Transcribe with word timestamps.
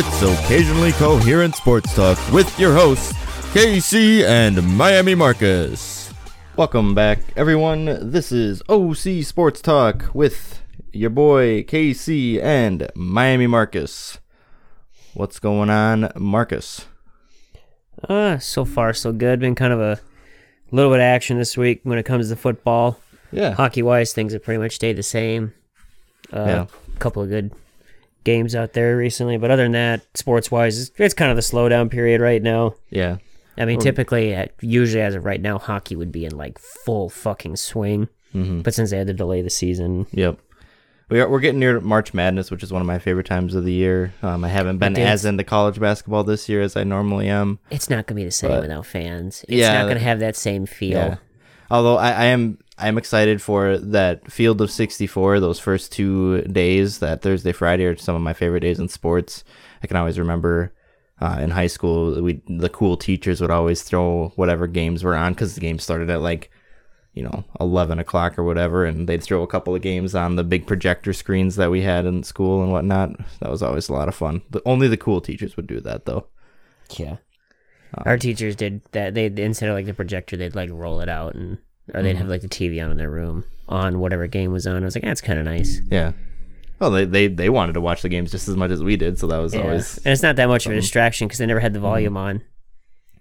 It's 0.00 0.22
occasionally 0.22 0.92
coherent 0.92 1.56
sports 1.56 1.92
talk 1.92 2.18
with 2.32 2.56
your 2.56 2.72
hosts, 2.72 3.12
KC 3.52 4.22
and 4.22 4.62
Miami 4.76 5.16
Marcus. 5.16 6.12
Welcome 6.54 6.94
back, 6.94 7.18
everyone. 7.36 8.10
This 8.12 8.30
is 8.30 8.62
OC 8.68 9.24
Sports 9.24 9.60
Talk 9.60 10.14
with 10.14 10.62
your 10.92 11.10
boy 11.10 11.64
KC 11.64 12.40
and 12.40 12.88
Miami 12.94 13.48
Marcus. 13.48 14.18
What's 15.14 15.40
going 15.40 15.68
on, 15.68 16.12
Marcus? 16.14 16.86
Uh, 18.08 18.38
so 18.38 18.64
far 18.64 18.92
so 18.92 19.12
good. 19.12 19.40
Been 19.40 19.56
kind 19.56 19.72
of 19.72 19.80
a 19.80 19.98
little 20.70 20.92
bit 20.92 21.00
of 21.00 21.04
action 21.04 21.38
this 21.38 21.56
week 21.56 21.80
when 21.82 21.98
it 21.98 22.04
comes 22.04 22.28
to 22.28 22.36
football. 22.36 23.00
Yeah. 23.32 23.54
Hockey 23.54 23.82
wise, 23.82 24.12
things 24.12 24.32
have 24.32 24.44
pretty 24.44 24.58
much 24.62 24.76
stayed 24.76 24.94
the 24.96 25.02
same. 25.02 25.54
Uh, 26.32 26.44
Yeah. 26.46 26.66
A 26.94 26.98
couple 26.98 27.22
of 27.22 27.28
good 27.30 27.50
games 28.28 28.54
out 28.54 28.74
there 28.74 28.96
recently, 28.96 29.38
but 29.38 29.50
other 29.50 29.62
than 29.62 29.72
that, 29.72 30.06
sports 30.14 30.50
wise, 30.50 30.90
it's, 30.96 31.14
kind 31.14 31.30
of 31.30 31.36
the 31.36 31.42
slowdown 31.42 31.90
period 31.90 32.20
right 32.20 32.42
now. 32.42 32.74
Yeah. 32.90 33.16
I 33.56 33.64
mean, 33.64 33.80
typically, 33.80 34.36
uh, 34.36 34.46
usually 34.60 35.02
as 35.02 35.14
of 35.14 35.24
right 35.24 35.40
now, 35.40 35.58
hockey 35.58 35.96
would 35.96 36.12
be 36.12 36.24
in 36.26 36.36
like 36.36 36.58
full 36.58 37.08
fucking 37.08 37.56
swing. 37.56 38.08
Mm-hmm. 38.34 38.60
But 38.60 38.74
since 38.74 38.90
they 38.90 38.98
had 38.98 39.06
to 39.06 39.14
delay 39.14 39.40
the 39.42 39.50
season, 39.50 40.06
Yep. 40.12 40.38
We 41.10 41.20
are, 41.20 41.28
we're 41.30 41.40
getting 41.40 41.58
near 41.58 41.80
March 41.80 42.12
Madness, 42.12 42.50
which 42.50 42.62
is 42.62 42.70
one 42.70 42.82
of 42.82 42.86
my 42.86 42.98
favorite 42.98 43.24
times 43.26 43.54
of 43.54 43.64
the 43.64 43.72
year. 43.72 44.12
Um, 44.22 44.44
I 44.44 44.48
haven't 44.48 44.76
been 44.76 44.94
as 44.98 45.24
into 45.24 45.42
college 45.42 45.80
basketball 45.80 46.22
this 46.22 46.50
year 46.50 46.60
as 46.60 46.76
I 46.76 46.84
normally 46.84 47.28
am. 47.28 47.58
it's 47.70 47.88
not 47.88 48.06
gonna 48.06 48.16
be 48.20 48.24
the 48.26 48.30
same 48.30 48.50
But- 48.50 48.60
without 48.60 48.84
fans. 48.84 49.42
It's 49.48 49.52
Yeah, 49.56 49.72
not 49.72 49.88
gonna 49.88 50.00
have 50.00 50.20
that 50.20 50.36
same 50.36 50.66
feel. 50.66 50.98
Yeah. 50.98 51.16
Although 51.70 51.96
I, 51.96 52.10
I 52.10 52.24
am 52.26 52.58
I 52.78 52.86
am 52.86 52.96
excited 52.96 53.42
for 53.42 53.76
that 53.76 54.30
field 54.30 54.60
of 54.60 54.70
64, 54.70 55.40
those 55.40 55.58
first 55.58 55.90
two 55.90 56.42
days, 56.42 57.00
that 57.00 57.22
Thursday, 57.22 57.50
Friday 57.52 57.84
are 57.86 57.96
some 57.96 58.14
of 58.14 58.22
my 58.22 58.32
favorite 58.32 58.60
days 58.60 58.78
in 58.78 58.88
sports. 58.88 59.42
I 59.82 59.88
can 59.88 59.96
always 59.96 60.18
remember 60.18 60.72
uh, 61.20 61.38
in 61.40 61.50
high 61.50 61.66
school, 61.66 62.22
we 62.22 62.40
the 62.46 62.68
cool 62.68 62.96
teachers 62.96 63.40
would 63.40 63.50
always 63.50 63.82
throw 63.82 64.32
whatever 64.36 64.68
games 64.68 65.02
were 65.02 65.16
on 65.16 65.32
because 65.32 65.56
the 65.56 65.60
game 65.60 65.80
started 65.80 66.08
at 66.08 66.20
like, 66.20 66.52
you 67.14 67.24
know, 67.24 67.44
11 67.58 67.98
o'clock 67.98 68.38
or 68.38 68.44
whatever, 68.44 68.84
and 68.84 69.08
they'd 69.08 69.24
throw 69.24 69.42
a 69.42 69.48
couple 69.48 69.74
of 69.74 69.82
games 69.82 70.14
on 70.14 70.36
the 70.36 70.44
big 70.44 70.64
projector 70.66 71.12
screens 71.12 71.56
that 71.56 71.72
we 71.72 71.82
had 71.82 72.06
in 72.06 72.22
school 72.22 72.62
and 72.62 72.70
whatnot. 72.70 73.10
That 73.40 73.50
was 73.50 73.62
always 73.62 73.88
a 73.88 73.92
lot 73.92 74.06
of 74.06 74.14
fun. 74.14 74.42
The, 74.50 74.62
only 74.64 74.86
the 74.86 74.96
cool 74.96 75.20
teachers 75.20 75.56
would 75.56 75.66
do 75.66 75.80
that, 75.80 76.04
though. 76.04 76.28
Yeah. 76.96 77.16
Um, 77.94 78.04
Our 78.06 78.18
teachers 78.18 78.54
did 78.54 78.82
that. 78.92 79.14
They 79.14 79.26
instead 79.26 79.68
of 79.68 79.74
like 79.74 79.86
the 79.86 79.94
projector, 79.94 80.36
they'd 80.36 80.54
like 80.54 80.70
roll 80.70 81.00
it 81.00 81.08
out 81.08 81.34
and 81.34 81.58
or 81.94 82.02
they'd 82.02 82.10
Mm-hmm. 82.10 82.18
have 82.18 82.28
like 82.28 82.40
the 82.42 82.48
TV 82.48 82.82
on 82.84 82.90
in 82.90 82.96
their 82.98 83.10
room 83.10 83.44
on 83.68 83.98
whatever 84.00 84.26
game 84.26 84.52
was 84.52 84.66
on. 84.66 84.82
I 84.82 84.84
was 84.86 84.94
like, 84.94 85.04
that's 85.04 85.20
kind 85.20 85.38
of 85.38 85.44
nice. 85.44 85.80
Yeah. 85.90 86.12
Well, 86.78 86.90
they, 86.90 87.04
they, 87.04 87.26
they 87.26 87.48
wanted 87.50 87.72
to 87.72 87.80
watch 87.80 88.02
the 88.02 88.08
games 88.08 88.30
just 88.30 88.48
as 88.48 88.56
much 88.56 88.70
as 88.70 88.82
we 88.82 88.96
did, 88.96 89.18
so 89.18 89.26
that 89.26 89.38
was 89.38 89.52
Yeah. 89.54 89.62
always 89.62 89.96
And 89.98 90.12
it's 90.12 90.22
not 90.22 90.36
that 90.36 90.46
much 90.46 90.64
of 90.66 90.72
a 90.72 90.76
distraction 90.76 91.26
because 91.26 91.38
they 91.38 91.46
never 91.46 91.60
had 91.60 91.72
the 91.72 91.80
volume 91.80 92.14
Mm-hmm. 92.14 92.16
on. 92.18 92.42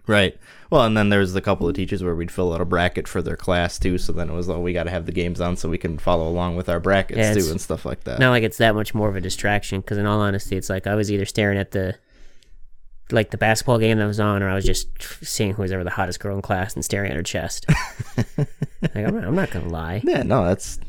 Right. 0.06 0.38
Well, 0.70 0.84
and 0.86 0.96
then 0.96 1.10
there 1.10 1.20
was 1.20 1.36
a 1.36 1.42
couple 1.42 1.68
of 1.68 1.76
teachers 1.76 2.02
where 2.02 2.16
we'd 2.16 2.32
fill 2.32 2.54
out 2.54 2.62
a 2.62 2.66
bracket 2.66 3.08
for 3.10 3.22
their 3.22 3.36
class 3.36 3.78
too. 3.78 3.98
So 3.98 4.14
then 4.14 4.30
it 4.30 4.34
was, 4.34 4.50
oh, 4.50 4.60
we 4.62 4.72
got 4.72 4.84
to 4.84 4.90
have 4.90 5.06
the 5.06 5.12
games 5.12 5.42
on 5.42 5.58
so 5.58 5.68
we 5.68 5.78
can 5.78 5.98
follow 5.98 6.28
along 6.30 6.56
with 6.56 6.70
our 6.70 6.80
brackets 6.80 7.18
Yeah, 7.18 7.34
too 7.34 7.50
and 7.52 7.60
stuff 7.60 7.86
like 7.86 8.04
that. 8.06 8.20
Not 8.20 8.30
like 8.30 8.44
it's 8.44 8.58
that 8.58 8.74
much 8.76 8.94
more 8.94 9.10
of 9.10 9.16
a 9.18 9.22
distraction 9.22 9.82
because 9.82 9.98
in 9.98 10.06
all 10.06 10.22
honesty, 10.22 10.56
it's 10.56 10.70
like 10.70 10.88
I 10.88 10.96
was 10.96 11.12
either 11.12 11.26
staring 11.26 11.58
at 11.58 11.72
the 11.72 11.96
like 13.12 13.32
the 13.32 13.38
basketball 13.38 13.80
game 13.80 13.98
that 14.00 14.06
was 14.06 14.20
on, 14.20 14.44
or 14.44 14.50
I 14.50 14.56
was 14.56 14.66
just 14.66 14.88
seeing 15.24 15.54
who 15.54 15.62
was 15.62 15.72
ever 15.72 15.84
the 15.84 15.90
hottest 15.90 16.20
girl 16.20 16.36
in 16.36 16.42
class 16.42 16.76
and 16.76 16.84
staring 16.84 17.12
at 17.12 17.18
her 17.18 17.24
chest. 17.24 17.66
like, 18.38 18.96
I'm, 18.96 19.16
not, 19.16 19.24
I'm 19.24 19.36
not 19.36 19.52
gonna 19.52 19.70
lie. 19.70 20.02
Yeah, 20.04 20.24
no, 20.24 20.46
that's 20.46 20.80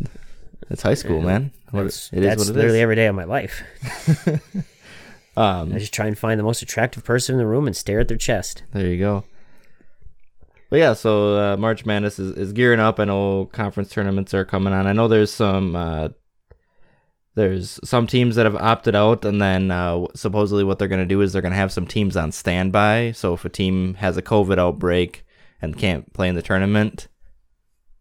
that's 0.68 0.82
high 0.82 0.94
school, 0.94 1.20
man. 1.20 1.52
What, 1.70 1.82
That's, 1.84 2.12
it 2.12 2.20
is 2.20 2.24
that's 2.24 2.38
what 2.40 2.48
it 2.48 2.54
literally 2.54 2.78
is. 2.78 2.82
every 2.82 2.96
day 2.96 3.06
of 3.06 3.14
my 3.14 3.24
life. 3.24 3.62
Um, 5.38 5.72
I 5.72 5.78
just 5.78 5.94
try 5.94 6.06
and 6.08 6.18
find 6.18 6.36
the 6.36 6.42
most 6.42 6.62
attractive 6.62 7.04
person 7.04 7.36
in 7.36 7.38
the 7.38 7.46
room 7.46 7.68
and 7.68 7.76
stare 7.76 8.00
at 8.00 8.08
their 8.08 8.16
chest. 8.16 8.64
there 8.72 8.88
you 8.88 8.98
go. 8.98 9.22
But 10.68 10.80
yeah, 10.80 10.94
so 10.94 11.38
uh, 11.38 11.56
March 11.56 11.86
Madness 11.86 12.18
is, 12.18 12.36
is 12.36 12.52
gearing 12.52 12.80
up. 12.80 12.98
I 12.98 13.04
know 13.04 13.48
conference 13.52 13.88
tournaments 13.88 14.34
are 14.34 14.44
coming 14.44 14.72
on. 14.72 14.88
I 14.88 14.92
know 14.92 15.06
there's 15.06 15.32
some 15.32 15.76
uh, 15.76 16.08
there's 17.38 17.78
some 17.84 18.08
teams 18.08 18.34
that 18.34 18.46
have 18.46 18.56
opted 18.56 18.96
out, 18.96 19.24
and 19.24 19.40
then 19.40 19.70
uh, 19.70 20.06
supposedly 20.14 20.64
what 20.64 20.78
they're 20.78 20.88
going 20.88 21.00
to 21.00 21.06
do 21.06 21.20
is 21.20 21.32
they're 21.32 21.40
going 21.40 21.52
to 21.52 21.58
have 21.58 21.72
some 21.72 21.86
teams 21.86 22.16
on 22.16 22.32
standby. 22.32 23.12
So 23.12 23.32
if 23.32 23.44
a 23.44 23.48
team 23.48 23.94
has 23.94 24.16
a 24.16 24.22
COVID 24.22 24.58
outbreak 24.58 25.24
and 25.62 25.78
can't 25.78 26.12
play 26.12 26.28
in 26.28 26.34
the 26.34 26.42
tournament, 26.42 27.06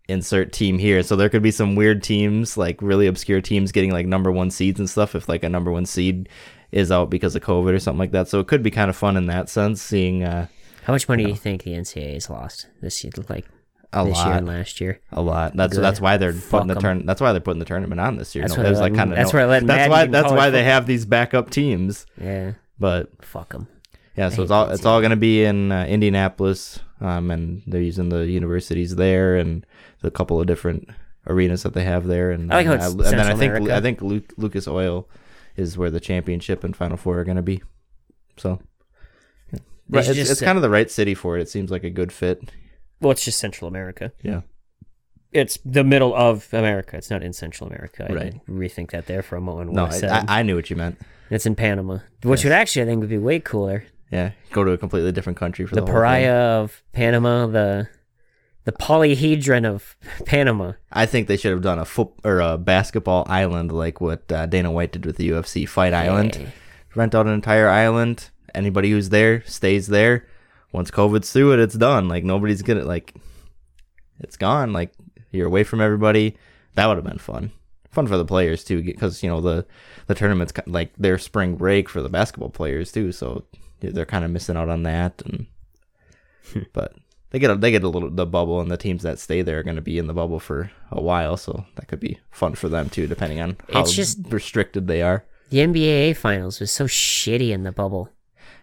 insert 0.10 0.52
team 0.52 0.80
here. 0.80 1.04
So 1.04 1.16
there 1.16 1.30
could 1.30 1.44
be 1.44 1.52
some 1.52 1.76
weird 1.76 2.02
teams, 2.02 2.58
like 2.58 2.82
really 2.82 3.06
obscure 3.06 3.40
teams, 3.40 3.72
getting 3.72 3.92
like 3.92 4.08
number 4.08 4.32
one 4.32 4.50
seeds 4.50 4.80
and 4.80 4.90
stuff. 4.90 5.14
If 5.14 5.30
like 5.30 5.44
a 5.44 5.50
number 5.50 5.72
one 5.72 5.86
seed 5.86 6.30
is 6.72 6.92
out 6.92 7.12
because 7.12 7.36
of 7.36 7.44
COVID 7.44 7.74
or 7.74 7.80
something 7.80 8.00
like 8.00 8.12
that, 8.12 8.28
so 8.28 8.40
it 8.40 8.48
could 8.48 8.64
be 8.64 8.72
kind 8.72 8.90
of 8.90 8.96
fun 8.96 9.18
in 9.18 9.28
that 9.28 9.50
sense, 9.50 9.84
seeing 9.84 10.24
uh, 10.24 10.48
How 10.84 10.94
much 10.94 11.08
money 11.08 11.26
do 11.26 11.30
you 11.30 11.36
think 11.36 11.62
the 11.62 11.74
NCAA's 11.74 12.28
lost 12.28 12.68
this 12.82 13.04
year, 13.04 13.14
like 13.30 13.46
a 13.94 14.06
this 14.06 14.18
year 14.18 14.26
lot. 14.28 14.38
and 14.38 14.48
last 14.48 14.82
year? 14.82 15.00
A 15.12 15.22
lot. 15.22 15.56
That's 15.56 15.74
Good. 15.76 15.82
that's 15.84 16.02
why 16.02 16.18
they're 16.18 16.34
Fuck 16.34 16.50
putting 16.52 16.68
the 16.68 16.76
turn. 16.76 17.06
That's 17.06 17.22
why 17.22 17.32
they're 17.32 17.42
putting 17.42 17.60
the 17.60 17.66
tournament 17.66 18.02
on 18.02 18.18
this 18.18 18.36
year. 18.36 18.44
That's 18.44 18.58
No, 18.58 18.64
why 18.64 18.70
I 18.70 18.74
like 18.74 18.96
kind 18.96 19.12
of 19.12 19.18
that's 19.18 19.34
no- 19.34 19.40
why 19.40 19.46
I 19.46 19.60
That's 19.60 19.66
Madden 19.66 19.92
why 19.92 20.06
that's 20.08 20.32
why 20.32 20.50
they 20.50 20.64
have 20.64 20.86
these 20.88 21.06
backup 21.06 21.50
teams. 21.50 22.06
Yeah, 22.22 22.54
But 22.80 23.24
fuck 23.26 23.54
them. 23.54 23.68
yeah, 24.16 24.30
so 24.30 24.42
it's 24.44 24.52
all 24.52 24.70
it's 24.70 24.86
all 24.86 25.00
going 25.00 25.12
to 25.12 25.16
be 25.16 25.44
in 25.44 25.72
uh, 25.72 25.86
Indianapolis, 25.86 26.80
um, 27.02 27.32
and 27.32 27.64
they're 27.68 27.82
using 27.82 28.10
the 28.10 28.26
universities 28.28 28.96
there 28.96 29.36
and 29.38 29.66
the 30.02 30.12
couple 30.12 30.40
of 30.42 30.48
different 30.48 30.90
arenas 31.28 31.64
that 31.64 31.74
they 31.74 31.84
have 31.84 32.08
there. 32.08 32.32
And 32.32 32.52
I 32.52 32.58
like 32.58 32.66
how 32.68 32.74
uh, 32.74 32.76
it's 32.78 32.94
and 32.94 33.20
then 33.20 33.28
I 33.28 33.36
think 33.36 33.52
America. 33.56 33.76
I 33.76 33.82
think 33.82 34.02
Lu- 34.02 34.22
Lucas 34.38 34.68
Oil 34.68 35.08
is 35.56 35.78
where 35.78 35.90
the 35.92 36.00
championship 36.00 36.64
and 36.64 36.76
Final 36.76 36.98
Four 36.98 37.20
are 37.20 37.24
going 37.24 37.38
to 37.38 37.42
be. 37.44 37.64
So. 38.38 38.60
yeah. 39.52 39.60
It's, 39.94 40.08
just 40.08 40.32
it's 40.32 40.42
kind 40.42 40.58
of 40.58 40.62
the 40.62 40.70
right 40.70 40.92
city 40.92 41.16
for 41.16 41.38
it. 41.38 41.42
It 41.42 41.50
seems 41.50 41.72
like 41.72 41.84
a 41.84 41.90
good 41.90 42.12
fit. 42.12 42.52
Well, 43.02 43.12
it's 43.12 43.24
just 43.26 43.40
Central 43.40 43.68
America. 43.68 44.12
Yeah. 44.24 44.42
It's 45.32 45.60
the 45.66 45.84
middle 45.84 46.16
of 46.16 46.48
America. 46.54 46.98
It's 46.98 47.10
not 47.10 47.22
in 47.22 47.34
Central 47.34 47.68
America. 47.70 48.08
I 48.10 48.14
Right. 48.14 48.32
did 48.32 48.42
rethink 48.48 48.92
that 48.92 49.06
there 49.08 49.22
for 49.22 49.36
a 49.36 49.42
moment. 49.42 49.72
No, 49.74 49.84
I 49.86 49.88
I, 49.88 49.92
said 49.92 50.10
I, 50.10 50.40
I 50.40 50.44
knew 50.44 50.56
what 50.56 50.70
you 50.70 50.76
meant. 50.76 51.00
it's 51.30 51.46
in 51.46 51.54
Panama, 51.56 52.00
which 52.24 52.44
would 52.44 52.54
actually 52.54 52.84
I 52.84 52.86
think 52.86 53.02
would 53.02 53.10
be 53.10 53.18
way 53.18 53.40
cooler. 53.40 53.84
Yeah, 54.12 54.32
go 54.52 54.64
to 54.64 54.72
a 54.72 54.78
completely 54.78 55.12
different 55.12 55.38
country 55.38 55.66
for 55.68 55.76
The, 55.76 55.82
the, 55.82 55.88
pariah 55.88 56.34
of 56.64 56.82
Panama, 56.94 57.46
the 57.46 57.90
the 58.64 58.72
polyhedron 58.72 59.66
of 59.66 59.98
Panama. 60.26 60.74
I 60.92 61.06
think 61.06 61.28
they 61.28 61.36
should 61.38 61.52
have 61.52 61.62
done 61.62 61.78
a 61.78 61.86
foot 61.86 62.10
or 62.24 62.40
a 62.40 62.58
basketball 62.58 63.26
island 63.30 63.72
like 63.74 64.00
what 64.00 64.32
uh, 64.32 64.46
Dana 64.46 64.72
White 64.72 64.94
did 64.94 65.06
with 65.06 65.18
the 65.18 65.30
UFC 65.30 65.68
Fight 65.68 65.94
Island. 65.94 66.38
Yeah. 66.40 66.48
Rent 66.96 67.14
out 67.14 67.28
an 67.28 67.34
entire 67.34 67.68
island. 67.70 68.30
Anybody 68.56 68.92
who's 68.92 69.10
there 69.10 69.44
stays 69.46 69.88
there. 69.88 70.26
Once 70.72 70.92
COVID's 70.92 71.32
through 71.32 71.54
it, 71.54 71.60
it's 71.60 71.76
done. 71.76 72.08
Like 72.08 72.24
nobody's 72.24 72.62
gonna 72.62 72.84
like. 72.84 73.14
It's 74.20 74.38
gone. 74.38 74.74
Like 74.74 74.92
you're 75.32 75.48
away 75.48 75.64
from 75.64 75.82
everybody. 75.82 76.36
That 76.76 76.88
would 76.88 76.98
have 76.98 77.06
been 77.06 77.18
fun. 77.20 77.52
Fun 77.92 78.08
for 78.08 78.18
the 78.18 78.26
players 78.26 78.64
too, 78.64 78.84
because 78.84 79.24
you 79.24 79.30
know 79.30 79.42
the 79.42 79.66
the 80.08 80.16
tournaments 80.16 80.54
like 80.68 80.92
their 80.98 81.18
spring 81.18 81.56
break 81.56 81.90
for 81.90 82.02
the 82.02 82.10
basketball 82.10 82.50
players 82.50 82.92
too. 82.92 83.12
So 83.12 83.46
they're 83.80 84.06
kind 84.06 84.26
of 84.26 84.32
missing 84.32 84.58
out 84.58 84.70
on 84.70 84.84
that. 84.84 85.22
And 85.26 85.48
but 86.74 86.94
they 87.30 87.40
get 87.40 87.52
a, 87.52 87.56
they 87.56 87.72
get 87.72 87.84
a 87.84 87.90
little 87.90 88.10
the 88.10 88.26
bubble, 88.26 88.62
and 88.62 88.70
the 88.70 88.78
teams 88.78 89.04
that 89.04 89.20
stay 89.20 89.42
there 89.42 89.60
are 89.60 89.64
going 89.64 89.76
to 89.78 89.82
be 89.82 89.98
in 89.98 90.08
the 90.08 90.14
bubble 90.14 90.40
for 90.40 90.72
a 90.92 91.02
while. 91.02 91.38
So 91.38 91.66
that 91.76 91.88
could 91.88 92.00
be 92.00 92.20
fun 92.32 92.56
for 92.56 92.70
them 92.70 92.90
too, 92.90 93.08
depending 93.08 93.40
on 93.42 93.58
how 93.72 93.82
It's 93.82 93.94
just- 93.94 94.20
restricted 94.30 94.88
they 94.88 95.02
are. 95.02 95.26
The 95.50 95.60
NBA 95.60 96.18
finals 96.18 96.60
was 96.60 96.72
so 96.72 96.86
shitty 96.88 97.52
in 97.52 97.64
the 97.64 97.72
bubble. 97.72 98.10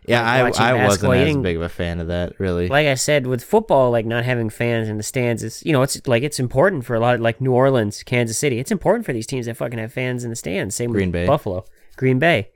Yeah, 0.07 0.43
Like 0.43 0.61
I 0.61 0.71
I 0.79 0.87
wasn't 0.87 1.15
as 1.15 1.37
big 1.39 1.57
of 1.57 1.63
a 1.63 1.69
fan 1.69 2.01
of 2.01 2.09
that 2.09 2.39
really. 2.39 2.69
Like 2.69 2.87
I 2.87 2.95
said, 2.95 3.27
with 3.27 3.43
football, 3.43 3.91
like 3.91 4.05
not 4.07 4.25
having 4.25 4.51
fans 4.51 4.89
in 4.89 4.97
the 4.99 5.03
stands 5.03 5.43
is, 5.43 5.63
you 5.65 5.73
know, 5.73 5.83
it's 5.83 6.07
like 6.07 6.23
it's 6.23 6.39
important 6.39 6.85
for 6.85 6.95
a 6.95 7.01
lot 7.01 7.15
of 7.17 7.21
like 7.21 7.41
New 7.41 7.53
Orleans, 7.53 8.03
Kansas 8.03 8.37
City. 8.39 8.59
It's 8.59 8.71
important 8.71 9.07
for 9.07 9.13
these 9.13 9.27
teams 9.27 9.47
that 9.47 9.57
fucking 9.57 9.79
have 9.79 9.93
fans 9.93 10.25
in 10.25 10.31
the 10.31 10.37
stands. 10.37 10.75
Same 10.77 10.93
Green 10.93 11.09
with 11.09 11.13
Bay. 11.13 11.27
Buffalo, 11.27 11.65
Green 11.97 12.19
Bay. 12.19 12.51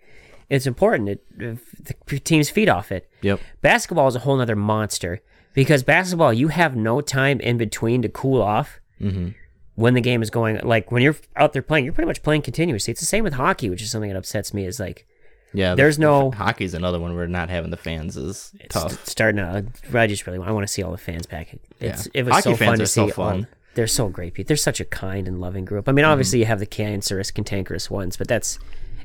It's 0.50 0.66
important. 0.66 1.08
It, 1.10 1.24
the 1.38 2.20
teams 2.20 2.48
feed 2.50 2.68
off 2.68 2.90
it. 2.92 3.08
yep. 3.22 3.38
Basketball 3.60 4.08
is 4.08 4.16
a 4.16 4.20
whole 4.20 4.36
nother 4.36 4.56
monster 4.56 5.20
because 5.52 5.82
basketball, 5.82 6.32
you 6.32 6.48
have 6.48 6.74
no 6.76 7.00
time 7.02 7.38
in 7.40 7.58
between 7.58 8.02
to 8.02 8.08
cool 8.08 8.40
off 8.42 8.80
Mm-hmm. 9.00 9.28
when 9.76 9.94
the 9.94 10.00
game 10.00 10.22
is 10.22 10.30
going. 10.30 10.58
Like 10.64 10.90
when 10.90 11.02
you're 11.02 11.16
out 11.36 11.52
there 11.52 11.62
playing, 11.62 11.84
you're 11.84 11.94
pretty 11.94 12.08
much 12.08 12.22
playing 12.22 12.42
continuously. 12.42 12.90
It's 12.90 13.00
the 13.00 13.06
same 13.06 13.22
with 13.24 13.34
hockey, 13.34 13.70
which 13.70 13.80
is 13.80 13.90
something 13.90 14.10
that 14.10 14.16
upsets 14.18 14.52
me. 14.52 14.64
Is 14.66 14.80
like 14.80 15.06
Yeah, 15.54 15.74
There's 15.74 15.96
the- 15.96 16.02
no- 16.02 16.30
hockey's 16.30 16.74
another 16.74 17.00
one 17.00 17.14
where 17.16 17.26
not 17.26 17.48
having 17.50 17.70
the 17.70 17.76
fans 17.76 18.16
is 18.16 18.52
it's 18.60 18.74
tough. 18.74 19.06
starting 19.06 19.38
to. 19.38 19.64
I 19.98 20.06
just 20.06 20.26
really 20.26 20.38
want. 20.38 20.50
I 20.50 20.52
want 20.52 20.66
to 20.66 20.72
see 20.72 20.82
all 20.82 20.92
the 20.92 20.98
fans 20.98 21.26
back. 21.26 21.54
It's 21.80 22.06
Yeah. 22.06 22.10
it 22.14 22.24
was 22.26 22.34
Hockey 22.34 22.42
so 22.50 22.56
fans 22.56 22.68
fun 22.68 22.74
are 22.74 22.76
to 22.78 22.86
so 22.86 23.06
see. 23.06 23.12
fun. 23.12 23.36
all- 23.40 23.46
they're 23.74 23.86
so 23.86 24.08
great 24.08 24.34
people. 24.34 24.48
They're 24.48 24.56
such 24.56 24.80
a 24.80 24.84
kind 24.84 25.28
and 25.28 25.40
loving 25.40 25.64
group. 25.64 25.88
I 25.88 25.92
mean, 25.92 26.04
Mm-hmm. 26.04 26.10
obviously 26.12 26.40
you 26.40 26.46
have 26.46 26.58
the 26.58 26.66
cancerous, 26.66 27.30
cantankerous 27.30 27.88
ones, 27.90 28.16
but 28.16 28.26
that's 28.26 28.58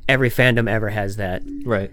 every 0.10 0.30
fandom 0.32 0.68
ever 0.70 0.90
has 0.90 1.16
that. 1.18 1.44
Right. 1.64 1.92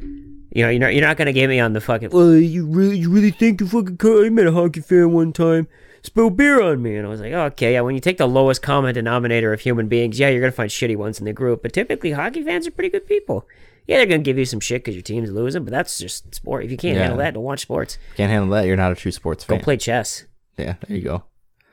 You 0.53 0.64
know, 0.64 0.70
you're 0.70 0.81
not, 0.81 0.94
you're 0.94 1.06
not 1.06 1.17
gonna 1.17 1.32
get 1.35 1.49
me 1.49 1.61
on 1.61 1.75
the 1.75 1.81
fucking. 1.81 2.11
Well, 2.11 2.35
you 2.35 2.67
really, 2.67 2.99
you 2.99 3.11
really 3.11 3.31
think 3.31 3.61
you 3.61 3.67
fucking? 3.69 3.99
co- 3.99 4.25
I 4.25 4.31
met 4.31 4.46
a 4.46 4.53
hockey 4.53 4.81
fan 4.81 5.12
one 5.12 5.32
time. 5.32 5.69
Spill 6.03 6.31
beer 6.31 6.62
on 6.62 6.81
me, 6.82 6.96
and 6.96 7.06
I 7.06 7.11
was 7.11 7.20
like, 7.20 7.32
oh, 7.35 7.43
okay, 7.46 7.75
yeah. 7.75 7.82
When 7.82 7.94
you 7.94 8.00
take 8.00 8.17
the 8.17 8.26
lowest 8.26 8.62
common 8.62 8.94
denominator 8.94 9.53
of 9.53 9.61
human 9.61 9.87
beings, 9.87 10.19
yeah, 10.19 10.31
you're 10.31 10.41
gonna 10.41 10.50
find 10.50 10.70
shitty 10.70 10.96
ones 10.96 11.19
in 11.20 11.26
the 11.26 11.32
group, 11.35 11.61
but 11.62 11.73
typically 11.75 12.12
hockey 12.12 12.43
fans 12.43 12.67
are 12.67 12.70
pretty 12.70 12.88
good 12.88 13.06
people. 13.06 13.46
Yeah, 13.87 13.97
they're 13.99 14.06
gonna 14.06 14.19
give 14.23 14.38
you 14.38 14.44
some 14.44 14.61
shit 14.61 14.82
because 14.82 14.94
your 14.94 15.03
team's 15.03 15.31
losing, 15.31 15.65
but 15.65 15.71
that's 15.73 15.99
just 15.99 16.35
sport. 16.35 16.65
If 16.65 16.71
you 16.71 16.77
can't 16.77 16.97
Yeah. 16.97 17.03
handle 17.03 17.19
that, 17.19 17.35
don't 17.35 17.43
watch 17.43 17.61
sports. 17.61 17.99
Can't 18.17 18.31
handle 18.31 18.50
that. 18.50 18.67
You're 18.67 18.77
not 18.77 18.93
a 18.93 18.94
true 18.94 19.11
sports 19.12 19.44
fan. 19.44 19.59
Go 19.59 19.65
play 19.65 19.77
chess. 19.77 20.25
Yeah, 20.56 20.75
there 20.87 20.97
you 20.97 21.03
go. 21.03 21.25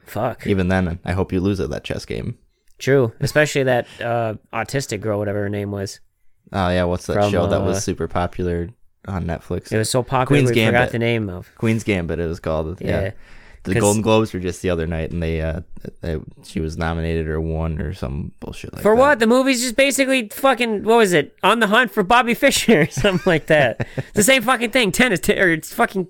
Fuck. 0.05 0.47
Even 0.47 0.69
then, 0.69 0.99
I 1.03 1.11
hope 1.11 1.33
you 1.33 1.39
lose 1.39 1.59
at 1.59 1.69
that 1.69 1.83
chess 1.83 2.05
game. 2.05 2.37
True. 2.79 3.11
Especially 3.19 3.63
that 3.63 3.87
uh, 4.01 4.35
autistic 4.53 5.01
girl, 5.01 5.19
whatever 5.19 5.39
her 5.39 5.49
name 5.49 5.71
was. 5.71 5.99
Oh 6.53 6.69
yeah, 6.69 6.85
what's 6.85 7.05
that 7.07 7.13
From, 7.15 7.31
show 7.31 7.47
that 7.47 7.61
uh, 7.61 7.65
was 7.65 7.83
super 7.83 8.07
popular 8.07 8.69
on 9.07 9.25
Netflix? 9.25 9.71
It 9.71 9.77
was 9.77 9.89
so 9.89 10.03
popular 10.03 10.41
Queen's 10.41 10.55
we 10.55 10.65
forgot 10.65 10.91
the 10.91 10.99
name 10.99 11.29
of. 11.29 11.53
Queen's 11.55 11.83
Gambit. 11.83 12.19
It 12.19 12.27
was 12.27 12.39
called. 12.39 12.79
Yeah. 12.79 12.87
Yeah. 13.01 13.11
The 13.73 13.79
Golden 13.79 14.01
Globes 14.01 14.33
were 14.33 14.39
just 14.39 14.61
the 14.61 14.69
other 14.69 14.87
night, 14.87 15.11
and 15.11 15.21
they, 15.21 15.41
uh, 15.41 15.61
they 16.01 16.17
she 16.43 16.59
was 16.59 16.77
nominated 16.77 17.27
or 17.27 17.39
won 17.41 17.79
or 17.81 17.93
some 17.93 18.31
bullshit 18.39 18.71
like 18.73 18.77
that. 18.79 18.83
For 18.83 18.95
that. 18.95 18.99
what? 19.01 19.19
The 19.19 19.27
movie's 19.27 19.61
just 19.61 19.75
basically 19.75 20.29
fucking 20.29 20.83
what 20.83 20.97
was 20.97 21.13
it? 21.13 21.35
On 21.43 21.59
the 21.59 21.67
hunt 21.67 21.91
for 21.91 22.03
Bobby 22.03 22.33
Fischer 22.35 22.81
or 22.81 22.87
something 22.87 23.23
like 23.25 23.47
that. 23.47 23.87
it's 23.97 24.11
the 24.13 24.23
same 24.23 24.41
fucking 24.43 24.71
thing. 24.71 24.91
Tennis 24.91 25.19
t- 25.19 25.39
or 25.39 25.49
it's 25.49 25.73
fucking 25.73 26.07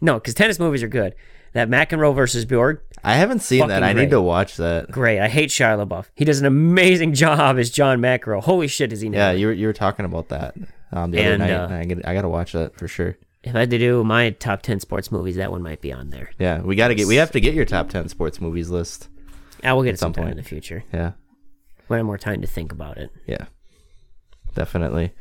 no, 0.00 0.14
because 0.14 0.34
tennis 0.34 0.58
movies 0.58 0.82
are 0.82 0.88
good. 0.88 1.14
That 1.52 1.70
McEnroe 1.70 2.14
versus 2.14 2.44
Borg, 2.44 2.80
I 3.02 3.14
haven't 3.14 3.38
seen 3.38 3.66
that. 3.68 3.82
I 3.82 3.94
great. 3.94 4.02
need 4.04 4.10
to 4.10 4.20
watch 4.20 4.56
that. 4.58 4.90
great. 4.90 5.20
I 5.20 5.28
hate 5.28 5.48
Shia 5.48 5.82
LaBeouf. 5.86 6.06
He 6.14 6.26
does 6.26 6.38
an 6.38 6.44
amazing 6.44 7.14
job 7.24 7.56
as 7.58 7.70
John 7.70 7.98
McEnroe. 8.00 8.42
Holy 8.42 8.68
shit, 8.68 8.92
is 8.92 9.00
he 9.00 9.08
now? 9.08 9.18
Yeah, 9.18 9.30
you 9.32 9.46
were 9.46 9.52
you 9.54 9.66
were 9.66 9.72
talking 9.72 10.04
about 10.04 10.28
that 10.28 10.54
um, 10.92 11.12
the 11.12 11.24
other 11.24 11.38
night. 11.38 11.50
uh, 11.50 11.68
I 11.70 12.10
I 12.10 12.14
gotta 12.14 12.28
watch 12.28 12.52
that 12.52 12.76
for 12.76 12.88
sure. 12.88 13.16
If 13.46 13.54
I 13.54 13.60
had 13.60 13.70
to 13.70 13.78
do 13.78 14.02
my 14.04 14.30
top 14.30 14.62
ten 14.62 14.80
sports 14.80 15.10
movies, 15.12 15.36
that 15.36 15.50
one 15.50 15.62
might 15.62 15.80
be 15.80 15.92
on 15.92 16.10
there. 16.10 16.30
Yeah, 16.38 16.60
we 16.60 16.76
gotta 16.76 16.94
get 16.94 17.06
we 17.06 17.16
have 17.16 17.30
to 17.30 17.40
get 17.40 17.54
your 17.54 17.64
top 17.64 17.88
ten 17.88 18.08
sports 18.08 18.40
movies 18.40 18.68
list. 18.70 19.08
I 19.64 19.72
will 19.72 19.82
get 19.84 19.94
it 19.94 19.98
some 19.98 20.12
sometime 20.12 20.30
in 20.32 20.36
the 20.36 20.42
future. 20.42 20.84
Yeah, 20.92 21.12
When 21.86 21.96
I 21.96 22.00
have 22.00 22.06
more 22.06 22.18
time 22.18 22.40
to 22.42 22.46
think 22.46 22.72
about 22.72 22.98
it. 22.98 23.10
yeah, 23.26 23.46
definitely. 24.54 25.12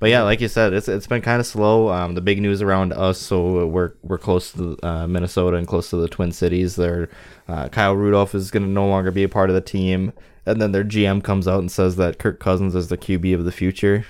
But 0.00 0.10
yeah, 0.10 0.22
like 0.22 0.40
you 0.40 0.46
said, 0.46 0.72
it's 0.72 0.86
it's 0.88 1.08
been 1.08 1.22
kind 1.22 1.40
of 1.40 1.46
slow. 1.46 1.88
Um, 1.88 2.14
the 2.14 2.20
big 2.20 2.40
news 2.40 2.62
around 2.62 2.92
us, 2.92 3.18
so 3.20 3.66
we're 3.66 3.94
we're 4.02 4.18
close 4.18 4.52
to 4.52 4.78
uh, 4.84 5.06
Minnesota 5.08 5.56
and 5.56 5.66
close 5.66 5.90
to 5.90 5.96
the 5.96 6.08
Twin 6.08 6.30
Cities. 6.30 6.76
There, 6.76 7.08
uh, 7.48 7.68
Kyle 7.68 7.94
Rudolph 7.96 8.32
is 8.34 8.52
going 8.52 8.62
to 8.62 8.68
no 8.68 8.86
longer 8.86 9.10
be 9.10 9.24
a 9.24 9.28
part 9.28 9.50
of 9.50 9.54
the 9.54 9.60
team, 9.60 10.12
and 10.46 10.62
then 10.62 10.70
their 10.70 10.84
GM 10.84 11.24
comes 11.24 11.48
out 11.48 11.58
and 11.58 11.70
says 11.70 11.96
that 11.96 12.20
Kirk 12.20 12.38
Cousins 12.38 12.76
is 12.76 12.86
the 12.88 12.96
QB 12.96 13.34
of 13.34 13.44
the 13.44 13.50
future. 13.50 14.06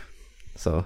So, 0.56 0.84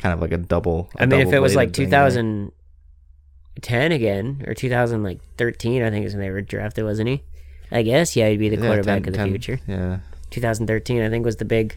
kind 0.00 0.14
of 0.14 0.20
like 0.20 0.32
a 0.32 0.38
double. 0.38 0.88
I 0.96 1.02
I 1.02 1.06
mean, 1.06 1.20
if 1.20 1.32
it 1.32 1.40
was 1.40 1.54
like 1.54 1.72
2010 1.72 3.92
again 3.92 4.42
or 4.46 4.54
2013, 4.54 5.82
I 5.82 5.90
think 5.90 6.06
is 6.06 6.14
when 6.14 6.22
they 6.22 6.30
were 6.30 6.40
drafted, 6.40 6.84
wasn't 6.84 7.10
he? 7.10 7.22
I 7.70 7.82
guess 7.82 8.16
yeah, 8.16 8.28
he'd 8.30 8.38
be 8.38 8.48
the 8.48 8.56
quarterback 8.56 9.06
of 9.06 9.12
the 9.12 9.24
future. 9.24 9.60
Yeah, 9.68 9.98
2013, 10.30 11.02
I 11.02 11.10
think 11.10 11.24
was 11.24 11.36
the 11.36 11.44
big, 11.44 11.76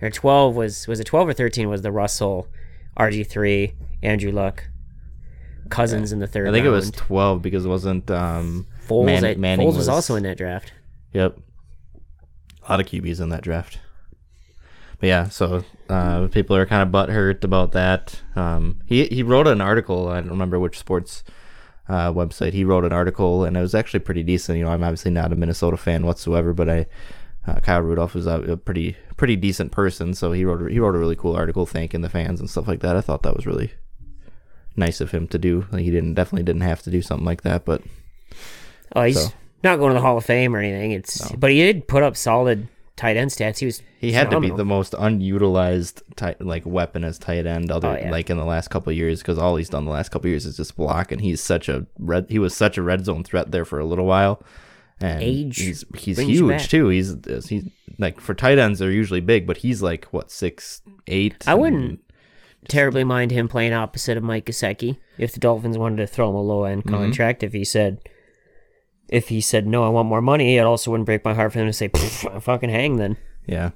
or 0.00 0.10
12 0.10 0.56
was 0.56 0.88
was 0.88 1.00
it 1.00 1.04
12 1.04 1.28
or 1.28 1.32
13 1.34 1.68
was 1.68 1.82
the 1.82 1.92
Russell, 1.92 2.48
RG 2.96 3.26
three, 3.26 3.74
Andrew 4.02 4.30
Luck, 4.30 4.64
Cousins 5.68 6.12
in 6.12 6.20
the 6.20 6.26
third. 6.26 6.48
I 6.48 6.52
think 6.52 6.64
it 6.64 6.70
was 6.70 6.90
twelve 6.92 7.42
because 7.42 7.64
it 7.64 7.68
wasn't 7.68 8.10
um, 8.10 8.66
Foles. 8.86 9.06
Man- 9.06 9.24
I- 9.24 9.34
Manning 9.34 9.68
Foles 9.68 9.76
was, 9.76 9.88
also 9.88 10.14
in 10.14 10.22
that 10.22 10.38
draft. 10.38 10.72
Yep. 11.12 11.38
A 12.66 12.70
lot 12.70 12.80
of 12.80 12.86
QBs 12.86 13.20
in 13.20 13.28
that 13.30 13.42
draft. 13.42 13.80
But 15.04 15.08
yeah, 15.08 15.28
so 15.28 15.62
uh, 15.90 16.28
people 16.28 16.56
are 16.56 16.64
kind 16.64 16.80
of 16.82 16.88
butthurt 16.88 17.44
about 17.44 17.72
that. 17.72 18.22
Um, 18.34 18.80
he 18.86 19.04
he 19.04 19.22
wrote 19.22 19.46
an 19.46 19.60
article. 19.60 20.08
I 20.08 20.22
don't 20.22 20.30
remember 20.30 20.58
which 20.58 20.78
sports 20.78 21.22
uh, 21.90 22.10
website. 22.10 22.54
He 22.54 22.64
wrote 22.64 22.86
an 22.86 22.92
article, 22.94 23.44
and 23.44 23.54
it 23.54 23.60
was 23.60 23.74
actually 23.74 24.00
pretty 24.00 24.22
decent. 24.22 24.56
You 24.56 24.64
know, 24.64 24.70
I'm 24.70 24.82
obviously 24.82 25.10
not 25.10 25.30
a 25.30 25.36
Minnesota 25.36 25.76
fan 25.76 26.06
whatsoever, 26.06 26.54
but 26.54 26.70
I 26.70 26.86
uh, 27.46 27.60
Kyle 27.60 27.82
Rudolph 27.82 28.14
was 28.14 28.26
a, 28.26 28.40
a 28.52 28.56
pretty 28.56 28.96
pretty 29.18 29.36
decent 29.36 29.72
person. 29.72 30.14
So 30.14 30.32
he 30.32 30.46
wrote 30.46 30.70
he 30.70 30.78
wrote 30.80 30.94
a 30.94 30.98
really 30.98 31.16
cool 31.16 31.36
article 31.36 31.66
thanking 31.66 32.00
the 32.00 32.08
fans 32.08 32.40
and 32.40 32.48
stuff 32.48 32.66
like 32.66 32.80
that. 32.80 32.96
I 32.96 33.02
thought 33.02 33.24
that 33.24 33.36
was 33.36 33.44
really 33.46 33.74
nice 34.76 35.02
of 35.02 35.10
him 35.10 35.28
to 35.28 35.38
do. 35.38 35.66
Like, 35.70 35.82
he 35.82 35.90
didn't 35.90 36.14
definitely 36.14 36.44
didn't 36.44 36.62
have 36.62 36.80
to 36.80 36.90
do 36.90 37.02
something 37.02 37.26
like 37.26 37.42
that, 37.42 37.66
but 37.66 37.82
Oh, 38.96 39.02
he's 39.02 39.20
So- 39.22 39.32
not 39.62 39.76
going 39.76 39.90
to 39.90 39.94
the 39.96 40.00
Hall 40.00 40.16
of 40.16 40.24
Fame 40.24 40.56
or 40.56 40.60
anything. 40.60 40.92
It's 40.92 41.30
but 41.32 41.50
he 41.50 41.58
did 41.58 41.88
put 41.88 42.02
up 42.02 42.16
solid 42.16 42.68
tight 42.96 43.16
end 43.16 43.30
stats. 43.30 43.58
He 43.58 43.66
was 43.66 43.82
He 43.98 44.12
had 44.12 44.30
to 44.30 44.40
be 44.40 44.50
the 44.50 44.64
most 44.64 44.94
unutilized 44.98 46.02
tight, 46.16 46.40
like 46.40 46.64
weapon 46.66 47.04
as 47.04 47.18
tight 47.18 47.46
end, 47.46 47.70
other 47.70 47.88
Oh, 47.88 47.96
yeah. 47.96 48.10
like 48.10 48.30
in 48.30 48.36
the 48.36 48.44
last 48.44 48.68
couple 48.70 48.90
of 48.90 48.96
years, 48.96 49.20
because 49.20 49.38
all 49.38 49.56
he's 49.56 49.68
done 49.68 49.84
the 49.84 49.90
last 49.90 50.10
couple 50.10 50.26
of 50.26 50.30
years 50.30 50.46
is 50.46 50.56
just 50.56 50.76
block, 50.76 51.10
and 51.12 51.20
he's 51.20 51.40
such 51.42 51.68
a 51.68 51.86
red. 51.98 52.26
He 52.28 52.38
was 52.38 52.54
such 52.56 52.78
a 52.78 52.82
red 52.82 53.04
zone 53.04 53.24
threat 53.24 53.50
there 53.50 53.64
for 53.64 53.78
a 53.78 53.84
little 53.84 54.06
while, 54.06 54.42
and 55.00 55.22
Age 55.22 55.58
he's 55.58 55.84
he's 55.96 56.18
huge 56.18 56.68
too. 56.68 56.88
He's 56.88 57.16
he's 57.48 57.68
like 57.98 58.20
for 58.20 58.34
tight 58.34 58.58
ends 58.58 58.78
they're 58.78 58.90
usually 58.90 59.20
big, 59.20 59.46
but 59.46 59.58
he's 59.58 59.82
like 59.82 60.04
what 60.06 60.30
six 60.30 60.82
eight. 61.06 61.44
I 61.48 61.54
wouldn't 61.54 62.00
terribly 62.68 63.04
mind 63.04 63.30
him 63.30 63.46
playing 63.48 63.72
opposite 63.74 64.16
of 64.16 64.22
Mike 64.22 64.46
Gesicki 64.46 64.96
if 65.18 65.32
the 65.32 65.40
Dolphins 65.40 65.76
wanted 65.76 65.96
to 65.98 66.06
throw 66.06 66.30
him 66.30 66.36
a 66.36 66.40
low 66.42 66.64
end 66.64 66.84
Mm-hmm. 66.84 66.94
contract. 66.94 67.42
If 67.42 67.52
he 67.52 67.64
said, 67.64 67.98
if 69.14 69.28
he 69.28 69.40
said 69.40 69.66
no, 69.66 69.84
I 69.84 69.88
want 69.88 70.08
more 70.08 70.20
money, 70.20 70.56
it 70.56 70.62
also 70.62 70.90
wouldn't 70.90 71.06
break 71.06 71.24
my 71.24 71.34
heart 71.34 71.52
for 71.52 71.60
him 71.60 71.66
to 71.66 71.72
say, 71.72 71.88
"Pff, 71.88 72.42
fucking 72.42 72.70
hang 72.70 72.96
then. 72.96 73.16
Yeah, 73.46 73.70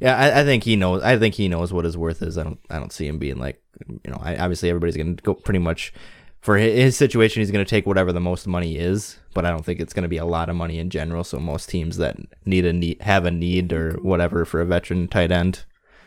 yeah. 0.00 0.16
I, 0.16 0.40
I 0.40 0.44
think 0.44 0.64
he 0.64 0.74
knows. 0.74 1.02
I 1.02 1.16
think 1.18 1.34
he 1.36 1.48
knows 1.48 1.72
what 1.72 1.84
his 1.84 1.96
worth 1.96 2.20
is. 2.20 2.36
I 2.36 2.42
don't. 2.42 2.58
I 2.68 2.78
don't 2.78 2.92
see 2.92 3.06
him 3.06 3.18
being 3.18 3.38
like 3.38 3.62
you 3.88 4.10
know. 4.10 4.18
I, 4.20 4.36
obviously, 4.36 4.68
everybody's 4.68 4.96
gonna 4.96 5.14
go 5.14 5.34
pretty 5.34 5.60
much 5.60 5.92
for 6.40 6.58
hi- 6.58 6.64
his 6.64 6.96
situation. 6.96 7.42
He's 7.42 7.52
gonna 7.52 7.64
take 7.64 7.86
whatever 7.86 8.12
the 8.12 8.20
most 8.20 8.46
money 8.48 8.76
is, 8.76 9.18
but 9.34 9.46
I 9.46 9.50
don't 9.50 9.64
think 9.64 9.78
it's 9.78 9.92
gonna 9.92 10.08
be 10.08 10.16
a 10.16 10.26
lot 10.26 10.48
of 10.48 10.56
money 10.56 10.80
in 10.80 10.90
general. 10.90 11.22
So 11.22 11.38
most 11.38 11.68
teams 11.68 11.96
that 11.98 12.16
need 12.44 12.66
a 12.66 12.72
need 12.72 13.00
have 13.02 13.24
a 13.24 13.30
need 13.30 13.72
or 13.72 13.92
whatever 14.02 14.44
for 14.44 14.60
a 14.60 14.66
veteran 14.66 15.06
tight 15.06 15.30
end. 15.30 15.64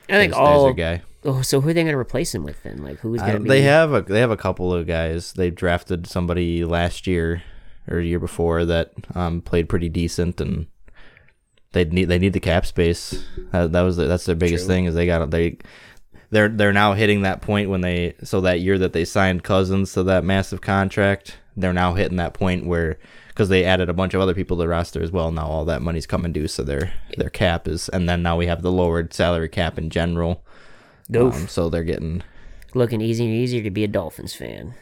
I 0.10 0.14
think 0.14 0.34
there's, 0.34 0.44
there's 0.44 0.58
all. 0.58 0.66
their 0.66 0.74
guy. 0.74 1.04
Oh, 1.24 1.42
so 1.42 1.60
who 1.60 1.70
are 1.70 1.74
they 1.74 1.84
going 1.84 1.94
to 1.94 2.00
replace 2.00 2.34
him 2.34 2.44
with 2.44 2.64
then? 2.64 2.82
Like 2.82 3.00
who's 3.00 3.20
going 3.20 3.34
to 3.34 3.40
be? 3.42 3.50
they 3.50 3.62
have 3.64 3.94
a 3.94 4.02
they 4.02 4.22
have 4.22 4.32
a 4.32 4.38
couple 4.38 4.74
of 4.74 4.88
guys. 4.88 5.34
They 5.34 5.50
drafted 5.50 6.08
somebody 6.08 6.64
last 6.64 7.08
year 7.08 7.44
or 7.90 8.00
a 8.00 8.06
year 8.06 8.20
before 8.20 8.66
that 8.66 8.92
um, 9.16 9.42
played 9.42 9.70
pretty 9.70 9.90
decent, 9.90 10.40
and 10.40 10.68
they 11.72 11.86
need 11.86 12.06
they 12.06 12.20
need 12.20 12.34
the 12.34 12.40
cap 12.40 12.66
space. 12.66 13.24
Uh, 13.52 13.68
that 13.68 13.82
was 13.82 13.98
the, 13.98 14.06
that's 14.06 14.26
their 14.26 14.36
biggest 14.36 14.66
True. 14.66 14.76
thing 14.76 14.86
is 14.86 14.96
they 14.96 15.06
got 15.06 15.30
they 15.32 15.58
they're 16.30 16.50
they're 16.50 16.74
now 16.74 16.94
hitting 16.94 17.22
that 17.24 17.42
point 17.42 17.70
when 17.70 17.82
they 17.82 18.16
so 18.24 18.42
that 18.42 18.60
year 18.60 18.78
that 18.78 18.94
they 18.94 19.06
signed 19.06 19.44
Cousins 19.44 19.94
to 19.94 20.04
that 20.04 20.24
massive 20.24 20.62
contract, 20.62 21.38
they're 21.58 21.74
now 21.74 21.94
hitting 21.94 22.18
that 22.18 22.34
point 22.34 22.66
where 22.66 22.98
because 23.30 23.50
they 23.50 23.64
added 23.64 23.90
a 23.90 23.94
bunch 23.94 24.14
of 24.14 24.22
other 24.22 24.34
people 24.34 24.58
to 24.58 24.64
the 24.64 24.68
roster 24.68 25.02
as 25.02 25.12
well. 25.12 25.32
Now 25.32 25.48
all 25.48 25.66
that 25.66 25.82
money's 25.82 26.06
coming 26.06 26.32
due, 26.32 26.48
so 26.48 26.64
their 26.64 26.94
their 27.18 27.30
cap 27.30 27.68
is, 27.68 27.90
and 27.90 28.08
then 28.08 28.22
now 28.22 28.38
we 28.38 28.48
have 28.48 28.62
the 28.62 28.72
lowered 28.72 29.14
salary 29.14 29.50
cap 29.50 29.78
in 29.78 29.90
general. 29.90 30.44
Um, 31.16 31.48
so 31.48 31.70
they're 31.70 31.84
getting 31.84 32.22
looking 32.76 33.02
easier 33.02 33.26
and 33.26 33.36
easier 33.36 33.64
to 33.64 33.72
be 33.72 33.84
a 33.84 33.88
Dolphins 33.88 34.36
fan. 34.36 34.76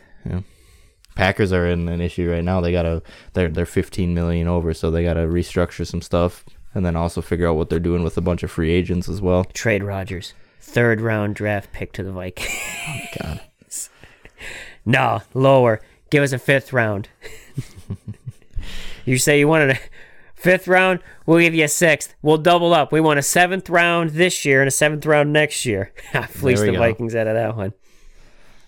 Packers 1.18 1.52
are 1.52 1.66
in 1.66 1.90
an 1.90 2.00
issue 2.00 2.30
right 2.30 2.44
now. 2.44 2.62
They 2.62 2.72
gotta 2.72 3.02
they're 3.34 3.50
they're 3.50 3.66
15 3.66 4.14
million 4.14 4.48
over, 4.48 4.72
so 4.72 4.92
they 4.92 5.04
gotta 5.04 5.22
restructure 5.22 5.86
some 5.86 6.04
stuff, 6.04 6.46
and 6.76 6.86
then 6.86 6.96
also 6.96 7.22
figure 7.22 7.48
out 7.48 7.56
what 7.56 7.72
they're 7.72 7.80
doing 7.80 8.04
with 8.04 8.18
a 8.18 8.22
bunch 8.22 8.44
of 8.44 8.52
free 8.52 8.70
agents 8.70 9.10
as 9.10 9.20
well. 9.20 9.44
Trade 9.46 9.84
Rodgers, 9.84 10.36
third 10.62 11.02
round 11.02 11.34
draft 11.34 11.72
pick 11.74 11.92
to 11.94 12.04
the 12.04 12.12
Vikings. 12.12 12.48
Oh, 12.88 13.00
God, 13.20 13.42
no, 14.86 15.22
lower. 15.34 15.82
Give 16.12 16.24
us 16.24 16.34
a 16.34 16.38
fifth 16.38 16.72
round. 16.72 17.10
you 19.06 19.18
say 19.18 19.40
you 19.40 19.48
wanted 19.48 19.72
a 19.72 19.80
fifth 20.36 20.68
round, 20.68 21.00
we'll 21.26 21.40
give 21.40 21.56
you 21.56 21.66
a 21.66 21.68
sixth. 21.68 22.14
We'll 22.22 22.38
double 22.38 22.76
up. 22.76 22.92
We 22.92 23.02
want 23.02 23.18
a 23.18 23.24
seventh 23.24 23.72
round 23.72 24.12
this 24.12 24.46
year 24.46 24.62
and 24.62 24.68
a 24.68 24.72
seventh 24.72 25.04
round 25.04 25.34
next 25.34 25.66
year. 25.66 25.92
We 26.44 26.54
the 26.54 26.74
go. 26.74 26.78
Vikings 26.78 27.16
out 27.16 27.26
of 27.26 27.34
that 27.34 27.58
one. 27.58 27.74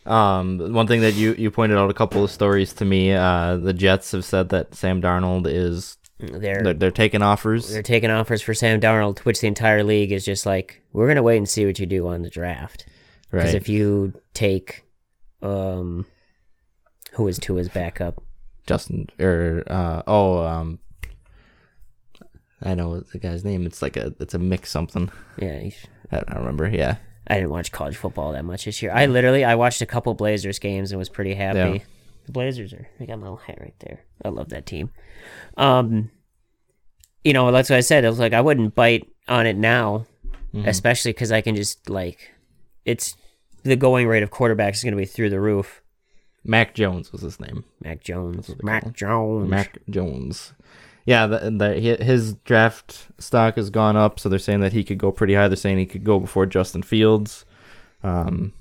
Um, 0.10 0.74
one 0.74 0.88
thing 0.88 1.02
that 1.02 1.14
you 1.14 1.34
you 1.38 1.52
pointed 1.52 1.78
out 1.78 1.90
a 1.90 1.94
couple 1.94 2.24
of 2.24 2.32
stories 2.32 2.74
to 2.74 2.86
me. 2.86 3.14
Uh, 3.14 3.58
the 3.58 3.74
Jets 3.74 4.12
have 4.12 4.26
said 4.26 4.50
that 4.50 4.74
Sam 4.74 5.02
Darnold 5.02 5.46
is 5.48 5.98
They're 6.20 6.64
they're, 6.64 6.74
they're 6.74 6.92
taking 6.92 7.22
offers. 7.22 7.72
they're 7.72 7.84
taking 7.84 8.10
offers 8.10 8.42
for 8.42 8.54
Sam 8.54 8.82
Darnold, 8.82 9.20
which 9.20 9.42
the 9.42 9.48
entire 9.48 9.84
league 9.84 10.12
is 10.12 10.26
just 10.26 10.46
like, 10.46 10.82
we're 10.94 11.08
gonna 11.08 11.22
wait 11.24 11.38
and 11.38 11.48
see 11.48 11.66
what 11.66 11.78
you 11.80 11.86
do 11.86 12.08
on 12.08 12.24
the 12.24 12.30
draft. 12.30 12.86
Because 13.32 13.48
Right. 13.54 13.56
if 13.56 13.70
you 13.70 14.14
take, 14.34 14.84
um, 15.44 16.08
who 17.14 17.28
is 17.28 17.38
Tua's 17.38 17.70
backup? 17.70 18.22
Justin 18.66 19.08
or 19.20 19.64
uh 19.68 20.02
oh 20.08 20.44
um. 20.44 20.80
I 22.62 22.76
know 22.76 23.00
the 23.00 23.20
guy's 23.20 23.46
name. 23.46 23.66
It's 23.66 23.82
like 23.82 23.96
a 23.96 24.14
it's 24.20 24.34
a 24.34 24.40
mix 24.40 24.70
something. 24.70 25.10
Yeah, 25.38 25.60
he's, 25.60 25.86
I 26.12 26.18
don't 26.20 26.40
remember. 26.40 26.68
Yeah. 26.68 26.98
I 27.30 27.36
didn't 27.36 27.52
watch 27.52 27.72
college 27.72 27.96
football 27.96 28.32
that 28.34 28.44
much 28.46 28.66
this 28.66 28.82
year. 28.82 28.92
I 28.92 29.06
literally 29.06 29.44
I 29.46 29.56
watched 29.56 29.82
a 29.82 29.86
couple 29.86 30.14
Blazers 30.16 30.58
games 30.60 30.92
and 30.92 30.98
was 31.00 31.10
pretty 31.10 31.34
happy. 31.36 31.58
Yeah. 31.60 31.78
The 32.26 32.32
Blazers 32.32 32.74
are 32.74 32.88
I 33.00 33.06
got 33.06 33.18
my 33.20 33.24
little 33.24 33.38
hat 33.38 33.58
right 33.60 33.76
there. 33.80 34.04
I 34.26 34.30
love 34.30 34.50
that 34.50 34.66
team. 34.66 34.90
Um 35.58 36.10
you 37.24 37.34
know, 37.34 37.52
that's 37.52 37.70
what 37.70 37.78
I 37.78 37.82
said. 37.82 38.06
I 38.06 38.10
was 38.10 38.20
like 38.20 38.34
I 38.34 38.42
wouldn't 38.42 38.76
bite 38.76 39.08
on 39.28 39.46
it 39.46 39.56
now, 39.58 40.06
Mm-hmm. 40.54 40.68
especially 40.68 41.14
cuz 41.14 41.32
I 41.32 41.42
can 41.42 41.56
just 41.56 41.90
like 41.92 42.32
it's 42.84 43.16
the 43.64 43.76
going 43.76 44.08
rate 44.08 44.24
of 44.24 44.32
quarterbacks 44.32 44.76
is 44.76 44.84
going 44.84 44.94
to 44.94 44.98
be 44.98 45.06
through 45.06 45.30
the 45.30 45.40
roof. 45.40 45.84
Mac 46.44 46.74
Jones 46.74 47.12
was 47.12 47.22
his 47.22 47.40
name. 47.40 47.66
Mac 47.84 48.02
Jones. 48.04 48.56
Mac 48.64 48.92
Jones. 48.94 49.48
Mac 49.48 49.78
Jones. 49.90 50.54
Yeah, 51.10 51.26
the, 51.26 51.50
the, 51.50 51.74
his 52.04 52.34
draft 52.46 53.08
stock 53.18 53.56
has 53.56 53.72
gone 53.72 53.96
up, 53.98 54.20
so 54.20 54.30
they're 54.30 54.38
saying 54.38 54.60
that 54.60 54.74
he 54.74 54.84
could 54.84 55.00
go 55.00 55.12
pretty 55.12 55.34
high. 55.34 55.48
They're 55.48 55.56
saying 55.56 55.80
he 55.80 55.88
could 55.88 56.04
go 56.04 56.20
before 56.20 56.46
Justin 56.46 56.84
Fields. 56.84 57.46
Um, 58.04 58.54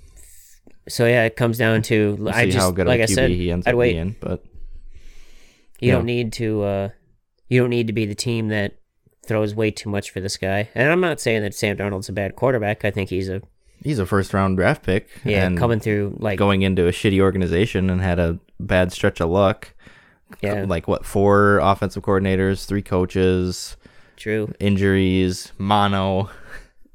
So 0.88 1.04
yeah, 1.04 1.24
it 1.24 1.36
comes 1.36 1.58
down 1.58 1.82
to 1.82 2.16
we'll 2.18 2.32
I 2.34 2.48
just 2.48 2.78
like 2.78 3.02
I 3.02 3.04
said, 3.04 3.30
he 3.32 3.50
ends 3.50 3.66
I'd 3.66 3.74
up 3.74 3.78
wait. 3.78 3.92
being. 3.92 4.16
But 4.18 4.42
You 5.78 5.88
Yeah. 5.88 5.94
don't 5.96 6.06
need 6.06 6.32
to. 6.34 6.62
uh 6.62 6.88
You 7.50 7.60
don't 7.60 7.68
need 7.70 7.86
to 7.88 7.92
be 7.92 8.06
the 8.06 8.14
team 8.14 8.48
that 8.48 8.78
throws 9.26 9.54
way 9.54 9.70
too 9.70 9.90
much 9.90 10.08
for 10.10 10.20
this 10.20 10.38
guy. 10.38 10.70
And 10.74 10.90
I'm 10.90 11.02
not 11.02 11.20
saying 11.20 11.42
that 11.42 11.52
Sam 11.54 11.76
Darnold's 11.76 12.08
a 12.08 12.12
bad 12.14 12.34
quarterback. 12.34 12.82
I 12.86 12.90
think 12.90 13.10
he's 13.10 13.28
a 13.28 13.42
he's 13.84 13.98
a 13.98 14.06
first 14.06 14.32
round 14.32 14.56
draft 14.56 14.82
pick. 14.84 15.06
yeah 15.24 15.52
coming 15.54 15.80
through 15.80 16.16
like 16.18 16.38
going 16.38 16.62
into 16.62 16.86
a 16.88 16.92
shitty 16.92 17.20
organization 17.20 17.90
and 17.90 18.00
had 18.00 18.18
a 18.18 18.38
bad 18.58 18.90
stretch 18.90 19.20
of 19.20 19.28
luck. 19.28 19.74
Yeah 20.42 20.64
Like 20.68 20.88
what? 20.88 21.04
Four 21.06 21.58
offensive 21.62 22.02
coordinators, 22.02 22.64
three 22.66 22.82
coaches, 22.82 23.76
true 24.16 24.52
injuries, 24.60 25.52
mono. 25.58 26.30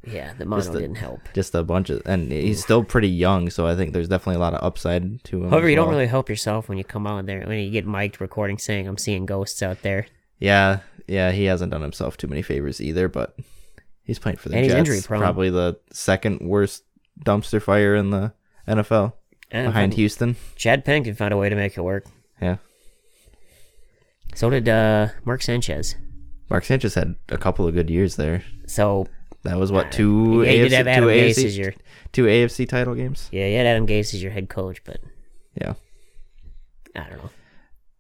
yeah 0.06 0.34
the 0.38 0.46
mono 0.52 0.62
Just 0.62 0.74
the- 0.74 0.80
didn't 0.82 0.96
help. 0.98 1.22
just 1.34 1.56
a 1.56 1.64
bunch 1.64 1.90
of 1.90 2.02
and 2.06 2.32
he's 2.32 2.62
still 2.62 2.84
pretty 2.84 3.08
young 3.08 3.50
so 3.50 3.66
i 3.66 3.74
think 3.74 3.94
there's 3.94 4.10
definitely 4.10 4.36
a 4.36 4.40
lot 4.40 4.54
of 4.54 4.62
upside 4.62 5.24
to 5.24 5.44
him 5.46 5.50
However, 5.50 5.70
you 5.70 5.78
don't 5.78 5.88
really 5.90 6.08
help 6.08 6.28
yourself 6.28 6.68
when 6.68 6.78
you 6.78 6.84
come 6.84 7.08
out 7.08 7.26
there 7.26 7.42
when 7.48 7.58
you 7.60 7.72
get 7.72 7.88
mic'd 7.88 8.20
recording 8.20 8.58
saying 8.58 8.86
I'm 8.86 8.98
seeing 8.98 9.26
ghosts 9.26 9.64
out 9.64 9.82
there. 9.82 10.08
yeah 10.40 10.80
yeah 11.08 11.32
he 11.32 11.46
hasn't 11.46 11.72
done 11.72 11.82
himself 11.82 12.18
too 12.18 12.28
many 12.28 12.42
favors 12.42 12.82
either 12.82 13.08
but 13.08 13.38
he's 14.04 14.20
playing 14.20 14.38
for 14.40 14.50
the 14.50 14.58
And 14.58 14.66
Jets, 14.66 14.76
injury 14.78 15.00
probably 15.06 15.50
the 15.50 15.80
second 15.94 16.42
worst 16.42 16.84
dumpster 17.26 17.62
fire 17.62 17.96
in 17.96 18.10
the 18.10 18.34
nfl 18.68 19.14
And 19.52 19.68
behind 19.68 19.94
houston 19.94 20.36
Chad 20.58 20.84
Pennington 20.84 21.16
found 21.16 21.34
a 21.34 21.38
way 21.38 21.48
to 21.48 21.56
make 21.56 21.78
it 21.78 21.82
work. 21.82 22.06
yeah 22.42 22.58
So 24.36 24.50
did 24.50 24.68
uh, 24.68 25.10
Mark 25.26 25.42
Sanchez. 25.42 25.96
mark 26.50 26.66
sanchez 26.66 26.96
had 26.96 27.16
a 27.30 27.38
couple 27.38 27.68
of 27.68 27.74
good 27.74 27.90
years 27.90 28.16
there. 28.16 28.44
So 28.68 29.08
that 29.44 29.58
was 29.58 29.72
what 29.72 29.92
two 29.92 30.44
yeah, 30.44 30.52
you 30.52 30.66
AFC, 30.66 30.70
did 30.70 30.72
have 30.74 30.88
Adam 30.88 31.10
Gase 31.10 31.30
AFC 31.30 31.46
as 31.46 31.58
your 31.58 31.74
two 32.12 32.26
afc 32.26 32.68
title 32.70 32.96
games? 32.96 33.30
Yeah, 33.32 33.48
you 33.48 33.58
had 33.58 33.66
Adam 33.66 33.86
Gase 33.88 34.14
as 34.14 34.22
your 34.24 34.32
head 34.32 34.50
coach, 34.50 34.84
but 34.84 35.00
yeah. 35.60 35.74
I 36.96 37.10
don't 37.10 37.18
know. 37.24 37.30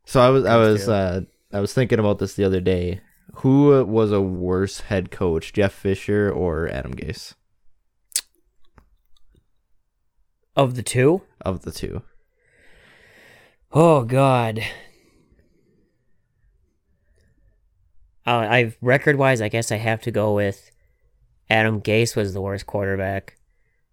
so 0.05 0.21
i 0.21 0.29
was 0.29 0.45
i 0.45 0.55
was 0.55 0.87
uh 0.87 1.21
i 1.51 1.59
was 1.59 1.73
thinking 1.73 1.99
about 1.99 2.19
this 2.19 2.33
the 2.35 2.43
other 2.43 2.59
day. 2.61 3.01
Who 3.37 3.83
was 3.85 4.11
a 4.11 4.21
worse 4.21 4.81
head 4.81 5.09
coach 5.11 5.53
jeff 5.53 5.73
fisher 5.73 6.29
or 6.31 6.67
adam 6.69 6.93
gase? 6.93 7.33
Of 10.55 10.75
the 10.75 10.83
two, 10.83 11.23
of 11.41 11.63
the 11.63 11.71
two. 11.71 12.03
Oh 13.71 14.03
god. 14.03 14.63
Uh, 18.25 18.30
I 18.30 18.75
record 18.82 19.18
wise, 19.18 19.42
I 19.42 19.50
guess 19.50 19.72
I 19.72 19.77
have 19.77 20.01
to 20.03 20.12
go 20.12 20.34
with 20.34 20.72
Adam 21.50 21.82
Gase 21.82 22.15
was 22.15 22.34
the 22.34 22.42
worst 22.42 22.65
quarterback 22.65 23.38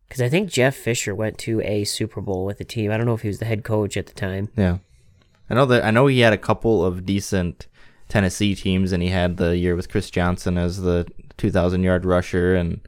because 0.09 0.23
I 0.23 0.29
think 0.29 0.51
Jeff 0.51 0.75
Fisher 0.75 1.15
went 1.15 1.39
to 1.39 1.61
a 1.63 1.85
Super 1.85 2.21
Bowl 2.21 2.45
with 2.45 2.59
the 2.59 2.65
team. 2.65 2.91
I 2.91 2.97
don't 2.97 3.07
know 3.07 3.15
if 3.15 3.23
he 3.23 3.29
was 3.29 3.39
the 3.39 3.45
head 3.45 3.65
coach 3.65 3.97
at 3.97 4.07
the 4.07 4.13
time. 4.13 4.49
Yeah, 4.57 4.79
I 5.49 5.55
know 5.55 5.67
that. 5.67 5.85
I 5.85 5.91
know 5.91 6.07
he 6.07 6.21
had 6.21 6.33
a 6.33 6.39
couple 6.39 6.85
of 6.85 7.05
decent 7.05 7.67
Tennessee 8.09 8.55
teams, 8.55 8.93
and 8.93 9.03
he 9.03 9.09
had 9.09 9.37
the 9.37 9.57
year 9.57 9.77
with 9.77 9.89
Chris 9.89 10.11
Johnson 10.11 10.59
as 10.59 10.81
the 10.83 11.07
2,000 11.39 11.83
yard 11.83 12.05
rusher, 12.05 12.55
and 12.55 12.81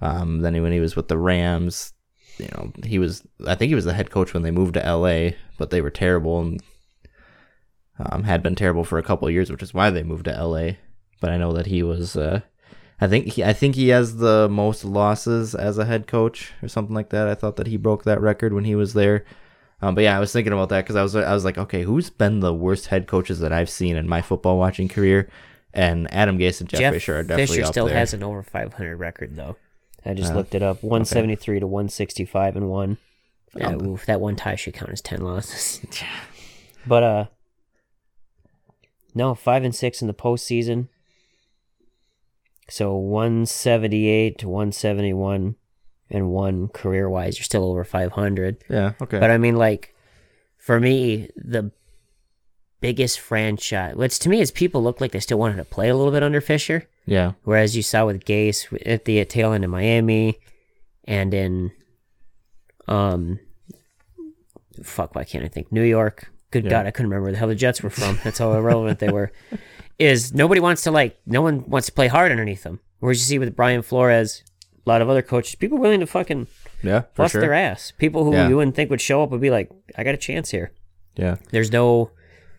um, 0.00 0.40
then 0.40 0.60
when 0.62 0.72
he 0.72 0.80
was 0.80 0.96
with 0.96 1.08
the 1.08 1.18
Rams, 1.18 1.92
you 2.38 2.48
know, 2.52 2.72
he 2.84 2.98
was. 2.98 3.22
I 3.46 3.54
think 3.54 3.68
he 3.68 3.74
was 3.74 3.84
the 3.84 3.94
head 3.94 4.10
coach 4.10 4.34
when 4.34 4.42
they 4.42 4.50
moved 4.50 4.74
to 4.74 4.84
L.A., 4.84 5.36
but 5.58 5.70
they 5.70 5.80
were 5.80 5.90
terrible 5.90 6.40
and 6.40 6.60
um, 7.98 8.24
had 8.24 8.42
been 8.42 8.54
terrible 8.54 8.84
for 8.84 8.98
a 8.98 9.02
couple 9.02 9.28
of 9.28 9.34
years, 9.34 9.50
which 9.50 9.62
is 9.62 9.74
why 9.74 9.90
they 9.90 10.02
moved 10.02 10.24
to 10.26 10.34
L.A. 10.34 10.78
But 11.20 11.30
I 11.30 11.36
know 11.36 11.52
that 11.52 11.66
he 11.66 11.82
was. 11.82 12.16
Uh, 12.16 12.40
I 13.00 13.06
think 13.08 13.26
he, 13.32 13.44
I 13.44 13.52
think 13.52 13.74
he 13.74 13.88
has 13.88 14.16
the 14.16 14.48
most 14.48 14.84
losses 14.84 15.54
as 15.54 15.78
a 15.78 15.84
head 15.84 16.06
coach 16.06 16.52
or 16.62 16.68
something 16.68 16.94
like 16.94 17.10
that. 17.10 17.28
I 17.28 17.34
thought 17.34 17.56
that 17.56 17.66
he 17.66 17.76
broke 17.76 18.04
that 18.04 18.20
record 18.20 18.52
when 18.52 18.64
he 18.64 18.74
was 18.74 18.94
there. 18.94 19.24
Um, 19.82 19.94
but 19.94 20.04
yeah, 20.04 20.16
I 20.16 20.20
was 20.20 20.32
thinking 20.32 20.52
about 20.52 20.68
that 20.70 20.84
because 20.84 20.96
I 20.96 21.02
was 21.02 21.14
I 21.16 21.34
was 21.34 21.44
like, 21.44 21.58
okay, 21.58 21.82
who's 21.82 22.08
been 22.10 22.40
the 22.40 22.54
worst 22.54 22.86
head 22.86 23.06
coaches 23.06 23.40
that 23.40 23.52
I've 23.52 23.68
seen 23.70 23.96
in 23.96 24.08
my 24.08 24.22
football 24.22 24.58
watching 24.58 24.88
career? 24.88 25.28
And 25.72 26.12
Adam 26.14 26.38
Gase 26.38 26.60
and 26.60 26.68
Jeff, 26.70 26.78
Jeff 26.80 26.92
Fisher 26.94 27.16
are 27.18 27.22
definitely 27.24 27.46
Fisher 27.56 27.66
up 27.66 27.72
still 27.72 27.86
there. 27.86 27.96
has 27.96 28.14
an 28.14 28.22
over 28.22 28.42
500 28.44 28.96
record 28.96 29.34
though. 29.34 29.56
I 30.06 30.14
just 30.14 30.32
Uh, 30.32 30.36
looked 30.36 30.54
it 30.54 30.62
up. 30.62 30.82
173 30.82 31.60
to 31.60 31.66
165 31.66 32.56
and 32.56 32.68
one. 32.70 32.98
Yeah, 33.56 33.68
Um, 33.68 33.86
oof, 33.86 34.06
that 34.06 34.20
one 34.20 34.36
tie 34.36 34.54
should 34.54 34.74
count 34.74 34.92
as 34.92 35.00
10 35.00 35.22
losses. 35.22 35.80
but 36.86 37.02
uh, 37.02 37.24
no, 39.14 39.34
five 39.34 39.64
and 39.64 39.74
six 39.74 40.00
in 40.02 40.08
the 40.08 40.14
postseason. 40.14 40.88
So 42.68 42.94
178 42.96 44.38
to 44.38 44.48
171 44.48 45.56
and 46.10 46.30
one 46.30 46.68
career 46.68 47.08
wise. 47.10 47.38
You're 47.38 47.44
still 47.44 47.64
over 47.64 47.84
500. 47.84 48.64
yeah, 48.68 48.92
okay. 49.02 49.18
But 49.18 49.30
I 49.30 49.38
mean, 49.38 49.56
like, 49.56 49.94
for 50.56 50.80
me, 50.80 51.28
the 51.36 51.70
biggest 52.80 53.20
franchise, 53.20 53.94
which 53.96 54.18
to 54.20 54.28
me 54.28 54.40
is 54.40 54.50
people 54.50 54.82
look 54.82 55.00
like 55.00 55.12
they 55.12 55.20
still 55.20 55.38
wanted 55.38 55.56
to 55.56 55.64
play 55.64 55.88
a 55.88 55.96
little 55.96 56.12
bit 56.12 56.22
under 56.22 56.40
Fisher. 56.40 56.88
yeah, 57.06 57.32
Whereas 57.44 57.76
you 57.76 57.82
saw 57.82 58.06
with 58.06 58.24
Gase 58.24 58.66
at 58.86 59.04
the 59.04 59.24
tail 59.26 59.52
end 59.52 59.64
of 59.64 59.70
Miami 59.70 60.38
and 61.04 61.32
in, 61.34 61.72
um, 62.88 63.40
fuck, 64.82 65.14
why 65.14 65.24
can't 65.24 65.44
I 65.44 65.48
think? 65.48 65.70
New 65.70 65.82
York. 65.82 66.30
Good 66.54 66.64
Yeah. 66.64 66.70
God, 66.70 66.86
I 66.86 66.92
couldn't 66.92 67.10
remember 67.10 67.24
where 67.24 67.32
the 67.32 67.38
hell 67.38 67.48
the 67.48 67.56
Jets 67.56 67.82
were 67.82 67.90
from. 67.90 68.16
That's 68.22 68.38
how 68.38 68.52
irrelevant 68.52 69.00
they 69.00 69.08
were. 69.10 69.32
Is 69.98 70.32
nobody 70.32 70.60
wants 70.60 70.82
to 70.82 70.92
like, 70.92 71.18
no 71.26 71.42
one 71.42 71.68
wants 71.68 71.86
to 71.86 71.92
play 71.92 72.06
hard 72.06 72.30
underneath 72.30 72.62
them. 72.62 72.78
Whereas 73.00 73.18
you 73.18 73.24
see 73.24 73.38
with 73.40 73.56
Brian 73.56 73.82
Flores, 73.82 74.44
a 74.86 74.88
lot 74.88 75.02
of 75.02 75.08
other 75.10 75.20
coaches, 75.20 75.56
people 75.56 75.78
willing 75.78 75.98
to 75.98 76.06
fucking 76.06 76.46
yeah, 76.84 77.02
bust 77.16 77.32
sure. 77.32 77.40
their 77.40 77.52
ass. 77.54 77.92
People 77.98 78.22
who 78.24 78.32
Yeah. 78.34 78.48
you 78.48 78.56
wouldn't 78.56 78.76
think 78.76 78.88
would 78.90 79.00
show 79.00 79.22
up 79.24 79.30
would 79.30 79.40
be 79.40 79.50
like, 79.50 79.68
I 79.98 80.04
got 80.04 80.14
a 80.14 80.16
chance 80.18 80.50
here. 80.50 80.70
Yeah. 81.16 81.36
There's 81.50 81.72
no 81.72 82.10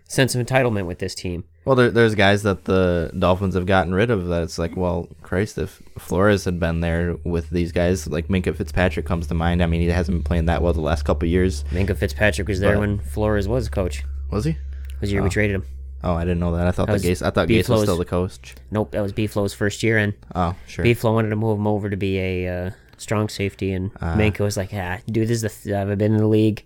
sense 0.10 0.36
of 0.36 0.46
entitlement 0.46 0.88
with 0.88 1.00
this 1.00 1.16
team. 1.16 1.46
Well, 1.66 1.76
there, 1.76 1.90
there's 1.90 2.14
guys 2.14 2.44
that 2.44 2.66
the 2.66 3.12
Dolphins 3.18 3.56
have 3.56 3.66
gotten 3.66 3.94
rid 3.94 4.12
of 4.12 4.28
that 4.28 4.44
it's 4.44 4.60
like, 4.60 4.78
well, 4.78 5.10
Christ, 5.24 5.58
if 5.58 5.82
Flores 5.98 6.46
had 6.46 6.60
been 6.60 6.80
there 6.82 7.16
with 7.24 7.50
these 7.50 7.72
guys, 7.72 8.08
like 8.08 8.28
Minkah 8.28 8.56
Fitzpatrick 8.56 9.06
comes 9.08 9.26
to 9.28 9.34
mind. 9.34 9.64
I 9.64 9.66
mean, 9.66 9.82
he 9.82 9.88
hasn't 9.88 10.18
been 10.18 10.24
playing 10.24 10.46
that 10.46 10.62
well 10.62 10.74
the 10.74 10.82
last 10.82 11.04
couple 11.06 11.26
of 11.26 11.32
years. 11.32 11.64
Minkah 11.72 11.98
Fitzpatrick 11.98 12.48
was 12.48 12.60
there 12.60 12.74
But- 12.76 12.80
when 12.82 13.00
Flores 13.00 13.48
was 13.48 13.68
coach. 13.68 14.04
Was 14.32 14.46
he? 14.46 14.58
Was 15.02 15.10
the 15.10 15.16
year 15.16 15.24
we 15.24 15.30
traded 15.30 15.56
him. 15.56 15.64
Oh, 16.04 16.14
I 16.14 16.22
didn't 16.24 16.40
know 16.40 16.56
that. 16.56 16.68
I 16.68 16.72
thought 16.72 16.86
That 16.88 17.02
the 17.02 17.10
Gase. 17.12 17.26
I 17.26 17.32
thought 17.32 17.48
B. 17.48 17.60
Gase 17.60 17.68
was 17.70 17.82
still 17.82 17.98
the 17.98 18.06
coach. 18.06 18.54
Nope, 18.70 18.92
that 18.92 19.02
was 19.02 19.12
B 19.12 19.26
Flow's 19.26 19.54
first 19.56 19.82
year, 19.82 19.98
and 19.98 20.14
Oh, 20.36 20.56
sure. 20.68 20.84
B 20.84 20.94
Flow 20.94 21.14
wanted 21.14 21.30
to 21.30 21.36
move 21.36 21.58
him 21.58 21.66
over 21.66 21.90
to 21.90 21.98
be 21.98 22.20
a 22.20 22.48
uh, 22.68 22.72
strong 22.98 23.28
safety, 23.28 23.72
and 23.74 23.90
Ah. 24.02 24.16
Minkah 24.16 24.42
was 24.42 24.56
like, 24.56 24.70
"Ah, 24.72 25.00
dude, 25.08 25.28
this 25.28 25.38
is 25.38 25.42
the 25.42 25.50
th- 25.50 25.76
I've 25.76 25.98
been 25.98 26.14
in 26.14 26.20
the 26.20 26.28
league. 26.28 26.64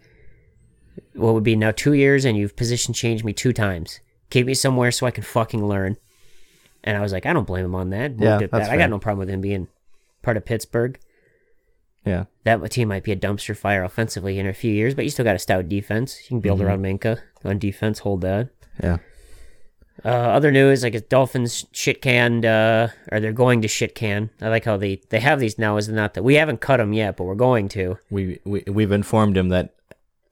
What 1.14 1.34
would 1.36 1.44
be 1.44 1.56
now 1.56 1.72
two 1.72 1.94
years, 1.94 2.26
and 2.26 2.38
you've 2.38 2.58
position 2.58 2.94
changed 2.94 3.24
me 3.24 3.32
two 3.32 3.54
times. 3.54 4.02
Keep 4.30 4.46
me 4.48 4.54
somewhere 4.54 4.92
so 4.92 5.06
I 5.08 5.12
can 5.12 5.24
fucking 5.24 5.66
learn." 5.66 5.98
And 6.84 6.96
I 6.98 7.02
was 7.02 7.12
like, 7.12 7.26
I 7.26 7.34
don't 7.34 7.46
blame 7.48 7.66
him 7.66 7.76
on 7.76 7.90
that. 7.90 8.18
Yeah, 8.20 8.38
that's 8.38 8.52
back. 8.52 8.70
I 8.70 8.78
got 8.78 8.90
no 8.90 9.00
problem 9.00 9.20
with 9.20 9.30
him 9.30 9.42
being 9.42 9.68
part 10.22 10.38
of 10.38 10.46
Pittsburgh. 10.46 10.98
yeah. 12.06 12.26
That 12.46 12.72
team 12.72 12.88
might 12.88 13.04
be 13.04 13.12
a 13.12 13.18
dumpster 13.18 13.56
fire 13.56 13.84
offensively 13.84 14.40
in 14.40 14.48
a 14.48 14.54
few 14.54 14.72
years, 14.74 14.96
but 14.96 15.04
you 15.04 15.12
still 15.12 15.26
got 15.26 15.36
a 15.36 15.40
stout 15.40 15.68
defense. 15.68 16.18
You 16.24 16.28
can 16.30 16.40
build 16.40 16.60
Mm-hmm. 16.60 16.68
around 16.68 16.82
Minkah 16.84 17.20
on 17.44 17.60
defense. 17.60 18.00
Hold 18.00 18.22
that. 18.22 18.50
Yeah. 18.82 18.98
Uh, 20.06 20.08
other 20.08 20.50
news, 20.52 20.82
like 20.84 21.10
Dolphins 21.10 21.66
shit 21.74 22.02
canned, 22.02 22.46
uh, 22.46 22.88
or 23.12 23.20
they're 23.20 23.34
going 23.34 23.62
to 23.64 23.68
shit 23.68 23.94
can. 23.96 24.30
I 24.42 24.48
like 24.48 24.64
how 24.64 24.78
they 24.78 25.02
they 25.10 25.20
have 25.20 25.42
these 25.42 25.60
now. 25.60 25.76
Is 25.76 25.90
not 25.90 26.14
that 26.14 26.24
we 26.24 26.36
haven't 26.36 26.62
cut 26.62 26.78
them 26.78 26.94
yet, 26.94 27.18
but 27.18 27.26
we're 27.26 27.36
going 27.36 27.68
to. 27.70 27.98
We, 28.10 28.40
we 28.46 28.64
we've 28.68 28.94
informed 28.94 29.36
him 29.36 29.50
that 29.50 29.74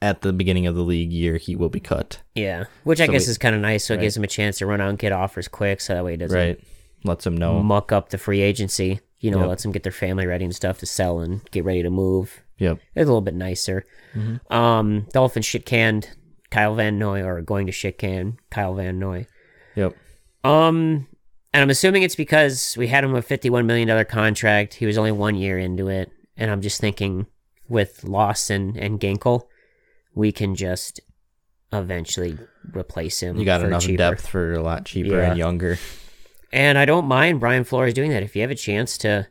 at 0.02 0.22
the 0.22 0.32
beginning 0.34 0.68
of 0.68 0.76
the 0.76 0.82
league 0.84 1.12
year 1.12 1.38
he 1.38 1.56
will 1.56 1.70
be 1.70 1.80
cut. 1.80 2.22
Yeah, 2.36 2.66
which 2.84 3.02
I 3.02 3.06
So 3.08 3.12
guess 3.14 3.28
we- 3.28 3.32
is 3.32 3.38
kind 3.38 3.56
of 3.56 3.62
nice. 3.62 3.86
So 3.86 3.94
it 3.94 3.98
right. 3.98 4.04
gives 4.04 4.18
him 4.18 4.24
a 4.24 4.28
chance 4.28 4.58
to 4.60 4.66
run 4.66 4.80
out 4.82 4.90
and 4.90 5.00
get 5.00 5.12
offers 5.12 5.48
quick, 5.48 5.82
so 5.82 5.94
that 5.94 6.04
way 6.06 6.12
he 6.12 6.18
doesn't 6.18 6.38
Right. 6.38 6.60
Lets 7.04 7.26
him 7.26 7.38
know. 7.38 7.62
muck 7.64 7.92
up 7.92 8.10
the 8.10 8.18
free 8.18 8.42
agency. 8.42 9.00
You 9.20 9.32
know, 9.32 9.40
Yep. 9.40 9.48
lets 9.50 9.64
them 9.64 9.72
get 9.72 9.82
their 9.84 9.92
family 9.92 10.28
ready 10.28 10.46
and 10.46 10.56
stuff 10.56 10.78
to 10.80 10.86
sell 10.86 11.20
and 11.20 11.42
get 11.52 11.64
ready 11.66 11.82
to 11.82 11.90
move. 11.90 12.44
Yep. 12.60 12.78
It's 12.96 13.04
a 13.04 13.06
little 13.06 13.22
bit 13.22 13.34
nicer. 13.34 13.84
Mm-hmm. 14.16 14.54
Um, 14.54 15.08
Dolphins 15.12 15.46
shit 15.48 15.66
canned 15.66 16.10
Kyle 16.52 16.76
Van 16.76 17.00
Noy, 17.00 17.24
or 17.24 17.42
going 17.42 17.66
to 17.66 17.72
shit 17.72 17.98
can 17.98 18.38
Kyle 18.52 18.76
Van 18.76 19.00
Noy. 19.00 19.26
Yep. 19.76 19.96
Um, 20.44 21.08
and 21.54 21.64
I'm 21.64 21.70
assuming 21.70 22.04
it's 22.04 22.16
because 22.16 22.76
we 22.78 22.88
had 22.88 23.04
him 23.04 23.16
a 23.16 23.22
$51 23.22 23.66
million 23.66 24.06
contract. 24.06 24.76
He 24.76 24.86
was 24.86 24.98
only 24.98 25.12
one 25.12 25.36
year 25.36 25.58
into 25.58 25.88
it. 25.88 26.12
And 26.36 26.52
I'm 26.52 26.62
just 26.62 26.80
thinking 26.80 27.26
with 27.68 28.04
Lawson 28.04 28.76
and 28.78 29.00
Ginkel, 29.00 29.44
we 30.18 30.32
can 30.32 30.56
just 30.56 31.00
eventually 31.72 32.38
replace 32.74 33.20
him. 33.22 33.38
You 33.38 33.46
got 33.46 33.64
enough 33.64 33.84
cheaper. 33.84 33.98
depth 33.98 34.28
for 34.28 34.54
a 34.54 34.62
lot 34.64 34.86
cheaper 34.86 35.18
Yeah. 35.18 35.30
and 35.30 35.38
younger. 35.38 35.78
And 36.52 36.78
I 36.78 36.86
don't 36.86 37.06
mind 37.06 37.40
Brian 37.40 37.64
Flores 37.64 37.94
doing 37.94 38.10
that. 38.12 38.24
If 38.24 38.36
you 38.36 38.42
have 38.42 38.52
a 38.52 38.56
chance 38.56 38.98
to, 39.00 39.28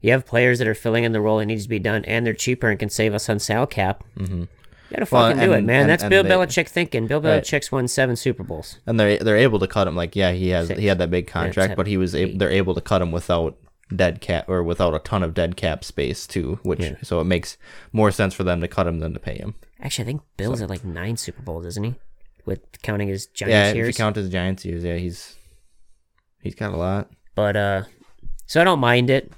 you 0.00 0.12
have 0.12 0.26
players 0.26 0.58
that 0.58 0.68
are 0.68 0.74
filling 0.74 1.04
in 1.04 1.12
the 1.12 1.20
role 1.20 1.38
that 1.38 1.46
needs 1.46 1.62
to 1.64 1.68
be 1.68 1.78
done 1.78 2.04
and 2.04 2.24
they're 2.26 2.34
cheaper 2.34 2.68
and 2.68 2.78
can 2.78 2.88
save 2.90 3.14
us 3.14 3.28
on 3.28 3.38
sal 3.38 3.66
cap. 3.66 4.04
Mm-hmm. 4.16 4.42
You 4.42 4.48
gotta 4.96 5.08
Well, 5.10 5.30
fucking 5.32 5.42
do 5.44 5.52
it, 5.52 5.62
man. 5.64 5.80
and- 5.82 5.90
That's 5.90 6.02
and 6.02 6.10
Bill 6.10 6.22
they- 6.22 6.30
Belichick 6.30 6.68
thinking. 6.68 7.06
Bill 7.06 7.20
Right. 7.20 7.42
Belichick's 7.42 7.72
won 7.72 7.88
seven 7.88 8.16
Super 8.16 8.42
Bowls. 8.42 8.78
And 8.86 8.98
they're 9.00 9.18
they're 9.18 9.36
able 9.36 9.58
to 9.58 9.66
cut 9.66 9.88
him. 9.88 9.96
Like 9.96 10.14
yeah, 10.16 10.32
he 10.32 10.48
has 10.50 10.68
Six. 10.68 10.80
he 10.80 10.86
had 10.86 10.98
that 10.98 11.10
big 11.10 11.26
contract, 11.26 11.56
seven, 11.70 11.76
but 11.76 11.86
he 11.86 11.96
was 11.96 12.14
able, 12.14 12.38
they're 12.38 12.50
able 12.50 12.74
to 12.74 12.80
cut 12.80 13.02
him 13.02 13.12
without 13.12 13.56
dead 13.94 14.20
cap 14.20 14.48
or 14.48 14.62
without 14.62 14.94
a 14.94 14.98
ton 14.98 15.22
of 15.22 15.32
dead 15.34 15.56
cap 15.56 15.82
space 15.84 16.26
too, 16.26 16.58
which 16.62 16.80
Yeah. 16.80 16.94
so 17.02 17.20
it 17.20 17.24
makes 17.24 17.56
more 17.92 18.10
sense 18.10 18.34
for 18.34 18.44
them 18.44 18.60
to 18.60 18.68
cut 18.68 18.86
him 18.86 19.00
than 19.00 19.12
to 19.14 19.18
pay 19.20 19.36
him. 19.36 19.54
Actually, 19.80 20.02
I 20.04 20.06
think 20.06 20.22
Bill's 20.36 20.60
at 20.62 20.70
like 20.70 20.84
nine 20.84 21.16
Super 21.16 21.42
Bowls, 21.42 21.64
isn't 21.66 21.84
he? 21.84 21.94
With 22.44 22.60
counting 22.82 23.08
his 23.08 23.26
Giants 23.26 23.52
yeah, 23.52 23.72
years. 23.72 23.88
if 23.88 23.94
you 23.94 24.02
count 24.02 24.16
his 24.16 24.28
Giants 24.30 24.64
years, 24.64 24.82
yeah, 24.84 24.96
he's 24.96 25.36
he's 26.42 26.54
got 26.54 26.72
a 26.72 26.76
lot. 26.76 27.10
But 27.34 27.56
uh 27.56 27.82
so 28.46 28.60
I 28.60 28.64
don't 28.64 28.80
mind 28.80 29.10
it. 29.10 29.32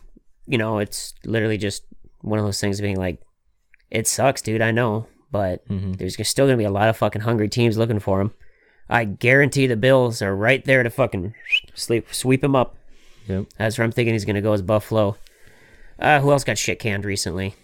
You 0.47 0.59
know, 0.59 0.79
it's 0.79 1.15
literally 1.25 1.59
just 1.59 1.83
one 2.21 2.39
of 2.39 2.45
those 2.45 2.61
things 2.61 2.81
being 2.81 2.97
like 2.97 3.21
it 3.91 4.07
sucks, 4.07 4.41
dude, 4.41 4.63
I 4.63 4.71
know, 4.71 5.07
but 5.33 5.67
Mhm. 5.69 5.97
there's 5.99 6.17
still 6.29 6.47
going 6.47 6.57
to 6.57 6.63
be 6.63 6.65
a 6.65 6.71
lot 6.71 6.89
of 6.89 6.97
fucking 6.97 7.23
hungry 7.23 7.49
teams 7.49 7.77
looking 7.77 7.99
for 7.99 8.21
him. 8.21 8.33
I 8.89 9.05
guarantee 9.05 9.67
the 9.67 9.77
Bills 9.77 10.23
are 10.23 10.35
right 10.35 10.65
there 10.65 10.83
to 10.83 10.91
fucking 10.91 11.35
sleep 11.75 12.13
sweep 12.15 12.43
him 12.45 12.55
up. 12.57 12.77
Yep. 13.27 13.47
That's 13.59 13.77
where 13.79 13.85
I'm 13.85 13.93
thinking 13.93 14.15
he's 14.15 14.25
going 14.25 14.37
to 14.37 14.41
go 14.41 14.53
as 14.53 14.63
Buffalo. 14.63 15.17
Uh 15.99 16.21
who 16.21 16.31
else 16.31 16.45
got 16.45 16.57
shit 16.59 16.79
canned 16.79 17.05
recently? 17.05 17.55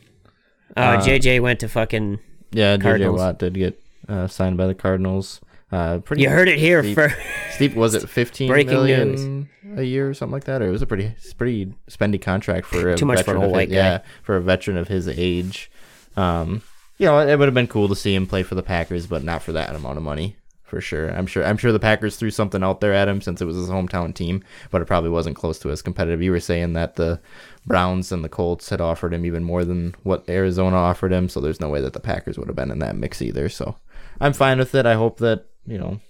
Uh, 0.77 0.81
Uh, 0.81 1.01
JJ 1.01 1.41
went 1.41 1.61
to 1.61 1.69
fucking 1.69 2.19
Yeah, 2.53 2.77
JJ 2.77 2.83
Cardinals. 2.83 3.19
Watt 3.21 3.39
did 3.39 3.55
get 3.55 3.81
uh, 4.09 4.27
signed 4.27 4.57
by 4.57 4.67
the 4.67 4.75
Cardinals. 4.75 5.41
Uh, 5.73 5.99
pretty. 5.99 6.23
You 6.23 6.31
heard 6.31 6.49
it 6.49 6.59
here 6.59 6.83
steep- 6.83 6.95
for 6.95 7.13
Steep 7.51 7.75
was 7.75 7.95
it 7.95 8.09
fifteen 8.09 8.49
Breaking 8.49 8.73
million 8.73 9.49
a 9.77 9.83
year 9.83 10.09
or 10.09 10.15
something 10.15 10.33
like 10.33 10.45
that, 10.45 10.63
or 10.63 10.69
it 10.69 10.71
was 10.71 10.83
a 10.83 10.87
pretty 10.87 11.13
pretty 11.37 11.75
spendy 11.91 12.21
contract 12.21 12.67
for 12.67 12.91
a 12.91 12.97
Too 12.97 13.05
much 13.05 13.19
for 13.19 13.33
veteran 13.33 13.37
an 13.39 13.43
old 13.43 13.45
of 13.45 13.61
his- 13.61 13.69
white 13.69 13.69
guy. 13.71 13.75
Yeah, 13.75 13.99
for 14.23 14.37
a 14.37 14.41
veteran 14.41 14.77
of 14.77 14.89
his 14.89 15.09
age. 15.09 15.71
Um, 16.17 16.63
you 16.99 17.07
know, 17.07 17.19
it 17.19 17.37
would 17.37 17.47
have 17.47 17.55
been 17.55 17.67
cool 17.67 17.89
to 17.89 17.97
see 17.97 18.15
him 18.15 18.27
play 18.27 18.43
for 18.43 18.55
the 18.55 18.63
Packers, 18.63 19.07
but 19.07 19.23
not 19.23 19.43
for 19.43 19.53
that 19.53 19.75
amount 19.75 19.99
of 19.99 20.03
money. 20.05 20.37
For 20.67 20.81
sure, 20.81 21.11
I'm 21.11 21.27
sure. 21.29 21.45
I'm 21.45 21.57
sure 21.57 21.71
the 21.71 21.79
Packers 21.79 22.17
threw 22.17 22.31
something 22.33 22.65
out 22.65 22.81
there 22.81 22.93
at 22.93 23.07
him 23.07 23.21
since 23.21 23.41
it 23.41 23.45
was 23.45 23.55
his 23.57 23.69
hometown 23.69 24.13
team, 24.13 24.43
but 24.73 24.83
it 24.83 24.87
probably 24.87 25.11
wasn't 25.11 25.37
close 25.37 25.61
to 25.61 25.71
as 25.71 25.81
competitive. 25.81 26.21
You 26.23 26.33
were 26.33 26.41
saying 26.41 26.73
that 26.73 26.97
the 26.97 27.21
Browns 27.65 28.11
and 28.11 28.25
the 28.25 28.29
Colts 28.29 28.69
had 28.71 28.81
offered 28.81 29.15
him 29.15 29.25
even 29.25 29.45
more 29.45 29.65
than 29.65 29.95
what 30.03 30.29
Arizona 30.29 30.75
offered 30.77 31.13
him, 31.13 31.29
so 31.29 31.41
there's 31.41 31.61
no 31.61 31.69
way 31.69 31.81
that 31.81 31.93
the 31.93 32.01
Packers 32.01 32.37
would 32.37 32.49
have 32.49 32.57
been 32.57 32.73
in 32.73 32.81
that 32.81 32.97
mix 32.97 33.23
either. 33.23 33.49
So 33.49 33.77
I'm 34.21 34.33
fine 34.33 34.59
with 34.59 34.75
it. 34.75 34.87
I 34.87 34.95
hope 34.95 35.19
that 35.19 35.47
you 35.67 35.79
know, 35.79 36.01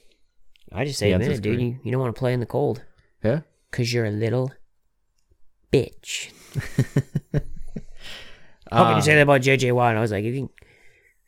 I 0.72 0.86
just 0.86 0.98
say 0.98 1.16
minute, 1.16 1.42
dude. 1.42 1.60
You, 1.60 1.78
you 1.84 1.92
don't 1.92 2.00
want 2.00 2.14
to 2.14 2.18
play 2.18 2.32
in 2.32 2.40
the 2.40 2.46
cold 2.46 2.82
yeah. 3.22 3.40
because 3.70 3.92
you're 3.92 4.06
a 4.06 4.10
little 4.10 4.52
bitch. 5.72 6.30
How 8.72 8.84
can 8.84 8.92
Uh, 8.94 8.96
you 8.96 9.02
say 9.02 9.14
that 9.14 9.22
about 9.22 9.42
JJ 9.42 9.72
Watt? 9.72 9.90
And 9.90 9.98
I 9.98 10.00
was 10.00 10.10
like, 10.10 10.24
if 10.24 10.34
he, 10.34 10.48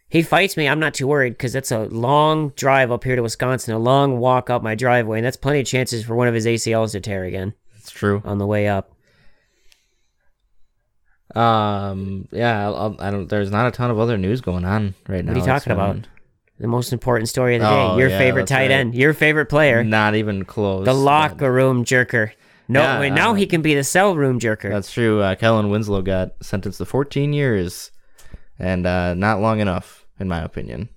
he 0.09 0.23
fights 0.23 0.57
me, 0.57 0.67
I'm 0.69 0.81
not 0.81 0.95
too 0.95 1.07
worried 1.07 1.31
because 1.35 1.53
that's 1.53 1.71
a 1.71 1.81
long 1.87 2.51
drive 2.57 2.91
up 2.91 3.05
here 3.05 3.17
to 3.17 3.23
Wisconsin, 3.23 3.75
a 3.75 3.79
long 3.79 4.19
walk 4.19 4.49
up 4.51 4.63
my 4.63 4.75
driveway, 4.75 5.19
and 5.19 5.27
that's 5.27 5.37
plenty 5.37 5.61
of 5.61 5.67
chances 5.67 6.05
for 6.05 6.15
one 6.17 6.29
of 6.29 6.35
his 6.35 6.47
ACLs 6.47 6.93
to 6.93 7.01
tear 7.01 7.25
again 7.25 7.55
It's 7.77 7.91
true. 7.91 8.23
on 8.25 8.39
the 8.39 8.47
way 8.47 8.69
up. 8.69 8.93
Um. 11.35 12.27
Yeah. 12.33 12.69
I'll, 12.69 12.97
I 12.99 13.11
don't. 13.11 13.29
There's 13.29 13.51
not 13.51 13.67
a 13.67 13.71
ton 13.71 13.91
of 13.91 13.99
other 13.99 14.17
news 14.17 14.41
going 14.41 14.65
on 14.65 14.95
right 15.09 15.23
now. 15.25 15.33
What 15.33 15.37
are 15.37 15.41
you 15.41 15.47
talking 15.47 15.73
about? 15.73 15.93
been 15.97 16.07
The 16.59 16.69
most 16.69 16.93
important 16.93 17.29
story 17.29 17.57
of 17.57 17.61
the 17.63 17.69
day. 17.69 17.75
Oh, 17.75 17.99
your 17.99 18.09
yeah, 18.09 18.19
favorite 18.19 18.47
tight 18.47 18.63
right. 18.63 18.71
end, 18.71 18.95
your 18.95 19.13
favorite 19.13 19.47
player, 19.47 19.85
Not 19.85 20.15
even 20.15 20.45
close. 20.47 20.87
the 20.87 20.95
locker 20.95 21.53
room 21.53 21.85
jerker. 21.85 22.33
No, 22.67 22.81
Yeah, 22.83 23.01
wait, 23.01 23.11
now 23.11 23.33
uh, 23.33 23.35
he 23.35 23.47
can 23.47 23.61
be 23.63 23.75
the 23.75 23.85
cell 23.85 24.17
room 24.17 24.41
jerker. 24.41 24.71
That's 24.71 24.91
true. 24.93 25.21
Uh, 25.21 25.35
Kellen 25.35 25.69
Winslow 25.71 26.01
got 26.03 26.33
sentenced 26.43 26.79
to 26.79 26.85
14 26.87 27.33
years, 27.35 27.91
and 28.59 28.87
uh, 28.87 29.15
not 29.15 29.41
long 29.41 29.61
enough, 29.61 30.07
in 30.19 30.29
my 30.29 30.41
opinion. 30.43 30.89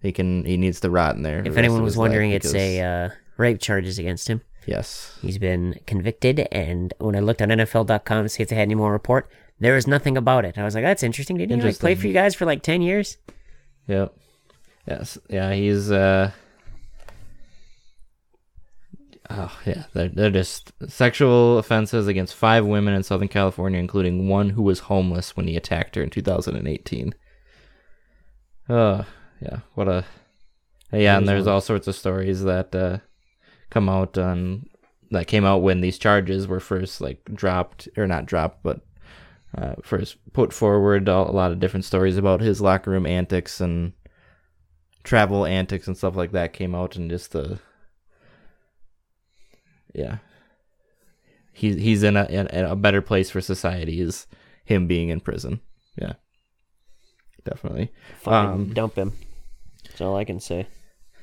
He 0.00 0.12
can. 0.12 0.44
He 0.44 0.56
needs 0.56 0.80
to 0.80 0.90
rot 0.90 1.16
in 1.16 1.22
there. 1.22 1.40
if 1.40 1.46
rest 1.46 1.58
anyone 1.58 1.82
was 1.82 1.96
wondering, 1.96 2.30
it's 2.30 2.48
because- 2.52 2.62
a 2.62 2.80
uh, 2.80 3.08
rape 3.36 3.60
charges 3.60 3.98
against 3.98 4.28
him. 4.28 4.42
yes. 4.66 5.18
He's 5.22 5.38
been 5.38 5.78
convicted, 5.86 6.40
and 6.52 6.92
when 6.98 7.16
I 7.16 7.20
looked 7.20 7.40
on 7.42 7.48
NFL.com 7.48 8.24
to 8.24 8.28
see 8.28 8.42
if 8.42 8.48
they 8.50 8.56
had 8.56 8.62
any 8.62 8.74
more 8.74 8.92
report, 8.92 9.30
there 9.58 9.74
was 9.74 9.86
nothing 9.86 10.16
about 10.16 10.44
it. 10.44 10.58
I 10.58 10.64
was 10.64 10.74
like, 10.74 10.84
"That's 10.84 11.02
interesting. 11.02 11.38
Didn't 11.38 11.60
he 11.60 11.66
like 11.66 11.78
play 11.78 11.94
for 11.94 12.06
you 12.06 12.12
guys 12.12 12.34
for 12.34 12.44
like 12.44 12.62
ten 12.62 12.82
years?" 12.82 13.16
Yep. 13.88 14.14
Yes. 14.86 15.18
Yeah. 15.28 15.52
He's. 15.52 15.90
uh 15.90 16.30
Oh 19.28 19.58
yeah, 19.66 19.84
they're 19.92 20.08
they're 20.08 20.30
just 20.30 20.72
sexual 20.88 21.58
offenses 21.58 22.06
against 22.06 22.34
five 22.34 22.64
women 22.64 22.94
in 22.94 23.02
Southern 23.02 23.28
California, 23.28 23.78
including 23.78 24.28
one 24.28 24.50
who 24.50 24.62
was 24.62 24.80
homeless 24.80 25.36
when 25.36 25.48
he 25.48 25.56
attacked 25.56 25.96
her 25.96 26.02
in 26.02 26.10
2018. 26.10 27.14
Oh 28.68 29.04
yeah, 29.40 29.60
what 29.74 29.88
a 29.88 30.04
yeah, 30.92 31.18
and 31.18 31.28
There's 31.28 31.46
all 31.46 31.60
sorts 31.60 31.88
of 31.88 31.96
stories 31.96 32.42
that 32.44 32.74
uh, 32.74 32.98
come 33.70 33.88
out 33.88 34.16
on 34.16 34.66
that 35.10 35.26
came 35.26 35.44
out 35.44 35.62
when 35.62 35.80
these 35.80 35.98
charges 35.98 36.46
were 36.46 36.60
first 36.60 37.00
like 37.00 37.24
dropped 37.34 37.88
or 37.96 38.06
not 38.06 38.26
dropped, 38.26 38.62
but 38.62 38.80
uh, 39.56 39.74
first 39.82 40.16
put 40.32 40.52
forward. 40.52 41.08
A 41.08 41.22
lot 41.22 41.52
of 41.52 41.60
different 41.60 41.84
stories 41.84 42.16
about 42.16 42.40
his 42.40 42.60
locker 42.60 42.90
room 42.90 43.06
antics 43.06 43.60
and 43.60 43.92
travel 45.02 45.44
antics 45.44 45.86
and 45.86 45.96
stuff 45.96 46.16
like 46.16 46.32
that 46.32 46.52
came 46.52 46.74
out, 46.74 46.96
and 46.96 47.10
just 47.10 47.32
the 47.32 47.58
yeah, 49.96 50.18
he's 51.52 51.76
he's 51.76 52.02
in 52.02 52.16
a 52.16 52.24
in 52.26 52.46
a 52.52 52.76
better 52.76 53.02
place 53.02 53.30
for 53.30 53.40
society 53.40 54.00
is 54.00 54.26
him 54.64 54.86
being 54.86 55.08
in 55.08 55.20
prison. 55.20 55.60
Yeah, 55.96 56.14
definitely. 57.44 57.92
Fucking 58.20 58.50
Um, 58.50 58.72
dump 58.74 58.96
him. 58.96 59.12
That's 59.84 60.00
all 60.00 60.16
I 60.16 60.24
can 60.24 60.40
say. 60.40 60.66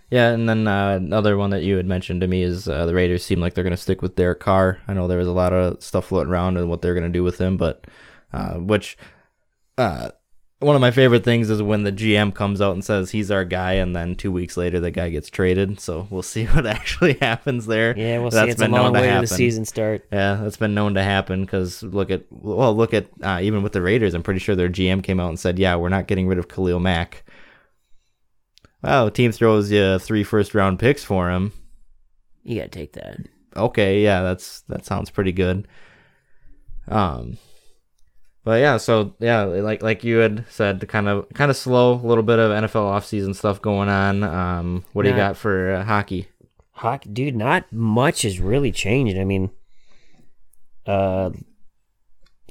Yeah, 0.09 0.29
and 0.31 0.47
then 0.47 0.67
uh, 0.67 0.95
another 1.01 1.37
one 1.37 1.49
that 1.51 1.63
you 1.63 1.77
had 1.77 1.87
mentioned 1.87 2.21
to 2.21 2.27
me 2.27 2.43
is 2.43 2.67
uh, 2.67 2.85
the 2.85 2.93
Raiders 2.93 3.23
seem 3.25 3.39
like 3.39 3.53
they're 3.55 3.63
going 3.63 3.71
to 3.75 3.77
stick 3.81 4.01
with 4.01 4.15
Derek 4.15 4.39
Carr. 4.39 4.79
I 4.87 4.93
know 4.93 5.07
there 5.07 5.17
was 5.17 5.27
a 5.27 5.31
lot 5.31 5.53
of 5.53 5.81
stuff 5.83 6.05
floating 6.07 6.31
around 6.31 6.57
and 6.57 6.69
what 6.69 6.81
they're 6.81 6.93
going 6.93 7.11
to 7.11 7.17
do 7.17 7.23
with 7.23 7.39
him, 7.39 7.57
but 7.57 7.85
uh, 8.31 8.55
which 8.55 8.95
uh, 9.77 10.09
one 10.63 10.75
of 10.75 10.81
my 10.81 10.91
favorite 10.91 11.23
things 11.23 11.49
is 11.49 11.61
when 11.61 11.83
the 11.83 11.91
GM 11.91 12.33
comes 12.33 12.61
out 12.61 12.73
and 12.73 12.83
says 12.83 13.11
he's 13.11 13.29
our 13.31 13.45
guy, 13.45 13.73
and 13.73 13.95
then 13.95 14.15
two 14.15 14.31
weeks 14.31 14.57
later 14.57 14.79
the 14.79 14.91
guy 14.91 15.09
gets 15.09 15.29
traded. 15.29 15.79
So 15.79 16.07
we'll 16.09 16.21
see 16.21 16.45
what 16.47 16.65
actually 16.65 17.13
happens 17.13 17.65
there. 17.65 17.97
Yeah, 17.97 18.19
we'll 18.19 18.29
That's 18.29 18.45
see. 18.45 18.51
It's 18.51 18.61
a 18.61 18.65
been 18.65 18.71
known 18.71 18.83
long 18.85 18.93
to 18.93 18.99
way 19.01 19.13
to 19.13 19.21
the 19.21 19.27
season 19.27 19.65
start. 19.65 20.05
Yeah, 20.11 20.39
that's 20.41 20.57
been 20.57 20.73
known 20.73 20.95
to 20.95 21.03
happen 21.03 21.45
because 21.45 21.83
look 21.83 22.11
at 22.11 22.23
well, 22.29 22.75
look 22.75 22.93
at 22.93 23.07
uh, 23.21 23.39
even 23.41 23.63
with 23.63 23.73
the 23.73 23.81
Raiders. 23.81 24.13
I'm 24.13 24.23
pretty 24.23 24.39
sure 24.39 24.55
their 24.55 24.69
GM 24.69 25.03
came 25.03 25.19
out 25.19 25.29
and 25.29 25.39
said, 25.39 25.59
"Yeah, 25.59 25.75
we're 25.75 25.89
not 25.89 26.07
getting 26.07 26.27
rid 26.27 26.39
of 26.39 26.47
Khalil 26.47 26.79
Mack." 26.79 27.23
Wow, 28.83 29.09
team 29.09 29.31
throws 29.31 29.71
you 29.71 29.97
three 29.99 30.23
first 30.23 30.53
round 30.53 30.79
picks 30.79 31.03
for 31.03 31.31
him. 31.31 31.53
You 32.43 32.57
gotta 32.57 32.69
take 32.69 32.93
that. 32.93 33.17
Okay, 33.55 34.03
yeah, 34.03 34.21
that's 34.21 34.61
that 34.63 34.85
sounds 34.85 35.09
pretty 35.09 35.31
good. 35.31 35.67
Um, 36.87 37.37
but 38.43 38.59
yeah, 38.59 38.77
so 38.77 39.13
yeah, 39.19 39.43
like 39.43 39.81
like 39.81 40.03
you 40.03 40.17
had 40.17 40.45
said, 40.49 40.85
kind 40.87 41.07
of 41.07 41.27
kind 41.33 41.49
of 41.49 41.57
slow, 41.57 41.93
a 41.93 42.05
little 42.05 42.23
bit 42.23 42.39
of 42.39 42.51
NFL 42.51 42.91
offseason 42.91 43.35
stuff 43.35 43.61
going 43.61 43.89
on. 43.89 44.23
Um, 44.23 44.85
what 44.93 45.03
do 45.03 45.09
you 45.09 45.15
got 45.15 45.37
for 45.37 45.73
uh, 45.73 45.83
hockey? 45.83 46.27
Hockey, 46.71 47.09
dude, 47.09 47.35
not 47.35 47.71
much 47.71 48.23
has 48.23 48.39
really 48.39 48.71
changed. 48.71 49.17
I 49.17 49.23
mean, 49.23 49.51
uh, 50.85 51.29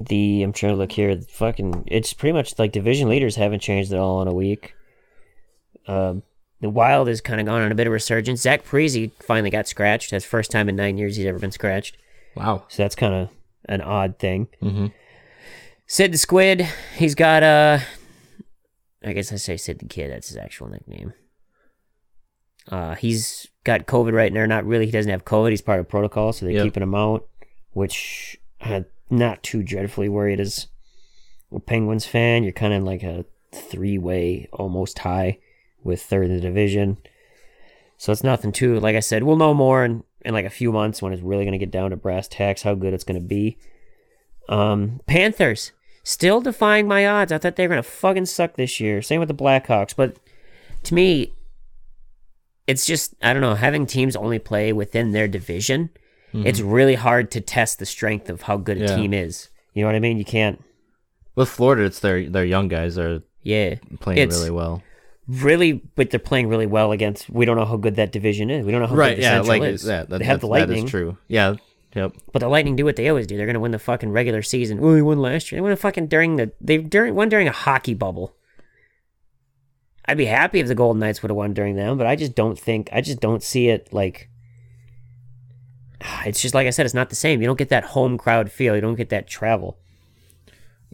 the 0.00 0.42
I'm 0.42 0.52
trying 0.52 0.72
to 0.72 0.78
look 0.78 0.92
here. 0.92 1.20
Fucking, 1.20 1.84
it's 1.86 2.14
pretty 2.14 2.32
much 2.32 2.58
like 2.58 2.72
division 2.72 3.08
leaders 3.08 3.36
haven't 3.36 3.60
changed 3.60 3.92
at 3.92 3.98
all 3.98 4.22
in 4.22 4.28
a 4.28 4.34
week. 4.34 4.74
Um, 5.86 6.22
the 6.60 6.70
Wild 6.70 7.08
has 7.08 7.20
kind 7.20 7.40
of 7.40 7.46
gone 7.46 7.60
on 7.60 7.72
a 7.72 7.74
bit 7.74 7.86
of 7.86 7.92
resurgence. 7.92 8.40
Zach 8.40 8.64
Parise 8.64 9.10
finally 9.20 9.50
got 9.50 9.68
scratched. 9.68 10.12
That's 10.12 10.24
first 10.24 10.50
time 10.50 10.68
in 10.68 10.76
nine 10.76 10.96
years 10.96 11.16
he's 11.16 11.26
ever 11.26 11.38
been 11.40 11.50
scratched. 11.50 11.98
Wow. 12.36 12.64
So 12.68 12.82
that's 12.82 12.94
kind 12.94 13.12
of 13.12 13.30
an 13.66 13.80
odd 13.80 14.18
thing. 14.18 14.48
Mm-hmm. 14.62 14.86
Sid 15.92 16.10
the 16.10 16.16
Squid, 16.16 16.66
he's 16.96 17.14
got 17.14 17.42
uh 17.42 17.78
I 19.04 19.12
guess 19.12 19.30
I 19.30 19.36
say 19.36 19.58
Sid 19.58 19.78
the 19.78 19.84
Kid, 19.84 20.10
that's 20.10 20.28
his 20.28 20.38
actual 20.38 20.68
nickname. 20.68 21.12
Uh 22.66 22.94
he's 22.94 23.46
got 23.64 23.84
COVID 23.86 24.14
right 24.14 24.32
now. 24.32 24.46
Not 24.46 24.64
really, 24.64 24.86
he 24.86 24.90
doesn't 24.90 25.10
have 25.10 25.26
COVID, 25.26 25.50
he's 25.50 25.60
part 25.60 25.80
of 25.80 25.90
protocol, 25.90 26.32
so 26.32 26.46
they're 26.46 26.54
Yep. 26.54 26.64
keeping 26.64 26.82
him 26.82 26.94
out, 26.94 27.28
which 27.72 28.38
I'm 28.62 28.86
not 29.10 29.42
too 29.42 29.62
dreadfully 29.62 30.08
worried 30.08 30.40
as 30.40 30.68
a 31.54 31.60
Penguins 31.60 32.06
fan. 32.06 32.42
You're 32.42 32.52
kinda 32.52 32.76
in 32.76 32.86
like 32.86 33.02
a 33.02 33.26
three 33.52 33.98
way 33.98 34.48
almost 34.50 34.96
tie 34.96 35.40
with 35.84 36.00
third 36.00 36.24
in 36.24 36.34
the 36.34 36.40
division. 36.40 36.96
So 37.98 38.12
it's 38.12 38.24
nothing 38.24 38.50
too 38.52 38.80
like 38.80 38.96
I 38.96 39.00
said, 39.00 39.24
we'll 39.24 39.36
know 39.36 39.52
more 39.52 39.84
in, 39.84 40.04
in 40.24 40.32
like 40.32 40.46
a 40.46 40.56
few 40.58 40.72
months 40.72 41.02
when 41.02 41.12
it's 41.12 41.20
really 41.20 41.44
gonna 41.44 41.58
get 41.58 41.70
down 41.70 41.90
to 41.90 41.96
brass 41.96 42.28
tacks 42.28 42.62
how 42.62 42.74
good 42.74 42.94
it's 42.94 43.04
gonna 43.04 43.20
be. 43.20 43.58
Um, 44.48 45.02
Panthers 45.06 45.72
still 46.02 46.40
defying 46.40 46.86
my 46.88 47.06
odds. 47.06 47.32
I 47.32 47.38
thought 47.38 47.56
they 47.56 47.64
were 47.66 47.70
gonna 47.70 47.82
fucking 47.82 48.26
suck 48.26 48.54
this 48.56 48.80
year. 48.80 49.02
Same 49.02 49.20
with 49.20 49.28
the 49.28 49.34
Blackhawks, 49.34 49.94
but 49.96 50.16
to 50.84 50.94
me, 50.94 51.32
it's 52.66 52.86
just 52.86 53.14
I 53.22 53.32
don't 53.32 53.42
know. 53.42 53.54
Having 53.54 53.86
teams 53.86 54.16
only 54.16 54.38
play 54.38 54.72
within 54.72 55.12
their 55.12 55.28
division, 55.28 55.90
mm-hmm. 56.32 56.46
it's 56.46 56.60
really 56.60 56.94
hard 56.94 57.30
to 57.32 57.40
test 57.40 57.78
the 57.78 57.86
strength 57.86 58.28
of 58.30 58.42
how 58.42 58.56
good 58.56 58.78
a 58.78 58.80
Yeah. 58.86 58.96
team 58.96 59.12
is. 59.12 59.48
You 59.74 59.82
know 59.82 59.88
what 59.88 59.96
I 59.96 60.00
mean? 60.00 60.18
You 60.18 60.24
can't. 60.24 60.62
With 61.34 61.48
Florida, 61.48 61.84
it's 61.84 62.00
their 62.00 62.28
their 62.28 62.44
young 62.44 62.68
guys 62.68 62.98
are 62.98 63.22
Yeah, 63.42 63.76
playing 64.00 64.18
It's- 64.18 64.38
really 64.38 64.50
well. 64.50 64.82
really, 65.26 65.72
but 65.96 66.10
they're 66.10 66.20
playing 66.20 66.48
really 66.48 66.66
well 66.66 66.92
against. 66.92 67.30
We 67.30 67.44
don't 67.44 67.56
know 67.56 67.64
how 67.64 67.76
good 67.76 67.96
that 67.96 68.12
division 68.12 68.50
is. 68.50 68.64
We 68.66 68.72
don't 68.72 68.82
know 68.82 68.86
how 68.88 68.94
Right? 68.94 69.10
good 69.10 69.18
the 69.18 69.22
Yeah, 69.22 69.30
Central 69.42 69.48
like 69.58 69.62
is. 69.62 69.84
yeah, 69.86 70.04
that, 70.04 70.18
they 70.18 70.24
have 70.24 70.40
the 70.40 70.46
Lightning. 70.46 70.84
is 70.84 70.90
true. 70.90 71.16
Yeah, 71.28 71.54
Yep. 71.94 72.14
But 72.32 72.38
the 72.40 72.48
Lightning 72.48 72.74
do 72.76 72.84
what 72.84 72.96
they 72.96 73.08
always 73.08 73.26
do. 73.26 73.36
They're 73.36 73.46
gonna 73.46 73.60
win 73.60 73.70
the 73.72 73.78
fucking 73.78 74.10
regular 74.12 74.40
season. 74.42 74.78
Oh, 74.82 74.94
they 74.94 75.02
won 75.02 75.18
last 75.20 75.52
year. 75.52 75.58
They 75.58 75.62
won 75.62 75.72
a 75.72 75.76
fucking 75.76 76.06
during 76.06 76.36
the 76.36 76.52
they 76.60 76.78
during 76.78 77.14
won 77.14 77.28
during 77.28 77.48
a 77.48 77.52
hockey 77.52 77.94
bubble. 77.94 78.34
I'd 80.06 80.16
be 80.18 80.24
happy 80.24 80.58
if 80.60 80.66
the 80.68 80.74
Golden 80.74 81.00
Knights 81.00 81.22
would 81.22 81.30
have 81.30 81.36
won 81.36 81.52
during 81.54 81.76
them, 81.76 81.96
but 81.98 82.06
I 82.06 82.16
just 82.16 82.34
don't 82.34 82.58
think 82.58 82.88
I 82.92 83.00
just 83.02 83.20
don't 83.20 83.42
see 83.42 83.68
it 83.68 83.92
like 83.92 84.28
it's 86.26 86.40
just 86.40 86.54
like 86.54 86.66
I 86.66 86.70
said, 86.70 86.86
it's 86.86 86.94
not 86.94 87.10
the 87.10 87.16
same. 87.16 87.40
You 87.40 87.46
don't 87.46 87.58
get 87.58 87.68
that 87.68 87.84
home 87.84 88.16
crowd 88.18 88.50
feel. 88.50 88.74
You 88.74 88.80
don't 88.80 88.94
get 88.96 89.10
that 89.10 89.28
travel. 89.28 89.78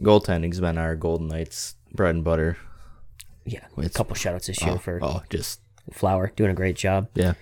Goaltending's 0.01 0.59
been 0.59 0.77
our 0.77 0.95
Golden 0.95 1.27
Knights 1.27 1.75
bread 1.93 2.15
and 2.15 2.23
butter. 2.23 2.57
Yeah, 3.45 3.65
a 3.77 3.79
It's- 3.81 3.93
couple 3.95 4.15
shoutouts 4.15 4.45
this 4.47 4.61
year 4.61 4.73
Oh, 4.75 4.77
for 4.77 4.99
oh, 5.01 5.23
just 5.29 5.61
Flower 5.91 6.31
doing 6.35 6.51
a 6.51 6.53
great 6.53 6.75
job. 6.75 7.07
yeah. 7.15 7.33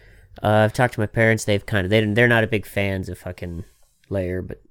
Uh, 0.44 0.66
I've 0.66 0.74
talked 0.74 0.94
to 0.96 1.00
my 1.00 1.08
parents. 1.08 1.46
They've 1.46 1.66
kind 1.66 1.86
of 1.86 1.90
they 1.90 2.04
they're 2.06 2.28
not 2.28 2.44
a 2.44 2.48
big 2.48 2.66
fans 2.66 3.10
of 3.10 3.18
fucking 3.18 3.66
Lehner, 4.10 4.48
but 4.48 4.62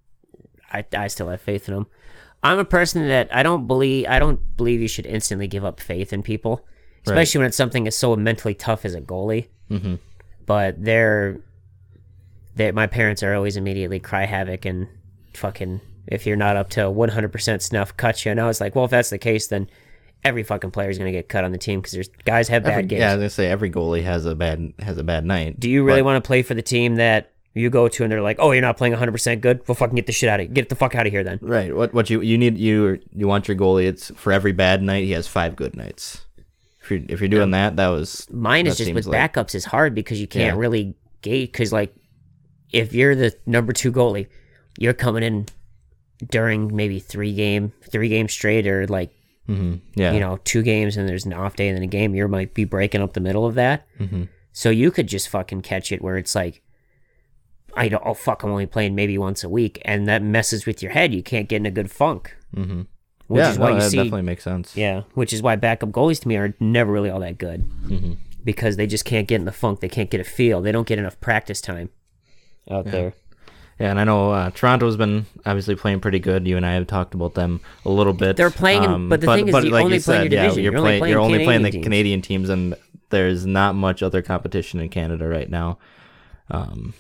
I 0.73 0.85
I 0.97 1.09
still 1.09 1.29
have 1.29 1.41
faith 1.41 1.69
in 1.69 1.75
them. 1.75 1.87
I'm 2.43 2.59
a 2.59 2.65
person 2.65 3.07
that 3.09 3.35
I 3.35 3.43
don't 3.43 3.67
believe 3.67 4.07
I 4.09 4.19
don't 4.19 4.57
believe 4.57 4.81
you 4.81 4.89
should 4.89 5.07
instantly 5.07 5.49
give 5.49 5.65
up 5.65 5.81
faith 5.81 6.13
in 6.13 6.23
people, 6.23 6.67
especially 7.07 7.39
when 7.39 7.49
it's 7.49 7.57
something 7.57 7.87
as 7.87 7.97
so 7.97 8.15
mentally 8.17 8.55
tough 8.55 8.85
as 8.85 8.95
a 8.95 9.01
goalie. 9.01 9.49
Mm-hmm. 9.71 9.97
But 10.45 10.83
they're 10.83 11.41
they 12.55 12.71
my 12.73 12.87
parents 12.87 13.23
are 13.23 13.35
always 13.35 13.57
immediately 13.57 13.99
cry 13.99 14.27
havoc 14.27 14.65
and 14.65 14.89
fucking 15.35 15.81
if 16.07 16.27
you're 16.27 16.37
not 16.37 16.57
up 16.57 16.71
to 16.71 16.83
100% 16.83 17.63
snuff, 17.63 17.97
cut 17.97 18.25
you. 18.25 18.31
And 18.31 18.41
I 18.41 18.47
was 18.47 18.61
like, 18.61 18.75
well, 18.75 18.85
if 18.85 18.93
that's 18.93 19.11
the 19.11 19.19
case, 19.19 19.49
then 19.49 19.69
every 20.27 20.43
fucking 20.43 20.71
player 20.71 20.91
is 20.91 20.99
going 20.99 21.11
to 21.11 21.17
get 21.19 21.29
cut 21.29 21.45
on 21.45 21.53
the 21.53 21.59
team 21.59 21.81
because 21.81 21.93
there's 21.93 22.09
guys 22.25 22.49
have 22.49 22.63
bad 22.65 22.73
Every, 22.73 22.83
games. 22.85 23.01
yeah, 23.01 23.11
I 23.11 23.15
was 23.15 23.21
gonna 23.21 23.31
say 23.31 23.47
every 23.49 23.71
goalie 23.71 24.03
has 24.05 24.27
a 24.27 24.35
bad 24.35 24.73
has 24.81 24.99
a 24.99 25.05
bad 25.05 25.25
night. 25.25 25.59
Do 25.59 25.71
you 25.71 25.85
really 25.85 26.03
want 26.03 26.23
to 26.23 26.27
play 26.27 26.43
for 26.43 26.55
the 26.55 26.63
team 26.63 26.97
that 26.97 27.33
you 27.55 27.71
go 27.71 27.89
to 27.89 28.03
and 28.03 28.13
they're 28.13 28.21
like, 28.21 28.37
"Oh, 28.39 28.53
you're 28.53 28.61
not 28.61 28.77
playing 28.77 28.93
100% 28.95 29.41
good? 29.41 29.63
Well, 29.67 29.75
fucking 29.75 29.95
get 29.97 30.05
the 30.07 30.13
shit 30.13 30.29
out 30.29 30.41
of 30.41 30.53
get 30.53 30.69
the 30.69 30.75
fuck 30.75 30.95
out 30.95 31.07
of 31.07 31.13
here 31.13 31.25
then." 31.25 31.39
Right. 31.41 31.75
What 31.75 31.95
what 31.95 32.11
you 32.11 32.21
you 32.21 32.37
need 32.37 32.59
you 32.59 32.99
you 33.15 33.27
want 33.27 33.49
your 33.49 33.57
goalie? 33.57 33.87
It's 33.87 34.11
for 34.17 34.33
every 34.33 34.53
bad 34.53 34.83
night 34.83 35.05
he 35.05 35.13
has 35.13 35.27
five 35.27 35.57
good 35.57 35.75
nights. 35.75 36.27
If 36.83 36.91
you 36.91 37.05
if 37.09 37.21
you're 37.21 37.29
doing 37.31 37.53
that, 37.53 37.77
that 37.77 37.89
was 37.89 38.27
Mine 38.31 38.67
is 38.67 38.77
just 38.77 38.93
with 38.93 39.07
like- 39.07 39.33
backups 39.33 39.55
is 39.55 39.65
hard 39.65 39.95
because 39.95 40.21
you 40.21 40.27
can't 40.27 40.55
Yeah. 40.57 40.61
really 40.61 40.95
gauge 41.23 41.51
cuz 41.53 41.73
like 41.73 41.95
if 42.73 42.93
you're 42.93 43.15
the 43.15 43.35
number 43.47 43.73
2 43.73 43.91
goalie, 43.93 44.27
you're 44.79 44.93
coming 44.93 45.23
in 45.23 45.47
during 46.31 46.75
maybe 46.75 46.99
3 46.99 47.33
game, 47.35 47.73
3 47.91 48.09
games 48.09 48.33
straight 48.33 48.67
or 48.67 48.87
like, 48.87 49.11
Mhm. 49.49 49.81
yeah 49.95 50.13
you 50.13 50.21
know, 50.21 50.39
2 50.45 50.63
games 50.63 50.97
and 50.97 51.09
there's 51.09 51.25
an 51.25 51.33
off 51.33 51.55
day 51.57 51.69
and 51.69 51.77
then 51.77 51.83
a 51.85 51.87
game, 51.87 52.15
you 52.15 52.27
might 52.29 52.53
be 52.55 52.65
breaking 52.65 53.01
up 53.03 53.13
the 53.13 53.21
middle 53.21 53.47
of 53.47 53.55
that. 53.55 53.87
hmm 53.99 54.25
So 54.53 54.71
you 54.71 54.91
could 54.91 55.07
just 55.07 55.29
fucking 55.29 55.63
catch 55.63 55.93
it 55.93 56.03
where 56.03 56.17
it's 56.17 56.35
like, 56.35 56.63
I 57.75 57.89
don't, 57.89 58.03
oh 58.07 58.15
fuck, 58.15 58.43
I'm 58.43 58.51
only 58.51 58.67
playing 58.67 58.95
maybe 58.95 59.19
once 59.19 59.45
a 59.45 59.49
week, 59.49 59.81
and 59.85 60.09
that 60.09 60.23
messes 60.23 60.65
with 60.67 60.83
your 60.83 60.93
head. 60.93 61.13
You 61.13 61.23
can't 61.23 61.49
get 61.49 61.57
in 61.57 61.67
a 61.67 61.71
good 61.71 61.91
funk. 61.91 62.35
hmm 62.55 62.83
Which 63.29 63.41
yeah, 63.41 63.51
is 63.51 63.59
why 63.59 63.69
no, 63.71 63.75
you 63.77 63.81
that 63.83 63.91
see, 63.91 63.97
definitely 63.99 64.23
makes 64.23 64.45
sense. 64.45 64.77
yeah, 64.77 65.03
which 65.15 65.33
is 65.33 65.43
why 65.43 65.57
backup 65.57 65.91
goalies 65.91 66.21
to 66.23 66.29
me 66.29 66.37
are 66.37 66.55
never 66.59 66.91
really 66.93 67.11
all 67.11 67.21
that 67.21 67.39
good 67.39 67.61
hmm 67.87 68.15
because 68.45 68.77
they 68.77 68.87
just 68.87 69.05
can't 69.05 69.27
get 69.27 69.41
in 69.41 69.45
the 69.45 69.51
funk. 69.53 69.81
They 69.81 69.89
can't 69.89 70.09
get 70.09 70.21
a 70.21 70.25
feel. 70.25 70.63
They 70.63 70.71
don't 70.71 70.87
get 70.87 71.01
enough 71.01 71.19
practice 71.21 71.61
time 71.61 71.91
out 72.71 72.85
there. 72.85 73.15
Yeah, 73.79 73.91
and 73.91 74.01
I 74.01 74.05
know 74.05 74.31
uh, 74.33 74.51
Toronto's 74.51 74.97
been 74.97 75.27
obviously 75.45 75.75
playing 75.77 76.01
pretty 76.01 76.19
good. 76.19 76.47
You 76.49 76.57
and 76.57 76.65
I 76.65 76.73
have 76.73 76.87
talked 76.87 77.13
about 77.15 77.35
them 77.35 77.61
a 77.85 77.91
little 77.91 78.15
bit. 78.15 78.37
They're 78.37 78.51
playing 78.51 78.85
in- 78.85 79.09
but 79.11 79.21
the 79.21 79.27
thing 79.27 79.49
is, 79.49 79.65
you 79.65 79.77
only 79.77 80.01
play 80.01 80.17
in 80.27 80.33
your 80.33 80.41
division. 80.43 80.63
You're, 80.65 80.73
You're 80.73 80.81
only 80.81 81.11
you're 81.11 81.21
only 81.21 81.45
playing 81.45 81.63
the 81.63 81.71
Canadian 81.71 81.73
teams. 81.73 81.85
Canadian 81.85 82.23
teams, 82.23 82.49
and 82.49 82.75
there's 83.11 83.45
not 83.45 83.75
much 83.75 84.03
other 84.03 84.23
competition 84.23 84.81
in 84.81 84.89
Canada 84.89 85.29
right 85.29 85.51
now. 85.51 85.79
Um, 86.51 86.95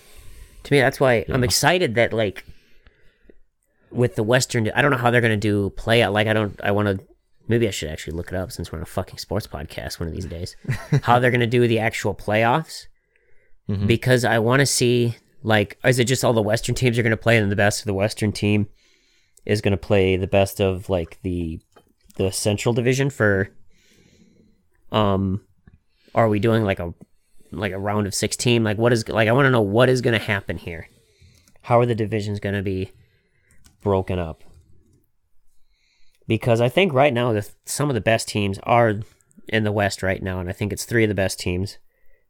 To 0.64 0.74
me, 0.74 0.80
that's 0.80 1.00
why 1.00 1.24
I'm 1.28 1.44
excited 1.44 1.94
that 1.94 2.12
like 2.12 2.44
with 3.90 4.16
the 4.16 4.22
Western, 4.22 4.70
I 4.74 4.82
don't 4.82 4.90
know 4.90 4.96
how 4.98 5.10
they're 5.10 5.20
gonna 5.20 5.36
do 5.36 5.70
play 5.70 6.02
out. 6.02 6.12
Like 6.12 6.26
I 6.26 6.32
don't, 6.32 6.60
I 6.62 6.72
want 6.72 6.88
to. 6.88 7.04
Maybe 7.48 7.68
I 7.68 7.70
should 7.70 7.88
actually 7.88 8.14
look 8.16 8.28
it 8.32 8.34
up 8.34 8.50
since 8.50 8.72
we're 8.72 8.78
on 8.78 8.82
a 8.82 8.86
fucking 8.86 9.18
sports 9.18 9.46
podcast 9.46 10.00
one 10.00 10.08
of 10.08 10.14
these 10.14 10.26
days. 10.26 10.56
how 11.04 11.20
they're 11.20 11.30
gonna 11.30 11.46
do 11.46 11.66
the 11.68 11.78
actual 11.78 12.14
playoffs 12.14 12.86
Mhm. 13.70 13.86
because 13.86 14.24
I 14.24 14.40
want 14.40 14.60
to 14.60 14.66
see 14.66 15.14
like 15.46 15.78
is 15.84 16.00
it 16.00 16.04
just 16.06 16.24
all 16.24 16.32
the 16.32 16.42
Western 16.42 16.74
teams 16.74 16.98
are 16.98 17.04
gonna 17.04 17.16
play 17.16 17.38
and 17.38 17.52
the 17.52 17.56
best 17.56 17.80
of 17.80 17.86
the 17.86 17.94
Western 17.94 18.32
team 18.32 18.66
is 19.44 19.60
gonna 19.60 19.76
play 19.76 20.16
the 20.16 20.26
best 20.26 20.60
of 20.60 20.90
like 20.90 21.18
the 21.22 21.60
the 22.16 22.32
Central 22.32 22.74
Division 22.74 23.10
for 23.10 23.50
um 24.90 25.40
are 26.16 26.28
we 26.28 26.40
doing 26.40 26.64
like 26.64 26.80
a 26.80 26.92
like 27.52 27.70
a 27.72 27.78
round 27.78 28.08
of 28.08 28.14
16 28.14 28.64
like 28.64 28.76
what 28.76 28.92
is 28.92 29.08
like 29.08 29.28
i 29.28 29.32
want 29.32 29.46
to 29.46 29.50
know 29.50 29.60
what 29.62 29.88
is 29.88 30.00
going 30.00 30.18
to 30.18 30.24
happen 30.24 30.56
here. 30.56 30.88
How 31.62 31.78
are 31.80 31.86
the 31.86 31.94
divisions 31.94 32.40
going 32.40 32.54
to 32.54 32.62
be 32.62 32.90
broken 33.82 34.18
up? 34.18 34.42
Because 36.26 36.60
i 36.60 36.68
think 36.68 36.92
right 36.92 37.14
now 37.14 37.32
the 37.32 37.48
some 37.64 37.88
of 37.88 37.94
the 37.94 38.00
best 38.00 38.26
teams 38.26 38.58
are 38.64 39.00
in 39.48 39.62
the 39.62 39.70
west 39.70 40.02
right 40.02 40.22
now 40.24 40.40
and 40.40 40.48
i 40.48 40.52
think 40.52 40.72
it's 40.72 40.84
three 40.84 41.04
of 41.04 41.08
the 41.08 41.14
best 41.14 41.38
teams 41.38 41.78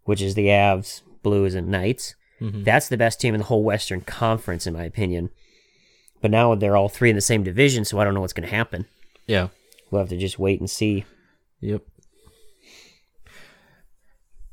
which 0.04 0.20
is 0.20 0.34
the 0.34 0.48
avs 0.48 1.00
blues 1.22 1.54
and 1.54 1.68
knights 1.68 2.14
Mhm. 2.40 2.64
that's 2.64 2.88
the 2.88 2.96
best 2.96 3.20
team 3.20 3.34
in 3.34 3.38
the 3.38 3.46
whole 3.46 3.62
western 3.64 4.00
conference 4.00 4.66
in 4.66 4.74
my 4.74 4.84
opinion 4.84 5.30
but 6.20 6.30
now 6.30 6.54
they're 6.54 6.76
all 6.76 6.88
three 6.88 7.10
in 7.10 7.16
the 7.16 7.22
same 7.22 7.42
division 7.42 7.84
so 7.84 7.98
i 7.98 8.04
don't 8.04 8.14
know 8.14 8.20
what's 8.20 8.32
going 8.32 8.48
to 8.48 8.54
happen 8.54 8.86
yeah. 9.26 9.48
we'll 9.90 10.00
have 10.00 10.08
to 10.08 10.18
just 10.18 10.38
wait 10.38 10.60
and 10.60 10.68
see 10.70 11.04
Yep. 11.60 11.82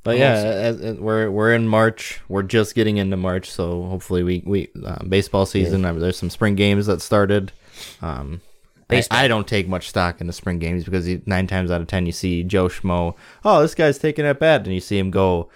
But 0.03 0.17
yeah, 0.17 0.33
as, 0.33 0.81
as 0.81 0.97
we're 0.97 1.31
we're 1.31 1.53
in 1.53 1.67
March. 1.67 2.19
We're 2.27 2.43
just 2.43 2.75
getting 2.75 2.97
into 2.97 3.15
March, 3.15 3.49
so 3.49 3.83
hopefully 3.83 4.23
we 4.23 4.43
we 4.45 4.69
uh, 4.85 5.03
baseball 5.05 5.45
season. 5.45 5.85
uh, 5.85 5.93
There's 5.93 6.17
some 6.17 6.29
spring 6.29 6.55
games 6.55 6.87
that 6.87 7.01
started. 7.01 7.53
Um, 8.01 8.41
I, 8.89 9.03
I 9.11 9.27
don't 9.29 9.47
take 9.47 9.67
much 9.67 9.87
stock 9.87 10.19
in 10.19 10.27
the 10.27 10.33
spring 10.33 10.59
games 10.59 10.83
because 10.83 11.07
you, 11.07 11.21
nine 11.25 11.47
times 11.47 11.71
out 11.71 11.79
of 11.79 11.87
ten 11.87 12.05
you 12.05 12.11
see 12.11 12.43
Joe 12.43 12.67
Schmo. 12.67 13.15
Oh, 13.45 13.61
this 13.61 13.75
guy's 13.75 13.97
taking 13.97 14.25
it 14.25 14.39
bad, 14.39 14.65
and 14.65 14.73
you 14.73 14.81
see 14.81 14.99
him 14.99 15.09
go 15.09 15.49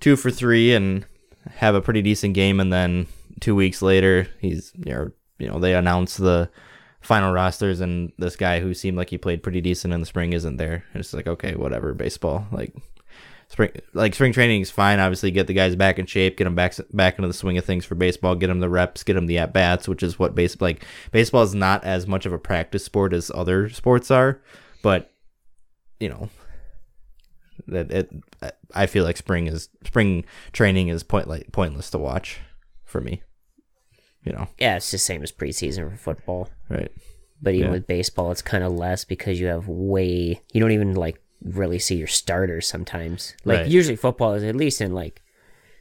two 0.00 0.16
for 0.16 0.32
three 0.32 0.74
and 0.74 1.06
have 1.54 1.74
a 1.74 1.80
pretty 1.80 2.02
decent 2.02 2.34
game, 2.34 2.60
and 2.60 2.72
then 2.72 3.06
two 3.40 3.54
weeks 3.54 3.82
later 3.82 4.28
he's 4.40 4.72
you 4.74 4.92
know, 4.92 5.10
you 5.38 5.48
know 5.48 5.58
they 5.58 5.74
announce 5.74 6.16
the 6.16 6.50
final 7.00 7.32
rosters 7.32 7.80
and 7.80 8.12
this 8.18 8.34
guy 8.34 8.58
who 8.60 8.74
seemed 8.74 8.96
like 8.96 9.10
he 9.10 9.18
played 9.18 9.42
pretty 9.42 9.60
decent 9.60 9.94
in 9.94 10.00
the 10.00 10.06
spring 10.06 10.32
isn't 10.32 10.56
there. 10.56 10.84
And 10.92 11.00
it's 11.00 11.14
like 11.14 11.26
okay, 11.26 11.54
whatever, 11.54 11.94
baseball 11.94 12.46
like 12.50 12.74
spring 13.48 13.70
like 13.94 14.14
spring 14.14 14.32
training 14.32 14.62
is 14.62 14.70
fine. 14.70 14.98
Obviously, 14.98 15.30
get 15.30 15.46
the 15.46 15.54
guys 15.54 15.76
back 15.76 15.98
in 15.98 16.06
shape, 16.06 16.36
get 16.36 16.44
them 16.44 16.54
back 16.54 16.74
back 16.92 17.18
into 17.18 17.28
the 17.28 17.34
swing 17.34 17.58
of 17.58 17.64
things 17.64 17.84
for 17.84 17.94
baseball, 17.94 18.34
get 18.34 18.48
them 18.48 18.60
the 18.60 18.68
reps, 18.68 19.02
get 19.02 19.14
them 19.14 19.26
the 19.26 19.38
at 19.38 19.52
bats, 19.52 19.88
which 19.88 20.02
is 20.02 20.18
what 20.18 20.34
base 20.34 20.60
like 20.60 20.84
baseball 21.12 21.42
is 21.42 21.54
not 21.54 21.84
as 21.84 22.06
much 22.06 22.26
of 22.26 22.32
a 22.32 22.38
practice 22.38 22.84
sport 22.84 23.12
as 23.12 23.30
other 23.34 23.68
sports 23.68 24.10
are, 24.10 24.40
but 24.82 25.12
you 26.00 26.08
know 26.08 26.28
that 27.68 27.90
it 27.90 28.10
I 28.74 28.86
feel 28.86 29.04
like 29.04 29.16
spring 29.16 29.46
is 29.46 29.68
spring 29.84 30.24
training 30.52 30.88
is 30.88 31.02
point 31.02 31.28
like 31.28 31.52
pointless 31.52 31.90
to 31.90 31.98
watch 31.98 32.40
for 32.84 33.00
me. 33.00 33.22
You 34.24 34.32
know, 34.32 34.48
yeah 34.58 34.76
it's 34.76 34.90
the 34.90 34.98
same 34.98 35.22
as 35.22 35.30
preseason 35.30 35.88
for 35.90 35.96
football 35.96 36.48
right? 36.68 36.90
But 37.40 37.54
even 37.54 37.66
Yeah. 37.68 37.72
with 37.74 37.86
baseball, 37.86 38.32
it's 38.32 38.42
kind 38.42 38.64
of 38.64 38.72
less 38.72 39.04
because 39.04 39.38
you 39.38 39.46
have 39.46 39.68
way 39.68 40.40
you 40.52 40.60
don't 40.60 40.72
even 40.72 40.94
like 40.94 41.20
really 41.42 41.78
see 41.78 41.94
your 41.96 42.06
starters 42.08 42.66
sometimes. 42.66 43.34
Like 43.44 43.58
Right. 43.60 43.68
usually 43.68 43.94
football 43.96 44.34
is 44.34 44.42
at 44.42 44.56
least 44.56 44.80
in 44.80 44.92
like 44.94 45.22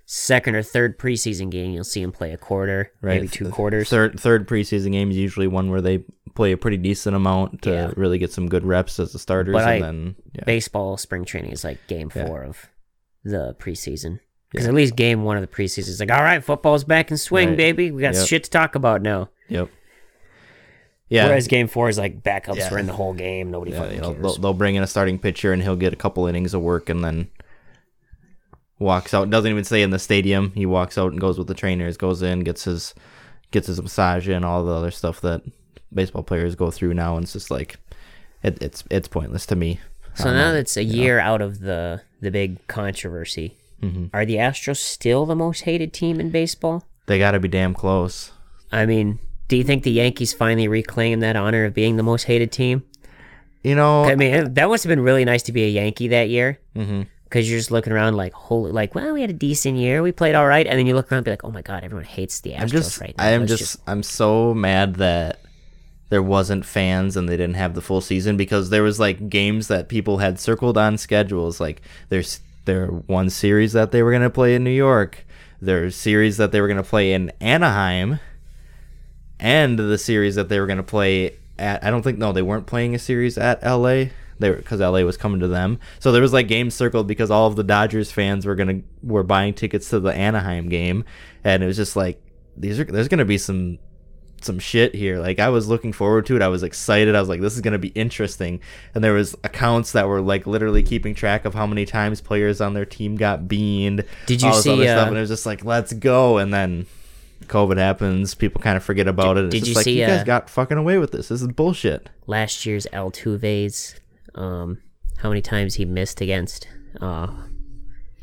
second 0.05 0.55
or 0.55 0.61
third 0.61 0.99
preseason 0.99 1.49
game, 1.49 1.71
you'll 1.71 1.83
see 1.83 2.01
them 2.03 2.11
play 2.11 2.31
a 2.33 2.37
quarter, 2.37 2.91
Right. 3.01 3.15
maybe 3.15 3.27
two 3.27 3.49
quarters. 3.49 3.89
Third 3.89 4.19
third 4.19 4.47
preseason 4.47 4.91
game 4.91 5.09
is 5.09 5.17
usually 5.17 5.47
one 5.47 5.71
where 5.71 5.81
they 5.81 6.03
play 6.35 6.51
a 6.51 6.57
pretty 6.57 6.77
decent 6.77 7.15
amount 7.15 7.63
to 7.63 7.71
Yeah. 7.71 7.91
really 7.95 8.19
get 8.19 8.31
some 8.31 8.47
good 8.47 8.63
reps 8.65 8.99
as 8.99 9.13
the 9.13 9.17
starters, 9.19 9.53
But 9.53 9.61
and 9.63 9.69
I- 9.69 9.79
then 9.79 10.15
yeah. 10.33 10.43
Baseball 10.45 10.97
spring 10.97 11.25
training 11.25 11.51
is 11.51 11.63
like 11.63 11.79
game 11.87 12.11
Yeah. 12.15 12.27
four 12.27 12.43
of 12.43 12.69
the 13.25 13.55
preseason. 13.59 14.19
Because 14.51 14.67
at 14.67 14.73
least 14.73 14.95
game 14.95 15.23
one 15.25 15.35
of 15.35 15.41
the 15.41 15.47
preseason 15.53 15.89
is 15.89 15.99
like, 15.99 16.11
all 16.11 16.23
right, 16.23 16.41
football's 16.41 16.85
back 16.85 17.11
in 17.11 17.17
swing, 17.17 17.49
Right. 17.49 17.57
baby. 17.57 17.91
We 17.91 18.01
got 18.01 18.13
Yep. 18.13 18.25
shit 18.27 18.43
to 18.45 18.49
talk 18.49 18.75
about 18.75 19.01
now. 19.01 19.29
Yep. 19.49 19.69
Yeah. 21.09 21.25
Whereas 21.27 21.47
game 21.47 21.67
four 21.67 21.89
is 21.89 21.97
like 21.97 22.23
backups 22.23 22.55
Yeah. 22.57 22.73
are 22.73 22.79
in 22.79 22.87
the 22.87 22.93
whole 22.93 23.13
game. 23.13 23.51
Nobody 23.51 23.71
yeah, 23.71 23.79
fucking 23.79 23.95
you 23.95 24.01
know, 24.01 24.11
cares. 24.13 24.21
they'll, 24.21 24.35
they'll 24.37 24.53
bring 24.53 24.75
in 24.75 24.83
a 24.83 24.87
starting 24.87 25.19
pitcher 25.19 25.51
and 25.51 25.61
he'll 25.61 25.75
get 25.75 25.91
a 25.91 25.97
couple 25.97 26.25
innings 26.25 26.53
of 26.53 26.61
work 26.61 26.89
and 26.89 27.03
then 27.03 27.27
walks 28.79 29.13
out. 29.13 29.29
Doesn't 29.29 29.49
even 29.51 29.63
stay 29.63 29.81
in 29.81 29.89
the 29.89 29.99
stadium. 29.99 30.51
He 30.55 30.65
walks 30.65 30.97
out 30.97 31.11
and 31.11 31.19
goes 31.21 31.37
with 31.37 31.47
the 31.47 31.53
trainers. 31.53 31.97
Goes 31.97 32.21
in, 32.21 32.39
gets 32.41 32.63
his 32.63 32.93
gets 33.51 33.67
his 33.67 33.81
massage 33.81 34.27
and 34.27 34.43
all 34.45 34.65
the 34.65 34.73
other 34.73 34.91
stuff 34.91 35.21
that 35.21 35.41
baseball 35.93 36.23
players 36.23 36.55
go 36.55 36.71
through 36.71 36.93
now. 36.93 37.15
And 37.17 37.23
it's 37.23 37.33
just 37.33 37.51
like 37.51 37.77
it, 38.43 38.57
it's 38.61 38.83
it's 38.89 39.07
pointless 39.07 39.45
to 39.47 39.55
me. 39.55 39.79
So 40.15 40.29
Um, 40.29 40.35
now 40.35 40.51
that's 40.53 40.77
a 40.77 40.83
year 40.83 41.19
out 41.19 41.41
of 41.41 41.59
the 41.59 42.01
the 42.21 42.31
big 42.31 42.65
controversy. 42.67 43.55
Mhm. 43.83 44.09
Are 44.13 44.25
the 44.25 44.35
Astros 44.37 44.77
still 44.77 45.25
the 45.25 45.35
most 45.35 45.61
hated 45.61 45.93
team 45.93 46.19
in 46.19 46.29
baseball? 46.31 46.85
they 47.07 47.19
got 47.19 47.31
to 47.31 47.39
be 47.39 47.47
damn 47.47 47.75
close. 47.75 48.31
I 48.71 48.87
mean, 48.87 49.19
do 49.47 49.55
you 49.55 49.63
think 49.63 49.83
the 49.83 49.91
Yankees 49.91 50.33
finally 50.33 50.67
reclaim 50.67 51.19
that 51.19 51.35
honor 51.35 51.65
of 51.65 51.75
being 51.75 51.97
the 51.97 52.03
most 52.03 52.23
hated 52.23 52.51
team? 52.51 52.81
You 53.61 53.75
know, 53.75 54.05
I 54.05 54.15
mean, 54.15 54.53
that 54.55 54.67
must 54.69 54.83
have 54.83 54.89
been 54.89 55.01
really 55.01 55.23
nice 55.23 55.43
to 55.43 55.51
be 55.51 55.63
a 55.65 55.69
Yankee 55.69 56.07
that 56.07 56.29
year. 56.29 56.57
hmm 56.75 57.03
because 57.25 57.49
you're 57.49 57.59
just 57.59 57.71
looking 57.71 57.91
around 57.91 58.15
like, 58.15 58.31
holy, 58.33 58.71
like, 58.71 58.95
well, 58.95 59.11
we 59.13 59.19
had 59.19 59.29
a 59.31 59.33
decent 59.33 59.77
year, 59.77 60.01
we 60.01 60.11
played 60.11 60.35
all 60.35 60.45
right, 60.47 60.65
and 60.67 60.77
then 60.79 60.85
you 60.87 60.93
look 60.93 61.11
around 61.11 61.17
and 61.17 61.25
be 61.25 61.31
like, 61.31 61.43
oh 61.43 61.51
my 61.51 61.61
god, 61.61 61.83
everyone 61.83 62.05
hates 62.05 62.39
the 62.41 62.51
Astros 62.51 62.61
I'm 62.61 62.67
just, 62.69 63.01
right 63.01 63.15
now. 63.17 63.23
I 63.23 63.29
am 63.31 63.41
Let's 63.41 63.57
just, 63.57 63.77
I'm 63.87 64.03
so 64.03 64.53
mad 64.53 64.95
that 64.97 65.39
there 66.09 66.23
wasn't 66.23 66.65
fans 66.65 67.17
and 67.17 67.27
they 67.27 67.37
didn't 67.37 67.55
have 67.55 67.73
the 67.73 67.81
full 67.81 68.01
season 68.01 68.37
because 68.37 68.69
there 68.69 68.83
was 68.83 68.99
like 68.99 69.29
games 69.29 69.67
that 69.67 69.89
people 69.89 70.19
had 70.19 70.39
circled 70.39 70.77
on 70.77 70.97
schedules. 70.97 71.59
Like 71.59 71.81
there's 72.09 72.41
their 72.65 72.87
one 72.87 73.29
series 73.29 73.73
that 73.73 73.91
they 73.91 74.03
were 74.03 74.11
gonna 74.11 74.29
play 74.29 74.55
in 74.55 74.63
New 74.63 74.69
York, 74.69 75.25
their 75.61 75.89
series 75.89 76.37
that 76.37 76.51
they 76.51 76.61
were 76.61 76.67
gonna 76.67 76.83
play 76.83 77.13
in 77.13 77.31
Anaheim, 77.41 78.19
and 79.39 79.79
the 79.79 79.97
series 79.97 80.35
that 80.35 80.49
they 80.49 80.59
were 80.59 80.67
gonna 80.67 80.83
play 80.83 81.37
at. 81.57 81.83
I 81.83 81.89
don't 81.89 82.01
think 82.01 82.17
no, 82.17 82.31
they 82.31 82.41
weren't 82.41 82.67
playing 82.67 82.95
a 82.95 82.99
series 82.99 83.37
at 83.37 83.59
L.A. 83.63 84.11
They 84.37 84.51
because 84.51 84.81
LA 84.81 85.01
was 85.01 85.17
coming 85.17 85.39
to 85.39 85.47
them. 85.47 85.79
So 85.99 86.11
there 86.11 86.21
was 86.21 86.33
like 86.33 86.47
games 86.47 86.73
circled 86.73 87.07
because 87.07 87.31
all 87.31 87.47
of 87.47 87.55
the 87.55 87.63
Dodgers 87.63 88.11
fans 88.11 88.45
were 88.45 88.55
gonna 88.55 88.81
were 89.01 89.23
buying 89.23 89.53
tickets 89.53 89.89
to 89.91 89.99
the 89.99 90.13
Anaheim 90.13 90.69
game, 90.69 91.05
and 91.43 91.63
it 91.63 91.65
was 91.65 91.77
just 91.77 91.95
like 91.95 92.21
these 92.57 92.79
are 92.79 92.83
there's 92.83 93.07
gonna 93.07 93.25
be 93.25 93.37
some 93.37 93.79
some 94.45 94.59
shit 94.59 94.95
here. 94.95 95.19
Like 95.19 95.39
I 95.39 95.49
was 95.49 95.67
looking 95.67 95.91
forward 95.91 96.25
to 96.27 96.35
it. 96.35 96.41
I 96.41 96.47
was 96.47 96.63
excited. 96.63 97.15
I 97.15 97.19
was 97.19 97.27
like, 97.29 97.41
this 97.41 97.55
is 97.55 97.61
gonna 97.61 97.77
be 97.79 97.89
interesting. 97.89 98.61
And 98.93 99.03
there 99.03 99.13
was 99.13 99.35
accounts 99.43 99.91
that 99.93 100.07
were 100.07 100.21
like 100.21 100.47
literally 100.47 100.83
keeping 100.83 101.13
track 101.15 101.43
of 101.45 101.53
how 101.53 101.65
many 101.67 101.85
times 101.85 102.21
players 102.21 102.61
on 102.61 102.73
their 102.73 102.85
team 102.85 103.15
got 103.17 103.47
beaned. 103.47 104.05
Did 104.27 104.41
you 104.41 104.47
all 104.49 104.55
this 104.55 104.63
see, 104.63 104.71
other 104.73 104.83
stuff? 104.85 105.05
uh, 105.05 105.07
And 105.09 105.17
it 105.17 105.21
was 105.21 105.29
just 105.29 105.45
like, 105.45 105.65
let's 105.65 105.91
go. 105.93 106.37
And 106.37 106.53
then 106.53 106.85
COVID 107.47 107.77
happens. 107.77 108.33
People 108.35 108.61
kind 108.61 108.77
of 108.77 108.83
forget 108.83 109.07
about 109.07 109.37
it. 109.37 109.45
It's 109.45 109.51
did 109.51 109.59
just 109.59 109.69
you 109.69 109.75
like 109.75 109.83
see, 109.83 109.99
you 109.99 110.05
guys 110.07 110.21
uh, 110.21 110.23
got 110.23 110.49
fucking 110.49 110.77
away 110.77 110.97
with 110.97 111.11
this. 111.11 111.27
This 111.27 111.41
is 111.41 111.47
bullshit. 111.49 112.09
last 112.27 112.65
year's 112.65 112.87
Altuve's, 112.93 113.99
um, 114.35 114.81
how 115.17 115.29
many 115.29 115.41
times 115.41 115.75
he 115.75 115.85
missed 115.85 116.21
against 116.21 116.67
uh, 117.01 117.27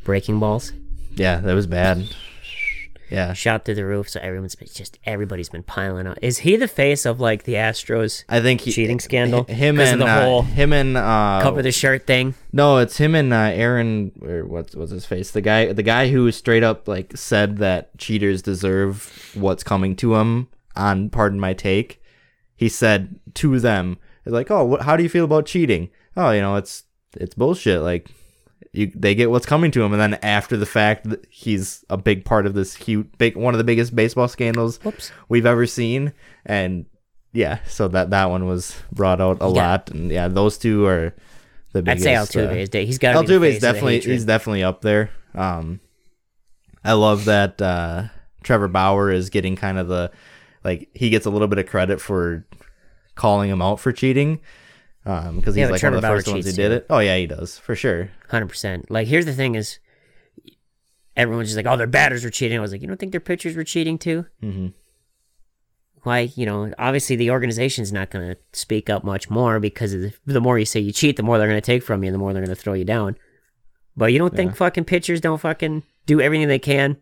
breaking 0.03 0.39
balls, 0.39 0.73
Yeah, 1.15 1.37
that 1.39 1.53
was 1.53 1.67
bad. 1.67 2.07
Yeah. 3.09 3.33
shot 3.33 3.65
through 3.65 3.75
the 3.75 3.85
roof. 3.85 4.09
So 4.09 4.19
everyone's 4.21 4.55
been 4.55 4.67
just 4.73 4.99
everybody's 5.05 5.49
been 5.49 5.63
piling 5.63 6.07
on. 6.07 6.15
Is 6.21 6.39
he 6.39 6.55
the 6.55 6.67
face 6.67 7.05
of 7.05 7.19
like 7.19 7.43
the 7.43 7.53
Astros 7.53 8.23
I 8.27 8.41
think 8.41 8.61
he, 8.61 8.71
cheating 8.71 8.99
scandal? 8.99 9.43
Him 9.45 9.79
and 9.79 10.01
the 10.01 10.05
uh, 10.05 10.21
whole 10.23 10.41
him 10.41 10.73
and 10.73 10.97
uh, 10.97 11.39
cover 11.41 11.61
the 11.61 11.71
shirt 11.71 12.07
thing. 12.07 12.35
No, 12.51 12.77
it's 12.77 12.97
him 12.97 13.15
and 13.15 13.33
uh, 13.33 13.51
Aaron 13.53 14.11
or 14.21 14.45
what's 14.45 14.75
what's 14.75 14.91
his 14.91 15.05
face? 15.05 15.31
The 15.31 15.41
guy 15.41 15.73
the 15.73 15.83
guy 15.83 16.09
who 16.09 16.31
straight 16.31 16.63
up 16.63 16.87
like 16.87 17.15
said 17.15 17.57
that 17.57 17.97
cheaters 17.97 18.41
deserve 18.41 19.31
what's 19.33 19.63
coming 19.63 19.95
to 19.97 20.13
them 20.15 20.49
on 20.75 21.09
pardon 21.09 21.39
my 21.39 21.53
take. 21.53 22.01
He 22.55 22.69
said 22.69 23.19
to 23.35 23.59
them 23.59 23.97
like, 24.25 24.49
"Oh, 24.49 24.63
what, 24.63 24.83
how 24.83 24.95
do 24.95 25.03
you 25.03 25.09
feel 25.09 25.25
about 25.25 25.45
cheating?" 25.45 25.89
"Oh, 26.15 26.31
you 26.31 26.41
know, 26.41 26.55
it's 26.55 26.83
it's 27.15 27.35
bullshit. 27.35 27.81
Like 27.81 28.09
you 28.73 28.91
they 28.95 29.15
get 29.15 29.29
what's 29.31 29.45
coming 29.45 29.71
to 29.71 29.83
him, 29.83 29.93
And 29.93 30.01
then 30.01 30.13
after 30.23 30.57
the 30.57 30.65
fact, 30.65 31.07
he's 31.29 31.85
a 31.89 31.97
big 31.97 32.25
part 32.25 32.45
of 32.45 32.53
this 32.55 32.75
huge 32.75 33.07
big 33.17 33.37
one 33.37 33.53
of 33.53 33.57
the 33.59 33.63
biggest 33.63 33.95
baseball 33.95 34.27
scandals 34.27 34.77
Whoops. 34.83 35.11
we've 35.29 35.45
ever 35.45 35.65
seen 35.65 36.11
and 36.45 36.85
yeah, 37.31 37.59
so 37.67 37.87
that 37.87 38.09
that 38.11 38.29
one 38.29 38.45
was 38.47 38.75
brought 38.91 39.19
out 39.21 39.37
a 39.41 39.45
Yeah. 39.45 39.51
lot 39.69 39.91
and 39.91 40.11
yeah, 40.11 40.27
those 40.27 40.57
two 40.57 40.85
are 40.85 41.13
the 41.71 41.81
biggest. 41.81 42.05
I'd 42.07 42.27
say 42.27 42.41
uh, 42.43 42.47
Altuve 42.47 42.57
is 42.57 42.87
He's 42.87 42.97
got 42.99 43.13
to 43.13 43.21
be 43.21 43.25
the 43.27 43.33
Altuve 43.33 43.47
is 43.47 43.59
definitely 43.59 43.99
he's 44.01 44.25
definitely 44.25 44.63
up 44.63 44.81
there. 44.81 45.09
Um, 45.33 45.79
I 46.83 46.93
love 46.93 47.25
that 47.25 47.61
uh, 47.61 48.03
Trevor 48.43 48.67
Bauer 48.67 49.09
is 49.11 49.29
getting 49.29 49.55
kind 49.55 49.77
of 49.79 49.87
the 49.87 50.11
like 50.63 50.89
he 50.93 51.09
gets 51.09 51.25
a 51.25 51.29
little 51.31 51.47
bit 51.47 51.57
of 51.59 51.65
credit 51.65 51.99
for 52.01 52.45
calling 53.15 53.49
him 53.49 53.61
out 53.61 53.79
for 53.79 53.91
cheating 53.91 54.39
um 55.05 55.37
because 55.37 55.55
he's 55.55 55.63
Yeah, 55.65 55.71
like 55.71 55.83
one 55.83 55.93
of 55.93 56.01
the 56.01 56.07
first 56.07 56.27
ones 56.27 56.45
who 56.45 56.51
did 56.51 56.69
too. 56.69 56.73
it. 56.75 56.85
Oh 56.89 56.99
yeah, 56.99 57.17
he 57.17 57.27
does 57.27 57.57
for 57.57 57.75
sure. 57.75 58.09
Hundred 58.29 58.47
percent. 58.47 58.89
Like, 58.89 59.07
here's 59.07 59.25
the 59.25 59.33
thing: 59.33 59.55
is 59.55 59.79
everyone's 61.15 61.49
just 61.49 61.57
like, 61.57 61.65
"Oh, 61.65 61.77
their 61.77 61.87
batters 61.87 62.23
were 62.23 62.29
cheating." 62.29 62.57
I 62.57 62.61
was 62.61 62.71
like, 62.71 62.81
"You 62.81 62.87
don't 62.87 62.99
think 62.99 63.11
their 63.11 63.21
pitchers 63.21 63.55
were 63.55 63.63
cheating 63.63 63.97
too?" 63.97 64.25
hmm 64.39 64.67
Why, 66.03 66.31
you 66.35 66.45
know, 66.45 66.73
obviously 66.77 67.15
the 67.15 67.31
organization's 67.31 67.91
not 67.93 68.09
going 68.09 68.33
to 68.33 68.37
speak 68.51 68.89
up 68.89 69.03
much 69.03 69.29
more 69.29 69.59
because 69.59 69.91
the, 69.93 70.13
the 70.25 70.41
more 70.41 70.59
you 70.59 70.65
say 70.65 70.79
you 70.79 70.91
cheat, 70.91 71.15
the 71.17 71.23
more 71.23 71.37
they're 71.37 71.47
going 71.47 71.61
to 71.61 71.65
take 71.65 71.83
from 71.83 72.03
you, 72.03 72.07
and 72.09 72.13
the 72.15 72.19
more 72.19 72.33
they're 72.33 72.43
going 72.43 72.55
to 72.55 72.61
throw 72.61 72.73
you 72.73 72.85
down. 72.85 73.15
But 73.95 74.11
you 74.11 74.19
don't 74.19 74.35
think 74.35 74.55
fucking 74.55 74.85
pitchers 74.85 75.21
don't 75.21 75.37
fucking 75.39 75.83
do 76.07 76.19
everything 76.19 76.47
they 76.47 76.59
can? 76.59 76.97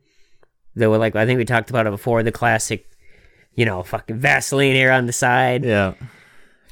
Though, 0.75 0.91
like 0.91 1.15
I 1.15 1.25
think 1.25 1.37
we 1.37 1.45
talked 1.45 1.69
about 1.69 1.87
it 1.87 1.91
before, 1.91 2.21
the 2.23 2.31
classic, 2.31 2.85
you 3.55 3.65
know, 3.65 3.81
fucking 3.83 4.17
Vaseline 4.17 4.75
here 4.75 4.91
on 4.91 5.05
the 5.05 5.13
side, 5.13 5.63
Yeah. 5.65 5.93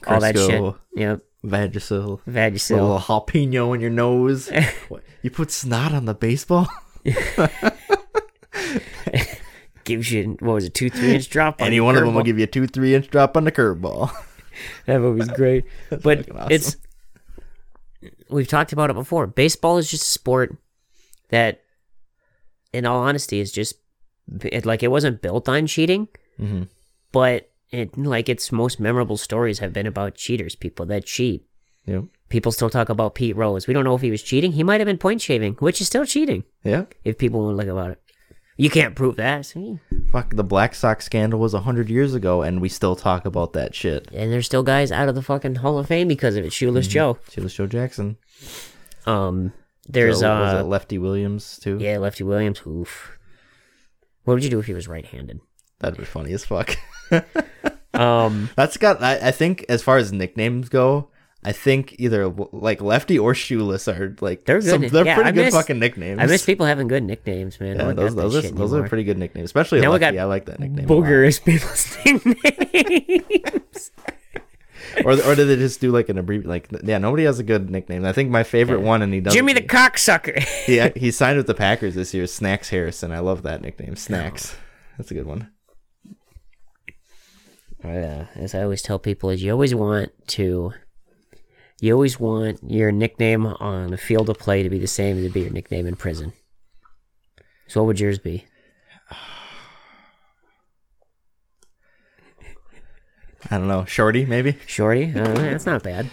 All 0.08 0.20
that 0.20 0.36
shit. 0.36 0.50
Crisco, 0.50 0.78
Yep, 0.96 1.22
Vagisil, 1.46 2.20
Vagisil. 2.28 2.72
a 2.72 2.82
little 2.82 3.00
jalapeno 3.00 3.74
in 3.76 3.82
your 3.82 3.90
nose. 3.90 4.50
what, 4.90 5.04
you 5.22 5.30
put 5.32 5.52
snot 5.52 5.94
on 5.94 6.06
the 6.06 6.14
baseball? 6.14 6.68
gives 9.84 10.12
you 10.12 10.38
what 10.40 10.54
was 10.54 10.66
it, 10.66 10.74
two 10.74 10.90
three 10.90 11.16
inch 11.16 11.30
drop? 11.30 11.62
on 11.62 11.68
Any 11.68 11.80
one 11.80 11.96
of 11.98 12.06
them 12.06 12.14
will 12.14 12.24
give 12.24 12.38
you 12.38 12.44
a 12.44 12.48
two, 12.48 12.68
three 12.68 12.94
inch 12.96 13.10
drop 13.10 13.36
on 13.38 13.44
the 13.44 13.52
curveball. 13.52 14.12
That 14.88 15.00
movie's 15.00 15.30
great. 15.30 15.64
but 15.90 16.30
awesome. 16.36 16.52
it's 16.52 16.76
we've 18.30 18.48
talked 18.48 18.74
about 18.74 18.90
it 18.90 18.94
before. 18.94 19.26
Baseball 19.26 19.78
is 19.78 19.90
just 19.90 20.04
a 20.04 20.08
sport 20.08 20.58
that, 21.30 21.62
in 22.74 22.86
all 22.86 23.00
honesty, 23.00 23.40
is 23.40 23.54
just 23.54 23.76
it, 24.44 24.66
like 24.66 24.84
it 24.84 24.90
wasn't 24.90 25.22
built 25.22 25.48
on 25.48 25.66
cheating, 25.66 26.10
hmm 26.36 26.64
but 27.14 27.49
it 27.72 27.98
like 27.98 28.30
its 28.30 28.52
most 28.52 28.80
memorable 28.80 29.18
stories 29.18 29.60
have 29.60 29.74
been 29.74 29.88
about 29.88 30.16
cheaters, 30.16 30.56
people 30.56 30.86
that 30.88 31.06
cheat. 31.06 31.46
Yep. 31.86 32.06
People 32.30 32.52
still 32.52 32.70
talk 32.70 32.90
about 32.90 33.16
Pete 33.16 33.36
Rose. 33.36 33.66
We 33.68 33.74
don't 33.74 33.84
know 33.84 33.96
if 33.96 34.02
he 34.02 34.12
was 34.12 34.22
cheating. 34.22 34.52
He 34.52 34.64
might 34.64 34.80
have 34.80 34.86
been 34.86 34.98
point 34.98 35.22
shaving, 35.22 35.56
which 35.56 35.82
is 35.82 35.88
still 35.88 36.06
cheating 36.06 36.44
Yeah. 36.64 36.86
if 37.04 37.18
people 37.18 37.50
to 37.50 37.56
look 37.56 37.68
about 37.68 37.92
it. 37.92 38.02
You 38.58 38.70
can't 38.70 38.94
prove 38.94 39.16
that. 39.16 39.46
See? 39.46 39.80
Fuck, 40.12 40.36
the 40.36 40.44
Black 40.44 40.76
Sox 40.76 41.06
scandal 41.06 41.40
was 41.40 41.54
100 41.54 41.90
years 41.90 42.14
ago, 42.14 42.42
and 42.42 42.60
we 42.62 42.68
still 42.68 42.96
talk 42.96 43.26
about 43.26 43.54
that 43.54 43.74
shit. 43.74 44.10
And 44.12 44.32
there's 44.32 44.46
still 44.46 44.64
guys 44.64 44.92
out 44.92 45.08
of 45.08 45.16
the 45.16 45.22
fucking 45.22 45.56
Hall 45.56 45.80
of 45.80 45.88
Fame 45.88 46.10
because 46.10 46.36
of 46.36 46.44
it. 46.44 46.52
Shoeless 46.52 46.86
Mm-hmm. 46.88 46.94
Joe. 46.94 47.18
Shoeless 47.32 47.54
Joe 47.54 47.68
Jackson. 47.68 48.18
Um, 49.06 49.54
there's 49.88 50.20
So, 50.20 50.32
uh, 50.32 50.64
Lefty 50.64 50.98
Williams, 50.98 51.58
too? 51.60 51.78
Yeah, 51.80 52.00
Lefty 52.00 52.24
Williams. 52.26 52.62
Oof. 52.68 53.18
What 54.26 54.34
would 54.36 54.44
you 54.44 54.50
do 54.50 54.60
if 54.60 54.66
he 54.68 54.74
was 54.74 54.88
right-handed? 54.90 55.40
That'd 55.80 55.98
be 56.00 56.06
funny 56.06 56.34
as 56.34 56.46
fuck. 56.46 56.76
Um, 57.92 58.52
That's 58.56 58.78
got, 58.78 59.02
I, 59.02 59.16
I 59.30 59.32
think, 59.32 59.66
as 59.68 59.82
far 59.82 59.98
as 59.98 60.14
nicknames 60.14 60.70
go, 60.70 61.10
I 61.44 61.52
think 61.52 61.96
either 61.98 62.30
like 62.30 62.82
Lefty 62.82 63.18
or 63.18 63.34
Shoeless 63.34 63.88
are 63.88 64.16
like, 64.22 64.46
They're 64.46 64.60
good 64.62 64.70
some- 64.70 64.88
they're 64.88 65.06
yeah, 65.06 65.16
pretty 65.16 65.30
I 65.30 65.32
good 65.32 65.46
miss- 65.46 65.56
fucking 65.56 65.80
nicknames. 65.80 66.20
I 66.22 66.28
miss 66.28 66.46
people 66.46 66.66
having 66.68 66.88
good 66.88 67.04
nicknames, 67.04 67.60
man. 67.60 67.78
Yeah, 67.78 67.92
those, 67.94 68.14
those, 68.16 68.36
are, 68.46 68.52
those 68.52 68.74
are 68.74 68.88
pretty 68.88 69.04
good 69.04 69.18
nicknames, 69.18 69.46
especially 69.46 69.82
Now 69.82 69.92
Lefty. 69.92 70.20
I 70.20 70.26
like 70.26 70.46
that 70.46 70.60
nickname. 70.60 70.88
Booger 70.88 71.28
is 71.28 71.40
people's 71.40 71.98
nicknames. 72.06 73.92
or 75.06 75.12
or 75.14 75.36
did 75.36 75.46
they 75.46 75.56
just 75.56 75.82
do 75.82 75.92
like 75.92 76.10
an 76.10 76.18
abbrev 76.18 76.46
like 76.46 76.68
yeah 76.84 76.98
nobody 76.98 77.24
has 77.24 77.38
a 77.38 77.44
good 77.44 77.70
nickname 77.70 78.04
i 78.06 78.12
think 78.12 78.30
my 78.32 78.42
favorite 78.44 78.80
Yeah. 78.80 78.86
one 78.88 79.02
and 79.04 79.14
he 79.14 79.20
does 79.20 79.34
Jimmy 79.34 79.54
the 79.54 79.62
cocksucker. 79.62 80.44
yeah 80.68 80.90
he 80.96 81.12
signed 81.12 81.38
with 81.38 81.46
the 81.48 81.54
packers 81.54 81.94
this 81.94 82.12
year 82.14 82.26
snacks 82.26 82.70
harrison 82.70 83.12
i 83.12 83.20
love 83.20 83.44
that 83.44 83.62
nickname 83.62 83.96
snacks 83.96 84.56
that's 84.98 85.12
a 85.12 85.14
good 85.14 85.28
one 85.28 85.52
uh, 87.84 88.26
as 88.36 88.54
I 88.54 88.64
always 88.64 88.82
tell 88.82 89.00
people, 89.00 89.30
is 89.30 89.42
you 89.42 89.52
always 89.52 89.74
want 89.74 90.12
to, 90.30 90.74
you 91.80 91.94
always 91.94 92.20
want 92.20 92.60
your 92.70 92.92
nickname 92.92 93.46
on 93.46 93.92
the 93.92 93.98
field 93.98 94.30
of 94.30 94.38
play 94.38 94.64
to 94.64 94.70
be 94.70 94.80
the 94.80 94.88
same 94.88 95.18
as 95.18 95.24
to 95.24 95.30
be 95.30 95.42
your 95.42 95.52
nickname 95.52 95.88
in 95.88 95.96
prison. 95.96 96.34
So 97.68 97.82
what 97.82 97.88
would 97.88 98.00
yours 98.00 98.20
be? 98.20 98.46
i 103.52 103.58
don't 103.58 103.68
know 103.68 103.86
shorty 103.86 104.26
maybe 104.26 104.58
Shorty? 104.68 105.12
Uh, 105.16 105.34
that's 105.34 105.66
not 105.66 105.82
bad. 105.82 106.12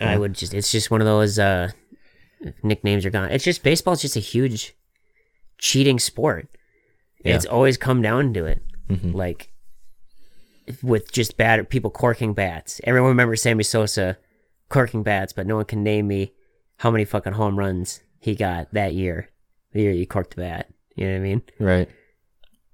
I 0.00 0.18
would 0.18 0.34
just, 0.34 0.52
it's 0.52 0.70
just 0.70 0.90
one 0.90 1.00
of 1.00 1.06
those 1.06 1.38
uh, 1.38 1.70
nicknames 2.62 3.06
are 3.06 3.10
gone. 3.10 3.30
It's 3.30 3.44
just, 3.44 3.62
baseball's 3.62 4.02
just 4.02 4.16
a 4.16 4.20
huge 4.20 4.74
cheating 5.58 5.98
sport. 5.98 6.48
Yeah. 7.24 7.34
It's 7.36 7.46
always 7.46 7.76
come 7.76 8.02
down 8.02 8.32
to 8.34 8.44
it. 8.46 8.62
Mhm. 8.88 9.14
Like, 9.14 9.50
with 10.82 11.10
just 11.12 11.36
bad 11.36 11.68
people 11.68 11.90
corking 11.90 12.32
bats. 12.32 12.80
Everyone 12.84 13.10
remembers 13.10 13.42
Sammy 13.42 13.64
Sosa 13.64 14.16
corking 14.68 15.02
bats, 15.02 15.32
but 15.32 15.46
no 15.46 15.56
one 15.56 15.64
can 15.64 15.82
name 15.82 16.06
me 16.06 16.32
how 16.76 16.90
many 16.90 17.04
fucking 17.04 17.32
home 17.34 17.58
runs 17.58 18.00
he 18.20 18.34
got 18.34 18.72
that 18.72 18.94
year. 18.94 19.28
The 19.72 19.82
year 19.82 19.92
he 19.92 20.06
corked 20.06 20.30
the 20.36 20.42
bat. 20.42 20.68
You 20.96 21.06
know 21.06 21.12
what 21.12 21.18
I 21.18 21.22
mean? 21.22 21.42
right 21.58 21.88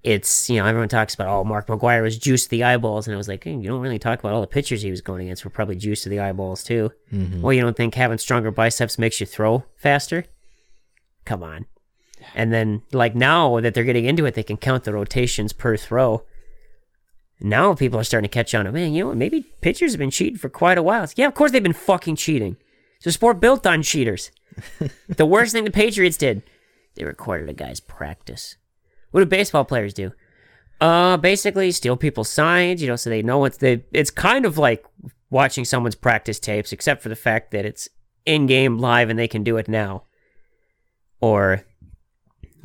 it's 0.02 0.48
you 0.48 0.56
know 0.60 0.66
everyone 0.66 0.88
talks 0.88 1.14
about 1.14 1.26
oh 1.26 1.42
Mark 1.42 1.66
McGwire 1.66 2.00
was 2.02 2.16
juiced 2.16 2.44
to 2.44 2.50
the 2.50 2.62
eyeballs 2.62 3.08
and 3.08 3.14
I 3.14 3.16
was 3.18 3.26
like 3.26 3.42
hey, 3.42 3.54
you 3.56 3.66
don't 3.66 3.80
really 3.80 3.98
talk 3.98 4.20
about 4.20 4.32
all 4.34 4.40
the 4.40 4.46
pitchers 4.46 4.82
he 4.82 4.90
was 4.90 5.00
going 5.00 5.22
against 5.22 5.44
were 5.44 5.50
probably 5.50 5.74
juiced 5.74 6.04
to 6.04 6.08
the 6.08 6.20
eyeballs 6.20 6.62
too. 6.62 6.92
Mhm. 7.12 7.40
Well, 7.40 7.52
you 7.52 7.60
don't 7.60 7.76
think 7.76 7.94
having 7.96 8.18
stronger 8.18 8.52
biceps 8.52 8.98
makes 9.00 9.18
you 9.20 9.26
throw 9.26 9.64
faster? 9.74 10.24
Come 11.24 11.42
on. 11.42 11.66
And 12.34 12.52
then 12.52 12.82
like 12.92 13.14
now 13.14 13.60
that 13.60 13.74
they're 13.74 13.84
getting 13.84 14.04
into 14.04 14.26
it, 14.26 14.34
they 14.34 14.42
can 14.42 14.56
count 14.56 14.84
the 14.84 14.92
rotations 14.92 15.52
per 15.52 15.76
throw. 15.76 16.24
Now 17.40 17.74
people 17.74 17.98
are 17.98 18.04
starting 18.04 18.28
to 18.28 18.34
catch 18.34 18.54
on 18.54 18.70
man, 18.72 18.92
you 18.92 19.02
know 19.02 19.08
what? 19.08 19.16
Maybe 19.16 19.42
pitchers 19.60 19.92
have 19.92 19.98
been 19.98 20.10
cheating 20.10 20.38
for 20.38 20.48
quite 20.48 20.78
a 20.78 20.82
while. 20.82 21.04
It's, 21.04 21.14
yeah, 21.16 21.26
of 21.26 21.34
course 21.34 21.52
they've 21.52 21.62
been 21.62 21.72
fucking 21.72 22.16
cheating. 22.16 22.56
It's 22.96 23.06
a 23.06 23.12
sport 23.12 23.40
built 23.40 23.66
on 23.66 23.82
cheaters. 23.82 24.30
the 25.08 25.26
worst 25.26 25.52
thing 25.52 25.64
the 25.64 25.70
Patriots 25.70 26.16
did, 26.16 26.42
they 26.94 27.04
recorded 27.04 27.48
a 27.48 27.52
guy's 27.52 27.80
practice. 27.80 28.56
What 29.10 29.20
do 29.20 29.26
baseball 29.26 29.64
players 29.64 29.94
do? 29.94 30.12
Uh, 30.80 31.16
basically 31.16 31.70
steal 31.72 31.96
people's 31.96 32.28
signs, 32.28 32.82
you 32.82 32.88
know, 32.88 32.96
so 32.96 33.08
they 33.08 33.22
know 33.22 33.44
it's 33.44 33.56
they. 33.56 33.84
It's 33.92 34.10
kind 34.10 34.44
of 34.44 34.58
like 34.58 34.84
watching 35.30 35.64
someone's 35.64 35.94
practice 35.94 36.38
tapes, 36.38 36.72
except 36.72 37.02
for 37.02 37.08
the 37.08 37.16
fact 37.16 37.50
that 37.52 37.64
it's 37.64 37.88
in 38.26 38.46
game 38.46 38.78
live 38.78 39.08
and 39.08 39.18
they 39.18 39.28
can 39.28 39.42
do 39.42 39.56
it 39.56 39.68
now. 39.68 40.02
Or, 41.20 41.64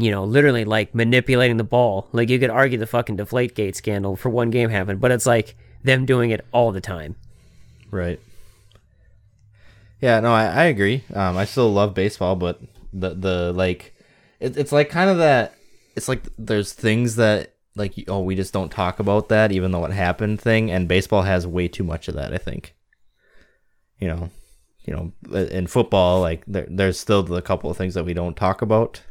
you 0.02 0.12
know, 0.12 0.24
literally 0.24 0.66
like 0.66 0.96
manipulating 0.96 1.58
the 1.58 1.64
ball. 1.64 2.08
Like 2.12 2.30
you 2.30 2.40
could 2.40 2.50
argue 2.50 2.78
the 2.78 2.88
fucking 2.88 3.18
Deflategate 3.18 3.76
scandal 3.76 4.16
for 4.16 4.30
one 4.30 4.50
game 4.50 4.70
happened, 4.70 5.00
but 5.00 5.12
it's 5.12 5.26
like 5.26 5.56
them 5.84 6.06
doing 6.06 6.32
it 6.32 6.46
all 6.52 6.72
the 6.72 6.82
time. 6.82 7.16
Right. 7.90 8.20
Yeah, 10.00 10.20
no, 10.20 10.34
I, 10.34 10.46
I 10.46 10.64
agree. 10.66 11.04
Um, 11.14 11.38
I 11.38 11.46
still 11.46 11.72
love 11.72 11.94
baseball, 11.94 12.36
but 12.36 12.60
the 12.92 13.14
the 13.14 13.54
like, 13.54 13.94
it, 14.40 14.58
it's 14.58 14.72
like 14.72 14.90
kind 14.90 15.10
of 15.10 15.18
that. 15.20 15.54
It's 15.96 16.08
like 16.08 16.24
there's 16.38 16.74
things 16.74 17.18
that 17.18 17.54
like 17.76 17.94
oh 18.08 18.22
we 18.22 18.36
just 18.36 18.54
don't 18.54 18.72
talk 18.72 19.00
about 19.00 19.30
that 19.30 19.52
even 19.52 19.72
though 19.72 19.86
it 19.86 19.92
happened 19.92 20.42
thing, 20.42 20.72
and 20.72 20.88
baseball 20.88 21.22
has 21.22 21.46
way 21.46 21.68
too 21.68 21.84
much 21.84 22.08
of 22.08 22.16
that. 22.16 22.34
I 22.34 22.38
think. 22.38 22.74
You 24.00 24.08
know, 24.08 24.30
you 24.84 24.94
know, 24.96 25.42
in 25.44 25.68
football, 25.68 26.22
like 26.22 26.44
there, 26.48 26.66
there's 26.68 27.00
still 27.00 27.36
a 27.36 27.42
couple 27.42 27.70
of 27.70 27.78
things 27.78 27.94
that 27.94 28.06
we 28.06 28.16
don't 28.16 28.36
talk 28.36 28.64
about, 28.64 29.02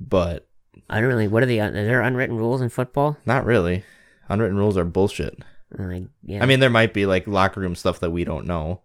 but 0.00 0.46
I 0.88 1.00
don't 1.00 1.08
really. 1.08 1.28
What 1.28 1.42
are 1.42 1.46
the? 1.46 1.60
Are 1.60 1.70
there 1.70 2.02
unwritten 2.02 2.36
rules 2.36 2.60
in 2.60 2.68
football? 2.68 3.16
not 3.26 3.44
really. 3.44 3.84
Unwritten 4.28 4.56
rules 4.56 4.76
are 4.76 4.84
bullshit. 4.84 5.38
Like, 5.76 6.04
yeah. 6.24 6.42
I 6.42 6.46
mean, 6.46 6.60
there 6.60 6.70
might 6.70 6.94
be 6.94 7.04
like 7.04 7.26
locker 7.26 7.60
room 7.60 7.74
stuff 7.74 8.00
that 8.00 8.10
we 8.10 8.24
don't 8.24 8.46
know, 8.46 8.80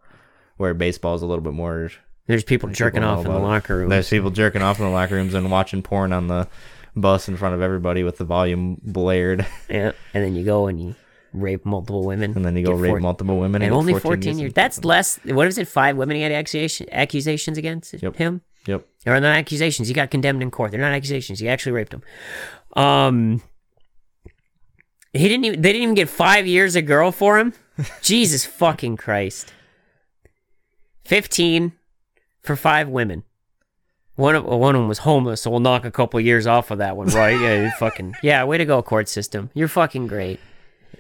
where 0.58 0.74
baseball 0.74 1.16
is 1.16 1.22
a 1.22 1.26
little 1.26 1.44
bit 1.44 1.54
more 1.54 1.92
there's 2.28 2.44
people 2.44 2.70
jerking 2.70 3.02
know 3.02 3.10
off 3.12 3.18
in 3.20 3.24
the 3.26 3.30
about 3.32 3.40
it. 3.42 3.44
locker 3.48 3.78
room. 3.78 3.90
There's 3.90 4.10
people 4.10 4.32
jerking 4.32 4.62
off 4.62 4.80
in 4.80 4.86
the 4.86 4.92
locker 4.92 5.16
rooms 5.16 5.34
and 5.34 5.50
watching 5.52 5.82
porn 5.82 6.12
on 6.14 6.28
the 6.28 6.48
bus 6.96 7.28
in 7.30 7.38
front 7.38 7.56
of 7.56 7.62
everybody 7.62 8.04
with 8.04 8.18
the 8.18 8.26
volume 8.26 8.80
blared, 8.84 9.46
Yeah, 9.70 9.92
and 10.14 10.24
then 10.24 10.36
you 10.36 10.44
go 10.44 10.68
and 10.68 10.80
you 10.82 10.96
rape 11.32 11.64
multiple 11.66 12.04
women, 12.06 12.34
and 12.36 12.44
then 12.44 12.56
you 12.58 12.66
go 12.66 12.74
Get 12.74 12.82
rape 12.82 12.90
four- 12.92 13.00
multiple 13.00 13.40
women 13.40 13.62
and 13.62 13.74
only 13.74 13.94
14 13.98 14.40
years. 14.40 14.50
in 14.50 14.54
That's 14.54 14.78
prison. 14.78 14.88
less. 14.90 15.20
What 15.26 15.48
is 15.48 15.58
it? 15.58 15.68
Five 15.68 15.96
women 15.96 16.16
he 16.18 16.24
had 16.24 16.32
accusation, 16.32 16.88
accusations 16.92 17.58
against 17.58 17.94
Yep. 18.02 18.16
him, 18.18 18.42
Yep. 18.66 18.86
or 19.06 19.20
not 19.20 19.38
accusations? 19.38 19.88
He 19.88 19.94
got 19.94 20.12
condemned 20.12 20.42
in 20.42 20.52
court. 20.52 20.72
They're 20.72 20.80
not 20.80 20.92
accusations. 20.92 21.40
He 21.40 21.48
actually 21.48 21.72
raped 21.74 21.94
him. 21.94 22.04
Um, 22.74 23.42
he 25.14 25.28
didn't. 25.28 25.46
Even, 25.46 25.62
they 25.62 25.72
didn't 25.72 25.84
even 25.84 25.96
get 25.96 26.10
five 26.10 26.46
years 26.46 26.76
a 26.76 26.82
girl 26.82 27.12
for 27.12 27.40
him. 27.40 27.54
Jesus 28.02 28.46
fucking 28.46 28.98
Christ. 28.98 29.54
15 31.06 31.74
for 32.42 32.56
five 32.56 32.88
women. 32.88 33.24
One 34.16 34.36
of 34.36 34.44
one 34.44 34.76
of 34.76 34.82
them 34.82 34.90
was 34.90 35.00
homeless, 35.00 35.42
so 35.42 35.50
we'll 35.50 35.62
knock 35.62 35.86
a 35.86 35.92
couple 35.92 36.20
years 36.20 36.46
off 36.46 36.72
of 36.72 36.80
that 36.80 36.98
one, 36.98 37.08
right? 37.08 37.40
Yeah, 37.40 37.64
you 37.64 37.72
fucking 37.80 38.16
yeah. 38.24 38.44
Way 38.44 38.58
to 38.58 38.66
go, 38.66 38.82
court 38.82 39.08
system. 39.08 39.50
You're 39.54 39.70
fucking 39.70 40.08
great. 40.08 40.42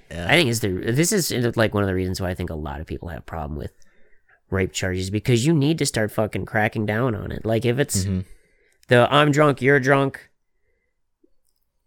Yeah. 0.10 0.26
I 0.26 0.32
think 0.32 0.50
is 0.50 0.62
the 0.62 0.70
this 0.70 1.12
is 1.12 1.32
like 1.58 1.74
one 1.74 1.84
of 1.84 1.88
the 1.88 1.94
reasons 1.94 2.22
why 2.22 2.30
I 2.30 2.34
think 2.34 2.50
a 2.50 2.56
lot 2.56 2.80
of 2.80 2.88
people 2.88 3.10
have 3.10 3.20
a 3.20 3.24
problem 3.24 3.58
with 3.58 3.74
rape 4.52 4.72
charges 4.74 5.10
because 5.10 5.46
you 5.46 5.54
need 5.54 5.78
to 5.80 5.86
start 5.86 6.12
fucking 6.12 6.46
cracking 6.46 6.86
down 6.86 7.16
on 7.16 7.32
it. 7.32 7.46
Like 7.46 7.66
if 7.66 7.80
it's 7.80 8.06
Mhm. 8.06 8.26
the 8.88 9.08
I'm 9.14 9.32
drunk, 9.32 9.62
you're 9.62 9.80
drunk. 9.80 10.30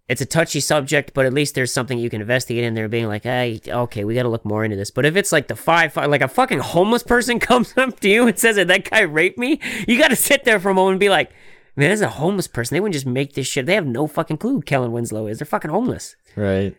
It's 0.09 0.21
a 0.21 0.27
touchy 0.27 0.61
subject, 0.61 1.13
but 1.15 1.25
at 1.27 1.33
least 1.33 1.55
there's 1.55 1.73
something 1.73 1.99
you 1.99 2.11
can 2.11 2.21
investigate 2.21 2.65
in 2.65 2.75
there, 2.75 2.89
being 2.89 3.07
like, 3.07 3.23
"Hey, 3.23 3.61
okay, 3.67 4.05
we 4.05 4.15
got 4.15 4.25
to 4.25 4.29
look 4.29 4.45
more 4.45 4.65
into 4.65 4.77
this." 4.77 4.91
But 4.91 5.07
if 5.07 5.17
it's 5.17 5.33
like 5.33 5.49
the 5.49 5.57
five, 5.57 5.93
five, 5.93 6.11
like 6.11 6.21
a 6.21 6.29
fucking 6.29 6.59
homeless 6.59 7.03
person 7.03 7.39
comes 7.51 7.73
up 7.79 7.99
to 8.01 8.09
you 8.09 8.27
and 8.27 8.39
says 8.39 8.57
that 8.57 8.69
that 8.69 8.91
guy 8.91 9.01
raped 9.03 9.39
me, 9.39 9.59
you 9.89 9.99
got 9.99 10.09
to 10.09 10.17
sit 10.17 10.45
there 10.45 10.61
for 10.61 10.71
a 10.71 10.75
moment 10.75 10.95
and 10.95 11.01
be 11.01 11.09
like, 11.09 11.31
"Man, 11.77 11.91
is 11.93 12.03
a 12.03 12.09
homeless 12.09 12.47
person. 12.49 12.75
They 12.75 12.81
wouldn't 12.81 12.95
just 12.95 13.07
make 13.07 13.35
this 13.35 13.47
shit. 13.47 13.65
They 13.65 13.75
have 13.75 13.87
no 13.87 14.07
fucking 14.07 14.37
clue 14.39 14.55
who 14.55 14.63
Kellen 14.63 14.93
Winslow 14.93 15.29
is. 15.29 15.39
They're 15.39 15.47
fucking 15.47 15.71
homeless, 15.71 16.15
Right. 16.37 16.77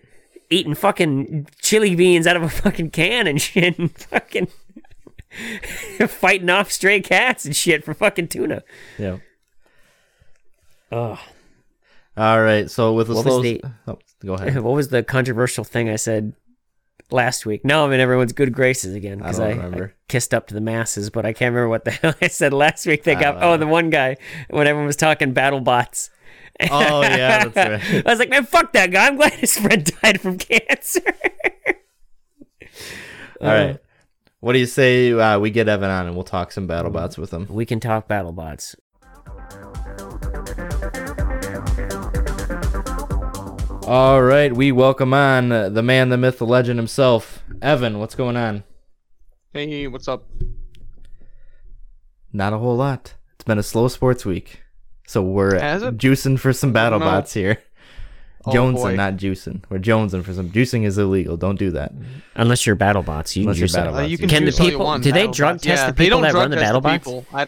eating 0.51 0.75
fucking 0.75 1.47
chili 1.59 1.95
beans 1.95 2.27
out 2.27 2.35
of 2.35 2.43
a 2.43 2.49
fucking 2.49 2.91
can 2.91 3.25
and 3.25 3.41
shit, 3.41 3.79
and 3.79 3.89
fucking 3.97 4.49
fighting 6.07 6.49
off 6.49 6.71
stray 6.71 7.01
cats 7.01 7.45
and 7.45 7.55
shit 7.55 7.83
for 7.83 7.93
fucking 7.93 8.27
tuna." 8.27 8.63
Yeah. 8.97 9.17
Ugh. 10.91 11.17
All 12.15 12.41
right. 12.41 12.69
So 12.69 12.93
with 12.93 13.07
the 13.07 13.15
What 13.15 13.25
was 13.25 13.41
the- 13.41 13.61
oh, 13.87 13.99
go 14.25 14.33
ahead. 14.35 14.55
What 14.63 14.73
was 14.75 14.89
the 14.89 15.03
controversial 15.03 15.63
thing 15.63 15.89
I 15.89 15.95
said 15.95 16.33
last 17.09 17.45
week? 17.45 17.65
Now 17.65 17.85
I'm 17.85 17.91
in 17.91 17.99
everyone's 17.99 18.33
good 18.33 18.53
graces 18.53 18.93
again 18.93 19.17
because 19.17 19.39
I, 19.39 19.49
remember. 19.49 19.93
I 19.97 20.01
kissed 20.07 20.33
up 20.33 20.47
to 20.47 20.53
the 20.53 20.61
masses, 20.61 21.09
but 21.09 21.25
I 21.25 21.33
can't 21.33 21.53
remember 21.53 21.69
what 21.69 21.85
the 21.85 21.91
hell 22.01 22.13
I 22.21 22.27
said 22.27 22.53
last 22.53 22.85
week. 22.85 23.03
They 23.03 23.15
got 23.15 23.41
oh 23.41 23.57
the 23.57 23.65
one 23.67 23.89
guy 23.89 24.17
when 24.49 24.67
everyone 24.67 24.85
was 24.85 24.95
talking 24.95 25.33
battle 25.33 25.61
bots. 25.61 26.11
Oh 26.69 27.01
yeah, 27.01 27.45
that's 27.47 27.55
right. 27.91 28.05
I 28.05 28.09
was 28.11 28.19
like, 28.19 28.29
man, 28.29 28.45
fuck 28.45 28.73
that 28.73 28.91
guy. 28.91 29.07
I'm 29.07 29.15
glad 29.15 29.33
his 29.33 29.57
friend 29.57 29.83
died 30.03 30.21
from 30.21 30.37
cancer. 30.37 31.01
All 33.41 33.47
right. 33.47 33.69
Uh, 33.71 33.77
What 34.43 34.51
do 34.51 34.59
you 34.59 34.65
say 34.65 35.13
uh, 35.13 35.39
we 35.39 35.51
get 35.51 35.69
Evan 35.69 35.89
on 35.89 36.05
and 36.05 36.15
we'll 36.15 36.25
talk 36.25 36.51
some 36.51 36.67
battle 36.67 36.91
bots 36.91 37.17
with 37.17 37.31
him? 37.31 37.47
We 37.49 37.65
can 37.65 37.79
talk 37.79 38.09
battle 38.09 38.33
bots. 38.33 38.75
All 43.87 44.21
right, 44.21 44.53
we 44.53 44.73
welcome 44.73 45.13
on 45.13 45.53
uh, 45.53 45.69
the 45.69 45.81
man, 45.81 46.09
the 46.09 46.17
myth, 46.17 46.39
the 46.39 46.45
legend 46.45 46.77
himself, 46.77 47.41
Evan. 47.61 47.99
What's 47.99 48.15
going 48.15 48.35
on? 48.35 48.65
Hey, 49.53 49.87
what's 49.87 50.09
up? 50.09 50.25
Not 52.33 52.51
a 52.51 52.57
whole 52.57 52.75
lot. 52.75 53.13
It's 53.35 53.45
been 53.45 53.59
a 53.59 53.63
slow 53.63 53.87
sports 53.87 54.25
week, 54.25 54.61
so 55.07 55.23
we're 55.23 55.51
juicing 55.51 56.37
for 56.37 56.51
some 56.51 56.73
battle 56.73 56.99
No. 56.99 57.05
bots 57.05 57.33
here. 57.33 57.59
Oh, 58.45 58.51
Jonesing, 58.51 58.73
boy. 58.75 58.95
not 58.95 59.13
juicing. 59.15 59.63
We're 59.69 59.79
jonesing 59.79 60.23
for 60.23 60.33
some. 60.33 60.49
Juicing 60.49 60.83
is 60.85 60.97
illegal. 60.97 61.37
Don't 61.37 61.57
do 61.57 61.71
that. 61.71 61.93
Unless 62.35 62.65
you're 62.65 62.75
battle 62.75 63.01
bots, 63.01 63.37
you 63.37 63.43
Unless 63.43 63.55
can 63.57 63.59
juice 63.61 63.73
battle 63.73 63.95
it. 63.97 64.01
Uh, 64.03 64.05
you 64.05 64.17
can, 64.17 64.27
Can 64.27 64.43
the 64.43 64.51
juice 64.51 64.59
all 64.59 64.65
people- 64.67 64.85
want 64.85 65.03
do 65.03 65.11
they 65.13 65.27
drug 65.27 65.55
bots. 65.55 65.63
test 65.63 65.81
yeah, 65.83 65.87
the 65.91 65.93
people 65.93 66.19
that 66.21 66.33
run 66.33 66.49
the 66.49 66.57
test 66.57 66.65
battle 66.65 66.81
bots? 66.81 67.03
people. 67.05 67.25
I, 67.33 67.47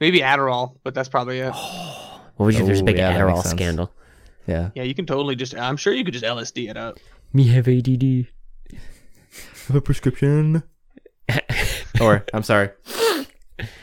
maybe 0.00 0.20
Adderall, 0.20 0.76
but 0.84 0.92
that's 0.94 1.08
probably 1.08 1.38
it. 1.40 1.52
What 2.36 2.46
would 2.46 2.54
you 2.54 2.60
if 2.60 2.66
there's 2.66 2.80
a 2.80 2.84
big 2.84 2.98
yeah, 2.98 3.16
Adderall 3.18 3.42
scandal? 3.42 3.90
Yeah. 4.46 4.70
Yeah, 4.74 4.82
you 4.82 4.94
can 4.94 5.06
totally 5.06 5.34
just. 5.36 5.56
I'm 5.56 5.78
sure 5.78 5.94
you 5.94 6.04
could 6.04 6.12
just 6.12 6.24
LSD 6.26 6.68
it 6.68 6.76
up. 6.76 6.98
Me 7.32 7.44
have 7.48 7.66
ADD. 7.66 8.26
Have 9.68 9.76
a 9.76 9.80
prescription. 9.80 10.62
or 12.02 12.24
I'm 12.34 12.42
sorry. 12.42 12.68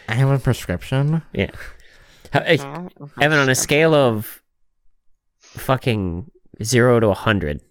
I 0.08 0.14
have 0.14 0.30
a 0.30 0.38
prescription. 0.38 1.24
Yeah. 1.34 1.50
How- 2.32 2.42
Evan, 2.42 3.40
on 3.40 3.50
a 3.50 3.56
scale 3.56 3.96
of 3.96 4.44
fucking 5.40 6.30
zero 6.64 7.00
to 7.00 7.08
a 7.10 7.14
hundred, 7.14 7.62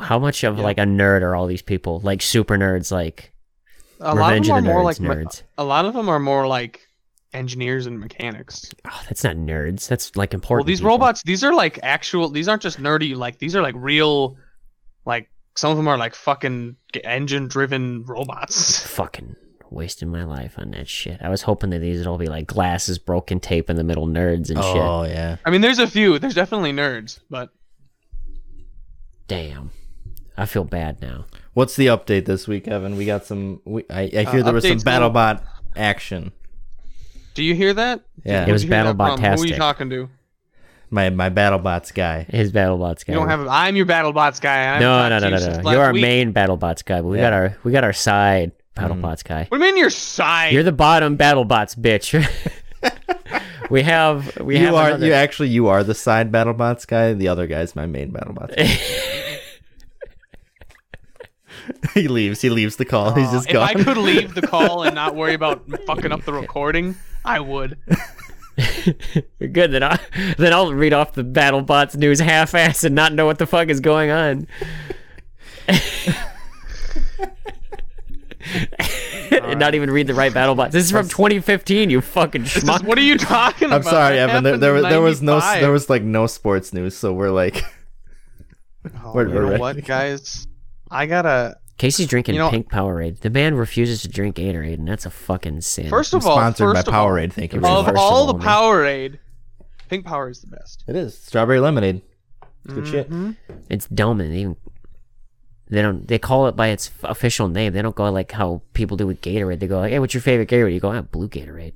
how 0.00 0.18
much 0.18 0.44
of 0.44 0.58
Yeah. 0.58 0.64
like 0.64 0.78
a 0.78 0.82
nerd 0.82 1.22
are 1.22 1.34
all 1.34 1.46
these 1.46 1.62
people? 1.62 2.00
Like 2.00 2.22
super 2.22 2.56
nerds, 2.56 2.90
like 2.90 3.32
A 4.00 4.06
lot 4.06 4.12
of 4.12 4.18
Revenge 4.18 4.46
them 4.48 4.56
of 4.56 4.58
are 4.58 4.66
the 4.66 4.72
more 4.72 4.82
like 4.84 4.96
nerds. 4.98 5.42
a 5.58 5.64
lot 5.64 5.84
of 5.84 5.94
them 5.94 6.08
are 6.08 6.18
more 6.18 6.46
like 6.46 6.80
engineers 7.32 7.86
and 7.86 7.98
mechanics. 8.00 8.72
Oh, 8.86 9.02
that's 9.08 9.22
not 9.24 9.36
nerds. 9.36 9.88
That's 9.88 10.14
like 10.16 10.32
important. 10.34 10.34
Well, 10.34 10.34
important. 10.34 10.66
these 10.68 10.78
people. 10.80 10.88
robots, 10.90 11.22
these 11.24 11.44
are 11.44 11.54
like 11.54 11.78
actual. 11.82 12.28
These 12.30 12.48
aren't 12.48 12.62
just 12.62 12.80
nerdy. 12.80 13.14
Like 13.16 13.38
these 13.38 13.54
are 13.56 13.62
like 13.62 13.74
real. 13.76 14.36
Like 15.04 15.28
some 15.56 15.70
of 15.70 15.76
them 15.76 15.88
are 15.88 15.96
like 15.98 16.14
fucking 16.14 16.76
engine-driven 17.04 18.04
robots. 18.04 18.80
Fucking 18.86 19.36
wasting 19.70 20.08
my 20.10 20.22
life 20.24 20.54
on 20.58 20.70
that 20.72 20.88
shit. 20.88 21.18
I 21.22 21.28
was 21.28 21.42
hoping 21.42 21.70
that 21.70 21.78
these 21.80 21.98
would 21.98 22.06
all 22.06 22.18
be 22.18 22.26
like 22.26 22.46
glasses, 22.46 22.98
broken 22.98 23.40
tape 23.40 23.68
in 23.70 23.76
the 23.76 23.82
middle, 23.84 24.06
nerds 24.06 24.48
and 24.50 24.58
shit. 24.58 24.76
Oh 24.76 25.04
yeah. 25.04 25.36
I 25.44 25.50
mean, 25.50 25.60
there's 25.60 25.78
a 25.78 25.86
few. 25.86 26.18
There's 26.18 26.34
definitely 26.34 26.72
nerds, 26.72 27.20
but 27.30 27.50
Damn. 29.28 29.70
I 30.36 30.46
feel 30.46 30.64
bad 30.64 31.00
now. 31.00 31.24
What's 31.54 31.76
the 31.76 31.86
update 31.86 32.26
this 32.26 32.46
week, 32.46 32.68
Evan? 32.68 32.96
We 32.96 33.06
got 33.06 33.24
some. 33.24 33.60
We, 33.64 33.84
I, 33.88 34.02
I 34.02 34.06
hear 34.08 34.40
Uh, 34.40 34.42
there 34.42 34.52
was 34.52 34.64
some 34.66 34.76
updates 34.78 34.84
go- 34.84 34.90
BattleBot 35.10 35.42
action. 35.74 36.32
do 37.34 37.42
you 37.42 37.54
hear 37.54 37.72
that? 37.74 38.02
Yeah. 38.24 38.46
It 38.46 38.52
was 38.52 38.62
Who'd 38.62 38.70
you 38.70 38.74
hear 38.76 38.84
that 38.84 38.96
from? 38.96 39.20
Who 39.20 39.42
are 39.42 39.46
you 39.46 39.56
talking 39.56 39.88
to? 39.90 40.08
My 40.90 41.08
my 41.10 41.30
BattleBots 41.30 41.92
guy. 41.94 42.26
His 42.28 42.52
BattleBots 42.52 43.04
guy. 43.06 43.14
You 43.14 43.18
don't 43.18 43.28
have. 43.28 43.40
A, 43.46 43.48
I'm 43.48 43.74
your 43.76 43.86
BattleBots 43.86 44.40
guy. 44.40 44.56
and 44.58 44.76
I 44.76 44.78
no, 44.78 45.08
no, 45.08 45.18
no, 45.18 45.36
no, 45.36 45.62
no. 45.62 45.70
You're 45.72 45.82
our 45.82 45.92
week. 45.92 46.02
main 46.02 46.32
BattleBots 46.34 46.84
guy, 46.84 47.00
but 47.00 47.08
we 47.08 47.16
got 47.18 47.32
our 47.32 47.56
we 47.64 47.72
got 47.72 47.82
our 47.82 47.92
side 47.94 48.52
BattleBots 48.76 49.24
guy. 49.24 49.46
What 49.48 49.58
do 49.58 49.64
you 49.64 49.72
mean 49.72 49.80
your 49.80 49.90
side? 49.90 50.52
You're 50.52 50.62
the 50.62 50.70
bottom 50.72 51.16
BattleBots, 51.18 51.76
bitch. 51.76 52.12
we 53.70 53.82
have 53.82 54.36
we 54.38 54.58
you 54.58 54.66
have 54.66 54.74
are 54.74 54.88
another- 54.90 55.06
you 55.06 55.12
actually 55.14 55.48
you 55.48 55.66
are 55.68 55.82
the 55.82 55.94
side 55.94 56.30
BattleBots 56.30 56.86
guy. 56.86 57.14
The 57.14 57.28
other 57.28 57.46
guy's 57.46 57.74
my 57.74 57.86
main 57.86 58.12
BattleBots. 58.12 58.54
guy. 61.96 62.00
he 62.02 62.08
leaves. 62.08 62.40
He 62.42 62.50
leaves 62.50 62.76
the 62.76 62.84
call. 62.84 63.12
He's 63.14 63.28
Uh, 63.28 63.32
just 63.32 63.48
if 63.48 63.52
gone. 63.54 63.70
If 63.70 63.76
I 63.80 63.82
could 63.84 63.96
leave 63.96 64.34
the 64.34 64.42
call 64.46 64.82
and 64.84 64.94
not 64.94 65.14
worry 65.14 65.34
about 65.40 65.64
fucking 65.86 66.12
up 66.12 66.24
the 66.24 66.32
recording, 66.32 66.94
I 67.24 67.40
would. 67.40 67.78
Good. 69.38 69.72
Then 69.72 69.82
I 69.82 69.98
then 70.38 70.52
I'll 70.54 70.72
read 70.72 70.92
off 70.94 71.12
the 71.12 71.22
BattleBots 71.24 71.96
news 71.96 72.20
half-ass 72.20 72.84
and 72.84 72.94
not 72.94 73.12
know 73.12 73.26
what 73.26 73.38
the 73.38 73.46
fuck 73.46 73.68
is 73.68 73.80
going 73.80 74.10
on. 74.10 74.46
and 79.30 79.58
not 79.58 79.74
even 79.74 79.90
read 79.90 80.06
the 80.06 80.14
right 80.14 80.32
battle 80.32 80.54
bots. 80.54 80.72
This 80.72 80.84
is 80.84 80.90
from 80.90 81.08
2015. 81.08 81.90
You 81.90 82.00
fucking 82.00 82.44
This 82.44 82.56
is- 82.58 82.64
schmuck. 82.64 82.84
what 82.84 82.96
are 82.98 83.02
you 83.02 83.18
talking 83.18 83.66
about? 83.66 83.78
I'm 83.78 83.82
sorry, 83.82 84.18
Evan. 84.18 84.44
There, 84.44 84.56
there, 84.56 84.72
was- 84.72 84.82
there 84.84 85.00
was 85.00 85.22
no 85.22 85.40
there 85.40 85.72
was 85.72 85.90
like 85.90 86.02
no 86.02 86.26
sports 86.26 86.72
news, 86.72 86.96
so 86.96 87.12
we're 87.12 87.30
like, 87.30 87.62
Oh, 89.04 89.12
we're- 89.14 89.28
you 89.28 89.34
we're 89.34 89.42
know 89.42 89.48
ready. 89.50 89.60
what, 89.60 89.84
guys? 89.84 90.46
I 90.90 91.06
gotta. 91.06 91.56
Casey's 91.78 92.06
drinking 92.06 92.36
You 92.36 92.40
know- 92.40 92.50
pink 92.50 92.70
Powerade. 92.70 93.20
The 93.20 93.30
man 93.30 93.54
refuses 93.54 94.02
to 94.02 94.08
drink 94.08 94.36
Gatorade, 94.36 94.74
and 94.74 94.88
that's 94.88 95.04
a 95.06 95.10
fucking 95.10 95.60
sin. 95.60 95.88
First 95.90 96.14
I'm 96.14 96.18
of 96.18 96.26
all, 96.26 96.36
sponsored 96.38 96.68
by 96.68 96.74
first 96.78 96.88
of 96.88 96.94
all, 96.94 97.06
Powerade. 97.08 97.32
Thank 97.32 97.52
you. 97.52 97.58
Of 97.60 97.84
very 97.84 97.96
of 97.96 98.00
all 98.00 98.26
the 98.26 98.32
only. 98.34 98.46
Powerade, 98.46 99.18
Pink 99.90 100.04
Power 100.06 100.30
is 100.30 100.40
the 100.40 100.46
best. 100.48 100.84
It 100.88 100.96
is 100.96 101.16
strawberry 101.18 101.60
lemonade. 101.60 102.02
It's 102.64 102.74
good 102.74 102.86
shit. 102.88 103.10
Mhm. 103.10 103.36
it's 103.68 103.86
dumb, 103.88 104.20
and 104.20 104.32
they 104.32 104.38
even 104.38 104.56
they 105.68 105.82
don't 105.82 106.06
they 106.08 106.18
call 106.18 106.46
it 106.48 106.56
by 106.56 106.68
its 106.68 106.90
official 107.04 107.48
name. 107.48 107.72
They 107.72 107.82
don't 107.82 107.94
go 107.94 108.10
like 108.10 108.32
how 108.32 108.62
people 108.72 108.96
do 108.96 109.06
with 109.06 109.20
Gatorade. 109.20 109.58
They 109.60 109.66
go, 109.66 109.78
like, 109.80 109.90
"Hey, 109.92 109.98
what's 109.98 110.14
your 110.14 110.20
favorite 110.20 110.48
Gatorade?" 110.48 110.72
You 110.74 110.80
go, 110.80 110.90
ah, 110.92 111.02
"Blue 111.02 111.28
Gatorade." 111.28 111.72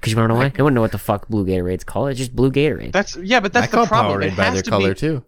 Because 0.00 0.12
you 0.12 0.18
want 0.18 0.30
to 0.30 0.34
know 0.34 0.40
why? 0.40 0.52
No 0.58 0.64
one 0.64 0.74
know 0.74 0.80
what 0.80 0.90
the 0.92 0.98
fuck 0.98 1.28
blue 1.28 1.46
Gatorade's 1.46 1.84
called. 1.84 2.10
It's 2.10 2.18
just 2.18 2.34
blue 2.34 2.50
Gatorade. 2.50 2.90
That's 2.92 3.16
yeah, 3.16 3.38
but 3.40 3.52
that's 3.52 3.68
I 3.68 3.70
call 3.70 3.84
the 3.84 3.88
problem. 3.88 4.20
Powerade 4.20 4.32
It 4.32 4.36
by 4.36 4.44
has 4.46 4.54
their 4.54 4.62
to 4.62 4.70
color 4.70 4.94
be, 4.94 5.00
too. 5.00 5.24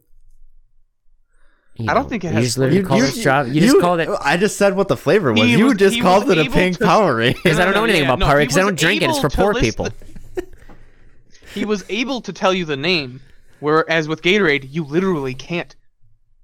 You 1.76 1.90
I 1.90 1.94
don't 1.94 2.08
think 2.08 2.22
it 2.24 2.28
has. 2.28 2.34
you 2.34 2.36
has 2.36 2.44
just 2.46 2.58
literally 2.58 2.78
You- 2.80 2.86
call 2.86 3.02
it 3.02 3.06
straw. 3.12 3.42
You, 3.42 3.60
just 3.60 3.80
called 3.80 4.00
it 4.00 4.08
I 4.20 4.36
just 4.36 4.56
said 4.56 4.76
what 4.76 4.86
the 4.88 4.96
flavor 4.96 5.32
was. 5.32 5.42
He 5.42 5.56
you 5.56 5.66
was- 5.66 5.76
just 5.76 6.00
called 6.00 6.28
was 6.28 6.38
it 6.38 6.46
a 6.46 6.50
pink 6.50 6.78
to- 6.78 6.84
Powerade. 6.84 7.34
because 7.42 7.58
I 7.58 7.64
don't 7.64 7.74
know 7.74 7.80
No, 7.80 7.86
no, 7.86 7.92
anything 7.92 8.02
yeah, 8.02 8.08
about 8.14 8.18
no, 8.20 8.26
Powerade 8.26 8.40
because 8.42 8.58
I 8.58 8.62
don't 8.62 8.78
drink 8.78 9.02
it. 9.02 9.10
It's 9.10 9.18
for 9.18 9.28
poor 9.30 9.52
list 9.54 9.64
people. 9.64 9.88
He 11.54 11.64
was 11.64 11.84
able 11.88 12.20
to 12.22 12.32
tell 12.32 12.52
you 12.52 12.64
the 12.64 12.76
name, 12.76 13.20
whereas 13.60 14.08
with 14.08 14.22
Gatorade, 14.22 14.72
you 14.72 14.82
literally 14.84 15.34
can't. 15.34 15.74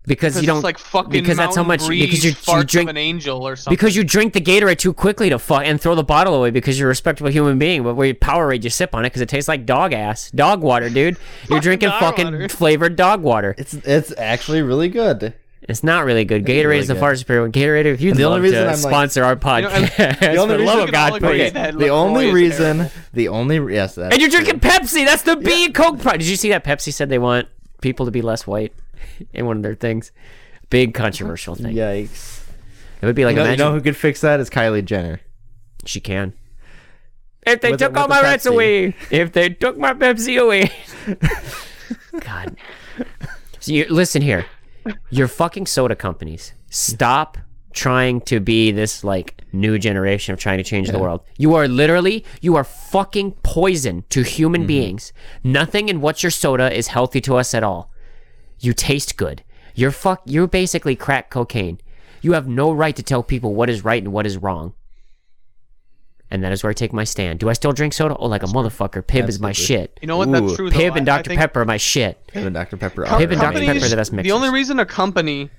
Because 0.06 0.32
Because 0.34 0.42
you 0.42 0.46
don't 0.46 0.56
it's 0.58 0.64
like 0.64 0.78
fucking 0.78 1.10
because 1.10 1.36
that's 1.36 1.54
how 1.56 1.62
much 1.62 1.84
Breeze 1.86 2.00
because 2.06 2.24
you, 2.24 2.56
you 2.56 2.64
drink 2.64 2.88
an 2.88 2.96
angel 2.96 3.46
or 3.46 3.54
something. 3.54 3.76
because 3.76 3.94
you 3.94 4.02
drink 4.02 4.32
the 4.32 4.40
Gatorade 4.40 4.78
too 4.78 4.94
quickly 4.94 5.28
to 5.28 5.38
fuck 5.38 5.62
and 5.64 5.78
throw 5.80 5.94
the 5.94 6.02
bottle 6.02 6.34
away 6.34 6.50
because 6.50 6.78
you're 6.78 6.88
a 6.88 6.90
respectable 6.90 7.30
human 7.30 7.58
being. 7.58 7.82
But 7.82 7.94
where 7.96 8.06
you 8.06 8.14
Powerade, 8.14 8.64
you 8.64 8.70
sip 8.70 8.94
on 8.94 9.04
it 9.04 9.08
because 9.10 9.20
it 9.20 9.28
tastes 9.28 9.46
like 9.46 9.66
dog 9.66 9.92
ass, 9.92 10.30
dog 10.30 10.62
water, 10.62 10.88
dude. 10.88 11.18
You're 11.50 11.60
drinking 11.60 11.90
dog 11.90 12.00
fucking 12.00 12.24
water. 12.32 12.48
flavored 12.48 12.96
dog 12.96 13.20
water. 13.22 13.54
It's 13.58 13.74
it's 13.74 14.12
actually 14.16 14.62
really 14.62 14.88
good. 14.88 15.34
It's 15.68 15.84
not 15.84 16.06
really 16.06 16.24
good. 16.24 16.46
Gatorade 16.46 16.64
really 16.64 16.78
is 16.78 16.88
the 16.88 16.94
far 16.94 17.14
superior 17.14 17.42
one. 17.42 17.52
Gatorade, 17.52 17.84
if 17.84 18.00
you'd 18.00 18.16
The 18.16 18.24
love 18.24 18.38
only 18.38 18.48
reason 18.48 18.64
to 18.64 18.70
I'm 18.70 18.80
like- 18.80 18.90
sponsor 18.92 19.22
our 19.24 19.32
You 19.32 19.36
know, 19.36 19.68
podcast, 19.68 20.18
the 20.20 20.36
only 20.36 20.54
for 20.54 20.58
the 20.58 20.64
reason 20.64 20.80
of 20.80 20.90
God, 20.92 21.12
all 21.12 21.18
please. 21.18 21.52
that 21.52 21.78
The 21.78 21.88
only 21.90 22.32
reason, 22.32 22.76
terrible. 22.78 22.92
the 23.12 23.28
only 23.28 23.74
yes, 23.74 23.94
that's 23.96 24.12
And 24.14 24.20
you're 24.22 24.30
true. 24.30 24.42
drinking 24.44 24.60
Pepsi. 24.68 25.04
That's 25.04 25.22
the 25.22 25.36
B 25.36 25.70
Coke. 25.70 26.00
Pro- 26.00 26.12
Did 26.12 26.26
you 26.26 26.36
see 26.36 26.48
that 26.48 26.64
Pepsi 26.64 26.92
said 26.92 27.10
they 27.10 27.18
want 27.18 27.46
people 27.82 28.06
to 28.06 28.10
be 28.10 28.22
less 28.22 28.46
white 28.46 28.72
in 29.32 29.46
one 29.46 29.56
of 29.56 29.62
their 29.62 29.74
things? 29.74 30.12
Big 30.68 30.94
controversial 30.94 31.54
thing. 31.54 31.74
Yikes! 31.74 32.42
It 33.02 33.06
would 33.06 33.16
be 33.16 33.24
like 33.24 33.36
you, 33.36 33.42
know, 33.42 33.50
you 33.50 33.56
know 33.56 33.72
who 33.72 33.80
could 33.80 33.96
fix 33.96 34.20
that? 34.20 34.40
Is 34.40 34.50
Kylie 34.50 34.84
Jenner. 34.84 35.20
she 35.84 36.00
can. 36.00 36.34
If 37.46 37.60
they 37.62 37.70
With 37.70 37.80
the- 37.80 37.86
took 37.86 37.96
all 37.96 38.08
with 38.08 38.16
the 38.16 38.22
my 38.22 38.28
rights 38.28 38.46
away, 38.46 38.94
if 39.10 39.32
they 39.32 39.48
took 39.48 39.78
my 39.78 39.94
Pepsi 39.94 40.40
away, 40.40 40.70
God. 42.20 42.56
So 43.58 43.72
you 43.72 43.86
listen 43.88 44.22
here, 44.22 44.46
you're 45.08 45.28
fucking 45.28 45.66
soda 45.66 45.96
companies. 45.96 46.52
Stop 46.68 47.38
trying 47.72 48.20
to 48.22 48.40
be 48.40 48.72
this 48.72 49.04
like 49.04 49.42
new 49.52 49.78
generation 49.78 50.32
of 50.32 50.40
trying 50.40 50.58
to 50.58 50.64
change 50.64 50.90
the 50.90 50.98
world. 50.98 51.22
You 51.38 51.54
are 51.54 51.68
literally 51.68 52.24
you 52.40 52.56
are 52.56 52.64
fucking 52.64 53.32
poison 53.42 54.04
to 54.10 54.22
human 54.22 54.62
mm-hmm. 54.62 54.68
beings. 54.68 55.12
Nothing 55.42 55.88
in 55.88 56.00
what's 56.00 56.22
your 56.22 56.30
soda 56.30 56.72
is 56.76 56.88
healthy 56.88 57.20
to 57.22 57.36
us 57.36 57.54
at 57.54 57.62
all. 57.62 57.90
You 58.60 58.72
taste 58.72 59.16
good. 59.16 59.42
You're 59.74 59.90
fuck 59.90 60.22
you're 60.26 60.46
basically 60.46 60.94
crack 60.96 61.30
cocaine. 61.30 61.80
You 62.22 62.32
have 62.34 62.46
no 62.46 62.72
right 62.72 62.94
to 62.96 63.02
tell 63.02 63.22
people 63.22 63.54
what 63.54 63.70
is 63.70 63.82
right 63.84 64.02
and 64.02 64.12
what 64.12 64.26
is 64.26 64.36
wrong. 64.36 64.74
And 66.32 66.44
that 66.44 66.52
is 66.52 66.62
where 66.62 66.70
I 66.70 66.74
take 66.74 66.92
my 66.92 67.02
stand. 67.04 67.40
Do 67.40 67.48
I 67.48 67.54
still 67.54 67.72
drink 67.72 67.92
soda? 67.92 68.14
Oh, 68.16 68.26
like 68.28 68.44
a 68.44 68.46
motherfucker. 68.46 69.02
Pibb 69.02 69.28
is 69.28 69.40
my 69.40 69.48
Absolutely. 69.50 69.76
shit. 69.84 69.98
You 70.00 70.06
know 70.06 70.16
what? 70.16 70.30
That's 70.30 70.52
Ooh, 70.52 70.56
true. 70.56 70.70
Though. 70.70 70.78
Pibb 70.78 70.96
and 70.96 71.08
I- 71.08 71.14
I 71.14 71.16
Dr. 71.18 71.28
think 71.30 71.40
Pepper 71.40 71.62
are 71.62 71.64
my 71.64 71.76
shit. 71.76 72.24
Pibb 72.28 72.46
and 72.46 72.54
Dr 72.54 72.76
Pepper. 72.76 73.04
are 73.06 73.18
Pibb 73.20 73.32
and 73.32 73.40
Dr. 73.40 73.58
Pepper 73.60 73.84
are 73.84 73.88
the 73.88 73.96
best 73.96 74.12
The 74.16 74.30
only 74.32 74.50
reason 74.50 74.78
a 74.78 74.86
company 74.86 75.50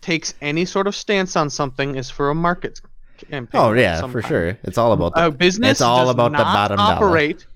takes 0.00 0.34
any 0.40 0.64
sort 0.64 0.86
of 0.86 0.94
stance 0.94 1.34
on 1.34 1.50
something 1.50 1.96
is 1.96 2.10
for 2.10 2.30
a 2.30 2.34
market 2.34 2.80
campaign. 3.28 3.60
Oh 3.60 3.72
yeah, 3.72 4.06
for 4.06 4.22
sure. 4.22 4.56
It's 4.62 4.78
all 4.78 4.92
about 4.92 5.14
the 5.14 5.26
A 5.26 5.30
business 5.32 5.72
It's 5.72 5.80
all 5.80 6.04
does 6.04 6.10
about 6.14 6.30
the 6.30 6.38
not 6.38 6.54
bottom 6.54 6.76
dollar. 6.76 6.94
operate 6.94 7.46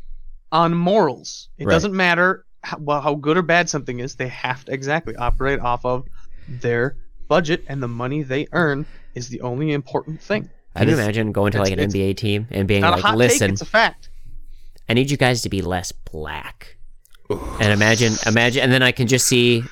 on 0.50 0.74
morals. 0.74 1.48
It 1.58 1.66
Right. 1.66 1.72
doesn't 1.72 1.94
matter 1.94 2.44
how, 2.62 2.78
well, 2.78 3.00
how 3.00 3.14
good 3.14 3.36
or 3.36 3.42
bad 3.42 3.68
something 3.68 4.00
is. 4.00 4.16
They 4.16 4.28
have 4.28 4.64
to 4.64 4.72
exactly 4.72 5.16
operate 5.16 5.60
off 5.60 5.84
of 5.84 6.06
their 6.48 6.96
budget, 7.28 7.64
and 7.68 7.82
the 7.82 7.88
money 7.88 8.22
they 8.22 8.46
earn 8.52 8.86
is 9.14 9.28
the 9.28 9.40
only 9.40 9.72
important 9.72 10.20
thing. 10.20 10.48
I 10.74 10.80
Can 10.80 10.88
you 10.88 10.94
imagine 10.94 11.32
going 11.32 11.52
to 11.52 11.58
like 11.58 11.72
an 11.72 11.78
NBA 11.78 12.16
team 12.16 12.46
and 12.50 12.66
being 12.66 12.80
Not 12.80 12.92
like, 12.92 13.00
a 13.00 13.06
hot 13.08 13.16
listen, 13.18 13.48
take; 13.48 13.52
it's 13.52 13.62
a 13.62 13.66
fact. 13.66 14.08
I 14.88 14.94
need 14.94 15.10
you 15.10 15.16
guys 15.16 15.42
to 15.42 15.48
be 15.48 15.62
less 15.62 15.92
black. 15.92 16.76
And 17.30 17.72
imagine, 17.72 18.14
imagine, 18.26 18.62
and 18.62 18.72
then 18.72 18.82
I 18.82 18.92
can 18.92 19.06
just 19.06 19.26
see 19.26 19.62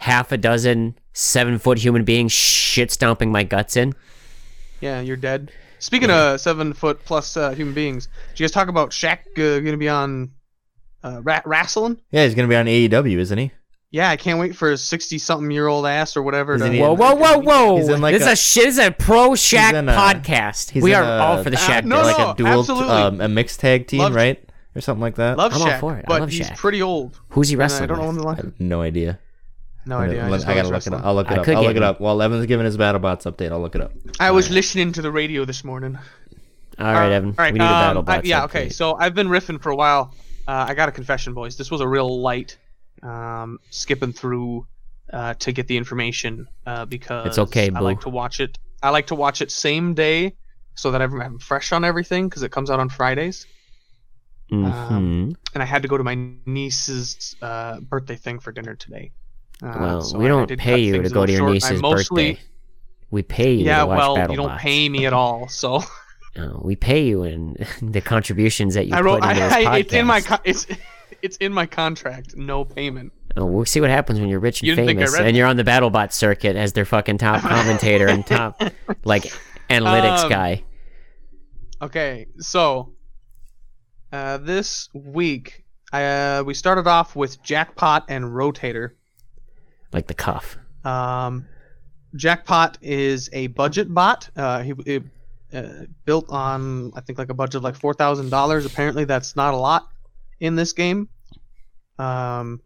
half 0.00 0.32
a 0.32 0.36
dozen 0.36 0.98
seven 1.12 1.58
foot 1.58 1.78
human 1.78 2.04
beings 2.04 2.32
shit 2.32 2.90
stomping 2.90 3.30
my 3.30 3.44
guts 3.44 3.76
in. 3.76 3.94
Yeah, 4.80 5.00
you're 5.00 5.16
dead. 5.16 5.52
Speaking 5.78 6.10
of 6.10 6.40
seven 6.40 6.72
foot 6.72 7.04
plus 7.04 7.36
uh, 7.36 7.50
human 7.50 7.74
beings, 7.74 8.08
did 8.30 8.40
you 8.40 8.44
guys 8.44 8.52
talk 8.52 8.68
about 8.68 8.90
Shaq 8.90 9.18
uh, 9.36 9.60
going 9.60 9.66
to 9.66 9.76
be 9.76 9.88
on 9.88 10.30
uh, 11.04 11.20
ra- 11.22 11.42
wrestling? 11.44 12.00
Yeah, 12.10 12.24
he's 12.24 12.34
gonna 12.34 12.48
be 12.48 12.56
on 12.56 12.66
AEW, 12.66 13.18
isn't 13.18 13.38
he? 13.38 13.50
Yeah, 13.90 14.08
I 14.08 14.16
can't 14.16 14.38
wait 14.40 14.56
for 14.56 14.70
his 14.70 14.82
sixty-something 14.82 15.50
year 15.50 15.66
old 15.66 15.86
ass 15.86 16.16
or 16.16 16.22
whatever. 16.22 16.56
To, 16.56 16.78
Whoa, 16.78 16.94
whoa, 16.94 17.14
whoa, 17.14 17.38
whoa! 17.40 17.76
He's 17.76 17.88
in 17.88 18.00
like 18.00 18.14
this 18.14 18.22
is 18.22 18.28
a- 18.28 18.32
a 18.32 18.36
shit. 18.36 18.64
This 18.64 18.78
is 18.78 18.86
a 18.86 18.90
pro 18.90 19.30
Shaq 19.30 19.74
in 19.74 19.88
a- 19.88 19.92
podcast. 19.92 20.70
he's 20.70 20.82
We 20.82 20.94
are 20.94 21.02
a- 21.04 21.18
all 21.22 21.42
for 21.42 21.50
the 21.50 21.56
Uh, 21.58 21.60
Shaq. 21.60 21.84
no, 21.84 22.00
like 22.00 22.18
no, 22.18 22.30
a 22.30 22.34
dual, 22.34 22.60
absolutely. 22.60 22.88
um, 22.94 23.20
a 23.20 23.28
mixed 23.28 23.60
tag 23.60 23.86
team, 23.88 24.00
Love- 24.00 24.14
right, 24.14 24.42
or 24.74 24.80
something 24.80 25.02
like 25.02 25.16
that. 25.16 25.36
Love 25.36 25.52
I'm 25.54 25.60
all 25.62 25.78
for 25.78 25.96
it. 25.96 26.04
I 26.06 26.08
but 26.08 26.20
love 26.22 26.30
he's 26.30 26.48
Shaq. 26.48 26.56
pretty 26.56 26.80
old. 26.80 27.20
Who's 27.30 27.50
he 27.50 27.54
and 27.54 27.62
I 27.70 27.84
don't 27.86 27.98
know 27.98 28.06
when 28.06 28.16
with? 28.16 28.24
the 28.24 28.28
I 28.30 28.34
have 28.36 28.60
no 28.60 28.80
idea. 28.80 29.18
No 29.84 29.98
I'm 29.98 30.08
idea. 30.08 30.22
gonna- 30.22 30.32
I, 30.32 30.36
I 30.36 30.38
gotta 30.40 30.54
he's 30.62 30.70
look 30.70 30.86
it 30.86 30.92
up. 30.94 31.04
I'll 31.04 31.14
look 31.14 31.26
I 31.30 31.34
it 31.34 31.38
up. 31.40 31.48
I'll 31.48 31.62
look 31.64 31.76
it 31.76 31.82
up. 31.82 32.00
While 32.00 32.22
Evan's 32.22 32.46
giving 32.46 32.64
his 32.64 32.78
BattleBots 32.78 33.30
update, 33.30 33.50
I'll 33.52 33.60
look 33.60 33.74
it 33.74 33.80
up. 33.82 33.92
I 34.20 34.30
was 34.30 34.48
listening 34.48 34.92
to 34.92 35.02
the 35.02 35.10
radio 35.10 35.44
this 35.44 35.64
morning. 35.64 35.98
All 36.78 36.86
right, 36.94 37.12
Evan. 37.12 37.30
All 37.30 37.34
right, 37.38 37.52
we 37.52 37.58
need 37.58 37.64
a 37.64 37.68
um, 37.68 37.72
battle 37.96 38.02
I- 38.06 38.16
bot. 38.16 38.24
yeah, 38.24 38.44
okay. 38.44 38.70
So 38.70 38.94
I've 38.98 39.14
been 39.14 39.28
riffing 39.28 39.60
for 39.60 39.68
a 39.70 39.76
while. 39.76 40.14
Uh, 40.46 40.66
I 40.68 40.74
got 40.74 40.88
a 40.88 40.92
confession, 40.92 41.34
boys. 41.34 41.56
This 41.56 41.70
was 41.70 41.80
a 41.80 41.88
real 41.88 42.20
light, 42.20 42.58
um, 43.02 43.58
skipping 43.70 44.12
through 44.12 44.66
uh, 45.12 45.34
to 45.34 45.52
get 45.52 45.68
the 45.68 45.76
information 45.76 46.48
uh, 46.66 46.84
because 46.86 47.26
It's 47.26 47.38
okay, 47.38 47.70
I 47.74 47.80
like 47.80 48.00
to 48.00 48.08
watch 48.08 48.40
it. 48.40 48.58
I 48.82 48.90
like 48.90 49.06
to 49.08 49.14
watch 49.14 49.40
it 49.42 49.50
same 49.50 49.94
day 49.94 50.34
so 50.74 50.90
that 50.90 51.02
I'm, 51.02 51.38
fresh 51.38 51.72
on 51.72 51.84
everything 51.84 52.28
because 52.28 52.42
it 52.42 52.50
comes 52.50 52.70
out 52.70 52.80
on 52.80 52.88
Fridays. 52.88 53.46
Mhm. 54.50 55.34
And 55.54 55.62
I 55.62 55.64
had 55.64 55.82
to 55.82 55.88
go 55.88 55.96
to 55.96 56.04
my 56.04 56.14
niece's 56.46 57.36
uh, 57.40 57.80
birthday 57.80 58.16
thing 58.16 58.38
for 58.38 58.52
dinner 58.52 58.74
today. 58.74 59.12
Uh, 59.62 59.76
well, 59.80 60.02
so 60.02 60.18
we 60.18 60.28
don't 60.28 60.58
pay 60.58 60.80
you 60.80 61.02
to 61.02 61.08
go 61.08 61.24
to 61.24 61.32
your 61.32 61.40
short. 61.40 61.52
Niece's 61.52 61.80
mostly, 61.80 62.32
birthday. 62.32 62.44
We 63.10 63.22
pay 63.22 63.52
you 63.52 63.66
Yeah, 63.66 63.80
to 63.80 63.86
watch 63.86 63.98
well, 63.98 64.30
you 64.30 64.36
don't 64.36 64.58
pay 64.58 64.88
me 64.88 65.06
at 65.06 65.12
all, 65.12 65.48
so 65.48 65.82
No, 66.36 66.60
we 66.64 66.76
pay 66.76 67.04
you 67.04 67.22
in 67.24 67.56
the 67.82 68.00
contributions 68.00 68.74
that 68.74 68.86
you 68.86 68.94
I 68.94 69.00
wrote. 69.00 69.20
put 69.20 69.30
into 69.30 69.42
this 69.42 69.52
I, 69.52 69.64
podcast. 69.64 69.66
I, 69.68 69.78
it's 69.78 69.92
in 69.92 70.06
my. 70.06 70.20
Con- 70.20 70.40
it's 70.44 70.66
it's 71.22 71.36
in 71.38 71.52
my 71.52 71.66
contract. 71.66 72.36
No 72.36 72.64
payment. 72.64 73.12
Oh, 73.36 73.46
we'll 73.46 73.64
see 73.64 73.80
what 73.80 73.90
happens 73.90 74.20
when 74.20 74.28
you're 74.28 74.40
rich 74.40 74.60
and 74.60 74.68
You 74.68 74.74
didn't 74.74 74.88
think 74.88 75.00
I 75.00 75.06
famous, 75.06 75.20
and 75.20 75.36
you're 75.36 75.46
on 75.46 75.56
the 75.56 75.64
BattleBot 75.64 76.12
circuit 76.12 76.54
as 76.56 76.74
their 76.74 76.84
fucking 76.84 77.18
top 77.18 77.40
commentator 77.48 78.06
and 78.08 78.26
top 78.26 78.60
like 79.04 79.24
analytics 79.70 80.24
Um, 80.24 80.30
guy. 80.30 80.64
Okay, 81.80 82.26
so 82.38 82.92
uh, 84.12 84.38
this 84.38 84.88
week 84.92 85.64
uh, 85.92 86.42
we 86.46 86.54
started 86.54 86.86
off 86.86 87.16
with 87.16 87.42
Jackpot 87.42 88.04
and 88.08 88.24
Rotator. 88.26 88.90
like 89.92 90.06
the 90.06 90.14
cuff. 90.14 90.56
Um, 90.84 91.46
Jackpot 92.14 92.76
is 92.82 93.30
a 93.32 93.46
budget 93.48 93.92
bot. 93.92 94.28
Uh, 94.36 94.62
he 94.62 94.74
it, 94.86 95.02
uh, 95.52 95.84
built 96.04 96.26
on 96.30 96.92
I 96.94 97.00
think 97.00 97.18
like 97.18 97.30
a 97.30 97.34
budget 97.34 97.56
of 97.56 97.62
like 97.64 97.76
four 97.76 97.94
thousand 97.94 98.30
dollars. 98.30 98.64
Apparently, 98.66 99.04
that's 99.04 99.36
not 99.36 99.54
a 99.54 99.56
lot 99.56 99.88
in 100.40 100.56
this 100.56 100.72
game. 100.72 101.08
Um, 101.98 102.60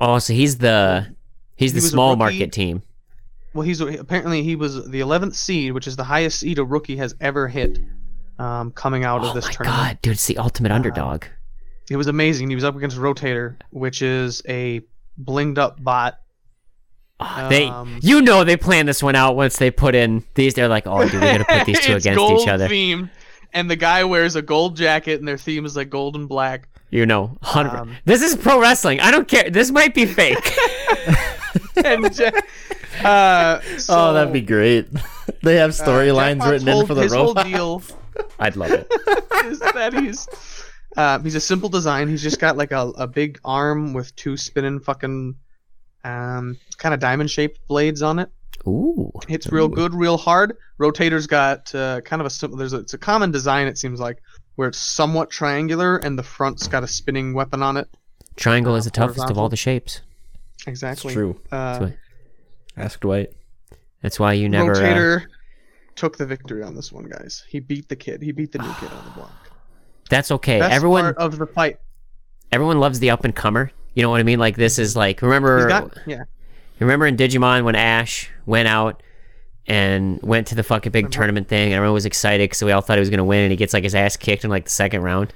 Oh, 0.00 0.18
so 0.18 0.32
he's 0.32 0.58
the 0.58 1.14
he's 1.56 1.72
He 1.72 1.80
the 1.80 1.86
small 1.86 2.14
market 2.16 2.52
team. 2.52 2.82
well, 3.52 3.62
he's 3.66 3.80
apparently 3.80 4.42
he 4.42 4.54
was 4.56 4.88
the 4.88 5.00
eleventh 5.00 5.34
seed, 5.34 5.72
which 5.72 5.86
is 5.86 5.96
the 5.96 6.04
highest 6.04 6.38
seed 6.40 6.58
a 6.58 6.64
rookie 6.64 6.96
has 6.96 7.14
ever 7.20 7.48
hit. 7.48 7.78
Um, 8.38 8.72
coming 8.72 9.04
out 9.04 9.22
Oh 9.22 9.28
of 9.28 9.34
this 9.34 9.44
my 9.46 9.52
tournament. 9.52 9.80
god, 9.88 9.98
dude, 10.02 10.12
it's 10.14 10.26
the 10.26 10.38
ultimate 10.38 10.72
underdog. 10.72 11.24
It 11.90 11.96
was 11.96 12.06
amazing. 12.06 12.48
He 12.48 12.54
was 12.54 12.64
up 12.64 12.74
against 12.76 12.96
Rotator, 12.96 13.56
which 13.70 14.02
is 14.02 14.42
a 14.48 14.80
blinged 15.22 15.58
up 15.58 15.82
bot. 15.82 16.18
Oh, 17.24 17.48
they, 17.48 17.66
um, 17.66 17.98
you 18.02 18.20
know, 18.22 18.44
they 18.44 18.56
plan 18.56 18.86
this 18.86 19.02
one 19.02 19.14
out 19.14 19.36
once 19.36 19.56
they 19.58 19.70
put 19.70 19.94
in 19.94 20.24
these. 20.34 20.54
They're 20.54 20.68
like, 20.68 20.86
oh, 20.86 21.02
dude, 21.02 21.14
we 21.14 21.20
gotta 21.20 21.44
put 21.44 21.66
these 21.66 21.80
two 21.80 21.92
it's 21.94 22.04
against 22.04 22.18
gold 22.18 22.40
each 22.42 22.48
other. 22.48 22.68
Themed, 22.68 23.10
and 23.52 23.70
the 23.70 23.76
guy 23.76 24.04
wears 24.04 24.36
a 24.36 24.42
gold 24.42 24.76
jacket, 24.76 25.18
and 25.20 25.26
their 25.28 25.38
theme 25.38 25.64
is 25.66 25.76
like 25.76 25.90
gold 25.90 26.16
and 26.16 26.28
black. 26.28 26.68
You 26.90 27.06
know, 27.06 27.36
hundred. 27.42 27.76
Um, 27.78 27.96
this 28.04 28.20
is 28.22 28.36
pro 28.36 28.60
wrestling. 28.60 29.00
I 29.00 29.10
don't 29.10 29.26
care. 29.26 29.48
This 29.50 29.70
might 29.70 29.94
be 29.94 30.04
fake. 30.06 30.52
And 31.84 32.16
Ja- 32.18 32.30
uh, 33.02 33.60
so, 33.78 33.94
oh, 34.10 34.12
that'd 34.12 34.32
be 34.32 34.40
great. 34.42 34.86
They 35.42 35.56
have 35.56 35.70
Uh, 35.70 35.84
storylines 35.84 36.36
Jackpot's 36.38 36.50
written 36.50 36.68
in 36.68 36.86
for 36.86 36.94
the 36.94 37.02
his 37.02 37.12
robot. 37.12 37.46
whole 37.48 37.80
deal 37.80 37.82
I'd 38.38 38.54
love 38.56 38.70
it. 38.70 38.86
is 39.46 39.58
that 39.58 39.92
he's 39.94 40.28
uh, 40.96 41.18
he's 41.20 41.34
a 41.34 41.40
simple 41.40 41.68
design. 41.68 42.08
He's 42.08 42.22
just 42.22 42.38
got 42.38 42.56
like 42.56 42.70
a, 42.70 42.92
a 42.96 43.06
big 43.08 43.40
arm 43.44 43.92
with 43.92 44.14
two 44.14 44.36
spinning 44.36 44.78
fucking 44.78 45.34
um, 46.04 46.56
kind 46.78 46.92
of 46.94 47.00
diamond 47.00 47.30
shaped 47.30 47.66
blades 47.68 48.02
on 48.02 48.18
it. 48.18 48.28
Ooh. 48.66 49.10
Hits 49.28 49.50
real 49.50 49.66
Ooh. 49.66 49.74
good, 49.74 49.94
real 49.94 50.16
hard. 50.16 50.56
Rotator's 50.78 51.26
got 51.26 51.74
uh, 51.74 52.00
kind 52.02 52.20
of 52.20 52.26
a 52.26 52.30
simple. 52.30 52.56
There's 52.58 52.72
a, 52.72 52.78
it's 52.78 52.94
a 52.94 52.98
common 52.98 53.30
design. 53.30 53.66
It 53.66 53.76
seems 53.78 53.98
like 54.00 54.22
where 54.56 54.68
it's 54.68 54.78
somewhat 54.78 55.30
triangular 55.30 55.96
and 55.96 56.18
the 56.18 56.22
front's 56.22 56.68
got 56.68 56.84
a 56.84 56.88
spinning 56.88 57.34
weapon 57.34 57.62
on 57.62 57.76
it. 57.76 57.88
Triangle 58.36 58.76
is 58.76 58.84
the 58.84 58.90
toughest 58.90 59.30
of 59.30 59.38
all 59.38 59.48
the 59.48 59.56
shapes. 59.56 60.00
It's 60.58 60.66
Exactly. 60.68 61.12
true. 61.12 61.40
Uh, 61.50 61.78
That's 61.80 61.96
Ask 62.76 63.00
Dwight. 63.00 63.30
that's 64.00 64.18
why 64.20 64.32
you 64.34 64.48
never. 64.48 64.72
Uh, 64.72 64.76
Rotator 64.76 65.24
took 65.96 66.16
the 66.16 66.24
victory 66.26 66.62
on 66.62 66.74
this 66.74 66.90
one, 66.92 67.04
guys. 67.04 67.44
He 67.48 67.60
beat 67.60 67.88
the 67.88 67.96
kid. 67.96 68.22
He 68.22 68.32
beat 68.32 68.52
the 68.52 68.58
new 68.58 68.72
kid 68.74 68.90
on 68.92 69.04
the 69.04 69.10
block. 69.10 69.32
that's 70.08 70.30
okay. 70.30 70.58
Best 70.60 70.72
everyone, 70.72 71.02
part 71.04 71.18
of 71.18 71.36
the 71.38 71.46
fight. 71.46 71.78
everyone 72.50 72.78
loves 72.80 73.00
the 73.00 73.10
up 73.10 73.24
and 73.24 73.34
comer. 73.34 73.72
You 73.94 74.02
know 74.02 74.10
what 74.10 74.20
I 74.20 74.24
mean? 74.24 74.38
Like 74.38 74.56
this 74.56 74.78
is 74.78 74.96
like 74.96 75.22
remember, 75.22 75.68
got 75.68 75.98
yeah. 76.06 76.24
remember 76.78 77.06
in 77.06 77.16
Digimon 77.16 77.64
when 77.64 77.74
Ash 77.74 78.30
went 78.46 78.68
out 78.68 79.02
and 79.66 80.20
went 80.22 80.48
to 80.48 80.54
the 80.54 80.62
fucking 80.62 80.92
big 80.92 81.04
Remember. 81.04 81.14
tournament 81.14 81.48
thing, 81.48 81.66
and 81.66 81.74
everyone 81.74 81.94
was 81.94 82.06
excited 82.06 82.44
because 82.44 82.62
we 82.62 82.72
all 82.72 82.80
thought 82.80 82.96
he 82.96 83.00
was 83.00 83.10
gonna 83.10 83.24
win, 83.24 83.42
and 83.42 83.50
he 83.50 83.56
gets 83.56 83.72
like 83.72 83.84
his 83.84 83.94
ass 83.94 84.16
kicked 84.16 84.44
in 84.44 84.50
like 84.50 84.64
the 84.64 84.70
second 84.70 85.02
round. 85.02 85.32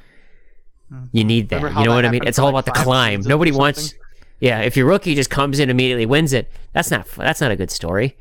Mm. 0.93 1.09
You 1.13 1.25
need 1.25 1.49
that. 1.51 1.61
You 1.61 1.85
know 1.85 1.95
what 1.95 2.05
I 2.05 2.11
mean? 2.11 2.27
It's 2.27 2.39
all 2.39 2.47
like, 2.47 2.67
about 2.67 2.75
the 2.75 2.83
climb. 2.83 3.23
Nobody 3.23 3.53
wants. 3.53 3.95
Yeah, 4.41 4.61
if 4.61 4.77
your 4.77 4.87
rookie 4.87 5.15
just 5.15 5.31
comes 5.31 5.59
in 5.59 5.71
immediately 5.71 6.07
wins 6.07 6.33
it, 6.33 6.51
that's 6.73 6.91
not 6.91 7.07
that's 7.17 7.41
not 7.41 7.51
a 7.51 7.57
good 7.57 7.71
story. 7.71 8.17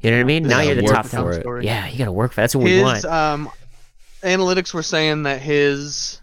You 0.00 0.10
know 0.10 0.16
what 0.18 0.22
I 0.22 0.24
mean? 0.24 0.42
Now 0.44 0.60
you're 0.60 0.76
the 0.76 0.82
top 0.82 1.06
for 1.06 1.32
it. 1.32 1.40
story. 1.40 1.64
Yeah, 1.64 1.88
you 1.88 1.98
got 1.98 2.06
to 2.06 2.12
work 2.12 2.32
for. 2.32 2.40
It. 2.40 2.42
That's 2.42 2.54
what 2.54 2.64
we 2.64 2.80
want. 2.80 3.04
um, 3.04 3.50
analytics 4.22 4.72
were 4.72 4.82
saying 4.82 5.24
that 5.24 5.40
his 5.40 6.20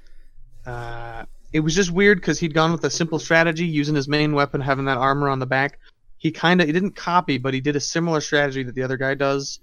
uh, 0.66 1.26
it 1.56 1.62
was 1.62 1.74
just 1.74 1.91
weird 1.91 2.18
because 2.20 2.38
he'd 2.39 2.53
gone 2.53 2.72
with 2.72 2.84
a 2.84 2.89
simple 2.89 3.20
strategy 3.20 3.66
using 3.66 3.95
his 3.95 4.08
main 4.08 4.34
weapon 4.39 4.60
having 4.62 4.86
that 4.86 4.97
armor 4.97 5.30
on 5.30 5.39
the 5.39 5.45
back 5.58 5.80
he 6.18 6.30
kind 6.32 6.60
of 6.62 6.68
he 6.68 6.74
didn't 6.74 6.95
copy 6.95 7.38
but 7.38 7.53
he 7.53 7.62
did 7.62 7.76
a 7.76 7.80
similar 7.80 8.20
strategy 8.22 8.62
that 8.64 8.76
the 8.76 8.84
other 8.84 8.97
guy 8.97 9.14
does 9.14 9.60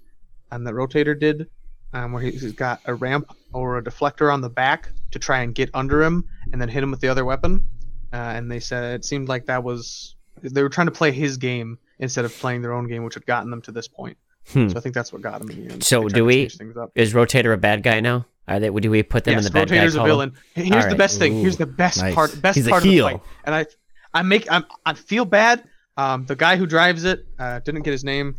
and 0.50 0.66
that 0.66 0.74
rotator 0.74 1.18
did 1.18 1.48
um, 1.94 2.12
where 2.12 2.22
he- 2.22 2.30
he's 2.30 2.52
got 2.52 2.80
a 2.86 2.94
ramp 2.94 3.26
or 3.52 3.78
a 3.78 3.82
deflector 3.82 4.32
on 4.32 4.40
the 4.40 4.48
back 4.48 4.88
to 5.10 5.18
try 5.18 5.40
and 5.42 5.54
get 5.54 5.68
under 5.74 6.02
him 6.02 6.24
and 6.52 6.60
then 6.60 6.68
hit 6.68 6.82
him 6.82 6.90
with 6.90 7.00
the 7.00 7.08
other 7.08 7.24
weapon 7.24 7.66
uh, 8.12 8.16
and 8.36 8.50
they 8.50 8.60
said 8.60 8.94
it 8.94 9.04
seemed 9.04 9.28
like 9.28 9.44
that 9.46 9.62
was 9.62 10.16
they 10.42 10.62
were 10.62 10.68
trying 10.76 10.86
to 10.86 10.92
play 11.00 11.12
his 11.12 11.36
game 11.36 11.78
instead 11.98 12.24
of 12.24 12.32
playing 12.38 12.62
their 12.62 12.72
own 12.72 12.88
game 12.88 13.04
which 13.04 13.14
had 13.14 13.26
gotten 13.26 13.50
them 13.50 13.60
to 13.62 13.72
this 13.72 13.88
point 13.88 14.16
Hmm. 14.52 14.68
so 14.68 14.76
i 14.76 14.80
think 14.80 14.92
that's 14.92 15.12
what 15.12 15.22
got 15.22 15.38
them 15.40 15.50
in 15.50 15.66
the 15.68 15.72
end 15.72 15.84
So 15.84 16.08
do 16.08 16.24
we- 16.24 16.42
change 16.46 16.56
things 16.56 16.76
up. 16.76 16.90
Is 16.96 17.12
Rotator 17.14 17.52
a 17.54 17.56
bad 17.56 17.84
guy 17.84 18.00
now? 18.00 18.26
Are 18.48 18.58
they? 18.58 18.70
Do 18.70 18.90
we 18.90 19.02
put 19.02 19.24
them 19.24 19.34
yes, 19.34 19.46
in 19.46 19.52
the 19.52 19.58
bad 19.58 19.68
guy 19.68 19.76
a 19.76 19.90
column? 19.90 20.06
villain. 20.06 20.32
Here's 20.54 20.86
the 20.86 20.96
best 20.96 21.18
thing. 21.18 21.40
Here's 21.40 21.56
the 21.56 21.66
best 21.66 21.98
nice. 21.98 22.14
part. 22.14 22.42
Best 22.42 22.56
He's 22.56 22.68
part 22.68 22.82
of 22.84 22.90
the 22.90 23.00
fight. 23.00 23.20
And 23.44 23.54
I, 23.54 23.66
I 24.12 24.22
make, 24.22 24.50
I'm, 24.50 24.64
I 24.84 24.94
feel 24.94 25.24
bad. 25.24 25.62
Um, 25.96 26.26
the 26.26 26.34
guy 26.36 26.56
who 26.56 26.66
drives 26.66 27.04
it, 27.04 27.24
uh, 27.38 27.60
didn't 27.60 27.82
get 27.82 27.92
his 27.92 28.04
name. 28.04 28.36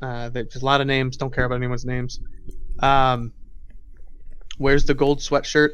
Uh, 0.00 0.28
there's 0.28 0.56
a 0.56 0.64
lot 0.64 0.80
of 0.80 0.86
names. 0.86 1.16
Don't 1.16 1.34
care 1.34 1.44
about 1.44 1.56
anyone's 1.56 1.84
names. 1.84 2.20
Um, 2.80 3.32
wears 4.58 4.84
the 4.84 4.94
gold 4.94 5.18
sweatshirt. 5.18 5.70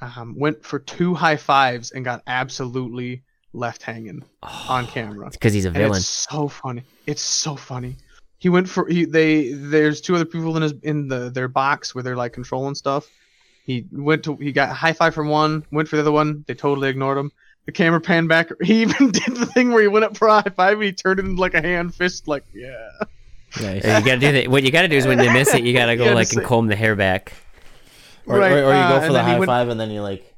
Um, 0.00 0.34
went 0.36 0.64
for 0.64 0.80
two 0.80 1.14
high 1.14 1.36
fives 1.36 1.92
and 1.92 2.04
got 2.04 2.22
absolutely 2.26 3.22
left 3.52 3.82
hanging 3.82 4.24
on 4.42 4.86
camera. 4.86 5.30
Because 5.30 5.52
he's 5.52 5.64
a 5.64 5.68
And 5.68 5.76
villain. 5.76 5.98
it's 5.98 6.06
so 6.06 6.48
funny. 6.48 6.82
It's 7.06 7.22
so 7.22 7.54
funny. 7.54 7.96
He 8.42 8.48
went 8.48 8.68
for 8.68 8.88
he, 8.88 9.04
they. 9.04 9.52
There's 9.52 10.00
two 10.00 10.16
other 10.16 10.24
people 10.24 10.56
in 10.56 10.62
his 10.64 10.72
in 10.82 11.06
the 11.06 11.30
their 11.30 11.46
box 11.46 11.94
where 11.94 12.02
they're 12.02 12.16
like 12.16 12.32
controlling 12.32 12.74
stuff. 12.74 13.08
He 13.64 13.86
went 13.92 14.24
to 14.24 14.34
he 14.34 14.50
got 14.50 14.74
high 14.74 14.94
five 14.94 15.14
from 15.14 15.28
one, 15.28 15.64
went 15.70 15.86
for 15.86 15.94
the 15.94 16.02
other 16.02 16.10
one. 16.10 16.44
They 16.48 16.54
totally 16.54 16.88
ignored 16.88 17.18
him. 17.18 17.30
The 17.66 17.70
camera 17.72 18.00
panned 18.00 18.28
back. 18.28 18.48
He 18.60 18.82
even 18.82 19.12
did 19.12 19.36
the 19.36 19.46
thing 19.46 19.70
where 19.70 19.80
he 19.80 19.86
went 19.86 20.04
up 20.04 20.16
for 20.16 20.26
a 20.26 20.42
high 20.42 20.50
five 20.56 20.72
and 20.72 20.82
he 20.82 20.92
turned 20.92 21.20
it 21.20 21.24
into 21.26 21.40
like 21.40 21.54
a 21.54 21.62
hand 21.62 21.94
fist. 21.94 22.26
Like 22.26 22.42
yeah, 22.52 22.90
Nice. 23.60 23.84
Yeah, 23.84 23.98
you 24.00 24.04
gotta 24.04 24.18
do 24.18 24.32
that. 24.32 24.48
What 24.48 24.64
you 24.64 24.72
gotta 24.72 24.88
do 24.88 24.96
is 24.96 25.06
when 25.06 25.20
you 25.20 25.30
miss 25.30 25.54
it, 25.54 25.62
you 25.62 25.72
gotta 25.72 25.94
go 25.96 26.02
You 26.02 26.08
gotta 26.10 26.16
like 26.16 26.32
and 26.32 26.42
comb 26.44 26.66
the 26.66 26.74
hair 26.74 26.96
back. 26.96 27.34
Or, 28.26 28.38
Right, 28.38 28.50
or, 28.50 28.64
or 28.64 28.72
you 28.74 28.80
uh, 28.80 28.88
go 28.88 28.96
and 28.96 29.06
for 29.06 29.12
the 29.12 29.22
high 29.22 29.38
went- 29.38 29.48
five 29.48 29.68
and 29.68 29.78
then 29.78 29.92
you 29.92 30.02
like 30.02 30.31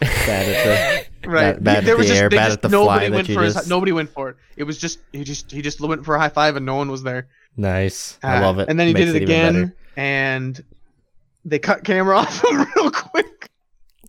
bad 0.00 0.48
at 0.48 1.08
right. 1.26 1.42
Bad- 1.54 1.64
bad 1.64 1.84
there 1.84 1.94
at 1.94 1.98
was 1.98 2.06
the 2.06 2.12
just 2.12 2.22
air, 2.22 2.28
they 2.28 2.36
bad 2.36 2.44
just 2.46 2.56
at 2.58 2.62
the 2.62 2.68
nobody 2.68 2.98
fly 3.00 3.08
that 3.10 3.14
went 3.16 3.28
you 3.28 3.34
for 3.34 3.42
his, 3.42 3.68
nobody 3.68 3.92
went 3.92 4.10
for 4.10 4.30
it. 4.30 4.36
It 4.56 4.64
was 4.64 4.78
just 4.78 4.98
he 5.12 5.24
just 5.24 5.50
he 5.50 5.62
just 5.62 5.80
went 5.80 6.04
for 6.04 6.14
a 6.14 6.20
high 6.20 6.28
five 6.28 6.56
and 6.56 6.64
no 6.66 6.74
one 6.76 6.90
was 6.90 7.02
there. 7.02 7.28
the 7.56 7.62
nice. 7.62 8.18
I 8.22 8.36
Uh, 8.36 8.40
love 8.42 8.58
it. 8.58 8.68
And 8.68 8.78
then 8.80 8.86
he 8.86 8.94
Makes 8.94 9.06
did 9.12 9.16
it 9.16 9.22
even 9.22 9.28
again, 9.56 9.72
and 9.96 10.64
they 11.44 11.58
cut 11.58 11.84
camera 11.84 12.16
off 12.18 12.44
him 12.44 12.66
real 12.76 12.90
quick, 12.90 13.48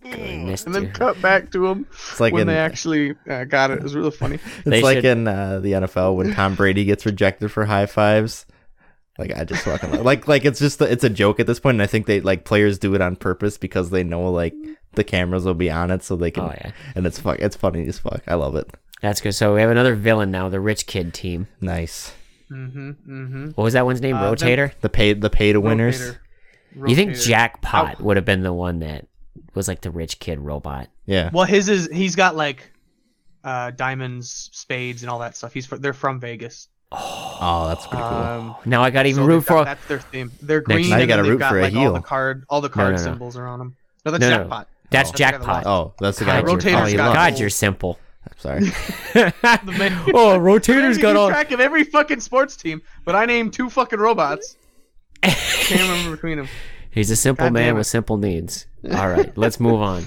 missed 0.04 0.66
and 0.66 0.74
then 0.74 0.84
you. 0.84 0.88
cut 0.90 1.20
back 1.22 1.50
to 1.52 1.66
him 1.66 1.86
It's 1.90 2.20
like 2.20 2.32
when 2.32 2.42
in, 2.42 2.46
they 2.48 2.58
actually 2.58 3.14
uh, 3.28 3.44
got 3.44 3.70
it. 3.70 3.78
It 3.78 3.82
was 3.82 3.94
really 3.94 4.10
funny. 4.10 4.36
it's 4.58 4.64
They 4.64 4.82
like 4.82 4.96
should- 4.98 5.04
in 5.04 5.28
uh, 5.28 5.60
the 5.60 5.72
NFL 5.72 6.16
when 6.16 6.32
Tom 6.34 6.54
Brady 6.54 6.84
gets 6.84 7.06
rejected 7.06 7.50
for 7.50 7.64
high 7.64 7.86
fives. 7.86 8.46
Like 9.18 9.36
I 9.36 9.44
just 9.44 9.64
fucking 9.64 10.02
like 10.02 10.26
like 10.26 10.44
it's 10.46 10.58
just 10.58 10.80
it's 10.80 11.04
a 11.04 11.10
joke 11.10 11.38
at 11.38 11.46
this 11.46 11.60
point, 11.60 11.74
and 11.74 11.82
I 11.82 11.86
think 11.86 12.06
they 12.06 12.20
like 12.22 12.44
players 12.44 12.78
do 12.78 12.94
it 12.94 13.02
on 13.02 13.14
purpose 13.16 13.58
because 13.58 13.90
they 13.90 14.02
know 14.02 14.30
like 14.30 14.54
the 14.94 15.04
cameras 15.04 15.44
will 15.44 15.54
be 15.54 15.70
on 15.70 15.90
it, 15.90 16.02
so 16.02 16.16
they 16.16 16.30
can. 16.30 16.44
Oh 16.44 16.54
yeah, 16.54 16.72
And 16.94 17.06
it's 17.06 17.18
fuck. 17.18 17.38
It's 17.38 17.56
funny 17.56 17.86
as 17.86 17.98
fuck. 17.98 18.22
I 18.26 18.34
love 18.34 18.54
it. 18.56 18.70
that's 19.00 19.20
good. 19.20 19.32
So 19.32 19.54
we 19.54 19.60
have 19.60 19.70
another 19.70 19.94
villain 19.94 20.30
now, 20.30 20.48
the 20.48 20.60
rich 20.60 20.86
kid 20.86 21.12
team. 21.14 21.48
Nice. 21.60 22.12
Mm-hmm. 22.50 22.90
Mm-hmm. 22.90 23.46
What 23.54 23.64
was 23.64 23.72
that 23.74 23.84
one's 23.86 24.00
name? 24.00 24.16
Uh, 24.16 24.30
Rotator. 24.32 24.72
The 24.80 24.88
pay 24.90 25.12
the 25.14 25.30
pay 25.30 25.52
to 25.52 25.60
winners. 25.60 26.12
You 26.86 26.94
think 26.96 27.14
Jackpot 27.16 27.96
Oh. 28.00 28.04
would 28.04 28.16
have 28.16 28.24
been 28.26 28.42
the 28.42 28.52
one 28.52 28.78
that 28.80 29.06
was 29.54 29.68
like 29.68 29.80
the 29.82 29.90
rich 29.90 30.18
kid 30.18 30.38
robot? 30.40 30.88
Yeah. 31.06 31.30
Well, 31.32 31.44
his 31.44 31.68
is 31.68 31.88
he's 31.92 32.14
got 32.16 32.36
like 32.36 32.70
uh, 33.44 33.70
diamonds, 33.72 34.50
spades, 34.52 35.02
and 35.02 35.10
all 35.10 35.18
that 35.20 35.36
stuff. 35.36 35.52
He's 35.52 35.66
fr- 35.66 35.76
they're 35.76 35.92
from 35.92 36.20
Vegas. 36.20 36.68
Oh, 36.94 37.66
that's 37.68 37.86
pretty 37.86 38.02
cool. 38.02 38.12
Um, 38.18 38.56
Now 38.66 38.82
I 38.82 38.90
got 38.90 39.06
even 39.06 39.22
so 39.22 39.26
root 39.26 39.38
they've 39.40 39.46
got- 39.46 39.58
for. 39.60 39.64
that's 39.64 39.86
their 39.86 39.98
theme. 40.00 40.30
They're 40.42 40.60
green. 40.60 40.90
Now 40.90 40.98
you 40.98 41.06
gotta 41.06 41.22
they've 41.22 41.32
root 41.32 41.38
got, 41.38 41.50
for 41.50 41.58
a 41.58 41.62
like, 41.62 41.74
All 41.74 41.92
the 41.94 42.00
card, 42.00 42.44
all 42.50 42.60
the 42.60 42.68
card 42.68 42.92
no, 42.92 42.96
no. 42.98 43.02
symbols 43.02 43.36
are 43.36 43.46
on 43.46 43.58
them. 43.58 43.76
No, 44.04 44.12
that's 44.12 44.20
No, 44.20 44.30
no. 44.30 44.36
jackpot. 44.38 44.68
That's 44.92 45.10
Oh, 45.10 45.12
the 45.12 45.18
guy 45.18 45.30
that 45.32 45.38
Jackpot. 45.38 45.54
lies. 45.56 45.66
Oh, 45.66 45.94
that's 46.00 46.18
the 46.18 46.24
guy. 46.24 46.40
God, 46.40 46.46
you- 46.48 46.54
Rotator's 46.54 46.80
oh, 46.82 46.86
you 46.86 46.96
got 46.96 47.06
love. 47.06 47.14
God, 47.14 47.28
gold. 47.30 47.40
you're 47.40 47.50
simple. 47.50 47.98
I'm 48.28 48.38
sorry. 48.38 48.60
The 49.14 50.12
oh, 50.14 50.30
I 50.34 50.36
Rotator's 50.38 50.98
got 50.98 51.16
all. 51.16 51.28
track 51.28 51.50
of 51.52 51.60
every 51.60 51.84
fucking 51.84 52.20
sports 52.20 52.56
team, 52.56 52.80
but 53.04 53.14
I 53.14 53.24
named 53.26 53.52
two 53.52 53.68
fucking 53.68 53.98
robots. 53.98 54.56
Can't 55.22 55.80
remember 55.82 56.12
between 56.16 56.38
them. 56.38 56.48
He's 56.90 57.10
a 57.10 57.16
simple 57.16 57.46
God 57.46 57.52
man 57.52 57.74
with 57.74 57.86
simple 57.86 58.16
needs. 58.16 58.66
All 58.92 59.08
right, 59.08 59.36
let's 59.36 59.58
move 59.60 59.80
on. 59.80 60.06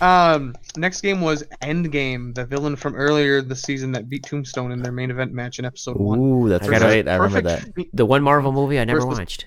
Um, 0.00 0.54
next 0.76 1.00
game 1.02 1.20
was 1.20 1.44
Endgame, 1.62 2.34
the 2.34 2.44
villain 2.46 2.74
from 2.76 2.94
earlier 2.94 3.42
this 3.42 3.62
season 3.62 3.92
that 3.92 4.08
beat 4.08 4.24
Tombstone 4.24 4.72
in 4.72 4.82
their 4.82 4.92
main 4.92 5.10
event 5.10 5.32
match 5.32 5.58
in 5.58 5.64
episode 5.64 5.96
one. 5.98 6.18
Ooh, 6.18 6.48
that's 6.48 6.66
I 6.66 6.70
gotta- 6.70 6.84
right. 6.86 7.08
I 7.08 7.16
remember 7.16 7.42
that. 7.42 7.60
Perfect 7.74 7.96
The 7.96 8.06
one 8.06 8.22
Marvel 8.22 8.52
movie 8.52 8.78
I 8.78 8.84
never 8.84 9.00
Versus- 9.00 9.18
watched. 9.18 9.46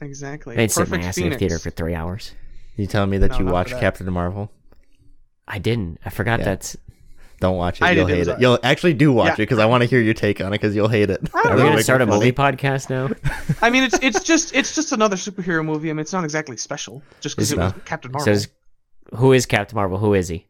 Exactly. 0.00 0.54
I 0.54 0.58
didn't 0.58 0.72
sit 0.72 0.80
my 0.88 0.96
Perfect 0.98 1.04
ass 1.04 1.16
in 1.18 1.22
the 1.22 1.26
Phoenix. 1.30 1.38
theater 1.40 1.58
for 1.58 1.70
three 1.70 1.94
hours. 1.94 2.32
You 2.76 2.86
telling 2.86 3.10
me 3.10 3.18
that 3.18 3.32
No, 3.32 3.38
you 3.38 3.44
not 3.44 3.52
watched 3.52 3.70
that. 3.70 3.80
Captain 3.80 4.10
Marvel? 4.12 4.50
I 5.46 5.58
didn't. 5.58 5.98
I 6.04 6.10
forgot 6.10 6.38
Yeah. 6.40 6.44
that's. 6.46 6.76
Don't 7.40 7.56
watch 7.56 7.80
it. 7.80 7.84
I 7.84 7.90
You'll 7.90 8.06
hate 8.06 8.20
it. 8.20 8.28
alright. 8.28 8.40
You'll 8.40 8.58
actually 8.62 8.94
do 8.94 9.12
watch 9.12 9.26
Yeah. 9.26 9.32
it 9.34 9.36
because 9.38 9.58
I 9.58 9.66
want 9.66 9.82
to 9.82 9.88
hear 9.88 10.00
your 10.00 10.14
take 10.14 10.40
on 10.40 10.48
it 10.48 10.50
because 10.60 10.76
you'll 10.76 10.86
hate 10.88 11.10
it. 11.10 11.28
I 11.34 11.48
Are 11.50 11.56
we 11.56 11.62
gonna 11.62 11.82
start 11.82 12.00
a 12.00 12.06
movie 12.06 12.30
podcast 12.32 12.88
now? 12.88 13.10
I 13.62 13.68
mean, 13.68 13.82
it's 13.82 13.98
it's 14.00 14.22
just 14.22 14.54
it's 14.54 14.74
just 14.74 14.92
another 14.92 15.16
superhero 15.16 15.64
movie. 15.64 15.90
I 15.90 15.92
mean, 15.92 16.00
it's 16.00 16.12
not 16.12 16.22
exactly 16.24 16.56
special 16.56 17.02
just 17.20 17.34
because 17.36 17.50
It's 17.52 17.60
it 17.60 17.62
was. 17.62 17.72
Captain 17.84 18.12
Marvel. 18.12 18.24
Says, 18.32 18.48
who 19.16 19.32
is 19.32 19.44
Captain 19.44 19.74
Marvel? 19.74 19.98
Who 19.98 20.14
is 20.14 20.28
he? 20.28 20.46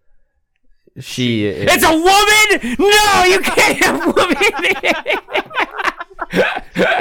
She. 1.01 1.47
Is, 1.47 1.73
It's 1.73 1.85
a 1.85 1.91
woman. 1.91 2.77
No, 2.79 3.25
you 3.25 3.41
can't 3.41 3.79
have 3.79 4.14
woman. 4.14 5.41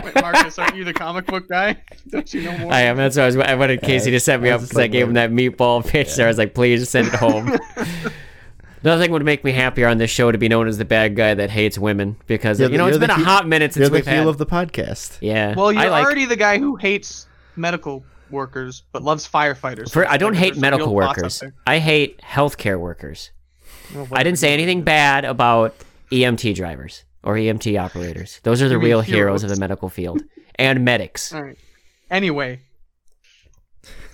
Wait, 0.04 0.16
Marcus, 0.22 0.58
aren't 0.60 0.76
you 0.76 0.84
the 0.84 0.94
comic 0.94 1.26
book 1.26 1.48
guy? 1.50 1.78
Don't 2.10 2.34
you 2.34 2.44
know 2.44 2.58
more? 2.58 2.74
I 2.74 2.82
am. 2.82 2.98
That's 2.98 3.18
why 3.18 3.24
I 3.24 3.26
was. 3.28 3.38
I 3.38 3.56
wanted 3.56 3.82
Casey 3.82 4.12
to 4.12 4.20
set 4.20 4.42
me 4.42 4.50
up 4.50 4.62
because 4.62 4.78
I 4.78 4.88
gave 4.88 5.08
him 5.08 5.14
that 5.14 5.32
meatball 5.32 5.86
pitch. 5.88 6.16
There, 6.16 6.26
I 6.26 6.30
was 6.30 6.38
like, 6.38 6.54
"Please 6.54 6.90
send 6.90 7.08
it 7.08 7.14
home." 7.16 7.58
Nothing 8.84 9.12
would 9.12 9.24
make 9.24 9.44
me 9.44 9.52
happier 9.52 9.88
on 9.88 10.00
this 10.00 10.10
show 10.10 10.32
to 10.32 10.38
be 10.40 10.50
known 10.50 10.68
as 10.68 10.80
the 10.80 10.86
bad 10.86 11.16
guy 11.16 11.36
that 11.36 11.52
hates 11.52 11.78
women 11.78 12.18
because 12.26 12.60
You're 12.60 12.72
you 12.72 12.78
know 12.80 12.88
it's 12.88 12.94
you're 12.96 13.00
been 13.00 13.12
a 13.12 13.16
heel- 13.16 13.26
hot 13.26 13.48
minute 13.48 13.76
You're 13.76 13.86
since 13.86 13.90
the 13.90 13.94
we've 13.94 14.08
heel 14.08 14.16
had. 14.24 14.28
of 14.28 14.38
the 14.40 14.46
podcast. 14.48 15.18
yeah. 15.22 15.54
Well, 15.56 15.72
you're 15.72 15.90
like. 15.90 16.04
already 16.04 16.26
the 16.26 16.36
guy 16.36 16.58
who 16.58 16.76
hates 16.78 17.28
medical 17.56 18.04
workers 18.32 18.82
but 18.92 19.04
loves 19.04 19.28
firefighters. 19.30 19.92
For, 19.92 20.08
I 20.10 20.18
don't 20.18 20.34
hate 20.34 20.58
medical 20.58 20.88
real 20.96 21.08
boss 21.10 21.18
up 21.18 21.18
workers. 21.18 21.44
I 21.68 21.78
hate 21.78 22.20
healthcare 22.22 22.80
workers. 22.80 23.30
Well, 23.94 24.08
I 24.14 24.24
didn't 24.24 24.40
say 24.40 24.52
anything 24.52 24.82
bad 24.82 25.26
about 25.26 25.76
EMT 26.12 26.56
drivers 26.56 27.04
or 27.24 27.36
EMT 27.36 27.80
operators. 27.80 28.40
Those 28.44 28.62
are 28.62 28.70
the 28.70 28.78
real 28.78 29.02
heroes 29.02 29.44
of 29.44 29.50
the 29.50 29.56
medical 29.58 29.90
field 29.90 30.22
and 30.56 30.84
medics. 30.86 31.34
All 31.34 31.44
right. 31.44 31.58
Anyway, 32.10 32.60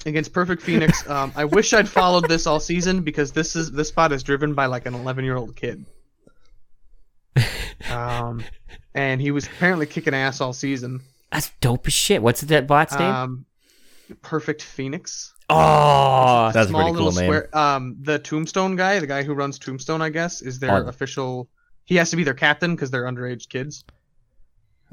against 0.06 0.34
Perfect 0.34 0.62
Phoenix, 0.62 1.08
um, 1.10 1.32
I 1.36 1.46
wish 1.46 1.74
I'd 1.74 1.90
followed 1.90 2.28
this 2.28 2.46
all 2.48 2.60
season 2.60 3.02
because 3.02 3.32
this 3.32 3.56
is 3.56 3.72
this 3.72 3.88
spot 3.90 4.12
is 4.12 4.24
driven 4.24 4.54
by 4.54 4.66
like 4.68 4.86
an 4.86 4.94
11 4.94 5.26
year 5.26 5.36
old 5.38 5.56
kid. 5.56 5.86
Um, 7.92 8.44
and 8.96 9.22
he 9.22 9.30
was 9.32 9.46
apparently 9.46 9.86
kicking 9.86 10.14
ass 10.16 10.42
all 10.42 10.52
season. 10.52 11.00
That's 11.32 11.52
dope 11.62 11.86
as 11.88 11.94
shit. 11.94 12.22
What's 12.24 12.42
that 12.42 12.66
bot's 12.68 12.98
name? 12.98 13.08
Um, 13.14 13.46
Perfect 14.24 14.64
Phoenix. 14.64 15.34
oh, 15.50 16.50
That's 16.54 16.72
a 16.72 16.74
pretty 16.74 16.92
cool 16.92 17.06
little 17.06 17.12
name. 17.12 17.30
square. 17.30 17.56
Um, 17.56 17.98
the 18.02 18.18
Tombstone 18.20 18.76
guy, 18.76 19.00
the 19.00 19.08
guy 19.08 19.22
who 19.24 19.34
runs 19.36 19.60
Tombstone, 19.60 20.02
I 20.02 20.10
guess, 20.10 20.42
is 20.42 20.58
their 20.60 20.72
Oh. 20.86 20.88
official. 20.88 21.48
He 21.88 21.96
has 21.96 22.10
to 22.12 22.16
be 22.16 22.24
their 22.24 22.34
captain 22.36 22.76
because 22.76 22.92
they're 22.92 23.06
underage 23.06 23.50
kids. 23.50 23.84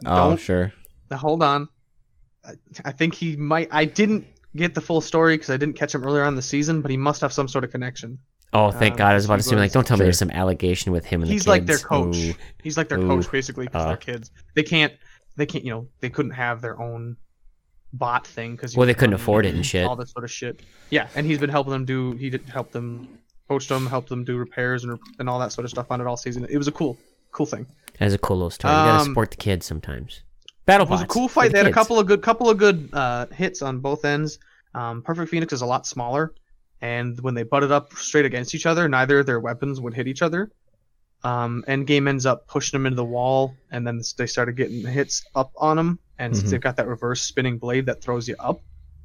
Oh, 0.06 0.30
Don't- 0.30 0.40
sure. 0.40 0.72
Now, 1.10 1.18
hold 1.18 1.42
on. 1.42 1.68
I, 2.46 2.52
I 2.86 2.92
think 2.92 3.14
he 3.14 3.36
might. 3.36 3.68
I 3.70 3.84
didn't 3.84 4.26
get 4.56 4.74
the 4.74 4.80
full 4.80 5.00
story 5.00 5.34
because 5.36 5.50
I 5.50 5.56
didn't 5.56 5.76
catch 5.76 5.94
him 5.94 6.04
earlier 6.04 6.22
on 6.22 6.28
in 6.28 6.34
the 6.36 6.42
season, 6.42 6.80
but 6.80 6.90
he 6.90 6.96
must 6.96 7.20
have 7.20 7.32
some 7.32 7.48
sort 7.48 7.64
of 7.64 7.70
connection. 7.70 8.18
oh, 8.52 8.70
thank 8.70 8.92
um, 8.92 8.98
God! 8.98 9.10
I 9.12 9.14
was 9.14 9.24
about 9.26 9.40
to 9.40 9.44
he 9.44 9.50
say, 9.50 9.56
like, 9.56 9.72
don't 9.72 9.86
tell 9.86 9.96
me 9.96 10.04
there's 10.04 10.18
some 10.18 10.30
allegation 10.30 10.92
with 10.92 11.04
him 11.04 11.22
and 11.22 11.30
He's 11.30 11.44
the 11.44 11.50
like 11.50 11.66
their 11.66 11.78
coach. 11.78 12.16
Ooh. 12.16 12.34
He's 12.62 12.76
like 12.76 12.88
their 12.88 13.00
Ooh. 13.00 13.06
coach 13.08 13.30
basically 13.30 13.66
because 13.66 13.82
Uh. 13.82 13.88
they're 13.88 13.96
kids. 13.96 14.30
They 14.54 14.62
can't. 14.62 14.92
They 15.36 15.46
can't. 15.46 15.64
You 15.64 15.70
know, 15.72 15.88
they 16.00 16.10
couldn't 16.10 16.32
have 16.32 16.60
their 16.60 16.80
own 16.80 17.16
bot 17.92 18.26
thing 18.26 18.56
because 18.56 18.76
Well, 18.76 18.86
they 18.86 18.94
couldn't 18.94 19.14
afford 19.14 19.46
it 19.46 19.54
and 19.54 19.64
shit. 19.64 19.86
All 19.86 19.96
this 19.96 20.10
sort 20.12 20.24
of 20.24 20.30
shit. 20.30 20.60
Yeah, 20.90 21.08
and 21.14 21.26
he's 21.26 21.38
been 21.38 21.50
helping 21.50 21.72
them 21.72 21.84
do. 21.84 22.12
He 22.12 22.30
did 22.30 22.42
help 22.48 22.70
them 22.72 23.08
coach 23.48 23.68
them, 23.68 23.86
help 23.86 24.08
them 24.08 24.24
do 24.24 24.36
repairs 24.36 24.84
and 24.84 24.98
and 25.18 25.28
all 25.28 25.38
that 25.38 25.52
sort 25.52 25.64
of 25.64 25.70
stuff 25.70 25.86
on 25.90 26.00
it 26.00 26.06
all 26.06 26.16
season. 26.16 26.46
It 26.48 26.58
was 26.58 26.68
a 26.68 26.72
cool, 26.72 26.98
cool 27.32 27.46
thing. 27.46 27.66
That's 27.98 28.14
a 28.14 28.18
cool 28.18 28.38
little 28.38 28.50
story. 28.50 28.74
You 28.74 28.84
gotta 28.84 28.98
Um, 29.00 29.08
support 29.08 29.30
the 29.30 29.36
kids 29.36 29.66
sometimes. 29.66 30.22
Battle 30.66 30.86
It 30.86 30.90
was 30.90 31.02
a 31.02 31.06
cool 31.06 31.28
fight. 31.28 31.48
the 31.48 31.52
They 31.52 31.58
had 31.58 31.66
a 31.66 31.72
couple 31.72 31.98
of 31.98 32.06
good, 32.06 32.22
couple 32.22 32.48
of 32.48 32.56
good 32.56 32.88
uh, 32.92 33.26
hits 33.26 33.60
on 33.62 33.80
both 33.80 34.04
ends. 34.04 34.38
Um, 34.74 35.02
Perfect 35.02 35.30
Phoenix 35.30 35.52
is 35.52 35.60
a 35.60 35.66
lot 35.66 35.86
smaller, 35.86 36.32
and 36.80 37.20
when 37.20 37.34
they 37.34 37.42
butted 37.42 37.70
up 37.70 37.92
straight 37.92 38.24
against 38.24 38.54
each 38.54 38.66
other, 38.66 38.88
neither 38.88 39.18
of 39.20 39.26
their 39.26 39.40
weapons 39.40 39.80
would 39.80 39.94
hit 39.94 40.08
each 40.08 40.22
other. 40.22 40.50
Um, 41.22 41.64
Endgame 41.68 42.08
ends 42.08 42.26
up 42.26 42.46
pushing 42.48 42.78
them 42.78 42.86
into 42.86 42.96
the 42.96 43.04
wall, 43.04 43.54
and 43.70 43.86
then 43.86 44.00
they 44.16 44.26
started 44.26 44.56
getting 44.56 44.84
hits 44.86 45.24
up 45.34 45.52
on 45.56 45.76
them. 45.76 45.98
And 46.18 46.34
since 46.34 46.48
Mhm. 46.48 46.50
they've 46.52 46.60
got 46.60 46.76
that 46.76 46.88
reverse 46.88 47.22
spinning 47.22 47.58
blade 47.58 47.86
that 47.86 48.00
throws 48.02 48.26
you 48.26 48.36
up, 48.38 48.60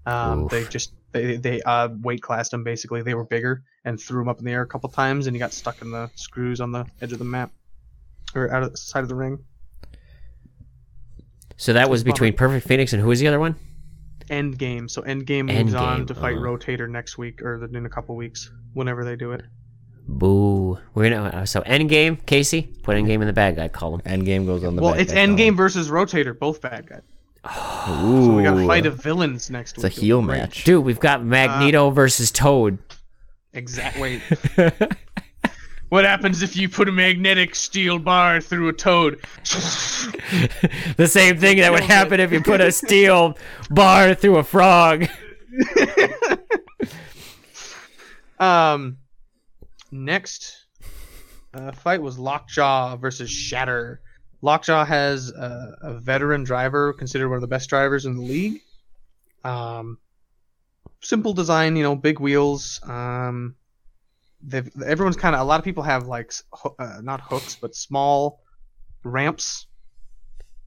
um, 0.05 0.47
they 0.47 0.63
just 0.65 0.93
they 1.12 1.38
they 1.38 1.62
uh, 1.62 1.89
weight 2.01 2.22
classed 2.22 2.51
them 2.51 2.64
basically. 2.64 3.01
They 3.01 3.14
were 3.14 3.26
bigger 3.26 3.64
and 3.86 3.99
threw 3.99 4.22
them 4.22 4.30
up 4.30 4.39
in 4.39 4.45
the 4.45 4.51
air 4.51 4.62
a 4.62 4.68
couple 4.68 4.89
times, 4.89 5.28
and 5.28 5.36
he 5.36 5.39
got 5.39 5.53
stuck 5.53 5.82
in 5.82 5.91
the 5.91 6.10
screws 6.16 6.62
on 6.62 6.72
the 6.72 6.86
edge 7.01 7.12
of 7.12 7.20
the 7.20 7.26
map 7.26 7.51
or 8.36 8.51
out 8.51 8.64
of 8.64 8.72
the 8.72 8.78
side 8.78 9.03
of 9.03 9.10
the 9.10 9.16
ring. 9.16 9.39
So 11.57 11.74
that 11.74 11.89
was 11.89 12.01
It's 12.01 12.03
a 12.03 12.05
bummer. 12.05 12.14
between 12.14 12.34
Perfect 12.36 12.68
Phoenix 12.68 12.93
and 12.93 13.01
who 13.01 13.10
was 13.10 13.20
the 13.20 13.28
other 13.28 13.39
one? 13.39 13.55
Endgame. 14.30 14.89
So 14.89 15.01
Endgame 15.01 15.53
moves 15.53 15.74
on 15.74 16.05
to 16.05 16.16
fight 16.16 16.38
uh. 16.38 16.41
Rotator 16.41 16.89
next 16.89 17.18
week 17.18 17.41
or 17.41 17.64
in 17.66 17.86
a 17.86 17.89
couple 17.89 18.16
weeks, 18.16 18.51
whenever 18.74 19.03
they 19.03 19.16
do 19.16 19.32
it. 19.32 19.41
Boo. 20.07 20.80
We're 20.93 21.10
gonna 21.10 21.30
uh, 21.30 21.45
so 21.45 21.62
Endgame, 21.62 22.26
Casey. 22.26 22.64
Put 22.84 22.95
Endgame 22.95 23.22
in 23.22 23.28
the 23.28 23.34
bag. 23.34 23.60
I 23.60 23.68
call 23.68 23.95
him. 23.95 24.01
Endgame 24.01 24.45
goes 24.45 24.64
on 24.64 24.76
the 24.76 24.82
well, 24.82 24.93
back 24.93 25.01
it's 25.01 25.12
guy 25.14 25.26
column. 25.26 25.38
Endgame 25.38 25.57
versus 25.57 25.89
Rotator, 25.89 26.38
both 26.38 26.62
bad 26.62 26.88
guys. 26.88 27.01
Ooh. 27.47 28.25
So 28.25 28.35
we 28.35 28.43
got 28.43 28.57
a 28.57 28.67
fight 28.67 28.85
of 28.85 29.01
villains 29.01 29.49
next 29.49 29.75
It's 29.75 29.83
a 29.83 29.87
week. 29.87 29.93
It'll 29.93 30.03
heel 30.03 30.21
be 30.21 30.27
great. 30.27 30.37
match. 30.39 30.63
Dude, 30.65 30.83
we've 30.85 30.99
got 30.99 31.21
Uh, 31.21 31.23
Magneto 31.23 31.89
versus 31.89 32.31
Toad. 32.31 32.77
Exactly. 33.53 34.21
What 35.89 36.05
happens 36.05 36.43
if 36.43 36.55
you 36.55 36.69
put 36.69 36.87
a 36.87 36.91
magnetic 36.91 37.55
steel 37.55 37.97
bar 37.97 38.39
through 38.41 38.67
a 38.69 38.73
toad? 38.73 39.19
the 40.97 41.07
same 41.09 41.39
thing 41.39 41.57
that 41.57 41.71
would 41.71 41.81
happen 41.83 42.19
if 42.19 42.31
you 42.31 42.43
put 42.43 42.61
a 42.61 42.71
steel 42.83 43.35
bar 43.71 44.13
through 44.13 44.37
a 44.37 44.43
frog. 44.43 45.07
um. 48.39 48.97
Next 49.91 50.67
uh, 51.55 51.71
fight 51.71 52.03
was 52.03 52.19
Lockjaw 52.19 52.97
versus 52.97 53.31
Shatter. 53.31 54.01
Lockjaw 54.41 54.85
has 54.85 55.31
a, 55.31 55.77
a 55.81 55.93
veteran 55.99 56.43
driver, 56.43 56.93
considered 56.93 57.29
one 57.29 57.35
of 57.35 57.41
the 57.41 57.47
best 57.47 57.69
drivers 57.69 58.05
in 58.05 58.15
the 58.15 58.21
league. 58.21 58.61
Um, 59.43 59.97
simple 61.01 61.33
design, 61.33 61.75
you 61.75 61.83
know, 61.83 61.95
big 61.95 62.19
wheels. 62.19 62.79
Um, 62.83 63.55
everyone's 64.85 65.17
kind 65.17 65.35
of 65.35 65.41
a 65.41 65.43
lot 65.43 65.59
of 65.59 65.65
people 65.65 65.83
have 65.83 66.07
like 66.07 66.31
uh, 66.79 66.99
not 67.01 67.21
hooks, 67.21 67.57
but 67.59 67.75
small 67.75 68.41
ramps 69.03 69.67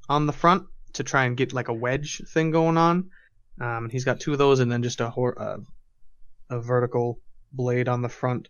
on 0.08 0.26
the 0.26 0.32
front 0.32 0.64
to 0.94 1.04
try 1.04 1.24
and 1.24 1.36
get 1.36 1.52
like 1.52 1.68
a 1.68 1.72
wedge 1.72 2.22
thing 2.28 2.50
going 2.50 2.76
on. 2.76 3.10
Um, 3.60 3.88
he's 3.88 4.04
got 4.04 4.20
two 4.20 4.32
of 4.32 4.38
those, 4.38 4.60
and 4.60 4.70
then 4.70 4.82
just 4.82 5.00
a 5.00 5.08
hor- 5.08 5.40
uh, 5.40 5.58
a 6.50 6.60
vertical 6.60 7.20
blade 7.52 7.88
on 7.88 8.02
the 8.02 8.08
front. 8.08 8.48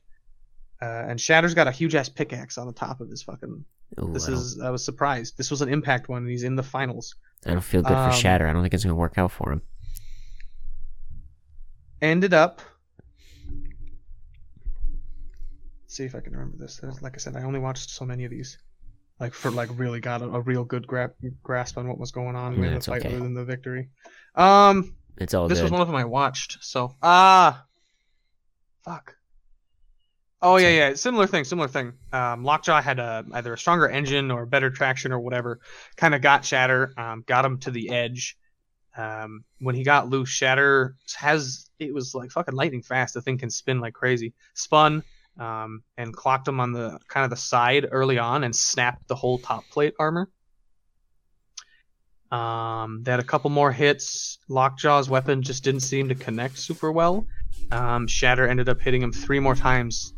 Uh, 0.80 1.04
and 1.08 1.20
Shatter's 1.20 1.54
got 1.54 1.68
a 1.68 1.72
huge 1.72 1.94
ass 1.94 2.08
pickaxe 2.08 2.58
on 2.58 2.66
the 2.66 2.72
top 2.72 3.00
of 3.00 3.08
his 3.08 3.22
fucking. 3.22 3.64
Ooh, 4.00 4.12
This 4.12 4.28
I, 4.28 4.32
is 4.32 4.60
I 4.60 4.70
was 4.70 4.84
surprised. 4.84 5.36
This 5.36 5.50
was 5.50 5.60
an 5.62 5.68
impact 5.68 6.08
one, 6.08 6.22
and 6.22 6.30
he's 6.30 6.44
in 6.44 6.56
the 6.56 6.62
finals. 6.62 7.14
I 7.44 7.50
don't 7.50 7.60
feel 7.60 7.82
good 7.82 7.92
um, 7.96 8.10
for 8.10 8.16
Shatter. 8.16 8.46
I 8.46 8.52
don't 8.52 8.62
think 8.62 8.74
it's 8.74 8.84
gonna 8.84 8.94
work 8.94 9.18
out 9.18 9.32
for 9.32 9.52
him. 9.52 9.62
Ended 12.00 12.34
up. 12.34 12.60
see 15.86 16.04
if 16.04 16.14
I 16.14 16.20
can 16.20 16.32
remember 16.32 16.56
this. 16.56 16.80
Like 17.02 17.14
I 17.14 17.18
said, 17.18 17.36
I 17.36 17.42
only 17.42 17.60
watched 17.60 17.90
so 17.90 18.06
many 18.06 18.24
of 18.24 18.30
these. 18.30 18.56
Like 19.20 19.34
for 19.34 19.50
like 19.50 19.68
really 19.78 20.00
got 20.00 20.22
a, 20.22 20.24
a 20.24 20.40
real 20.40 20.64
good 20.64 20.86
gra- 20.86 21.12
grasp 21.42 21.76
on 21.76 21.86
what 21.86 21.98
was 21.98 22.10
going 22.12 22.34
on 22.34 22.54
Yeah, 22.58 22.68
in 22.68 22.74
the 22.76 22.80
fight 22.80 23.00
okay. 23.04 23.08
other 23.14 23.20
than 23.22 23.34
the 23.34 23.44
victory. 23.44 23.90
Um, 24.34 24.96
It's 25.18 25.34
all 25.34 25.48
this 25.48 25.58
good. 25.58 25.64
was 25.64 25.70
one 25.72 25.80
of 25.82 25.86
them 25.88 25.94
I 25.96 26.04
watched. 26.06 26.58
So 26.64 26.94
ah, 27.02 27.66
fuck. 28.84 29.14
Oh 30.44 30.56
yeah, 30.56 30.70
yeah, 30.70 30.94
similar 30.94 31.28
thing, 31.28 31.44
similar 31.44 31.68
thing. 31.68 31.92
Um, 32.12 32.42
Lockjaw 32.42 32.82
had 32.82 32.98
a, 32.98 33.24
either 33.32 33.52
a 33.52 33.58
stronger 33.58 33.88
engine 33.88 34.32
or 34.32 34.44
better 34.44 34.70
traction 34.70 35.12
or 35.12 35.20
whatever. 35.20 35.60
Kind 35.96 36.16
of 36.16 36.20
got 36.20 36.44
Shatter, 36.44 36.92
um, 36.96 37.22
got 37.26 37.44
him 37.44 37.58
to 37.58 37.70
the 37.70 37.90
edge. 37.90 38.36
Um, 38.96 39.44
when 39.60 39.76
he 39.76 39.84
got 39.84 40.08
loose, 40.08 40.28
Shatter 40.28 40.96
has 41.16 41.70
it 41.78 41.94
was 41.94 42.12
like 42.12 42.32
fucking 42.32 42.54
lightning 42.54 42.82
fast. 42.82 43.14
The 43.14 43.22
thing 43.22 43.38
can 43.38 43.50
spin 43.50 43.80
like 43.80 43.94
crazy. 43.94 44.34
Spun, 44.54 45.04
um, 45.38 45.84
and 45.96 46.12
clocked 46.12 46.48
him 46.48 46.58
on 46.58 46.72
the 46.72 46.98
kind 47.08 47.24
of 47.24 47.30
the 47.30 47.36
side 47.36 47.86
early 47.90 48.18
on 48.18 48.42
and 48.44 48.54
snapped 48.54 49.06
the 49.08 49.14
whole 49.14 49.38
top 49.38 49.64
plate 49.70 49.94
armor. 49.98 50.28
Um, 52.32 53.02
they 53.02 53.10
had 53.10 53.20
a 53.20 53.24
couple 53.24 53.50
more 53.50 53.70
hits. 53.70 54.38
Lockjaw's 54.48 55.08
weapon 55.08 55.42
just 55.42 55.62
didn't 55.64 55.80
seem 55.80 56.08
to 56.08 56.14
connect 56.14 56.58
super 56.58 56.90
well. 56.90 57.26
Um, 57.70 58.06
Shatter 58.06 58.48
ended 58.48 58.68
up 58.68 58.80
hitting 58.80 59.02
him 59.02 59.12
three 59.12 59.38
more 59.38 59.54
times, 59.54 60.14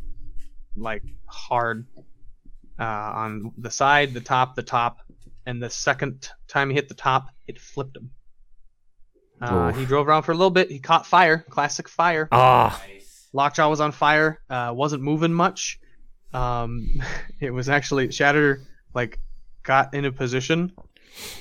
like 0.75 1.03
hard, 1.25 1.85
uh, 2.79 2.83
on 2.83 3.51
the 3.57 3.71
side, 3.71 4.13
the 4.13 4.21
top, 4.21 4.55
the 4.55 4.63
top, 4.63 4.99
and 5.45 5.61
the 5.61 5.69
second 5.69 6.29
time 6.47 6.69
he 6.69 6.75
hit 6.75 6.89
the 6.89 6.95
top, 6.95 7.29
it 7.47 7.59
flipped 7.59 7.95
him. 7.95 8.11
Uh, 9.41 9.71
he 9.73 9.85
drove 9.85 10.07
around 10.07 10.23
for 10.23 10.31
a 10.31 10.35
little 10.35 10.49
bit. 10.49 10.71
He 10.71 10.79
caught 10.79 11.05
fire, 11.05 11.45
classic 11.49 11.89
fire. 11.89 12.27
Oh, 12.31 12.81
Lockjaw 13.33 13.69
was 13.69 13.81
on 13.81 13.91
fire. 13.91 14.39
Uh, 14.49 14.71
wasn't 14.73 15.03
moving 15.03 15.33
much. 15.33 15.79
Um, 16.33 17.01
it 17.39 17.51
was 17.51 17.69
actually 17.69 18.11
Shatter 18.11 18.61
like 18.93 19.19
got 19.63 19.93
in 19.93 20.05
a 20.05 20.11
position 20.11 20.71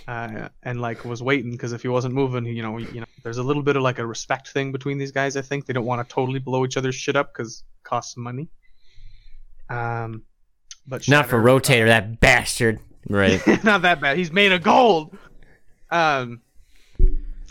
uh, 0.09 0.49
and 0.63 0.81
like 0.81 1.05
was 1.05 1.23
waiting 1.23 1.53
because 1.53 1.73
if 1.73 1.83
he 1.83 1.89
wasn't 1.89 2.15
moving, 2.15 2.47
you 2.47 2.63
know, 2.63 2.79
you 2.79 3.01
know, 3.01 3.07
there's 3.23 3.39
a 3.39 3.43
little 3.43 3.63
bit 3.63 3.77
of 3.77 3.83
like 3.83 3.99
a 3.99 4.07
respect 4.07 4.49
thing 4.49 4.73
between 4.73 4.99
these 4.99 5.13
guys. 5.13 5.37
I 5.37 5.43
think 5.43 5.67
they 5.67 5.73
don't 5.73 5.85
want 5.85 6.07
to 6.07 6.13
totally 6.13 6.41
blow 6.41 6.65
each 6.65 6.77
other's 6.77 6.95
shit 6.95 7.17
up 7.17 7.33
because 7.33 7.61
it 7.61 7.85
costs 7.85 8.17
money. 8.17 8.49
Um, 9.71 10.23
but 10.87 11.09
not 11.09 11.27
for 11.27 11.43
Shatter- 11.43 11.85
Rotator, 11.85 11.87
that 11.87 12.21
bastard. 12.21 12.79
Right. 13.09 13.41
not 13.65 13.83
that 13.83 14.01
bad. 14.01 14.17
He's 14.17 14.33
made 14.33 14.53
of 14.53 14.63
gold. 14.63 15.17
Um, 15.91 16.41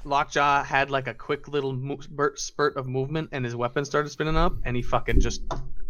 Lockjaw 0.05 0.63
had 0.63 0.91
like 0.91 1.07
a 1.07 1.13
quick 1.13 1.47
little 1.47 1.73
mo- 1.73 1.99
spurt, 2.01 2.39
spurt 2.39 2.75
of 2.75 2.87
movement, 2.87 3.29
and 3.31 3.45
his 3.45 3.55
weapon 3.55 3.85
started 3.85 4.09
spinning 4.09 4.35
up, 4.35 4.53
and 4.65 4.75
he 4.75 4.81
fucking 4.81 5.19
just 5.21 5.41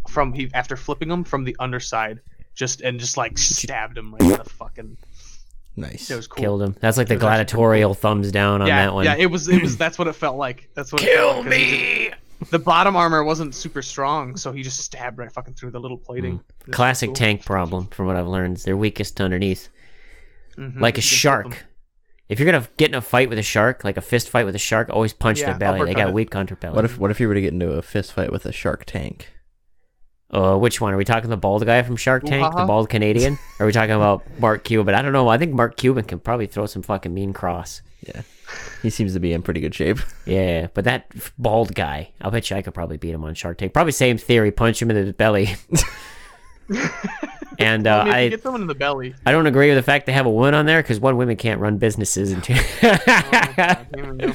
from 0.08 0.34
he 0.34 0.50
after 0.54 0.76
flipping 0.76 1.10
him 1.10 1.24
from 1.24 1.44
the 1.44 1.56
underside, 1.60 2.20
just 2.54 2.82
and 2.82 3.00
just 3.00 3.18
like 3.18 3.38
stabbed 3.38 3.98
him 3.98 4.14
right 4.14 4.22
in 4.22 4.30
the 4.30 4.44
fucking. 4.44 4.98
Nice. 5.76 6.12
It 6.12 6.16
was 6.16 6.28
cool. 6.28 6.44
Killed 6.44 6.62
him. 6.62 6.76
That's 6.80 6.98
like 6.98 7.08
the 7.08 7.16
It 7.16 7.18
was 7.18 7.24
actually 7.24 7.38
gladiatorial 7.56 7.94
thumbs 7.96 8.32
down 8.32 8.62
on 8.62 8.68
yeah, 8.68 8.86
that 8.86 8.94
one. 8.94 9.06
yeah. 9.06 9.16
It 9.18 9.26
was. 9.26 9.48
It 9.48 9.60
was. 9.64 9.76
That's 9.78 9.98
what 9.98 10.08
it 10.08 10.14
felt 10.14 10.38
like. 10.38 10.70
That's 10.76 10.92
what. 10.94 11.02
it 11.02 11.16
felt 11.18 11.38
like, 11.38 11.46
'cause 11.46 11.54
he 11.56 12.06
just- 12.10 12.18
the 12.50 12.60
bottom 12.60 12.96
armor 12.96 13.24
wasn't 13.24 13.54
super 13.56 13.82
strong, 13.82 14.36
so 14.38 14.52
he 14.52 14.64
just 14.64 14.80
stabbed 14.80 15.18
right 15.18 15.32
fucking 15.32 15.54
through 15.54 15.72
the 15.72 15.80
little 15.80 15.98
plating. 15.98 16.36
It 16.62 16.68
was 16.68 16.76
Classic 16.76 17.08
cool. 17.10 17.16
tank 17.16 17.46
problem, 17.46 17.88
from 17.88 18.08
what 18.08 18.16
I've 18.16 18.28
learned. 18.28 18.58
is 18.58 18.64
They're 18.64 18.78
weakest 18.78 19.20
underneath. 19.22 19.70
Mhm, 20.58 20.80
Like 20.80 20.98
a 20.98 21.02
you 21.02 21.02
can 21.02 21.02
flip 21.02 21.04
shark. 21.04 21.46
'em. 21.48 21.54
If 22.30 22.40
you're 22.40 22.52
gonna 22.52 22.68
get 22.78 22.90
in 22.90 22.96
a 22.96 23.02
fight 23.02 23.30
with 23.30 23.38
a 23.38 23.44
shark, 23.44 23.84
like 23.84 23.98
a 23.98 24.02
fist 24.02 24.30
fight 24.30 24.46
with 24.46 24.56
a 24.56 24.60
shark, 24.60 24.90
always 24.90 25.14
punch 25.14 25.40
Yeah, 25.42 25.48
their 25.48 25.58
belly. 25.58 25.86
They 25.86 25.94
got 25.94 26.10
it. 26.10 26.14
weak 26.14 26.32
underbelly. 26.32 26.74
What 26.74 26.86
if 26.86 26.98
what 26.98 27.12
if 27.12 27.20
you 27.20 27.28
were 27.28 27.34
to 27.34 27.42
get 27.42 27.54
into 27.54 27.72
a 27.72 27.82
fist 27.82 28.14
fight 28.14 28.32
with 28.32 28.46
a 28.46 28.52
shark 28.52 28.86
tank? 28.86 29.30
Uh, 30.32 30.58
which 30.58 30.82
one? 30.82 30.94
Are 30.94 30.98
we 30.98 31.06
talking 31.06 31.30
the 31.30 31.38
bald 31.38 31.64
guy 31.64 31.84
from 31.84 31.96
Shark 31.96 32.24
Tank, 32.24 32.42
the 32.42 32.48
Ooh-ha-ha. 32.48 32.66
bald 32.66 32.90
Canadian? 32.90 33.38
are 33.60 33.68
we 33.68 33.72
talking 33.72 33.94
about 33.94 34.24
Mark 34.40 34.64
Cuban? 34.64 34.96
I 34.96 35.04
don't 35.04 35.14
know. 35.14 35.28
I 35.28 35.38
think 35.38 35.54
Mark 35.54 35.78
Cuban 35.78 36.06
can 36.06 36.18
probably 36.20 36.48
throw 36.48 36.66
some 36.66 36.82
fucking 36.82 37.14
mean 37.14 37.34
cross. 37.34 37.84
Yeah. 38.08 38.22
He 38.82 38.90
seems 38.90 39.14
to 39.14 39.20
be 39.20 39.34
in 39.34 39.42
pretty 39.42 39.62
good 39.62 39.74
shape. 39.74 40.00
Yeah, 40.26 40.68
but 40.74 40.86
that 40.86 41.12
bald 41.38 41.76
guy, 41.76 42.12
I'll 42.22 42.32
bet 42.32 42.50
you 42.50 42.56
I 42.56 42.62
could 42.62 42.74
probably 42.74 42.96
beat 42.96 43.14
him 43.14 43.26
on 43.26 43.34
Shark 43.34 43.58
Tank. 43.58 43.74
Probably 43.74 43.92
same 43.92 44.18
theory, 44.18 44.52
punch 44.52 44.82
him 44.82 44.90
in 44.90 45.06
the 45.06 45.12
belly. 45.12 45.56
and 46.70 46.80
And 47.60 47.88
I 47.88 48.00
uh, 48.00 48.06
mean, 48.06 48.14
I 48.14 48.30
get 48.30 48.42
someone 48.42 48.62
in 48.62 48.68
the 48.68 48.76
belly. 48.76 49.16
I 49.26 49.32
don't 49.32 49.46
agree 49.48 49.68
with 49.68 49.78
the 49.78 49.84
fact 49.84 50.06
they 50.06 50.14
have 50.14 50.26
a 50.26 50.32
woman 50.32 50.54
on 50.54 50.66
there 50.66 50.82
because 50.82 51.00
one 51.00 51.18
women 51.18 51.36
can't 51.36 51.60
run 51.60 51.78
businesses 51.78 52.32
and 52.32 52.44
two. 52.44 52.56
Oh, 52.56 52.98
God 53.06 53.88
damn 53.92 54.20
it, 54.20 54.28
no. 54.28 54.34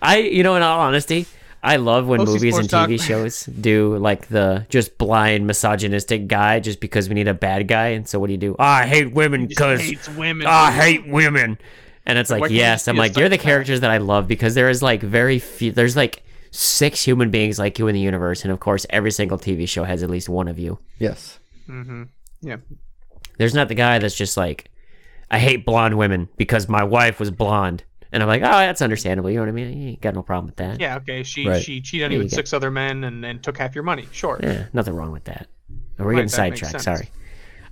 I 0.00 0.18
you 0.18 0.42
know 0.42 0.56
in 0.56 0.62
all 0.62 0.80
honesty. 0.80 1.26
I 1.62 1.76
love 1.76 2.06
when 2.06 2.18
Mostly 2.18 2.34
movies 2.34 2.58
and 2.58 2.68
TV 2.68 2.98
talk. 2.98 3.06
shows 3.06 3.44
do 3.46 3.96
like 3.98 4.28
the 4.28 4.66
just 4.68 4.98
blind 4.98 5.46
misogynistic 5.46 6.28
guy 6.28 6.60
just 6.60 6.80
because 6.80 7.08
we 7.08 7.14
need 7.14 7.28
a 7.28 7.34
bad 7.34 7.66
guy. 7.66 7.88
And 7.88 8.08
so 8.08 8.20
what 8.20 8.28
do 8.28 8.34
you 8.34 8.38
do? 8.38 8.54
Oh, 8.58 8.64
I 8.64 8.86
hate 8.86 9.12
women 9.12 9.46
because. 9.46 9.80
I 9.80 10.70
hate 10.70 11.06
women. 11.08 11.58
And 12.06 12.18
it's 12.18 12.30
like, 12.30 12.40
Why 12.40 12.46
can't 12.48 12.54
you 12.54 12.60
yes, 12.60 12.88
I'm 12.88 12.96
like, 12.96 13.16
you're 13.16 13.28
the 13.28 13.38
characters 13.38 13.80
that 13.80 13.90
I 13.90 13.98
love 13.98 14.28
because 14.28 14.54
there 14.54 14.70
is 14.70 14.82
like 14.82 15.02
very 15.02 15.38
few, 15.38 15.72
there's 15.72 15.96
like 15.96 16.22
six 16.52 17.02
human 17.02 17.30
beings 17.30 17.58
like 17.58 17.78
you 17.78 17.88
in 17.88 17.94
the 17.94 18.00
universe. 18.00 18.44
And 18.44 18.52
of 18.52 18.60
course, 18.60 18.86
every 18.90 19.10
single 19.10 19.38
TV 19.38 19.68
show 19.68 19.84
has 19.84 20.02
at 20.02 20.10
least 20.10 20.28
one 20.28 20.46
of 20.48 20.58
you. 20.58 20.78
Yes. 20.98 21.38
Mm-hmm. 21.68 22.04
Yeah. 22.42 22.56
There's 23.38 23.54
not 23.54 23.68
the 23.68 23.74
guy 23.74 23.98
that's 23.98 24.14
just 24.14 24.36
like, 24.36 24.70
I 25.30 25.38
hate 25.38 25.66
blonde 25.66 25.98
women 25.98 26.28
because 26.36 26.68
my 26.68 26.84
wife 26.84 27.18
was 27.18 27.30
blonde. 27.30 27.82
And 28.12 28.22
I'm 28.22 28.28
like, 28.28 28.42
oh, 28.42 28.46
that's 28.50 28.80
understandable. 28.80 29.28
You 29.30 29.36
know 29.36 29.42
what 29.42 29.48
I 29.48 29.52
mean? 29.52 29.78
You 29.82 29.88
ain't 29.90 30.00
got 30.00 30.14
no 30.14 30.22
problem 30.22 30.46
with 30.46 30.56
that. 30.56 30.80
Yeah. 30.80 30.96
Okay. 30.98 31.24
She 31.24 31.46
Right. 31.46 31.62
she 31.62 31.80
cheated 31.80 32.06
on 32.06 32.12
you 32.12 32.18
you 32.18 32.24
with 32.24 32.32
six 32.32 32.52
other 32.52 32.70
men 32.70 33.02
and, 33.04 33.24
and 33.24 33.42
took 33.42 33.58
half 33.58 33.74
your 33.74 33.84
money. 33.84 34.06
Sure. 34.12 34.38
Yeah, 34.42 34.66
nothing 34.72 34.94
wrong 34.94 35.10
with 35.10 35.24
that. 35.24 35.48
We're 35.98 36.06
Right, 36.06 36.14
getting 36.14 36.26
that 36.28 36.30
sidetracked. 36.30 36.80
Sorry. 36.82 37.10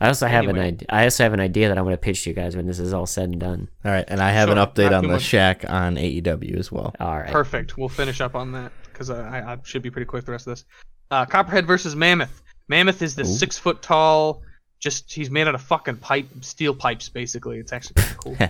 I 0.01 0.09
also 0.09 0.27
have 0.27 0.49
an 0.49 0.59
idea. 0.59 0.87
I 0.91 1.05
also 1.05 1.23
have 1.23 1.33
an 1.33 1.41
idea 1.41 1.69
that 1.69 1.79
I'm 1.79 1.85
going 1.85 1.95
to 1.95 2.01
pitch 2.01 2.25
to 2.25 2.31
you 2.31 2.37
guys 2.37 2.57
when 2.57 2.67
this 2.67 2.79
is 2.79 2.93
all 2.93 3.07
said 3.07 3.31
and 3.31 3.41
done. 3.41 3.69
All 3.85 3.91
right, 3.93 4.05
and 4.09 4.21
I 4.21 4.31
have 4.31 4.49
an 4.51 4.59
update 4.59 4.97
on 4.97 5.03
the 5.03 5.15
much. 5.15 5.23
Shack 5.23 5.65
on 5.69 5.97
AEW 5.97 6.59
as 6.59 6.71
well. 6.73 6.95
All 7.01 7.19
right. 7.19 7.31
Perfect. 7.31 7.77
We'll 7.79 7.89
finish 7.89 8.21
up 8.21 8.35
on 8.35 8.53
that 8.53 8.73
because 8.85 9.11
uh, 9.11 9.29
I, 9.31 9.53
I 9.53 9.59
should 9.65 9.83
be 9.83 9.91
pretty 9.91 10.07
quick 10.07 10.25
the 10.25 10.33
rest 10.33 10.47
of 10.47 10.53
this. 10.53 10.65
Uh, 11.11 11.25
Copperhead 11.25 11.67
versus 11.67 11.95
Mammoth. 11.95 12.43
Mammoth 12.69 13.03
is 13.03 13.15
this 13.15 13.29
Ooh. 13.29 13.37
six 13.37 13.59
foot 13.59 13.83
tall, 13.83 14.43
just 14.81 15.13
he's 15.13 15.31
made 15.31 15.47
out 15.47 15.55
of 15.55 15.63
fucking 15.63 15.97
pipe, 15.97 16.27
steel 16.41 16.75
pipes 16.75 17.09
basically. 17.09 17.59
It's 17.59 17.73
actually 17.73 17.95
kind 17.95 18.11
of 18.11 18.19
cool. 18.19 18.37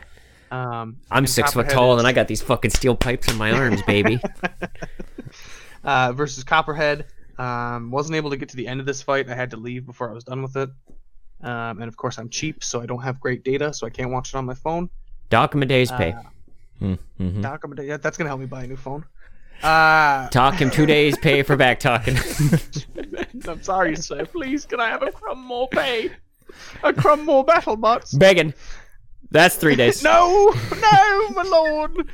Um, 0.50 0.98
I'm 1.10 1.24
and 1.24 1.30
six 1.30 1.52
foot 1.52 1.68
tall 1.68 1.94
is- 1.94 1.98
and 1.98 2.06
I 2.06 2.12
got 2.12 2.28
these 2.28 2.40
fucking 2.40 2.70
steel 2.70 2.94
pipes 2.94 3.28
in 3.28 3.36
my 3.36 3.50
arms, 3.58 3.82
baby. 3.82 4.20
uh, 5.84 6.12
versus 6.12 6.44
Copperhead. 6.44 7.06
Um, 7.38 7.90
wasn't 7.90 8.14
able 8.14 8.30
to 8.30 8.36
get 8.36 8.50
to 8.50 8.56
the 8.56 8.68
end 8.68 8.78
of 8.78 8.86
this 8.86 9.02
fight. 9.02 9.28
I 9.28 9.34
had 9.34 9.50
to 9.50 9.56
leave 9.56 9.84
before 9.84 10.10
I 10.10 10.12
was 10.12 10.22
done 10.22 10.42
with 10.42 10.56
it. 10.56 10.70
Um, 11.44 11.80
and 11.80 11.88
of 11.88 11.96
course, 11.96 12.18
I'm 12.18 12.28
cheap, 12.28 12.64
so 12.64 12.80
I 12.80 12.86
don't 12.86 13.02
have 13.02 13.20
great 13.20 13.44
data, 13.44 13.72
so 13.72 13.86
I 13.86 13.90
can't 13.90 14.10
watch 14.10 14.30
it 14.34 14.36
on 14.36 14.44
my 14.46 14.54
phone. 14.54 14.88
Document 15.30 15.68
days 15.68 15.90
pay. 15.90 16.12
Uh, 16.12 16.22
Mm-hmm. 16.82 17.40
document- 17.40 17.80
yeah, 17.84 17.96
that's 17.98 18.16
gonna 18.18 18.28
help 18.28 18.40
me 18.40 18.46
buy 18.46 18.64
a 18.64 18.66
new 18.66 18.76
phone. 18.76 19.04
Uh, 19.62 20.28
Talk 20.30 20.54
him 20.56 20.70
two 20.70 20.84
days 20.84 21.16
pay 21.16 21.42
for 21.42 21.56
back 21.56 21.78
talking. 21.80 22.16
I'm 23.48 23.62
sorry, 23.62 23.96
sir. 23.96 24.26
Please, 24.26 24.66
can 24.66 24.80
I 24.80 24.88
have 24.88 25.02
a 25.02 25.10
crumb 25.12 25.42
more 25.42 25.68
pay? 25.68 26.10
A 26.82 26.92
crumb 27.02 27.24
more 27.24 27.44
battle 27.44 27.76
bots? 27.76 28.12
Begging. 28.12 28.52
That's 29.30 29.56
three 29.56 29.76
days. 29.76 30.02
No, 30.04 30.52
no, 30.82 31.28
my 31.30 31.42
lord. 31.44 32.08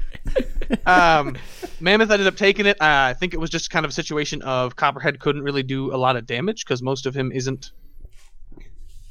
um, 0.86 1.36
Mammoth 1.80 2.10
ended 2.10 2.26
up 2.28 2.36
taking 2.36 2.66
it. 2.66 2.76
Uh, 2.80 2.84
I 3.10 3.14
think 3.14 3.34
it 3.34 3.40
was 3.40 3.50
just 3.50 3.70
kind 3.70 3.84
of 3.84 3.90
a 3.90 3.94
situation 3.94 4.42
of 4.42 4.76
Copperhead 4.76 5.18
couldn't 5.18 5.42
really 5.42 5.62
do 5.62 5.92
a 5.94 5.96
lot 5.96 6.16
of 6.16 6.26
damage 6.26 6.64
because 6.64 6.82
most 6.82 7.06
of 7.06 7.14
him 7.16 7.32
isn't 7.32 7.72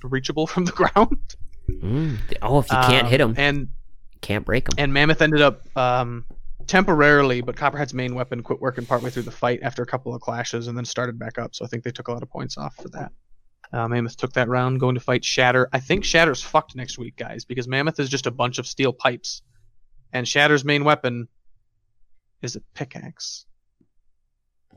reachable 0.03 0.47
from 0.53 0.65
the 0.65 0.71
ground. 0.71 1.17
Mm. 1.69 2.17
Oh, 2.41 2.59
if 2.59 2.71
you 2.71 2.77
can't 2.77 3.05
Um, 3.05 3.09
hit 3.11 3.17
them 3.19 3.33
and 3.37 3.67
can't 4.21 4.45
break 4.45 4.65
them. 4.69 4.75
and 4.77 4.91
Mammoth 4.93 5.21
ended 5.21 5.41
up 5.41 5.65
um, 5.77 6.25
temporarily, 6.67 7.41
but 7.41 7.55
Copperhead's 7.55 7.93
main 7.93 8.15
weapon 8.15 8.41
quit 8.43 8.59
working 8.59 8.85
partway 8.85 9.09
through 9.09 9.23
the 9.23 9.31
fight 9.31 9.59
after 9.61 9.83
a 9.83 9.85
couple 9.85 10.13
of 10.15 10.21
clashes 10.21 10.67
and 10.67 10.77
then 10.77 10.85
started 10.85 11.17
back 11.19 11.37
up. 11.37 11.53
So 11.55 11.63
I 11.63 11.67
think 11.67 11.83
they 11.83 11.91
took 11.91 12.07
a 12.07 12.11
lot 12.11 12.23
of 12.23 12.29
points 12.29 12.57
off 12.57 12.75
for 12.75 12.89
that. 12.89 13.11
Uh, 13.71 13.87
Mammoth 13.87 14.17
took 14.17 14.33
that 14.33 14.49
round, 14.49 14.79
going 14.79 14.95
to 14.95 15.01
fight 15.01 15.23
Shatter. 15.23 15.69
I 15.71 15.79
think 15.79 16.03
Shatter's 16.03 16.41
fucked 16.41 16.75
next 16.75 16.97
week, 16.97 17.15
guys, 17.17 17.45
because 17.45 17.67
Mammoth 17.67 17.99
is 17.99 18.09
just 18.09 18.25
a 18.25 18.31
bunch 18.31 18.57
of 18.57 18.65
steel 18.65 18.91
pipes, 18.91 19.43
and 20.11 20.25
Shatter's 20.25 20.65
main 20.65 20.83
weapon 20.83 21.27
is 22.41 22.55
a 22.55 22.61
pickaxe. 22.73 23.45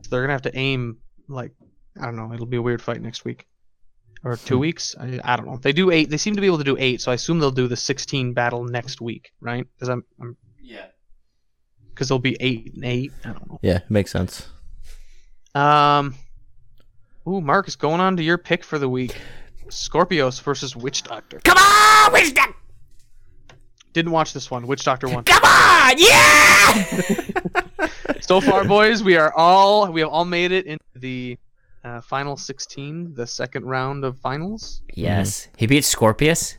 So 0.02 0.10
they're 0.10 0.20
gonna 0.22 0.34
have 0.34 0.42
to 0.42 0.54
aim 0.56 0.98
like 1.26 1.52
I 1.98 2.04
don't 2.04 2.16
know. 2.16 2.32
It'll 2.34 2.44
be 2.44 2.56
a 2.58 2.62
weird 2.62 2.82
fight 2.82 3.00
next 3.00 3.24
week 3.24 3.46
or 4.24 4.36
two 4.36 4.58
weeks. 4.58 4.94
I, 4.98 5.18
I 5.24 5.36
don't 5.36 5.46
know. 5.46 5.56
They 5.56 5.72
do 5.72 5.90
eight. 5.90 6.08
They 6.10 6.16
seem 6.16 6.34
to 6.36 6.40
be 6.40 6.46
able 6.46 6.58
to 6.58 6.64
do 6.64 6.76
eight, 6.78 7.00
so 7.00 7.10
I 7.10 7.14
assume 7.14 7.38
they'll 7.40 7.50
do 7.50 7.66
the 7.68 7.76
16 7.76 8.32
battle 8.32 8.64
next 8.64 9.00
week, 9.00 9.32
right? 9.40 9.66
Because 9.74 9.88
I'm, 9.88 10.04
I'm 10.20 10.36
Yeah. 10.60 10.86
because 11.90 12.08
there'll 12.08 12.18
be 12.20 12.36
eight 12.40 12.72
and 12.74 12.84
eight. 12.84 13.12
I 13.24 13.28
don't 13.32 13.48
know. 13.50 13.58
Yeah, 13.62 13.80
makes 13.88 14.10
sense. 14.10 14.48
Um, 15.54 16.14
ooh, 17.28 17.40
Marcus, 17.40 17.76
going 17.76 18.00
on 18.00 18.16
to 18.16 18.22
your 18.22 18.38
pick 18.38 18.64
for 18.64 18.78
the 18.78 18.88
week: 18.88 19.16
Scorpious 19.68 20.38
versus 20.40 20.74
Witch 20.76 21.02
Doctor. 21.02 21.40
Come 21.44 21.58
on, 21.58 22.12
Witch 22.12 22.32
Doctor! 22.32 22.54
Didn't 23.92 24.12
watch 24.12 24.32
this 24.32 24.50
one. 24.50 24.66
Witch 24.66 24.84
Doctor 24.84 25.08
one. 25.08 25.24
Come 25.24 25.42
on, 25.44 25.94
yeah! 25.98 26.72
so 28.22 28.40
far, 28.40 28.64
boys, 28.64 29.02
we 29.02 29.16
are 29.16 29.34
all 29.36 29.92
we 29.92 30.00
have 30.00 30.08
all 30.08 30.24
made 30.24 30.52
it 30.52 30.64
into 30.64 30.84
the 30.94 31.36
uh, 31.84 32.00
final 32.00 32.36
16, 32.36 33.14
the 33.14 33.26
second 33.26 33.64
round 33.64 34.04
of 34.04 34.18
finals. 34.20 34.82
yes, 34.94 35.48
he 35.56 35.66
beat 35.66 35.84
Scorpious. 35.84 36.58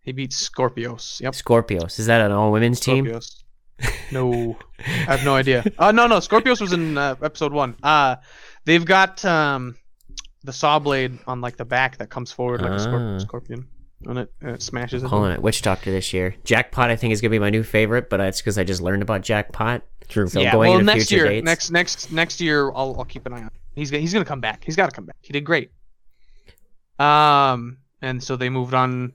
He 0.00 0.12
beat 0.12 0.32
Scorpious. 0.32 1.20
Yep. 1.22 1.34
Scorpious. 1.34 1.98
Is 2.00 2.06
that 2.06 2.20
an 2.20 2.32
all 2.32 2.50
women's 2.50 2.80
team? 2.80 3.04
Scorpious. 3.04 3.44
No, 4.12 4.56
I 4.78 4.82
have 4.82 5.24
no 5.24 5.34
idea. 5.34 5.64
Uh, 5.78 5.92
no, 5.92 6.06
no, 6.06 6.20
Scorpious 6.20 6.60
was 6.60 6.72
in 6.72 6.96
uh, 6.98 7.14
episode 7.22 7.52
one. 7.52 7.76
Uh, 7.82 8.16
they've 8.64 8.84
got 8.84 9.24
um, 9.24 9.76
the 10.44 10.52
saw 10.52 10.78
blade 10.78 11.18
on 11.26 11.40
like 11.40 11.56
the 11.56 11.64
back 11.64 11.98
that 11.98 12.10
comes 12.10 12.30
forward 12.32 12.62
like 12.62 12.70
a 12.72 12.74
Ah. 12.74 12.78
scorp- 12.78 13.20
scorpion, 13.20 13.66
and 14.04 14.18
it, 14.20 14.32
and 14.40 14.50
it 14.50 14.62
smashes 14.62 15.02
it. 15.02 15.08
Calling 15.08 15.32
it 15.32 15.42
Witch 15.42 15.62
Doctor 15.62 15.90
this 15.90 16.12
year. 16.12 16.34
Jackpot, 16.44 16.90
I 16.90 16.96
think, 16.96 17.12
is 17.12 17.20
gonna 17.20 17.30
be 17.30 17.38
my 17.40 17.50
new 17.50 17.62
favorite, 17.64 18.08
but 18.10 18.20
it's 18.20 18.40
because 18.40 18.58
I 18.58 18.64
just 18.64 18.80
learned 18.82 19.02
about 19.02 19.22
Jackpot. 19.22 19.82
True. 20.08 20.26
So 20.28 20.40
yeah, 20.40 20.52
going 20.52 20.70
well, 20.72 20.80
next 20.82 21.10
year, 21.10 21.26
dates. 21.28 21.44
next 21.44 21.70
next 21.70 22.12
next 22.12 22.40
year, 22.40 22.70
I'll 22.70 22.94
I'll 22.98 23.04
keep 23.04 23.24
an 23.26 23.32
eye 23.32 23.42
on. 23.42 23.50
He's 23.74 23.90
gonna, 23.90 24.00
he's 24.00 24.12
gonna 24.12 24.24
come 24.24 24.40
back. 24.40 24.64
He's 24.64 24.76
got 24.76 24.90
to 24.90 24.94
come 24.94 25.06
back. 25.06 25.16
He 25.20 25.32
did 25.32 25.42
great. 25.44 25.70
Um, 26.98 27.78
and 28.00 28.22
so 28.22 28.36
they 28.36 28.48
moved 28.48 28.74
on 28.74 29.12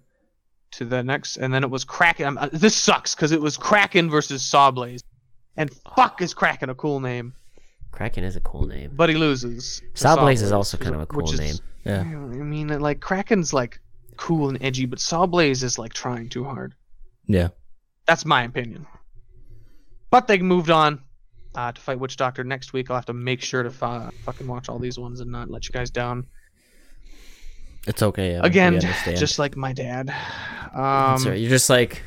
to 0.72 0.86
the 0.86 1.04
next, 1.04 1.38
and 1.38 1.54
then 1.54 1.64
it 1.64 1.70
was 1.70 1.84
Kraken. 1.84 2.26
Um, 2.26 2.38
uh, 2.38 2.50
this 2.52 2.76
sucks 2.76 3.16
because 3.16 3.32
it 3.32 3.42
was 3.42 3.56
Kraken 3.58 4.10
versus 4.10 4.42
Sawblaze, 4.44 5.02
and 5.56 5.72
fuck 5.96 6.22
is 6.22 6.34
Kraken 6.34 6.70
a 6.70 6.76
cool 6.76 7.00
name, 7.00 7.34
Kraken 7.92 8.24
is 8.24 8.36
a 8.36 8.42
cool 8.42 8.66
name. 8.68 8.92
but 8.96 9.10
he 9.10 9.16
loses. 9.16 9.82
to 9.96 10.06
Sawblaze 10.08 10.42
is 10.42 10.52
also 10.52 10.78
kind 10.78 10.96
of 10.96 11.02
a 11.02 11.06
which 11.06 11.28
cool 11.28 11.34
is- 11.34 11.40
name. 11.40 11.56
Yeah. 11.86 12.02
I 12.02 12.04
mean, 12.04 12.68
like 12.82 13.00
Kraken's 13.00 13.54
like 13.54 13.80
cool 14.18 14.50
and 14.50 14.62
edgy, 14.62 14.86
but 14.86 15.00
Sawblaze 15.00 15.64
is 15.64 15.80
like 15.80 15.94
trying 15.94 16.28
too 16.28 16.44
hard. 16.44 16.74
Yeah. 17.28 17.50
That's 18.06 18.26
my 18.26 18.44
opinion. 18.44 18.86
But 20.10 20.28
they 20.28 20.38
moved 20.40 20.70
on 20.70 21.02
uh, 21.58 21.72
to 21.72 21.82
fight 21.82 22.00
Witch 22.00 22.16
Doctor 22.16 22.44
next 22.44 22.72
week. 22.72 22.90
I'll 22.90 22.98
have 22.98 23.06
to 23.08 23.14
make 23.14 23.42
sure 23.42 23.64
to 23.64 23.86
uh, 23.86 24.12
fucking 24.24 24.46
watch 24.48 24.70
all 24.70 24.78
these 24.78 25.00
ones 25.00 25.20
and 25.20 25.32
not 25.32 25.50
let 25.50 25.68
you 25.68 25.74
guys 25.74 25.90
down. 25.90 26.28
It's 27.88 28.04
okay. 28.04 28.36
Evan. 28.36 28.46
Again, 28.46 28.80
just 29.16 29.40
like 29.40 29.58
my 29.58 29.74
dad. 29.74 30.14
Um, 30.74 31.18
so 31.18 31.32
you're 31.32 31.50
just 31.50 31.70
like 31.70 32.04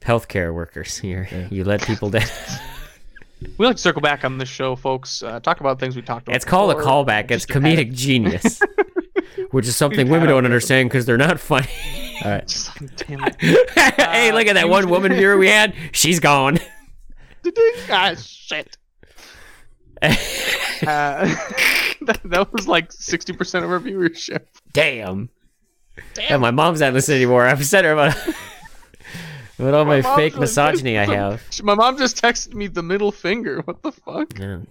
healthcare 0.00 0.54
workers. 0.54 1.02
You're, 1.04 1.28
You 1.50 1.64
let 1.64 1.82
people 1.82 2.08
down. 2.08 2.26
we 3.58 3.66
like 3.66 3.76
to 3.76 3.82
circle 3.82 4.00
back 4.00 4.24
on 4.24 4.38
this 4.38 4.48
show, 4.48 4.74
folks. 4.74 5.22
Uh, 5.22 5.38
talk 5.40 5.60
about 5.60 5.78
things 5.78 5.94
we 5.94 6.02
talked 6.02 6.28
about. 6.28 6.36
It's 6.36 6.44
called 6.44 6.70
a 6.70 6.80
callback. 6.80 7.30
It's 7.30 7.44
Just 7.44 7.48
dramatic. 7.48 7.90
comedic 7.90 7.94
genius, 7.94 8.60
which 9.50 9.66
is 9.66 9.76
something 9.76 10.08
women 10.08 10.28
don't 10.28 10.46
understand 10.46 10.88
because 10.88 11.04
they're 11.04 11.18
not 11.18 11.38
funny. 11.38 11.68
All 12.24 12.30
right. 12.30 12.70
Damn 12.96 13.24
it. 13.24 13.36
hey, 13.40 14.32
look 14.32 14.46
at 14.46 14.54
that 14.54 14.68
one 14.68 14.88
woman 14.88 15.12
viewer 15.12 15.36
we 15.36 15.48
had. 15.48 15.74
She's 15.90 16.20
gone. 16.20 16.58
ah, 17.90 18.14
shit. 18.16 18.76
Uh, 20.82 21.26
that, 22.00 22.20
that 22.24 22.52
was 22.52 22.66
like 22.66 22.90
60% 22.90 23.62
of 23.62 23.70
our 23.70 23.78
viewership. 23.78 24.46
Damn. 24.72 25.30
Damn. 26.14 26.28
Yeah, 26.28 26.36
my 26.38 26.50
mom's 26.50 26.80
not 26.80 26.92
listening 26.92 27.18
anymore. 27.18 27.46
I've 27.46 27.64
said 27.64 27.84
her 27.84 27.92
about, 27.92 28.16
about 29.60 29.74
all 29.74 29.84
my, 29.84 30.00
mom's 30.00 30.16
fake 30.16 30.32
like, 30.32 30.40
misogyny 30.40 30.98
I 30.98 31.04
have. 31.04 31.40
My 31.62 31.76
mom 31.76 31.98
just 31.98 32.20
texted 32.20 32.54
me 32.54 32.66
the 32.66 32.82
middle 32.82 33.12
finger. 33.12 33.60
What 33.60 33.80
the 33.84 33.92
fuck? 33.92 34.36
Yeah. 34.36 34.62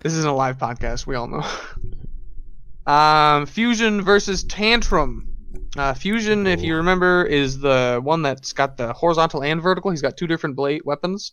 This 0.00 0.14
isn't 0.14 0.28
a 0.28 0.34
live 0.34 0.58
podcast. 0.58 1.06
We 1.06 1.14
all 1.14 1.28
know. 1.28 2.92
Um, 2.92 3.46
Fusion 3.46 4.02
versus 4.02 4.42
Tantrum. 4.42 5.31
Uh, 5.76 5.94
Fusion, 5.94 6.46
if 6.46 6.62
you 6.62 6.76
remember, 6.76 7.24
is 7.24 7.58
the 7.58 8.00
one 8.02 8.22
that's 8.22 8.52
got 8.52 8.76
the 8.76 8.92
horizontal 8.92 9.42
and 9.42 9.60
vertical. 9.60 9.90
He's 9.90 10.02
got 10.02 10.16
two 10.16 10.26
different 10.26 10.56
blade 10.56 10.82
weapons. 10.84 11.32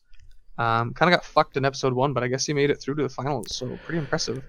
Um, 0.58 0.94
kind 0.94 1.14
of 1.14 1.18
got 1.18 1.26
fucked 1.26 1.58
in 1.58 1.66
episode 1.66 1.94
one, 1.94 2.14
but 2.14 2.24
I 2.24 2.28
guess 2.28 2.46
he 2.46 2.54
made 2.54 2.70
it 2.70 2.82
through 2.82 2.96
to 2.96 3.04
the 3.04 3.10
finals, 3.10 3.56
so 3.56 3.78
pretty 3.86 4.00
impressive. 4.00 4.44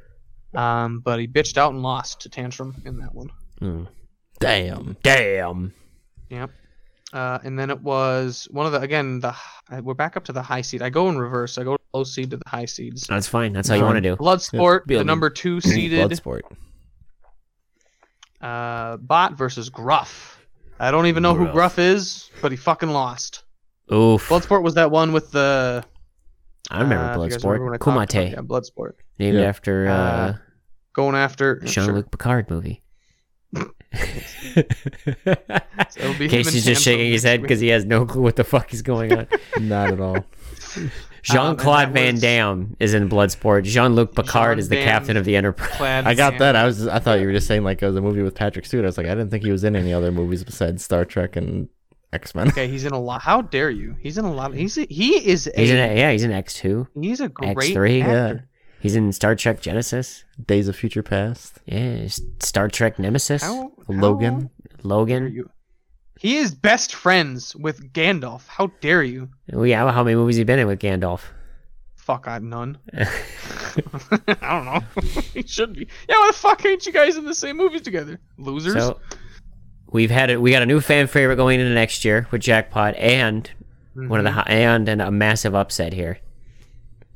Um, 0.54 1.00
but 1.00 1.20
he 1.20 1.28
bitched 1.28 1.56
out 1.56 1.72
and 1.72 1.82
lost 1.82 2.20
to 2.22 2.28
Tantrum 2.28 2.74
in 2.84 2.98
that 2.98 3.14
one. 3.14 3.30
Mm. 3.60 3.86
Damn. 4.40 4.96
Damn. 5.02 5.72
Yep. 6.30 6.50
Uh, 7.12 7.38
and 7.44 7.58
then 7.58 7.70
it 7.70 7.80
was 7.80 8.46
one 8.50 8.66
of 8.66 8.72
the 8.72 8.80
again 8.80 9.18
the 9.18 9.34
we're 9.82 9.94
back 9.94 10.16
up 10.16 10.24
to 10.24 10.32
the 10.32 10.42
high 10.42 10.62
seed. 10.62 10.80
I 10.82 10.90
go 10.90 11.08
in 11.08 11.18
reverse. 11.18 11.58
I 11.58 11.64
go 11.64 11.76
low 11.92 12.04
seed 12.04 12.30
to 12.30 12.36
the 12.36 12.48
high 12.48 12.66
seeds. 12.66 13.06
That's 13.08 13.26
fine. 13.26 13.52
That's 13.52 13.68
how 13.68 13.74
you 13.74 13.82
want 13.82 13.96
to 13.96 14.00
do. 14.00 14.16
Bloodsport, 14.16 14.86
be 14.86 14.96
the 14.96 15.04
number 15.04 15.28
two 15.28 15.60
seeded. 15.60 16.08
Bloodsport. 16.08 16.42
Uh, 18.40 18.96
Bot 18.98 19.34
versus 19.36 19.68
Gruff. 19.68 20.40
I 20.78 20.90
don't 20.90 21.06
even 21.06 21.22
know 21.22 21.34
who 21.34 21.44
Gruff. 21.44 21.54
Gruff 21.54 21.78
is, 21.78 22.30
but 22.40 22.50
he 22.52 22.56
fucking 22.56 22.88
lost. 22.90 23.42
Oof. 23.92 24.28
Bloodsport 24.28 24.62
was 24.62 24.74
that 24.74 24.90
one 24.90 25.12
with 25.12 25.30
the. 25.32 25.84
I 26.70 26.80
remember 26.80 27.04
uh, 27.04 27.10
if 27.10 27.16
you 27.24 27.30
guys 27.36 27.44
remember 27.44 27.70
when 27.70 27.78
Bloodsport. 27.78 27.92
about- 27.92 28.08
Kumite, 28.10 28.30
Yeah, 28.32 28.40
Bloodsport. 28.40 28.92
named 29.18 29.36
Yeah. 29.38 29.42
after 29.44 29.88
uh, 29.88 29.92
Uh, 29.94 30.34
Going 30.92 31.14
after. 31.16 31.60
Jean 31.60 31.84
sure. 31.84 31.92
Luc 31.94 32.10
Picard 32.10 32.48
movie. 32.50 32.82
It'll 35.96 36.14
be 36.18 36.28
Casey's 36.28 36.64
just 36.64 36.82
shaking 36.82 37.10
his 37.12 37.22
head 37.24 37.42
because 37.42 37.60
he 37.60 37.68
has 37.68 37.84
no 37.84 38.06
clue 38.06 38.22
what 38.22 38.36
the 38.36 38.44
fuck 38.44 38.72
is 38.72 38.82
going 38.82 39.12
on. 39.12 39.26
Not 39.60 39.92
at 39.92 40.00
all. 40.00 40.24
Jean 41.22 41.56
Claude 41.56 41.88
um, 41.88 41.92
that 41.94 42.00
Van 42.00 42.14
was- 42.14 42.20
Damme 42.22 42.76
is 42.80 42.94
in 42.94 43.08
Bloodsport. 43.08 43.64
Jean 43.64 43.94
Luc 43.94 44.14
Picard 44.14 44.56
Jean 44.56 44.58
is 44.60 44.68
the 44.68 44.76
Van 44.76 44.84
captain 44.86 45.16
of 45.16 45.24
the 45.24 45.36
Enterprise. 45.36 45.70
Clad 45.76 46.06
I 46.06 46.14
got 46.14 46.38
that. 46.38 46.56
I 46.56 46.64
was. 46.64 46.86
I 46.86 46.98
thought 46.98 47.20
you 47.20 47.26
were 47.26 47.32
just 47.32 47.46
saying 47.46 47.62
like 47.64 47.82
it 47.82 47.86
was 47.86 47.96
a 47.96 48.00
movie 48.00 48.22
with 48.22 48.34
Patrick 48.34 48.64
Stewart. 48.66 48.84
I 48.84 48.88
was 48.88 48.96
like, 48.98 49.06
I 49.06 49.10
didn't 49.10 49.30
think 49.30 49.44
he 49.44 49.50
was 49.52 49.64
in 49.64 49.76
any 49.76 49.92
other 49.92 50.10
movies 50.12 50.44
besides 50.44 50.82
Star 50.84 51.04
Trek 51.04 51.36
and 51.36 51.68
X 52.12 52.34
Men. 52.34 52.48
Okay, 52.48 52.68
he's 52.68 52.84
in 52.84 52.92
a 52.92 53.00
lot. 53.00 53.22
How 53.22 53.42
dare 53.42 53.70
you? 53.70 53.96
He's 54.00 54.18
in 54.18 54.24
a 54.24 54.32
lot. 54.32 54.54
He's 54.54 54.76
a, 54.78 54.86
he 54.88 55.14
is 55.28 55.46
a 55.46 55.52
He's 55.60 55.70
in 55.70 55.76
a, 55.78 55.96
yeah, 55.96 56.10
he's 56.12 56.24
in 56.24 56.32
X 56.32 56.54
two. 56.54 56.88
he's 57.00 57.20
a 57.20 57.28
great 57.28 57.56
X3, 57.74 58.02
actor. 58.02 58.46
He's 58.80 58.96
in 58.96 59.12
Star 59.12 59.34
Trek 59.34 59.60
Genesis. 59.60 60.24
Days 60.44 60.66
of 60.66 60.74
Future 60.74 61.02
Past. 61.02 61.58
Yeah, 61.66 62.06
Star 62.40 62.68
Trek 62.68 62.98
Nemesis. 62.98 63.42
How, 63.42 63.72
Logan. 63.88 64.32
how 64.32 64.38
dare 64.38 64.48
Logan. 64.82 65.44
You? 66.22 66.30
He 66.30 66.36
is 66.38 66.54
best 66.54 66.94
friends 66.94 67.54
with 67.56 67.92
Gandalf. 67.92 68.46
How 68.46 68.68
dare 68.80 69.02
you? 69.02 69.28
Oh 69.52 69.62
yeah, 69.62 69.90
how 69.90 70.04
many 70.04 70.16
movies 70.16 70.36
he 70.36 70.44
been 70.44 70.58
in 70.58 70.66
with 70.66 70.78
Gandalf? 70.80 71.22
Fuck, 71.96 72.26
I 72.26 72.38
none. 72.38 72.78
I 72.92 73.04
don't 74.40 74.64
know. 74.64 74.80
he 75.34 75.42
should 75.42 75.74
be. 75.74 75.86
Yeah, 76.08 76.16
why 76.16 76.28
the 76.30 76.36
fuck 76.36 76.64
ain't 76.66 76.84
you 76.86 76.92
guys 76.92 77.16
in 77.16 77.24
the 77.24 77.34
same 77.34 77.56
movies 77.56 77.82
together? 77.82 78.18
Losers. 78.38 78.74
So 78.74 79.00
we've 79.90 80.10
had 80.10 80.30
it. 80.30 80.40
We 80.40 80.50
got 80.50 80.62
a 80.62 80.66
new 80.66 80.80
fan 80.80 81.06
favorite 81.06 81.36
going 81.36 81.60
into 81.60 81.72
next 81.72 82.04
year 82.04 82.26
with 82.30 82.42
Jackpot, 82.42 82.96
and 82.96 83.48
one 83.94 84.18
of 84.18 84.24
the 84.24 84.32
hi- 84.32 84.46
and 84.48 84.88
and 84.88 85.00
a 85.02 85.10
massive 85.10 85.54
upset 85.54 85.92
here 85.92 86.18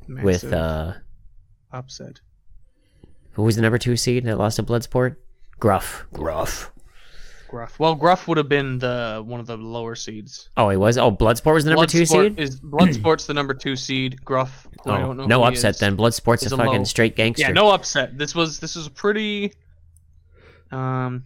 with 0.07 0.45
uh, 0.51 0.93
upset. 1.71 2.21
who 3.31 3.43
was 3.43 3.55
the 3.55 3.61
number 3.61 3.77
two 3.77 3.97
seed 3.97 4.23
that 4.25 4.37
lost 4.37 4.57
to 4.57 4.63
Bloodsport? 4.63 5.17
Gruff. 5.59 6.05
Gruff. 6.13 6.71
Gruff. 7.47 7.79
Well, 7.79 7.95
Gruff 7.95 8.27
would 8.27 8.37
have 8.37 8.49
been 8.49 8.79
the 8.79 9.23
one 9.25 9.39
of 9.39 9.47
the 9.47 9.57
lower 9.57 9.95
seeds. 9.95 10.49
Oh, 10.57 10.69
he 10.69 10.77
was. 10.77 10.97
Oh, 10.97 11.11
Bloodsport 11.11 11.53
was 11.53 11.63
the 11.63 11.71
number 11.71 11.85
two 11.85 12.01
Bloodsport 12.03 12.29
seed. 12.29 12.39
Is 12.39 12.59
Bloodsport's 12.59 13.25
the 13.27 13.33
number 13.33 13.53
two 13.53 13.75
seed? 13.75 14.23
Gruff. 14.25 14.67
who 14.83 14.91
I 14.91 14.97
Oh, 14.97 15.07
don't 15.07 15.17
know 15.17 15.25
no 15.25 15.39
who 15.39 15.49
he 15.49 15.55
upset 15.55 15.75
is. 15.75 15.79
then. 15.79 15.95
Bloodsport's 15.97 16.43
He's 16.43 16.51
a 16.51 16.55
a 16.55 16.57
fucking 16.57 16.73
low- 16.79 16.83
straight 16.83 17.15
gangster. 17.15 17.43
Yeah, 17.47 17.51
no 17.53 17.69
upset. 17.71 18.17
This 18.17 18.35
was 18.35 18.59
this 18.59 18.75
was 18.75 18.87
a 18.87 18.91
pretty. 18.91 19.53
Um, 20.71 21.23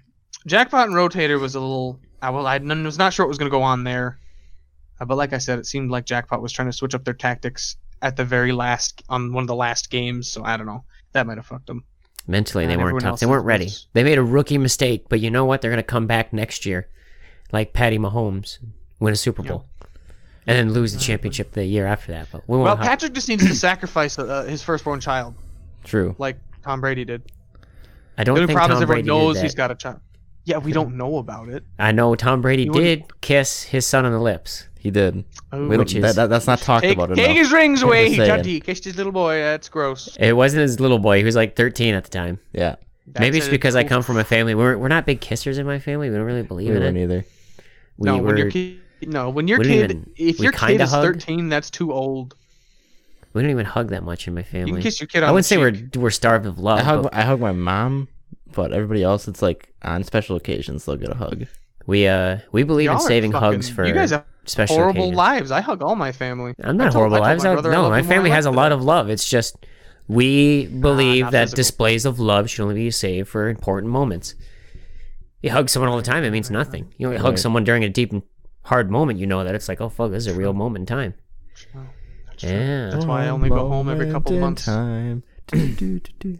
Jackpot 0.48 0.88
and 0.88 0.96
Rotator 0.96 1.40
was 1.40 1.56
a 1.56 1.60
little. 1.60 2.00
I 2.22 2.30
well, 2.30 2.46
I 2.48 2.56
n- 2.56 2.84
was 2.84 2.98
not 2.98 3.14
sure 3.14 3.26
what 3.26 3.30
was 3.30 3.38
going 3.38 3.50
to 3.50 3.56
go 3.58 3.62
on 3.64 3.84
there, 3.84 4.20
uh, 5.00 5.06
but 5.06 5.16
like 5.18 5.34
I 5.34 5.38
said, 5.38 5.60
it 5.60 5.66
seemed 5.66 5.90
like 5.92 6.06
Jackpot 6.06 6.42
was 6.42 6.52
trying 6.52 6.68
to 6.68 6.74
switch 6.74 6.94
up 6.94 7.06
their 7.06 7.14
tactics 7.14 7.78
at 8.02 8.16
the 8.16 8.26
very 8.26 8.52
last 8.52 9.02
on 9.10 9.34
one 9.34 9.44
of 9.44 9.48
the 9.48 9.56
last 9.56 9.90
games. 9.90 10.30
So 10.30 10.44
I 10.44 10.58
don't 10.58 10.66
know. 10.68 10.84
That 11.14 11.26
might 11.28 11.38
have 11.38 11.46
fucked 11.48 11.68
them. 11.68 11.84
Mentally, 12.30 12.68
they 12.68 12.78
weren't 12.78 13.00
tough. 13.02 13.20
They 13.20 13.26
weren't 13.26 13.44
was- 13.44 13.48
ready. 13.48 13.70
They 13.94 14.04
made 14.04 14.20
a 14.20 14.24
rookie 14.24 14.60
mistake, 14.60 15.06
but 15.10 15.20
you 15.20 15.32
know 15.32 15.46
what? 15.46 15.62
They're 15.62 15.72
gonna 15.72 15.82
come 15.82 16.06
back 16.06 16.32
next 16.32 16.64
year, 16.66 16.88
like 17.52 17.74
Patty 17.74 17.98
Mahomes, 17.98 18.60
win 19.00 19.14
a 19.14 19.16
Super 19.16 19.42
Bowl, 19.42 19.66
and 20.46 20.56
then 20.56 20.72
lose 20.72 20.94
the 20.94 21.00
championship 21.00 21.54
the 21.54 21.66
year 21.66 21.88
after 21.88 22.12
that. 22.12 22.28
But 22.32 22.48
we 22.48 22.56
won't. 22.58 22.66
Well, 22.68 22.76
have- 22.76 22.86
Patrick 22.86 23.14
just 23.14 23.28
needs 23.30 23.48
to 23.48 23.56
sacrifice 23.56 24.20
uh, 24.20 24.44
his 24.44 24.62
firstborn 24.62 25.00
child, 25.00 25.34
True. 25.84 26.16
like 26.20 26.38
Tom 26.64 26.82
Brady 26.82 27.04
did. 27.04 27.24
I 28.16 28.24
don't 28.24 28.36
The 28.36 28.42
only 28.44 28.54
think 28.54 28.68
Tom 28.68 28.86
Brady 28.86 29.08
knows 29.08 29.38
did 29.38 29.44
he's 29.44 29.54
that. 29.54 29.58
got 29.58 29.72
a 29.72 29.76
child. 29.76 30.00
Yeah, 30.46 30.60
we 30.60 30.72
don't 30.72 30.96
know 30.98 31.18
about 31.18 31.50
it. 31.50 31.64
I 31.80 31.92
know 31.92 32.14
Tom 32.14 32.42
Brady 32.44 32.66
You 32.66 32.72
wouldn't- 32.74 33.08
did 33.08 33.22
kiss 33.22 33.64
his 33.64 33.88
son 33.88 34.06
on 34.06 34.12
the 34.12 34.20
lips. 34.20 34.68
He 34.80 34.92
did. 34.92 35.26
Oh, 35.52 35.68
We 35.68 35.76
don't, 35.76 35.90
that, 36.02 36.16
that, 36.16 36.30
that's 36.30 36.48
not 36.48 36.60
talked 36.60 36.84
take, 36.84 36.96
about 36.98 37.10
take 37.14 37.26
enough. 37.26 37.38
his 37.38 37.52
rings 37.52 37.82
away. 37.88 38.10
He, 38.10 38.16
saying. 38.16 38.44
he 38.46 38.60
kissed 38.62 38.86
his 38.86 38.96
little 38.96 39.12
boy. 39.12 39.36
That's 39.40 39.68
gross. 39.70 40.16
It 40.20 40.34
wasn't 40.36 40.62
his 40.62 40.80
little 40.80 41.00
boy. 41.00 41.18
He 41.18 41.24
was 41.26 41.36
like 41.36 41.56
13 41.58 41.94
at 41.96 42.06
the 42.06 42.10
time. 42.10 42.40
Yeah. 42.54 42.76
Maybe 43.20 43.38
it's 43.40 43.48
a- 43.48 43.52
because 43.52 43.76
I 43.76 43.84
come 43.84 44.04
from 44.04 44.18
a 44.18 44.24
family. 44.24 44.56
We're 44.56 44.78
we're 44.78 44.88
not 44.88 45.06
big 45.06 45.20
kissers 45.20 45.58
in 45.60 45.66
my 45.66 45.80
family. 45.80 46.10
We 46.10 46.16
don't 46.16 46.26
really 46.26 46.44
believe 46.44 46.70
We 46.70 46.78
in 46.78 46.96
it. 46.96 47.04
either. 47.04 47.26
We 47.98 48.06
no, 48.06 48.18
were. 48.18 48.24
when 48.28 48.38
your 48.38 48.52
kid, 48.52 48.80
no, 49.02 49.30
when 49.30 49.48
your 49.50 49.60
kid, 49.60 49.92
even- 49.92 50.10
if 50.16 50.40
your 50.40 50.52
kid 50.54 50.80
is 50.80 50.92
hug. 50.92 51.04
13, 51.04 51.50
that's 51.50 51.70
too 51.70 51.92
old. 51.92 52.36
we 53.34 53.42
don't 53.42 53.52
even 53.52 53.66
hug 53.66 53.90
that 53.90 54.04
much 54.04 54.28
in 54.30 54.34
my 54.36 54.42
You 54.42 54.46
family. 54.46 54.72
can 54.74 54.82
kiss 54.84 55.02
your 55.02 55.08
kid 55.08 55.24
on 55.24 55.30
I 55.30 55.32
wouldn't 55.34 55.46
say 55.46 55.58
cheek. 55.58 55.96
we're 55.96 56.02
we're 56.04 56.10
starved 56.12 56.46
of 56.46 56.58
love. 56.60 56.80
I 56.80 56.84
hug, 56.84 57.10
I 57.12 57.22
hug 57.24 57.40
my 57.42 57.52
mom, 57.52 58.08
but 58.54 58.72
everybody 58.72 59.04
else, 59.04 59.28
it's 59.28 59.42
like 59.42 59.74
on 59.82 60.04
special 60.06 60.38
occasions 60.38 60.86
they'll 60.86 60.96
get 60.96 61.10
a 61.10 61.16
hug. 61.16 61.48
We 61.90 62.08
uh 62.08 62.38
we 62.52 62.64
believe 62.64 62.86
Y'all 62.86 62.96
in 62.96 63.02
saving 63.02 63.32
fucking- 63.32 63.46
hugs 63.54 63.70
for 63.70 63.86
you 63.86 63.94
guys 63.94 64.12
have 64.12 64.26
special 64.46 64.76
horrible 64.78 65.02
occasions. 65.02 65.18
lives. 65.18 65.52
I 65.52 65.62
hug 65.62 65.82
all 65.82 65.96
my 65.96 66.12
family. 66.12 66.54
I'm 66.64 66.70
I 66.70 66.72
not 66.86 66.92
told- 66.94 67.10
horrible 67.10 67.16
I 67.18 67.36
told 67.36 67.44
lives. 67.46 67.64
my 67.64 67.70
I- 67.70 67.74
no, 67.74 67.82
my 67.82 67.88
him 67.88 67.92
when 67.92 68.04
I 68.06 68.08
family 68.16 68.30
has 68.30 68.46
a 68.46 68.52
lot 68.52 68.72
of 68.72 68.84
love. 68.84 69.10
It's 69.10 69.28
just 69.28 69.58
we 70.08 70.68
believe 70.68 71.24
not 71.26 71.32
that 71.34 71.44
physical. 71.46 71.56
displays 71.58 72.06
of 72.06 72.20
love 72.20 72.50
should 72.50 72.64
only 72.64 72.76
be 72.76 72.92
saved 72.92 73.28
for 73.28 73.50
important 73.50 73.92
moments. 73.92 74.36
You 75.42 75.52
hug 75.52 75.70
someone 75.70 75.90
all 75.90 75.98
the 75.98 76.04
time, 76.04 76.24
it 76.24 76.32
means 76.32 76.50
nothing. 76.52 76.94
You 76.98 77.08
know, 77.08 77.14
you 77.14 77.20
hug 77.20 77.38
someone 77.38 77.64
during 77.64 77.84
a 77.84 77.90
deep 77.90 78.12
and 78.12 78.24
hard 78.64 78.92
moment, 78.92 79.20
you 79.20 79.26
know 79.28 79.44
that 79.44 79.56
it's 79.56 79.70
like, 79.70 79.80
oh 79.82 79.90
fuck, 79.90 80.12
this 80.12 80.26
is 80.28 80.34
a 80.36 80.38
real 80.38 80.54
moment 80.54 80.84
in 80.84 80.86
time. 80.86 81.14
Yeah. 82.40 82.90
That's 82.92 83.06
why 83.06 83.26
I 83.26 83.30
only 83.30 83.50
go 83.50 83.68
home 83.68 83.90
every 83.90 84.12
couple 84.12 84.34
Moment 84.34 84.66
months. 84.66 84.66
Time. 84.66 85.24
Do, 85.48 85.68
do, 85.76 86.00
do, 86.00 86.12
do. 86.20 86.38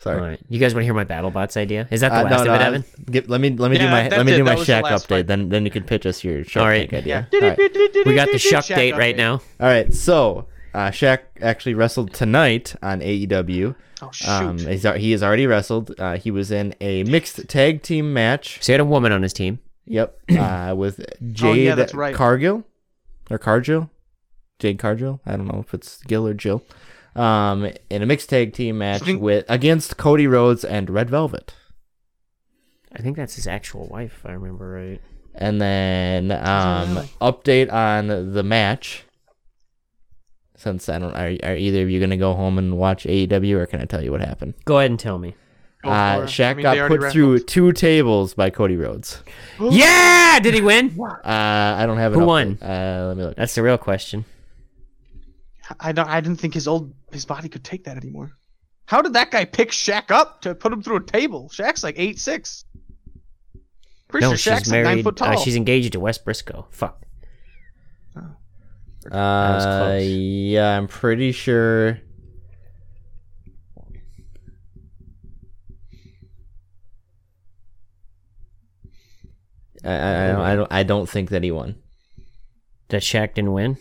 Sorry. 0.00 0.16
All 0.20 0.24
right. 0.26 0.40
You 0.48 0.58
guys 0.60 0.74
want 0.74 0.82
to 0.82 0.84
hear 0.84 0.94
my 0.94 1.04
BattleBots 1.04 1.56
idea? 1.56 1.88
Is 1.90 2.02
that 2.02 2.10
the 2.10 2.18
Uh, 2.20 2.22
last 2.30 2.44
no, 2.44 2.54
of 2.54 2.60
it, 2.60 2.64
Evan? 2.64 2.84
Give, 3.10 3.28
let 3.28 3.40
me 3.40 3.50
let 3.50 3.70
me 3.70 3.78
do 3.78 3.84
my 3.88 4.02
that's 4.04 4.16
let 4.16 4.26
me 4.26 4.32
it. 4.32 4.36
do 4.36 4.44
my 4.44 4.54
was 4.54 4.66
the 4.66 4.72
Shaq 4.72 4.82
last 4.82 5.04
update. 5.06 5.08
fight. 5.08 5.26
Then 5.26 5.48
then 5.48 5.64
you 5.64 5.70
can 5.72 5.82
pitch 5.82 6.06
us 6.06 6.22
your 6.22 6.44
Shark 6.44 6.62
All 6.62 6.68
right. 6.68 6.88
Tank 6.88 7.04
Yeah. 7.04 7.24
idea. 7.32 7.42
All 7.42 7.48
right. 7.48 8.06
We 8.06 8.14
got 8.14 8.30
the 8.30 8.38
Shuck 8.38 8.64
Shaq 8.66 8.76
date 8.76 8.96
right 8.96 9.16
now. 9.16 9.34
All 9.60 9.66
right. 9.66 9.92
So 9.92 10.46
uh, 10.72 10.90
Shaq 10.90 11.20
actually 11.40 11.74
wrestled 11.74 12.14
tonight 12.14 12.76
on 12.82 13.00
AEW. 13.00 13.74
Oh 14.00 14.10
shoot! 14.12 14.28
Um, 14.30 14.58
he's, 14.58 14.84
he 14.84 15.10
has 15.10 15.24
already 15.24 15.48
wrestled. 15.48 15.92
Uh, 15.98 16.16
he 16.16 16.30
was 16.30 16.52
in 16.52 16.72
a 16.80 17.02
mixed 17.02 17.48
tag 17.48 17.82
team 17.82 18.12
match. 18.12 18.58
So 18.62 18.70
he 18.70 18.74
had 18.74 18.80
a 18.80 18.84
woman 18.84 19.10
on 19.10 19.22
his 19.24 19.32
team. 19.32 19.58
Yep. 19.86 20.16
Uh, 20.38 20.74
with 20.78 20.98
Jade 21.32 21.44
Oh, 21.48 21.52
yeah, 21.54 21.74
that's 21.74 21.94
right. 21.94 22.14
Cargill 22.14 22.62
or 23.28 23.38
Cargill, 23.38 23.90
Jade 24.60 24.78
Cargill. 24.78 25.20
I 25.26 25.36
don't 25.36 25.46
know 25.48 25.58
if 25.66 25.74
it's 25.74 26.00
Gill 26.04 26.28
or 26.28 26.34
Jill. 26.34 26.62
Um, 27.18 27.70
in 27.90 28.02
a 28.02 28.06
mixed 28.06 28.28
tag 28.30 28.52
team 28.52 28.78
match 28.78 29.02
think- 29.02 29.20
with 29.20 29.44
against 29.48 29.96
Cody 29.96 30.26
Rhodes 30.26 30.64
and 30.64 30.88
Red 30.90 31.10
Velvet. 31.10 31.54
I 32.92 33.02
think 33.02 33.16
that's 33.16 33.34
his 33.34 33.46
actual 33.46 33.86
wife, 33.88 34.14
if 34.20 34.26
I 34.26 34.32
remember 34.32 34.68
right. 34.70 35.00
And 35.34 35.60
then 35.60 36.32
um, 36.32 36.94
really? 36.96 37.10
update 37.20 37.72
on 37.72 38.32
the 38.32 38.42
match. 38.42 39.04
Since 40.56 40.88
I 40.88 40.98
don't, 40.98 41.14
are, 41.14 41.36
are 41.48 41.56
either 41.56 41.82
of 41.82 41.90
you 41.90 42.00
gonna 42.00 42.16
go 42.16 42.34
home 42.34 42.58
and 42.58 42.76
watch 42.78 43.04
AEW, 43.04 43.54
or 43.58 43.66
can 43.66 43.80
I 43.80 43.84
tell 43.84 44.02
you 44.02 44.10
what 44.10 44.20
happened? 44.20 44.54
Go 44.64 44.78
ahead 44.78 44.90
and 44.90 44.98
tell 44.98 45.18
me. 45.18 45.34
Go 45.84 45.90
Uh, 45.90 46.20
for. 46.22 46.26
Shaq 46.26 46.50
I 46.50 46.54
mean, 46.54 46.62
got 46.64 46.74
they 46.74 46.80
already 46.80 46.96
put 46.98 47.12
through 47.12 47.32
wrestled. 47.34 47.48
two 47.48 47.72
tables 47.72 48.34
by 48.34 48.50
Cody 48.50 48.76
Rhodes. 48.76 49.22
yeah! 49.60 50.40
Did 50.40 50.54
he 50.54 50.60
win? 50.60 50.98
Uh, 51.00 51.18
I 51.24 51.84
don't 51.86 51.98
have 51.98 52.12
an 52.14 52.18
Who 52.18 52.24
update. 52.24 52.28
won? 52.28 52.58
Uh, 52.60 53.04
let 53.08 53.16
me 53.16 53.22
look. 53.22 53.36
That's 53.36 53.54
the 53.54 53.62
real 53.62 53.78
question. 53.78 54.24
I 55.80 55.92
don't. 55.92 56.08
I 56.08 56.20
didn't 56.20 56.40
think 56.40 56.54
his 56.54 56.66
old 56.68 56.94
his 57.12 57.24
body 57.24 57.48
could 57.48 57.64
take 57.64 57.84
that 57.84 57.96
anymore. 57.96 58.32
How 58.86 59.02
did 59.02 59.12
that 59.12 59.30
guy 59.30 59.44
pick 59.44 59.70
Shaq 59.70 60.10
up 60.10 60.40
to 60.42 60.54
put 60.54 60.72
him 60.72 60.82
through 60.82 60.96
a 60.96 61.02
table? 61.04 61.50
Shaq's 61.52 61.82
like 61.84 61.96
eight 61.98 62.18
six. 62.18 62.64
Pretty 64.08 64.26
no, 64.26 64.34
sure 64.34 64.52
Shaq's 64.54 64.64
she's 64.64 64.72
like 64.72 64.78
nine 64.84 64.84
married. 64.84 65.04
foot 65.04 65.20
Uh, 65.20 65.32
tall. 65.34 65.42
she's 65.44 65.56
engaged 65.56 65.92
to 65.92 66.00
Wes 66.00 66.16
Briscoe. 66.18 66.66
Fuck. 66.70 67.04
was 69.04 69.14
Uh, 69.14 69.98
yeah, 70.02 70.76
I'm 70.76 70.88
pretty 70.88 71.32
sure. 71.32 72.00
I, 79.84 79.90
I, 79.92 80.24
I 80.24 80.28
don't, 80.32 80.40
I 80.40 80.56
don't 80.56 80.72
I 80.72 80.82
don't 80.82 81.08
think 81.08 81.30
that 81.30 81.42
he 81.44 81.50
won. 81.50 81.76
That 82.88 83.02
Shaq 83.02 83.34
didn't 83.34 83.52
win? 83.52 83.76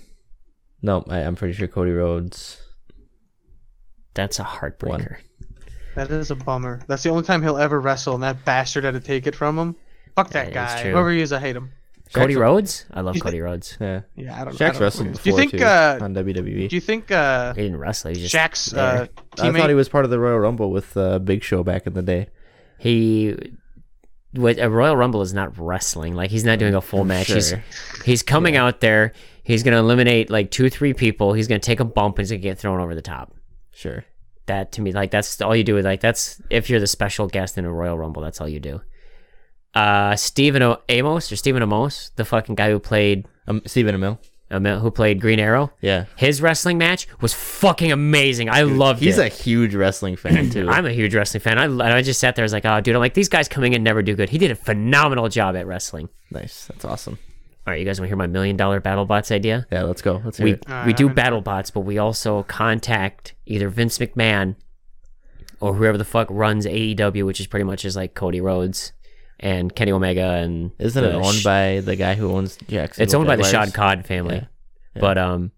No, 0.81 1.03
I, 1.09 1.19
I'm 1.19 1.35
pretty 1.35 1.53
sure 1.53 1.67
Cody 1.67 1.91
Rhodes. 1.91 2.61
That's 4.13 4.39
a 4.39 4.43
heartbreaker. 4.43 5.17
that 5.95 6.09
is 6.11 6.31
a 6.31 6.35
bummer. 6.35 6.81
That's 6.87 7.03
the 7.03 7.09
only 7.09 7.23
time 7.23 7.41
he'll 7.43 7.57
ever 7.57 7.79
wrestle, 7.79 8.13
and 8.15 8.23
that 8.23 8.43
bastard 8.45 8.83
had 8.83 8.93
to 8.93 8.99
take 8.99 9.27
it 9.27 9.35
from 9.35 9.57
him. 9.57 9.75
Fuck 10.15 10.31
that 10.31 10.53
That 10.53 10.67
is 10.69 10.73
guy. 10.75 10.81
true. 10.83 10.91
Whoever 10.93 11.11
he 11.11 11.21
is, 11.21 11.31
I 11.33 11.39
hate 11.39 11.55
him. 11.55 11.71
Cody 12.13 12.33
Shaq's- 12.35 12.39
Rhodes? 12.39 12.85
I 12.91 13.01
love 13.01 13.19
Cody 13.19 13.41
Rhodes. 13.41 13.77
Yeah, 13.81 14.01
Yeah, 14.15 14.33
I 14.33 14.45
don't. 14.45 14.53
know. 14.59 14.65
Shaq's 14.65 14.73
don't 14.77 14.81
wrestled 14.81 15.07
Do 15.07 15.11
before 15.13 15.31
you 15.31 15.37
think? 15.37 15.51
too 15.51 15.65
Uh, 15.65 15.99
on 16.01 16.13
WWE. 16.15 16.69
do 16.69 16.75
you 16.75 16.79
think 16.81 17.11
uh, 17.11 17.53
He 17.53 17.63
didn't 17.63 17.77
wrestle. 17.77 18.11
He 18.13 18.21
was 18.21 18.31
just 18.31 18.33
Shaq's 18.35 18.65
there. 18.71 18.83
uh, 19.03 19.07
I 19.39 19.51
thought 19.51 19.69
he 19.69 19.75
was 19.75 19.89
part 19.89 20.05
of 20.05 20.11
the 20.11 20.17
Royal 20.19 20.39
Rumble 20.39 20.71
with 20.71 20.95
uh, 20.95 21.19
Big 21.19 21.43
Show 21.43 21.63
back 21.63 21.85
in 21.85 21.93
the 21.93 22.01
day. 22.01 22.29
he 22.79 23.35
what 24.31 24.57
a 24.59 24.69
Royal 24.69 24.95
Rumble 24.95 25.21
is 25.21 25.33
not 25.33 25.57
wrestling. 25.57 26.13
Like 26.15 26.29
he's 26.31 26.43
not 26.45 26.59
doing 26.59 26.75
a 26.75 26.81
full 26.81 27.03
match. 27.05 27.27
Sure. 27.27 27.63
he's 28.05 28.23
coming 28.23 28.55
out 28.55 28.79
there. 28.81 29.13
He's 29.47 29.63
gonna 29.63 29.79
eliminate 29.79 30.29
like 30.29 30.51
two, 30.51 30.69
three 30.69 30.93
people. 30.93 31.33
He's 31.33 31.47
gonna 31.47 31.59
take 31.59 31.79
a 31.79 31.85
bump 31.85 32.17
and 32.17 32.23
he's 32.25 32.31
gonna 32.31 32.41
get 32.41 32.59
thrown 32.59 32.79
over 32.79 32.93
the 32.93 33.01
top. 33.01 33.33
Sure. 33.71 34.03
that 34.47 34.71
to 34.73 34.81
me, 34.81 34.91
like 34.91 35.09
that's 35.11 35.41
all 35.41 35.55
you 35.55 35.63
do. 35.63 35.79
Like 35.81 36.01
that's 36.01 36.41
if 36.49 36.69
you're 36.69 36.79
the 36.79 36.87
special 36.87 37.27
guest 37.27 37.57
in 37.57 37.65
a 37.65 37.71
Royal 37.71 37.97
Rumble, 37.97 38.21
that's 38.21 38.39
all 38.41 38.47
you 38.49 38.59
do. 38.59 38.81
Uh, 39.73 40.15
Stephen 40.15 40.61
o- 40.63 40.81
Amos 40.89 41.31
or 41.31 41.35
Stephen 41.35 41.61
Amos, 41.61 42.11
the 42.15 42.25
fucking 42.25 42.55
guy 42.55 42.69
who 42.71 42.79
played 42.79 43.27
Um, 43.47 43.61
Stephen 43.65 43.95
Amell. 43.95 44.81
who 44.81 44.89
played 44.89 45.21
Green 45.21 45.39
Arrow. 45.39 45.71
Yeah. 45.81 46.05
His 46.15 46.41
wrestling 46.41 46.77
match 46.77 47.07
was 47.21 47.33
fucking 47.33 47.91
amazing. 47.91 48.49
I 48.49 48.61
loved 48.63 49.01
He's 49.01 49.17
it. 49.19 49.25
a 49.31 49.35
huge 49.35 49.75
wrestling 49.75 50.15
fan 50.15 50.49
too. 50.55 50.67
I'm 50.69 50.85
a 50.85 50.91
huge 50.91 51.13
wrestling 51.13 51.41
fan. 51.41 51.57
I, 51.59 51.65
and 51.65 51.81
I 51.83 52.01
just 52.01 52.19
sat 52.19 52.35
there, 52.35 52.43
I 52.43 52.47
was 52.47 52.53
like, 52.53 52.65
oh, 52.65 52.81
dude, 52.81 52.95
I'm 52.95 53.01
like, 53.01 53.13
these 53.13 53.29
guys 53.29 53.47
coming 53.47 53.73
in 53.73 53.83
never 53.83 54.01
do 54.01 54.15
good. 54.15 54.29
He 54.29 54.37
did 54.39 54.49
a 54.51 54.55
phenomenal 54.55 55.29
job 55.29 55.55
at 55.55 55.67
wrestling. 55.67 56.09
nice. 56.31 56.65
That's 56.67 56.85
awesome. 56.85 57.19
All 57.67 57.73
right, 57.73 57.79
you 57.81 57.85
guys 57.85 57.99
want 57.99 58.05
to 58.05 58.09
hear 58.09 58.15
my 58.15 58.27
million 58.27 58.55
dollar 58.55 58.79
battle 58.79 59.05
bots 59.05 59.29
idea? 59.29 59.67
Yeah, 59.69 59.83
let's 59.83 60.01
go. 60.01 60.21
Let's 60.23 60.37
hear 60.37 60.45
We 60.45 60.51
it. 60.53 60.63
All 60.69 60.85
we 60.85 60.93
do 60.93 61.05
I'm 61.07 61.09
in. 61.09 61.15
battle 61.15 61.41
bots, 61.41 61.69
but 61.69 61.81
we 61.81 61.97
also 61.97 62.43
contact 62.43 63.35
either 63.45 63.67
Vince 63.67 63.97
McMahon 63.97 64.55
or 65.59 65.73
whoever 65.73 65.97
the 65.97 66.05
fuck 66.05 66.27
runs 66.29 66.65
AEW, 66.65 67.25
which 67.25 67.41
is 67.41 67.47
pretty 67.47 67.65
much 67.65 67.83
is 67.83 67.95
like 67.97 68.13
Cody 68.13 68.39
Rhodes 68.39 68.93
and 69.39 69.75
Kenny 69.75 69.91
Omega 69.91 70.29
and 70.35 70.71
Isn't 70.79 71.03
it 71.03 71.13
owned 71.13 71.35
sh- 71.35 71.43
by 71.43 71.81
the 71.81 71.97
guy 71.97 72.15
who 72.15 72.31
owns 72.31 72.57
Jackson? 72.69 73.03
It's 73.03 73.13
owned 73.13 73.27
by 73.27 73.35
the 73.35 73.43
Shad 73.43 73.73
Khan 73.73 74.01
family. 74.03 74.35
Yeah. 74.35 74.45
Yeah. 74.95 75.01
But 75.01 75.17
um 75.17 75.51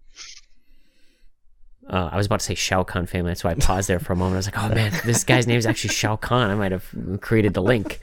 uh, 1.90 2.08
I 2.12 2.16
was 2.16 2.26
about 2.26 2.40
to 2.40 2.46
say 2.46 2.54
Shao 2.54 2.84
Kahn 2.84 3.06
family. 3.06 3.30
That's 3.30 3.44
why 3.44 3.50
I 3.50 3.54
paused 3.54 3.88
there 3.88 3.98
for 3.98 4.12
a 4.12 4.16
moment. 4.16 4.34
I 4.34 4.38
was 4.38 4.46
like, 4.46 4.58
"Oh 4.58 4.68
man, 4.74 4.92
this 5.04 5.24
guy's 5.24 5.46
name 5.46 5.58
is 5.58 5.66
actually 5.66 5.92
Shao 5.92 6.16
Kahn." 6.16 6.50
I 6.50 6.54
might 6.54 6.72
have 6.72 6.86
created 7.20 7.54
the 7.54 7.62
link, 7.62 8.00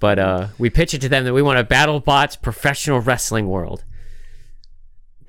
but 0.00 0.18
uh, 0.18 0.48
we 0.58 0.70
pitch 0.70 0.94
it 0.94 1.00
to 1.02 1.08
them 1.08 1.24
that 1.24 1.32
we 1.32 1.42
want 1.42 1.58
a 1.58 1.64
BattleBots 1.64 2.42
professional 2.42 3.00
wrestling 3.00 3.48
world. 3.48 3.84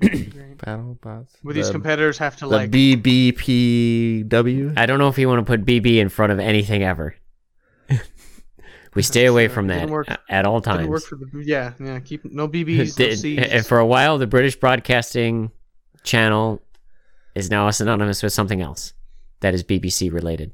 Battle 0.00 0.98
bots. 1.00 1.36
Would 1.44 1.56
these 1.56 1.66
the, 1.68 1.72
competitors 1.72 2.18
have 2.18 2.36
to 2.36 2.46
the 2.46 2.56
like? 2.56 2.70
BBPW. 2.70 4.74
I 4.76 4.86
don't 4.86 4.98
know 4.98 5.08
if 5.08 5.18
you 5.18 5.28
want 5.28 5.40
to 5.40 5.44
put 5.44 5.64
BB 5.64 5.96
in 5.98 6.08
front 6.08 6.32
of 6.32 6.38
anything 6.38 6.82
ever. 6.82 7.14
we 8.94 9.02
stay 9.02 9.26
away 9.26 9.46
Sure, 9.46 9.54
from 9.54 9.66
that 9.68 9.88
work- 9.88 10.08
at 10.28 10.46
all 10.46 10.60
times. 10.60 10.88
work 10.88 11.02
for 11.04 11.16
the 11.16 11.26
yeah 11.44 11.72
yeah 11.80 11.98
keep 12.00 12.24
no 12.24 12.48
BBs 12.48 12.98
no 13.08 13.14
Cs. 13.14 13.48
and 13.52 13.66
for 13.66 13.78
a 13.78 13.86
while, 13.86 14.18
the 14.18 14.26
British 14.26 14.56
Broadcasting 14.56 15.50
Channel 16.04 16.60
is 17.34 17.50
now 17.50 17.70
synonymous 17.70 18.22
with 18.22 18.32
something 18.32 18.60
else 18.60 18.92
that 19.40 19.54
is 19.54 19.62
BBC 19.64 20.12
related. 20.12 20.52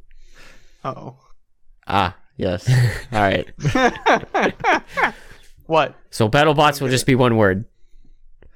oh 0.84 1.16
Ah, 1.86 2.16
yes. 2.36 2.68
All 3.12 3.20
right. 3.20 3.46
what 5.66 5.94
So 6.10 6.28
BattleBots 6.28 6.80
will 6.80 6.88
just 6.88 7.06
be 7.06 7.14
one 7.14 7.36
word, 7.36 7.64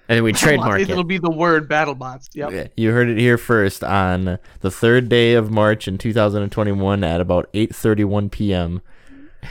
and 0.09 0.16
then 0.16 0.23
we 0.23 0.33
trademark 0.33 0.81
it. 0.81 0.91
It'll 0.91 1.05
be 1.05 1.19
the 1.19 1.31
word 1.31 1.69
BattleBots. 1.69 2.29
Yep. 2.35 2.49
Okay, 2.49 2.71
You 2.77 2.93
heard 2.93 3.09
it 3.09 3.19
here 3.19 3.37
first 3.39 3.85
on 3.85 4.39
the 4.61 4.71
third 4.71 5.09
day 5.09 5.35
of 5.35 5.51
March 5.51 5.87
in 5.89 5.99
2021 5.99 7.05
at 7.05 7.21
about 7.21 7.53
8:31 7.53 8.31
p.m. 8.31 8.81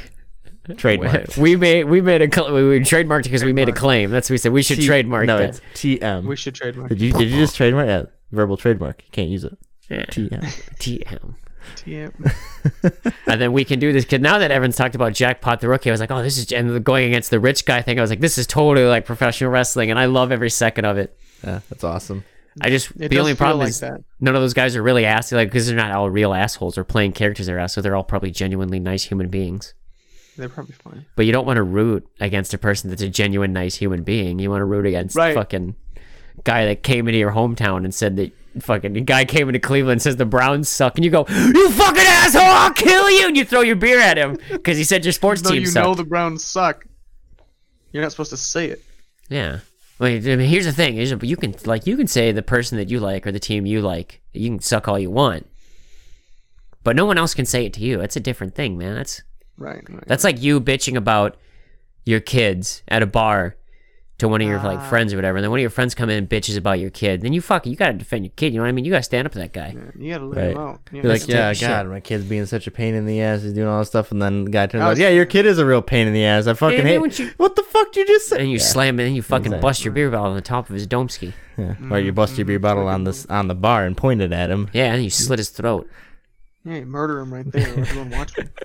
Trademarked. 0.70 1.38
We 1.38 1.55
made 1.55 1.86
we 1.86 2.01
made 2.01 2.22
a 2.22 2.30
cl- 2.34 2.53
we, 2.53 2.68
we 2.68 2.80
trademarked 2.82 3.22
it 3.22 3.24
because 3.26 3.43
we 3.43 3.53
made 3.53 3.70
a 3.70 3.74
claim. 3.74 4.09
That's 4.09 4.30
what 4.30 4.34
we 4.34 4.38
said. 4.39 4.51
We 4.51 4.63
should 4.63 4.78
T- 4.80 4.86
trademark 4.88 5.26
No, 5.28 5.38
that. 5.38 5.49
it's 5.49 5.59
TM. 5.76 6.26
We 6.26 6.36
should 6.36 6.55
trademark 6.55 6.91
it. 6.91 6.95
Did 6.95 7.01
you 7.05 7.13
did 7.13 7.30
you 7.30 7.38
just 7.38 7.55
trademark? 7.55 7.88
Yeah, 7.88 8.03
verbal 8.32 8.57
trademark. 8.57 9.01
You 9.03 9.09
can't 9.11 9.30
use 9.30 9.43
it. 9.43 9.57
Yeah. 9.89 10.05
TM. 10.05 10.43
TM. 10.80 11.36
TM. 11.75 13.13
And 13.28 13.41
then 13.41 13.51
we 13.53 13.65
can 13.65 13.80
do 13.80 13.91
this 13.91 14.05
because 14.05 14.21
now 14.21 14.38
that 14.38 14.51
Evans 14.51 14.75
talked 14.75 14.95
about 14.95 15.13
Jackpot 15.13 15.59
the 15.61 15.67
rookie, 15.67 15.89
I 15.89 15.93
was 15.93 15.99
like, 15.99 16.11
oh, 16.11 16.21
this 16.23 16.38
is 16.38 16.51
and 16.51 16.84
going 16.84 17.07
against 17.07 17.30
the 17.30 17.39
rich 17.39 17.65
guy 17.65 17.82
thing. 17.82 17.97
I 17.97 18.01
was 18.01 18.09
like, 18.09 18.19
this 18.21 18.38
is 18.38 18.47
totally 18.47 18.86
like 18.88 19.05
professional 19.05 19.49
wrestling, 19.51 19.89
and 19.89 19.99
I 19.99 20.05
love 20.05 20.32
every 20.32 20.49
second 20.49 20.86
of 20.86 20.97
it. 20.97 21.17
Yeah, 21.43 21.59
that's 21.69 21.84
awesome. 21.84 22.23
I 22.61 22.69
just 22.69 22.89
It 22.99 23.09
the 23.09 23.19
only 23.19 23.36
problem 23.36 23.59
like 23.59 23.69
is 23.69 23.82
that. 23.82 24.01
none 24.19 24.36
of 24.36 24.41
those 24.41 24.55
guys 24.55 24.75
are 24.75 24.82
really 24.82 25.05
ass 25.05 25.32
like 25.32 25.49
because 25.49 25.67
they're 25.67 25.75
not 25.75 25.91
all 25.91 26.09
real 26.09 26.34
assholes 26.34 26.75
or 26.78 26.84
playing 26.84 27.11
characters 27.11 27.45
they're 27.45 27.59
ass, 27.59 27.73
so 27.73 27.82
they're 27.82 27.95
all 27.95 28.03
probably 28.03 28.32
genuinely 28.32 28.80
nice 28.80 29.03
human 29.03 29.30
beings. 29.30 29.73
They're 30.38 30.49
probably 30.49 30.73
fine. 30.73 31.05
But 31.15 31.25
you 31.25 31.32
don't 31.32 31.45
want 31.45 31.57
to 31.57 31.63
root 31.63 32.07
against 32.19 32.53
a 32.53 32.57
person 32.57 32.89
that's 32.89 33.01
a 33.01 33.09
genuine 33.09 33.53
nice 33.53 33.75
human 33.75 34.03
being. 34.03 34.39
You 34.39 34.49
want 34.49 34.61
to 34.61 34.65
root 34.65 34.86
against 34.86 35.15
Right. 35.15 35.36
fucking 35.36 35.75
guy 36.43 36.65
that 36.65 36.83
came 36.83 37.07
into 37.07 37.17
your 37.19 37.31
hometown 37.31 37.83
and 37.83 37.93
said 37.93 38.15
that 38.17 38.31
fucking 38.61 38.93
the 38.93 39.01
guy 39.01 39.23
came 39.25 39.49
into 39.49 39.59
Cleveland 39.59 39.93
and 39.93 40.01
says 40.01 40.15
the 40.15 40.25
Browns 40.25 40.67
suck, 40.69 40.97
and 40.97 41.05
you 41.05 41.11
go, 41.11 41.25
"You 41.29 41.69
fucking 41.71 42.03
asshole! 42.05 42.41
I'll 42.41 42.73
kill 42.73 43.09
you!" 43.11 43.27
And 43.27 43.38
you 43.38 43.45
throw 43.45 43.61
your 43.61 43.75
beer 43.75 43.99
at 43.99 44.17
him 44.17 44.38
because 44.49 44.77
he 44.77 44.83
said 44.83 45.05
your 45.05 45.11
sports 45.11 45.41
Though 45.41 45.51
team 45.51 45.61
you 45.61 45.67
sucked. 45.67 45.85
know 45.85 45.93
the 45.95 46.03
Browns 46.03 46.43
suck, 46.45 46.85
you're 47.91 48.01
not 48.03 48.11
supposed 48.11 48.31
to 48.31 48.38
say 48.38 48.67
it. 48.69 48.81
Yeah. 49.29 49.59
Wait, 49.99 50.27
I 50.27 50.35
mean, 50.35 50.47
here's 50.47 50.65
the 50.65 50.71
thing: 50.73 50.95
you 50.95 51.35
can 51.38 51.55
like 51.65 51.88
you 51.88 51.97
can 51.97 52.07
say 52.07 52.31
the 52.31 52.43
person 52.43 52.77
that 52.77 52.89
you 52.89 52.99
like 52.99 53.25
or 53.25 53.31
the 53.31 53.39
team 53.39 53.65
you 53.65 53.81
like. 53.81 54.21
You 54.33 54.49
can 54.49 54.59
suck 54.59 54.88
all 54.88 54.99
you 54.99 55.09
want, 55.11 55.47
but 56.83 56.95
no 56.95 57.05
one 57.05 57.17
else 57.17 57.33
can 57.33 57.45
say 57.45 57.65
it 57.65 57.73
to 57.73 57.81
you. 57.81 57.97
That's 57.97 58.15
a 58.15 58.19
different 58.19 58.53
thing, 58.55 58.77
man. 58.77 58.95
That's 58.95 59.23
Right. 59.57 59.81
right. 59.89 60.03
that's 60.05 60.23
like 60.23 60.39
you 60.39 60.61
bitching 60.61 60.95
about 60.95 61.35
your 62.05 62.19
kids 62.19 62.83
at 62.88 63.01
a 63.01 63.07
bar 63.07 63.55
to 64.20 64.28
one 64.28 64.41
of 64.41 64.47
your 64.47 64.57
like 64.57 64.80
Ah. 64.80 64.89
friends 64.89 65.13
or 65.13 65.15
whatever, 65.18 65.38
and 65.38 65.43
then 65.43 65.51
one 65.51 65.59
of 65.59 65.61
your 65.61 65.70
friends 65.70 65.93
come 65.93 66.09
in 66.09 66.18
and 66.18 66.28
bitches 66.28 66.57
about 66.57 66.80
your 66.80 66.89
kid. 66.89 67.22
Then 67.22 67.34
you 67.34 67.41
fucking 67.41 67.72
you 67.72 67.78
gotta 67.78 67.93
defend 67.93 68.26
your 68.26 68.32
kid. 68.36 68.51
You 68.51 68.57
know 68.59 68.63
what 68.63 68.70
I 68.70 68.72
mean? 68.72 68.84
You 68.84 68.91
gotta 68.91 69.03
stand 69.03 69.28
up 69.28 69.34
to 69.34 69.39
that 69.39 69.53
guy. 69.53 69.76
Yeah, 69.76 69.91
you 70.03 70.11
gotta 70.13 70.26
let 70.26 70.38
Right. 70.41 70.51
him 70.53 70.57
out. 70.57 70.80
Yeah. 70.91 71.01
You're 71.03 71.11
like, 71.13 71.28
yeah, 71.28 71.49
the 71.49 71.53
shit. 71.55 71.68
God, 71.70 71.88
my 71.88 71.99
kid's 71.99 72.26
being 72.26 72.45
such 72.47 72.65
a 72.65 72.72
pain 72.72 72.95
in 72.95 73.05
the 73.05 73.22
ass. 73.22 73.43
He's 73.43 73.53
doing 73.53 73.68
all 73.68 73.78
this 73.80 73.89
stuff, 73.89 74.11
and 74.11 74.20
then 74.20 74.45
the 74.45 74.49
guy 74.51 74.65
turns 74.65 74.82
I 74.82 74.86
out, 74.88 74.89
was- 74.89 74.99
yeah, 74.99 75.09
your 75.09 75.26
kid 75.26 75.45
is 75.45 75.59
a 75.59 75.65
real 75.68 75.84
pain 75.84 76.07
in 76.07 76.13
the 76.13 76.26
ass. 76.26 76.47
I 76.47 76.53
fucking 76.55 76.80
Yeah, 76.80 76.99
hate. 76.99 77.20
you- 77.20 77.30
What 77.38 77.55
the 77.55 77.61
fuck 77.63 77.91
did 77.91 78.07
you 78.09 78.15
just 78.15 78.30
say? 78.30 78.39
And 78.39 78.49
you 78.49 78.57
Yeah. 78.57 78.63
slam 78.63 78.99
it, 78.99 79.05
and 79.05 79.15
you 79.15 79.22
fucking 79.22 79.45
Exactly. 79.47 79.61
bust 79.61 79.86
your 79.86 79.93
beer 79.93 80.09
bottle 80.09 80.28
on 80.32 80.36
the 80.36 80.41
top 80.41 80.68
of 80.70 80.74
his 80.74 80.88
domski. 80.88 81.34
Yeah. 81.57 81.76
Or 81.91 81.99
you 81.99 82.11
bust 82.11 82.38
your 82.38 82.45
beer 82.45 82.59
bottle 82.59 82.88
on 82.88 83.03
this 83.03 83.26
on 83.28 83.47
the 83.47 83.55
bar 83.55 83.86
and 83.86 83.95
pointed 83.95 84.34
at 84.34 84.49
him. 84.49 84.68
Yeah, 84.74 84.93
and 84.93 85.03
you 85.03 85.09
slit 85.11 85.38
his 85.39 85.49
throat. 85.49 85.88
yeah, 86.65 86.84
murder 86.86 87.20
him 87.20 87.34
right 87.34 87.49
there. 87.51 87.68
Everyone 87.78 88.09
watching. 88.09 88.49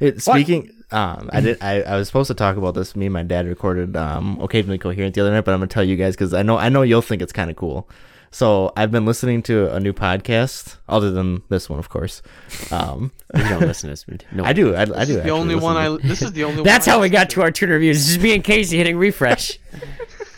It, 0.00 0.20
speaking, 0.20 0.68
um, 0.92 1.30
I 1.32 1.40
did. 1.40 1.58
I, 1.62 1.82
I 1.82 1.96
was 1.96 2.06
supposed 2.08 2.28
to 2.28 2.34
talk 2.34 2.56
about 2.56 2.74
this. 2.74 2.94
Me 2.94 3.06
and 3.06 3.12
my 3.12 3.22
dad 3.22 3.46
recorded 3.46 3.96
um, 3.96 4.38
occasionally 4.40 4.78
coherent 4.78 5.14
the 5.14 5.20
other 5.22 5.30
night, 5.30 5.44
but 5.44 5.52
I'm 5.54 5.60
gonna 5.60 5.68
tell 5.68 5.84
you 5.84 5.96
guys 5.96 6.14
because 6.14 6.34
I 6.34 6.42
know 6.42 6.58
I 6.58 6.68
know 6.68 6.82
you'll 6.82 7.02
think 7.02 7.22
it's 7.22 7.32
kind 7.32 7.50
of 7.50 7.56
cool. 7.56 7.88
So 8.34 8.72
I've 8.78 8.90
been 8.90 9.04
listening 9.04 9.42
to 9.42 9.70
a 9.74 9.78
new 9.78 9.92
podcast, 9.92 10.76
other 10.88 11.10
than 11.10 11.42
this 11.50 11.68
one, 11.68 11.78
of 11.78 11.88
course. 11.90 12.22
Um, 12.70 13.12
You 13.36 13.42
don't 13.48 13.60
listen 13.60 13.88
to 13.90 13.92
this. 14.06 14.22
No, 14.32 14.44
I 14.44 14.52
do. 14.54 14.74
I, 14.74 14.82
I 14.82 15.04
do. 15.04 15.18
is 15.18 15.22
the 15.22 15.30
only 15.30 15.54
one 15.54 15.76
I. 15.76 15.96
This 16.02 16.22
is 16.22 16.32
the 16.32 16.44
only. 16.44 16.62
That's 16.64 16.86
one 16.86 16.92
I 16.92 16.96
how 16.96 17.02
we 17.02 17.08
got 17.10 17.28
to. 17.30 17.34
to 17.36 17.42
our 17.42 17.50
Twitter 17.50 17.74
reviews. 17.74 18.06
Just 18.06 18.20
me 18.20 18.34
and 18.34 18.42
Casey 18.44 18.76
hitting 18.78 18.96
refresh. 18.96 19.48
to- 19.58 19.58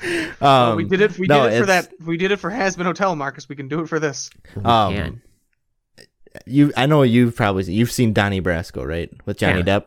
Um, 0.40 0.76
we 0.76 0.84
did 0.84 1.00
it. 1.00 1.18
We 1.18 1.26
no, 1.26 1.48
did 1.48 1.56
it 1.56 1.60
for 1.60 1.66
that. 1.66 1.92
We 2.04 2.18
did 2.18 2.30
it 2.30 2.36
for 2.36 2.50
Hazbin 2.50 2.84
Hotel, 2.84 3.16
Marcus. 3.16 3.48
We 3.48 3.56
can 3.56 3.68
do 3.68 3.80
it 3.80 3.88
for 3.88 3.98
this. 3.98 4.28
Um, 4.62 4.94
can. 4.94 5.22
you 6.44 6.72
I 6.76 6.84
know 6.84 7.02
you've 7.02 7.34
probably 7.34 7.62
seen, 7.64 7.74
you've 7.74 7.90
seen 7.90 8.12
Donnie 8.12 8.42
Brasco, 8.42 8.86
right? 8.86 9.10
With 9.24 9.38
Johnny 9.38 9.60
Yeah. 9.60 9.80
Depp. 9.80 9.84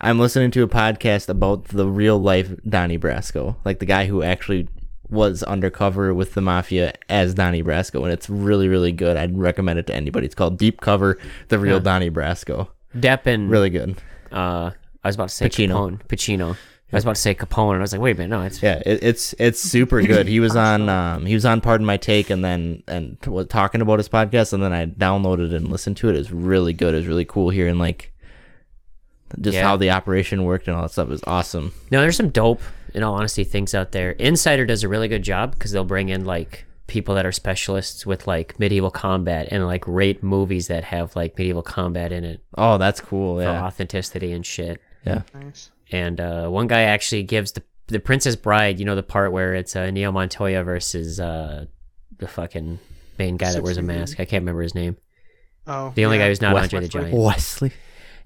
I'm 0.00 0.18
listening 0.18 0.50
to 0.52 0.62
a 0.62 0.68
podcast 0.68 1.28
about 1.28 1.64
the 1.68 1.86
real 1.86 2.18
life 2.18 2.52
Donnie 2.68 2.98
Brasco, 2.98 3.56
like 3.64 3.78
the 3.78 3.86
guy 3.86 4.06
who 4.06 4.22
actually 4.22 4.68
was 5.08 5.42
undercover 5.44 6.12
with 6.12 6.34
the 6.34 6.40
mafia 6.40 6.92
as 7.08 7.34
Donnie 7.34 7.62
Brasco, 7.62 8.02
and 8.02 8.12
it's 8.12 8.28
really 8.28 8.68
really 8.68 8.92
good. 8.92 9.16
I'd 9.16 9.38
recommend 9.38 9.78
it 9.78 9.86
to 9.88 9.94
anybody. 9.94 10.26
It's 10.26 10.34
called 10.34 10.58
Deep 10.58 10.80
Cover: 10.80 11.18
The 11.48 11.58
Real 11.58 11.74
Yeah. 11.76 11.82
Donnie 11.82 12.10
Brasco. 12.10 12.68
Depp 12.96 13.26
and 13.26 13.50
Really 13.50 13.70
good. 13.70 13.96
uh, 14.32 14.70
I 15.04 15.08
was 15.08 15.14
about 15.14 15.28
to 15.28 15.34
say 15.34 15.48
Pacino. 15.48 15.68
Capone. 15.70 16.00
Pacino. 16.08 16.56
I 16.92 16.96
was 16.96 17.04
about 17.04 17.16
to 17.16 17.20
say 17.20 17.34
Capone, 17.34 17.70
and 17.72 17.78
I 17.78 17.80
was 17.82 17.92
like, 17.92 18.00
wait 18.00 18.14
a 18.16 18.18
minute, 18.18 18.28
no, 18.36 18.42
it's 18.42 18.62
Yeah, 18.62 18.80
it, 18.86 19.02
it's 19.02 19.34
it's 19.38 19.60
super 19.60 20.02
good. 20.02 20.26
He 20.28 20.40
was 20.40 20.54
on 20.70 20.88
um 20.88 21.26
he 21.26 21.34
was 21.34 21.44
on 21.46 21.60
Pardon 21.60 21.86
My 21.86 21.96
Take, 21.96 22.30
and 22.30 22.44
then 22.44 22.82
and 22.86 23.16
was 23.26 23.46
talking 23.48 23.80
about 23.80 23.98
his 23.98 24.08
podcast, 24.08 24.52
and 24.52 24.62
then 24.62 24.72
I 24.72 24.86
downloaded 24.86 25.54
and 25.54 25.68
listened 25.68 25.96
to 25.98 26.08
it. 26.10 26.16
It's 26.16 26.30
really 26.30 26.72
good. 26.72 26.94
It's 26.94 27.06
really 27.06 27.24
cool 27.24 27.50
hearing 27.50 27.78
like 27.78 28.12
just 29.40 29.54
Yeah. 29.56 29.62
how 29.64 29.76
the 29.76 29.90
operation 29.90 30.44
worked 30.44 30.68
and 30.68 30.76
all 30.76 30.82
that 30.82 30.92
stuff 30.92 31.10
is 31.10 31.22
awesome. 31.26 31.72
no. 31.90 32.00
There's 32.00 32.16
some 32.16 32.30
dope, 32.30 32.60
in 32.94 33.02
all 33.02 33.14
honesty, 33.14 33.44
things 33.44 33.74
out 33.74 33.92
there. 33.92 34.12
Insider 34.12 34.64
does 34.66 34.82
a 34.84 34.88
really 34.88 35.08
good 35.08 35.22
job 35.22 35.52
because 35.52 35.72
they'll 35.72 35.84
bring 35.84 36.08
in 36.08 36.24
like 36.24 36.64
people 36.86 37.14
that 37.16 37.26
are 37.26 37.32
specialists 37.32 38.06
with 38.06 38.26
like 38.28 38.58
medieval 38.60 38.90
combat 38.92 39.48
and 39.50 39.66
like 39.66 39.84
rate 39.88 40.22
movies 40.22 40.68
that 40.68 40.84
have 40.84 41.16
like 41.16 41.36
medieval 41.36 41.62
combat 41.62 42.12
in 42.12 42.24
it 42.24 42.40
Oh, 42.56 42.78
that's 42.78 43.00
cool. 43.00 43.36
for 43.38 43.42
Yeah, 43.42 43.64
authenticity 43.64 44.30
and 44.32 44.46
shit. 44.46 44.80
yeah. 45.04 45.22
Nice. 45.34 45.70
And 45.90 46.20
uh, 46.20 46.48
one 46.48 46.66
guy 46.68 46.82
actually 46.82 47.22
gives 47.24 47.52
the 47.52 47.62
the 47.88 48.00
Princess 48.00 48.34
Bride. 48.34 48.78
You 48.80 48.84
know 48.84 48.96
the 48.96 49.02
part 49.04 49.30
where 49.30 49.54
it's 49.54 49.76
uh, 49.76 49.90
Neil 49.92 50.10
Montoya 50.10 50.64
versus 50.64 51.20
uh, 51.20 51.66
the 52.18 52.26
fucking 52.26 52.80
main 53.18 53.36
guy 53.36 53.52
that 53.52 53.62
wears 53.62 53.76
a 53.76 53.80
Six-fingered. 53.80 54.00
mask. 54.00 54.20
I 54.20 54.24
can't 54.24 54.42
remember 54.42 54.62
his 54.62 54.74
name. 54.74 54.96
Oh, 55.68 55.92
The 55.94 56.04
only 56.04 56.18
yeah. 56.18 56.24
guy 56.24 56.28
who's 56.30 56.40
not 56.40 56.54
Wes- 56.54 56.64
Andre 56.72 56.80
the 56.80 56.86
Wesley. 56.86 57.00
Giant. 57.10 57.14
Wesley. 57.24 57.72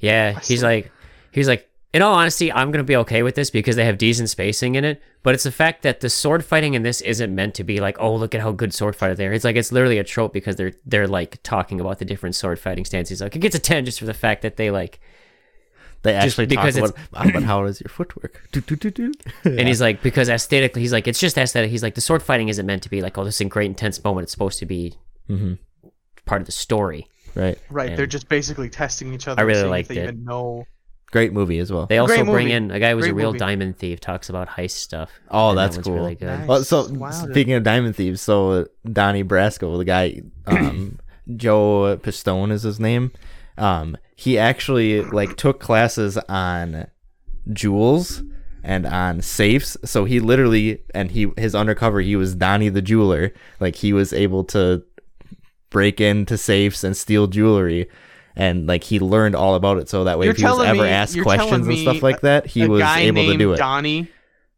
Yeah, 0.00 0.38
he's 0.40 0.62
like, 0.62 0.90
he's 1.30 1.46
like, 1.48 1.68
in 1.92 2.02
all 2.02 2.14
honesty, 2.14 2.52
I'm 2.52 2.70
gonna 2.70 2.84
be 2.84 2.96
okay 2.96 3.22
with 3.22 3.34
this 3.34 3.50
because 3.50 3.76
they 3.76 3.84
have 3.84 3.98
decent 3.98 4.30
spacing 4.30 4.74
in 4.76 4.84
it. 4.84 5.02
But 5.22 5.34
it's 5.34 5.44
the 5.44 5.52
fact 5.52 5.82
that 5.82 6.00
the 6.00 6.08
sword 6.08 6.44
fighting 6.44 6.74
in 6.74 6.82
this 6.82 7.00
isn't 7.02 7.34
meant 7.34 7.54
to 7.56 7.64
be 7.64 7.80
like, 7.80 7.96
oh, 8.00 8.14
look 8.14 8.34
at 8.34 8.40
how 8.40 8.52
good 8.52 8.72
sword 8.72 8.96
fighter 8.96 9.14
they 9.14 9.26
are. 9.26 9.32
It's 9.32 9.44
like 9.44 9.56
it's 9.56 9.72
literally 9.72 9.98
a 9.98 10.04
trope 10.04 10.32
because 10.32 10.56
they're 10.56 10.72
they're 10.86 11.08
like 11.08 11.42
talking 11.42 11.80
about 11.80 11.98
the 11.98 12.04
different 12.04 12.34
sword 12.36 12.58
fighting 12.58 12.84
stances. 12.84 13.20
Like 13.20 13.36
it 13.36 13.40
gets 13.40 13.54
a 13.54 13.58
ten 13.58 13.84
just 13.84 13.98
for 13.98 14.06
the 14.06 14.14
fact 14.14 14.42
that 14.42 14.56
they 14.56 14.70
like, 14.70 15.00
They 16.02 16.12
Just 16.12 16.26
actually 16.38 16.46
because 16.46 16.76
talk 16.76 16.96
about, 17.12 17.28
about 17.30 17.42
how 17.42 17.64
is 17.64 17.80
your 17.80 17.88
footwork. 17.90 18.48
Do, 18.52 18.60
do, 18.62 18.76
do, 18.76 18.90
do. 18.90 19.12
and 19.44 19.68
he's 19.68 19.80
like 19.80 20.00
because 20.02 20.28
aesthetically, 20.30 20.80
he's 20.80 20.92
like 20.92 21.06
it's 21.08 21.20
just 21.20 21.36
aesthetic. 21.36 21.70
He's 21.70 21.82
like 21.82 21.96
the 21.96 22.00
sword 22.00 22.22
fighting 22.22 22.48
isn't 22.48 22.64
meant 22.64 22.82
to 22.84 22.88
be 22.88 23.02
like, 23.02 23.18
oh, 23.18 23.24
this 23.24 23.34
is 23.34 23.40
a 23.42 23.44
great 23.46 23.66
intense 23.66 24.02
moment. 24.02 24.22
It's 24.24 24.32
supposed 24.32 24.60
to 24.60 24.66
be 24.66 24.94
Mhm. 25.28 25.58
part 26.24 26.40
of 26.40 26.46
the 26.46 26.52
story. 26.52 27.08
Right. 27.34 27.58
Right, 27.70 27.90
And- 27.90 27.98
they're 27.98 28.06
just 28.06 28.28
basically 28.28 28.68
testing 28.68 29.12
each 29.14 29.28
other. 29.28 29.40
I 29.40 29.42
and 29.42 29.46
really 29.48 29.60
seeing 29.60 29.70
liked 29.70 29.90
if 29.90 29.96
they 29.96 30.00
it. 30.02 30.04
even 30.04 30.24
know. 30.24 30.64
Great 31.12 31.32
movie 31.32 31.58
as 31.58 31.72
well. 31.72 31.86
They 31.86 31.98
also 31.98 32.14
Great 32.14 32.24
bring 32.26 32.44
movie. 32.46 32.52
in 32.54 32.70
a 32.70 32.78
guy 32.78 32.90
who's 32.92 32.98
was 33.02 33.06
a 33.08 33.14
real 33.14 33.30
movie. 33.30 33.38
diamond 33.40 33.76
thief, 33.78 33.98
talks 33.98 34.28
about 34.28 34.46
heist 34.48 34.70
stuff. 34.76 35.10
Oh, 35.28 35.48
and 35.50 35.58
that 35.58 35.62
that's 35.62 35.76
one's 35.78 35.86
cool. 35.88 35.94
Really 35.96 36.14
good. 36.14 36.26
Nice. 36.26 36.46
Well, 36.48 36.62
so 36.62 36.88
Wow, 36.88 37.10
dude. 37.10 37.32
speaking 37.32 37.52
of 37.54 37.64
Diamond 37.64 37.96
Thieves, 37.96 38.20
so 38.20 38.50
uh, 38.52 38.64
Donnie 38.92 39.24
Brasco, 39.24 39.76
the 39.76 39.84
guy, 39.84 40.22
um, 40.46 41.00
Joe 41.34 41.98
Pistone 42.00 42.52
is 42.52 42.62
his 42.62 42.78
name. 42.78 43.10
Um, 43.58 43.96
he 44.14 44.38
actually 44.38 45.02
like 45.02 45.36
took 45.36 45.58
classes 45.58 46.16
on 46.28 46.86
jewels 47.52 48.22
and 48.62 48.86
on 48.86 49.20
safes. 49.22 49.76
So 49.84 50.04
he 50.04 50.20
literally 50.20 50.82
and 50.94 51.10
he 51.10 51.32
his 51.36 51.54
undercover 51.54 52.00
he 52.00 52.16
was 52.16 52.34
Donnie 52.34 52.68
the 52.68 52.82
jeweler. 52.82 53.32
Like 53.58 53.76
he 53.76 53.92
was 53.92 54.12
able 54.12 54.44
to 54.44 54.82
break 55.70 56.00
into 56.00 56.36
safes 56.36 56.84
and 56.84 56.96
steal 56.96 57.26
jewelry. 57.26 57.88
And 58.36 58.66
like 58.66 58.84
he 58.84 59.00
learned 59.00 59.34
all 59.34 59.54
about 59.56 59.78
it, 59.78 59.88
so 59.88 60.04
that 60.04 60.18
way 60.18 60.26
You're 60.26 60.32
if 60.32 60.38
he 60.38 60.44
was 60.44 60.64
ever 60.64 60.82
me- 60.84 60.88
asked 60.88 61.20
questions 61.20 61.66
and 61.66 61.78
stuff 61.78 61.94
me 61.96 62.00
like 62.00 62.20
that, 62.20 62.46
he 62.46 62.66
was 62.66 62.80
able 62.82 63.24
to 63.26 63.36
do 63.36 63.52
it. 63.52 63.56
Donnie. 63.56 64.08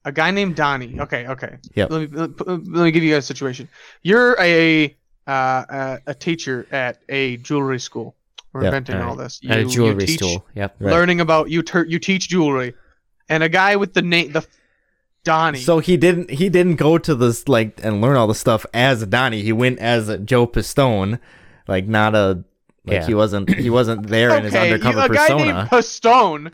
A 0.04 0.12
guy 0.12 0.30
named 0.30 0.56
Donnie. 0.56 0.98
Okay, 1.00 1.26
okay. 1.28 1.56
Yep. 1.74 1.90
Let 1.90 2.00
me 2.10 2.16
let 2.18 2.46
let 2.48 2.84
me 2.84 2.90
give 2.90 3.02
you 3.02 3.14
guys 3.14 3.24
a 3.24 3.26
situation. 3.26 3.68
You're 4.02 4.36
a 4.40 4.94
uh, 5.26 5.30
a, 5.70 5.98
a 6.08 6.14
teacher 6.14 6.66
at 6.70 6.98
a 7.08 7.38
jewelry 7.38 7.78
school. 7.80 8.14
We're 8.52 8.64
Yep. 8.64 8.68
inventing 8.74 8.96
all 8.96 9.10
Alright. 9.12 9.18
this. 9.24 9.40
At 9.48 9.58
a 9.58 9.60
You- 9.62 9.66
you 9.68 9.72
jewelry 9.72 10.06
teach- 10.06 10.18
store. 10.22 10.42
Yep. 10.54 10.76
Right. 10.80 10.90
Learning 10.90 11.20
about 11.20 11.50
you, 11.50 11.62
ter- 11.62 11.86
you 11.86 11.98
teach 11.98 12.28
jewelry, 12.28 12.74
and 13.30 13.42
a 13.42 13.48
guy 13.48 13.76
with 13.76 13.94
the 13.94 14.02
name 14.02 14.32
the 14.32 14.46
Donnie. 15.24 15.60
So 15.60 15.78
he 15.78 15.96
didn't 15.96 16.30
he 16.30 16.48
didn't 16.48 16.76
go 16.76 16.98
to 16.98 17.14
this 17.14 17.48
like 17.48 17.80
and 17.84 18.00
learn 18.00 18.16
all 18.16 18.26
the 18.26 18.34
stuff 18.34 18.66
as 18.74 19.06
Donnie. 19.06 19.42
He 19.42 19.52
went 19.52 19.78
as 19.78 20.18
Joe 20.24 20.46
Pistone, 20.46 21.18
like 21.68 21.86
not 21.86 22.14
a 22.14 22.44
like 22.84 22.94
Yeah. 23.00 23.06
he 23.06 23.14
wasn't 23.14 23.54
he 23.54 23.70
wasn't 23.70 24.06
there 24.08 24.36
in 24.36 24.44
his 24.44 24.54
okay, 24.54 24.68
you, 24.68 24.74
undercover 24.74 25.12
a 25.12 25.14
guy 25.14 25.28
persona. 25.28 25.44
named 25.54 25.68
Pistone 25.70 26.52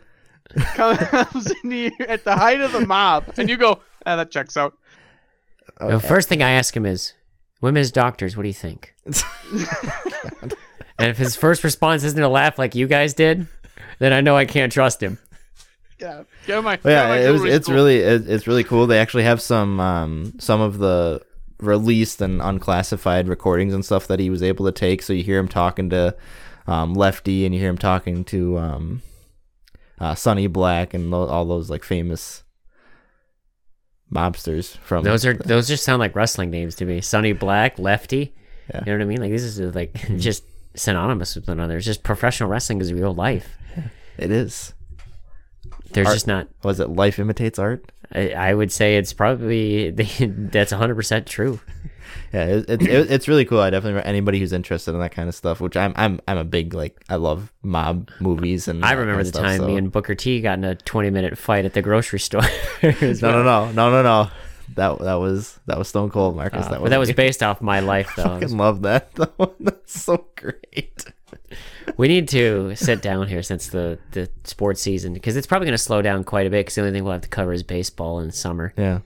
comes 0.75 1.51
in 1.63 1.71
here 1.71 1.91
at 2.07 2.23
the 2.23 2.35
height 2.35 2.61
of 2.61 2.71
the 2.71 2.85
mob, 2.85 3.25
and 3.37 3.49
you 3.49 3.57
go, 3.57 3.79
ah, 4.05 4.15
that 4.15 4.31
checks 4.31 4.57
out. 4.57 4.77
The 5.79 5.99
first 5.99 6.27
thing 6.29 6.41
I 6.43 6.51
ask 6.51 6.75
him 6.75 6.85
is, 6.85 7.13
"Women's 7.61 7.91
doctors, 7.91 8.35
what 8.35 8.43
do 8.43 8.49
you 8.49 8.53
think?" 8.53 8.93
and 9.05 10.53
if 11.09 11.17
his 11.17 11.35
first 11.35 11.63
response 11.63 12.03
isn't 12.03 12.21
a 12.21 12.29
laugh 12.29 12.59
like 12.59 12.75
you 12.75 12.87
guys 12.87 13.13
did, 13.13 13.47
then 13.99 14.13
I 14.13 14.21
know 14.21 14.35
I 14.35 14.45
can't 14.45 14.71
trust 14.71 15.01
him. 15.01 15.17
Yeah, 15.99 16.23
get 16.47 16.63
my, 16.63 16.77
But 16.77 16.89
get 16.89 17.07
my 17.09 17.19
yeah, 17.19 17.27
it 17.27 17.31
was 17.31 17.43
it's 17.43 17.65
school. 17.65 17.75
really 17.75 17.97
it, 17.97 18.29
it's 18.29 18.47
really 18.47 18.63
cool. 18.63 18.87
They 18.87 18.99
actually 18.99 19.23
have 19.23 19.41
some 19.41 19.79
um 19.79 20.33
some 20.39 20.61
of 20.61 20.77
the 20.77 21.21
released 21.59 22.21
and 22.21 22.41
unclassified 22.41 23.27
recordings 23.27 23.73
and 23.73 23.83
stuff 23.83 24.07
that 24.07 24.19
he 24.19 24.29
was 24.29 24.41
able 24.41 24.65
to 24.65 24.71
take. 24.71 25.01
So 25.01 25.11
you 25.13 25.23
hear 25.23 25.37
him 25.37 25.47
talking 25.49 25.89
to 25.89 26.15
um, 26.67 26.93
Lefty, 26.93 27.45
and 27.45 27.53
you 27.53 27.59
hear 27.59 27.69
him 27.69 27.77
talking 27.77 28.23
to 28.25 28.57
um, 28.57 29.01
uh, 29.99 30.15
Sonny 30.15 30.47
Black, 30.47 30.93
and 30.93 31.11
tho- 31.11 31.27
all 31.27 31.45
those 31.45 31.69
like 31.69 31.83
famous 31.83 32.43
mobsters 34.11 34.77
from 34.77 35.03
Those 35.03 35.25
are 35.25 35.33
those 35.33 35.67
just 35.67 35.83
sound 35.83 35.99
like 35.99 36.15
wrestling 36.15 36.49
names 36.49 36.75
to 36.75 36.85
me. 36.85 37.01
Sonny 37.01 37.33
Black, 37.33 37.77
Lefty. 37.77 38.33
Yeah. 38.73 38.81
You 38.85 38.91
know 38.93 38.97
what 38.99 39.01
I 39.03 39.05
mean? 39.05 39.21
Like 39.21 39.31
this 39.31 39.43
is 39.43 39.59
like 39.75 39.93
just 40.17 40.43
synonymous 40.75 41.35
with 41.35 41.47
one 41.47 41.59
another. 41.59 41.77
It's 41.77 41.85
just 41.85 42.03
professional 42.03 42.49
wrestling 42.49 42.81
is 42.81 42.93
real 42.93 43.13
life. 43.13 43.57
It 44.17 44.31
is. 44.31 44.73
There's 45.91 46.07
Art- 46.07 46.15
just 46.15 46.27
not. 46.27 46.47
Was 46.63 46.79
it 46.79 46.89
life 46.89 47.19
imitates 47.19 47.59
art? 47.59 47.91
I, 48.13 48.31
I 48.31 48.53
would 48.53 48.71
say 48.71 48.97
it's 48.97 49.13
probably 49.13 49.91
that's 49.91 50.71
100 50.71 50.95
percent 50.95 51.25
true. 51.27 51.59
Yeah, 52.33 52.45
it, 52.45 52.69
it, 52.69 52.81
it, 52.83 53.11
it's 53.11 53.27
really 53.27 53.45
cool. 53.45 53.59
I 53.59 53.71
definitely 53.71 54.03
anybody 54.03 54.39
who's 54.39 54.53
interested 54.53 54.93
in 54.93 54.99
that 54.99 55.11
kind 55.11 55.27
of 55.29 55.33
stuff, 55.33 55.59
which 55.59 55.75
I'm 55.75 55.93
I'm 55.95 56.19
I'm 56.27 56.37
a 56.37 56.43
big 56.43 56.75
like 56.75 57.03
I 57.09 57.15
love 57.15 57.51
mob 57.63 58.09
movies 58.19 58.67
and 58.67 58.85
I 58.85 58.91
remember 58.91 59.23
kind 59.23 59.25
the 59.25 59.29
stuff, 59.29 59.43
time 59.43 59.59
so- 59.59 59.67
me 59.67 59.77
and 59.77 59.91
Booker 59.91 60.13
T 60.15 60.39
got 60.41 60.57
in 60.59 60.63
a 60.63 60.75
20 60.75 61.09
minute 61.09 61.37
fight 61.39 61.65
at 61.65 61.73
the 61.73 61.81
grocery 61.81 62.19
store. 62.19 62.43
no 62.83 62.91
no 63.01 63.43
no 63.43 63.71
no 63.71 63.89
no 63.91 64.01
no 64.03 64.29
that 64.75 64.99
that 64.99 65.15
was 65.15 65.59
that 65.65 65.77
was 65.77 65.87
Stone 65.87 66.09
Cold 66.11 66.35
Marcus. 66.35 66.65
Uh, 66.65 66.69
that 66.69 66.81
but 66.81 66.89
that 66.89 66.99
was 66.99 67.11
based 67.13 67.41
off 67.41 67.61
my 67.61 67.79
life, 67.79 68.11
though. 68.15 68.23
I 68.23 68.39
fucking 68.39 68.57
love 68.57 68.83
that. 68.83 69.13
though. 69.15 69.55
That's 69.59 69.99
so 70.01 70.25
great. 70.35 70.98
We 71.99 72.07
need 72.07 72.29
to 72.29 72.77
sit 72.77 73.01
down 73.01 73.27
here 73.27 73.43
since 73.43 73.67
the, 73.67 73.99
the 74.11 74.29
sports 74.45 74.81
season 74.81 75.11
because 75.13 75.35
it's 75.35 75.45
probably 75.45 75.65
going 75.65 75.73
to 75.77 75.83
slow 75.83 76.01
down 76.01 76.23
quite 76.23 76.47
a 76.47 76.49
bit 76.49 76.61
because 76.61 76.75
the 76.75 76.81
only 76.81 76.93
thing 76.93 77.03
we'll 77.03 77.11
have 77.11 77.23
to 77.23 77.27
cover 77.27 77.51
is 77.51 77.61
baseball 77.61 78.21
in 78.21 78.31
summer. 78.31 78.73
Yeah. 78.77 78.99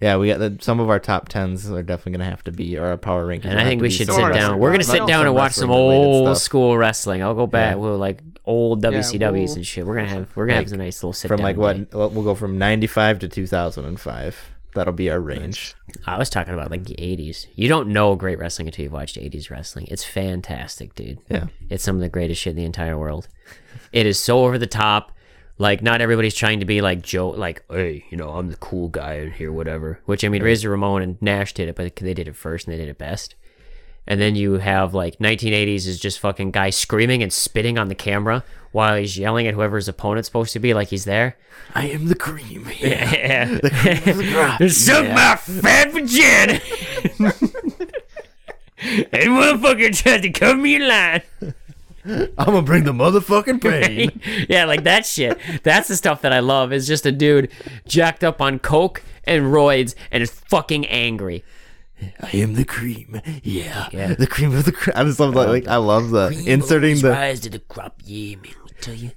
Yeah, 0.00 0.16
we 0.16 0.28
got 0.28 0.38
the, 0.38 0.56
some 0.62 0.80
of 0.80 0.88
our 0.88 0.98
top 0.98 1.28
tens 1.28 1.70
are 1.70 1.82
definitely 1.82 2.12
gonna 2.12 2.30
have 2.30 2.42
to 2.44 2.50
be 2.50 2.78
our 2.78 2.96
power 2.96 3.26
rankings. 3.26 3.44
And 3.44 3.60
I 3.60 3.64
think 3.64 3.82
we 3.82 3.90
should 3.90 4.06
sit 4.06 4.16
wrestling. 4.16 4.32
down. 4.32 4.58
We're 4.58 4.70
going 4.70 4.80
to 4.80 4.86
sit 4.86 5.06
down 5.06 5.26
and 5.26 5.34
watch 5.34 5.52
some 5.52 5.70
old 5.70 6.28
stuff. 6.28 6.42
school 6.42 6.78
wrestling. 6.78 7.22
I'll 7.22 7.34
go 7.34 7.46
back. 7.46 7.72
Yeah. 7.72 7.82
We'll 7.82 7.98
like 7.98 8.22
old 8.46 8.82
WCWs 8.82 9.32
we'll- 9.32 9.54
and 9.56 9.66
shit. 9.66 9.86
We're 9.86 9.96
gonna 9.96 10.08
have 10.08 10.34
we're 10.34 10.46
gonna 10.46 10.60
Like, 10.60 10.68
have 10.68 10.72
a 10.72 10.82
nice 10.82 11.02
little 11.02 11.12
sit 11.12 11.28
from 11.28 11.36
down. 11.36 11.44
like 11.44 11.56
what 11.58 11.90
day. 11.90 11.96
well, 11.96 12.08
we'll 12.08 12.24
go 12.24 12.34
from 12.34 12.56
95 12.56 13.18
to 13.18 13.28
2005. 13.28 14.51
That'll 14.74 14.92
be 14.92 15.10
our 15.10 15.20
range. 15.20 15.74
I 16.06 16.16
was 16.18 16.30
talking 16.30 16.54
about 16.54 16.70
like 16.70 16.84
the 16.84 16.94
80s. 16.94 17.46
You 17.54 17.68
don't 17.68 17.88
know 17.88 18.14
great 18.16 18.38
wrestling 18.38 18.68
until 18.68 18.84
you've 18.84 18.92
watched 18.92 19.16
80s 19.16 19.50
wrestling. 19.50 19.86
It's 19.90 20.04
fantastic, 20.04 20.94
dude. 20.94 21.18
Yeah. 21.28 21.46
It's 21.68 21.84
some 21.84 21.96
of 21.96 22.00
the 22.00 22.08
greatest 22.08 22.40
shit 22.40 22.52
in 22.52 22.56
the 22.56 22.64
entire 22.64 22.96
world. 22.96 23.28
It 23.92 24.06
is 24.06 24.18
so 24.18 24.44
over 24.44 24.58
the 24.58 24.66
top. 24.66 25.12
Like 25.58 25.82
not 25.82 26.00
everybody's 26.00 26.34
trying 26.34 26.60
to 26.60 26.66
be 26.66 26.80
like 26.80 27.02
Joe, 27.02 27.28
like 27.28 27.64
hey, 27.70 28.04
you 28.10 28.16
know, 28.16 28.30
I'm 28.30 28.48
the 28.48 28.56
cool 28.56 28.88
guy 28.88 29.14
in 29.14 29.32
here, 29.32 29.52
whatever. 29.52 30.00
Which 30.06 30.24
I 30.24 30.28
mean, 30.28 30.42
Razor 30.42 30.70
Ramon 30.70 31.02
and 31.02 31.20
Nash 31.20 31.52
did 31.52 31.68
it, 31.68 31.76
but 31.76 31.94
they 31.94 32.14
did 32.14 32.26
it 32.26 32.36
first 32.36 32.66
and 32.66 32.74
they 32.74 32.78
did 32.78 32.88
it 32.88 32.98
best. 32.98 33.34
And 34.06 34.20
then 34.20 34.34
you 34.34 34.54
have 34.54 34.94
like 34.94 35.18
1980s 35.18 35.86
is 35.86 36.00
just 36.00 36.18
fucking 36.18 36.50
guy 36.50 36.70
screaming 36.70 37.22
and 37.22 37.32
spitting 37.32 37.78
on 37.78 37.88
the 37.88 37.94
camera 37.94 38.42
while 38.72 38.96
he's 38.96 39.16
yelling 39.18 39.46
at 39.46 39.54
whoever 39.54 39.76
his 39.76 39.86
opponent's 39.88 40.28
supposed 40.28 40.52
to 40.54 40.58
be, 40.58 40.74
like 40.74 40.88
he's 40.88 41.04
there. 41.04 41.36
I 41.74 41.88
am 41.88 42.06
the 42.08 42.14
cream. 42.14 42.66
Yeah. 42.80 43.58
crop. 44.32 44.62
Suck 44.68 45.06
my 45.08 45.36
fat 45.36 45.92
vagina. 45.92 46.60
and 49.12 49.30
motherfucker 49.30 49.96
tried 49.96 50.22
to 50.22 50.30
cut 50.30 50.58
me 50.58 50.76
in 50.76 50.88
line. 50.88 51.22
I'm 52.04 52.28
gonna 52.36 52.62
bring 52.62 52.82
the 52.82 52.92
motherfucking 52.92 53.60
pain. 53.62 54.20
yeah, 54.48 54.64
like 54.64 54.82
that 54.82 55.06
shit. 55.06 55.38
That's 55.62 55.86
the 55.86 55.96
stuff 55.96 56.22
that 56.22 56.32
I 56.32 56.40
love. 56.40 56.72
Is 56.72 56.86
just 56.88 57.06
a 57.06 57.12
dude 57.12 57.48
jacked 57.86 58.24
up 58.24 58.40
on 58.40 58.58
coke 58.58 59.02
and 59.24 59.44
roids 59.44 59.94
and 60.10 60.20
is 60.22 60.30
fucking 60.32 60.84
angry. 60.86 61.44
I 62.20 62.36
am 62.36 62.54
the 62.54 62.64
cream. 62.64 63.20
Yeah, 63.42 63.88
Yeah. 63.92 64.14
the 64.14 64.26
cream 64.26 64.54
of 64.54 64.64
the 64.64 64.72
crop. 64.72 64.96
I 64.96 65.04
just 65.04 65.20
love 65.20 65.34
that. 65.34 65.48
Like 65.48 65.68
I 65.68 65.76
love 65.76 66.10
the 66.10 66.28
inserting 66.46 67.00
the. 67.00 67.10
rise 67.10 67.40
to 67.40 67.50
the 67.50 67.58
crop. 67.60 68.00
Yeah, 68.04 68.36
man. 68.36 68.54
I 68.68 68.80
tell 68.80 68.94
you, 68.94 69.10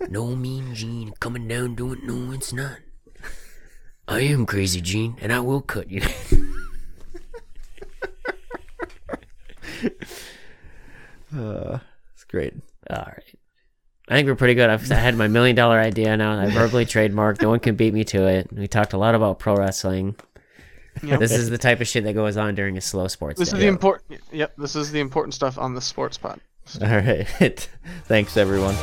no 0.08 0.34
mean 0.36 0.74
Gene 0.74 1.12
coming 1.20 1.48
down 1.48 1.74
doing 1.74 2.00
no, 2.04 2.32
it's 2.32 2.52
not. 2.52 2.78
I 4.08 4.20
am 4.20 4.46
crazy 4.46 4.80
Gene, 4.80 5.16
and 5.20 5.32
I 5.32 5.40
will 5.40 5.60
cut 5.62 5.90
you. 5.90 6.02
Uh, 11.36 11.78
it's 12.14 12.24
great. 12.24 12.54
All 12.90 12.96
right. 13.06 13.38
I 14.08 14.14
think 14.14 14.26
we're 14.28 14.34
pretty 14.34 14.54
good. 14.54 14.68
I've 14.68 14.90
I 14.92 14.96
had 14.96 15.16
my 15.16 15.28
million 15.28 15.56
dollar 15.56 15.78
idea 15.78 16.16
now. 16.16 16.38
I 16.38 16.50
verbally 16.50 16.84
trademarked. 16.84 17.40
No 17.40 17.48
one 17.48 17.60
can 17.60 17.76
beat 17.76 17.94
me 17.94 18.04
to 18.04 18.26
it. 18.26 18.52
We 18.52 18.66
talked 18.68 18.92
a 18.92 18.98
lot 18.98 19.14
about 19.14 19.38
pro 19.38 19.56
wrestling. 19.56 20.16
Yep. 21.02 21.20
This 21.20 21.32
is 21.32 21.50
the 21.50 21.58
type 21.58 21.80
of 21.80 21.88
shit 21.88 22.04
that 22.04 22.12
goes 22.14 22.36
on 22.36 22.54
during 22.54 22.76
a 22.76 22.80
slow 22.80 23.08
sports 23.08 23.38
This 23.38 23.48
is 23.48 23.54
day. 23.54 23.60
the 23.60 23.66
important. 23.68 24.20
Yep, 24.30 24.54
this 24.58 24.76
is 24.76 24.92
the 24.92 25.00
important 25.00 25.34
stuff 25.34 25.58
on 25.58 25.74
the 25.74 25.80
sports 25.80 26.18
pod. 26.18 26.40
All 26.80 26.88
right. 26.88 27.26
Thanks 28.04 28.36
everyone. 28.36 28.76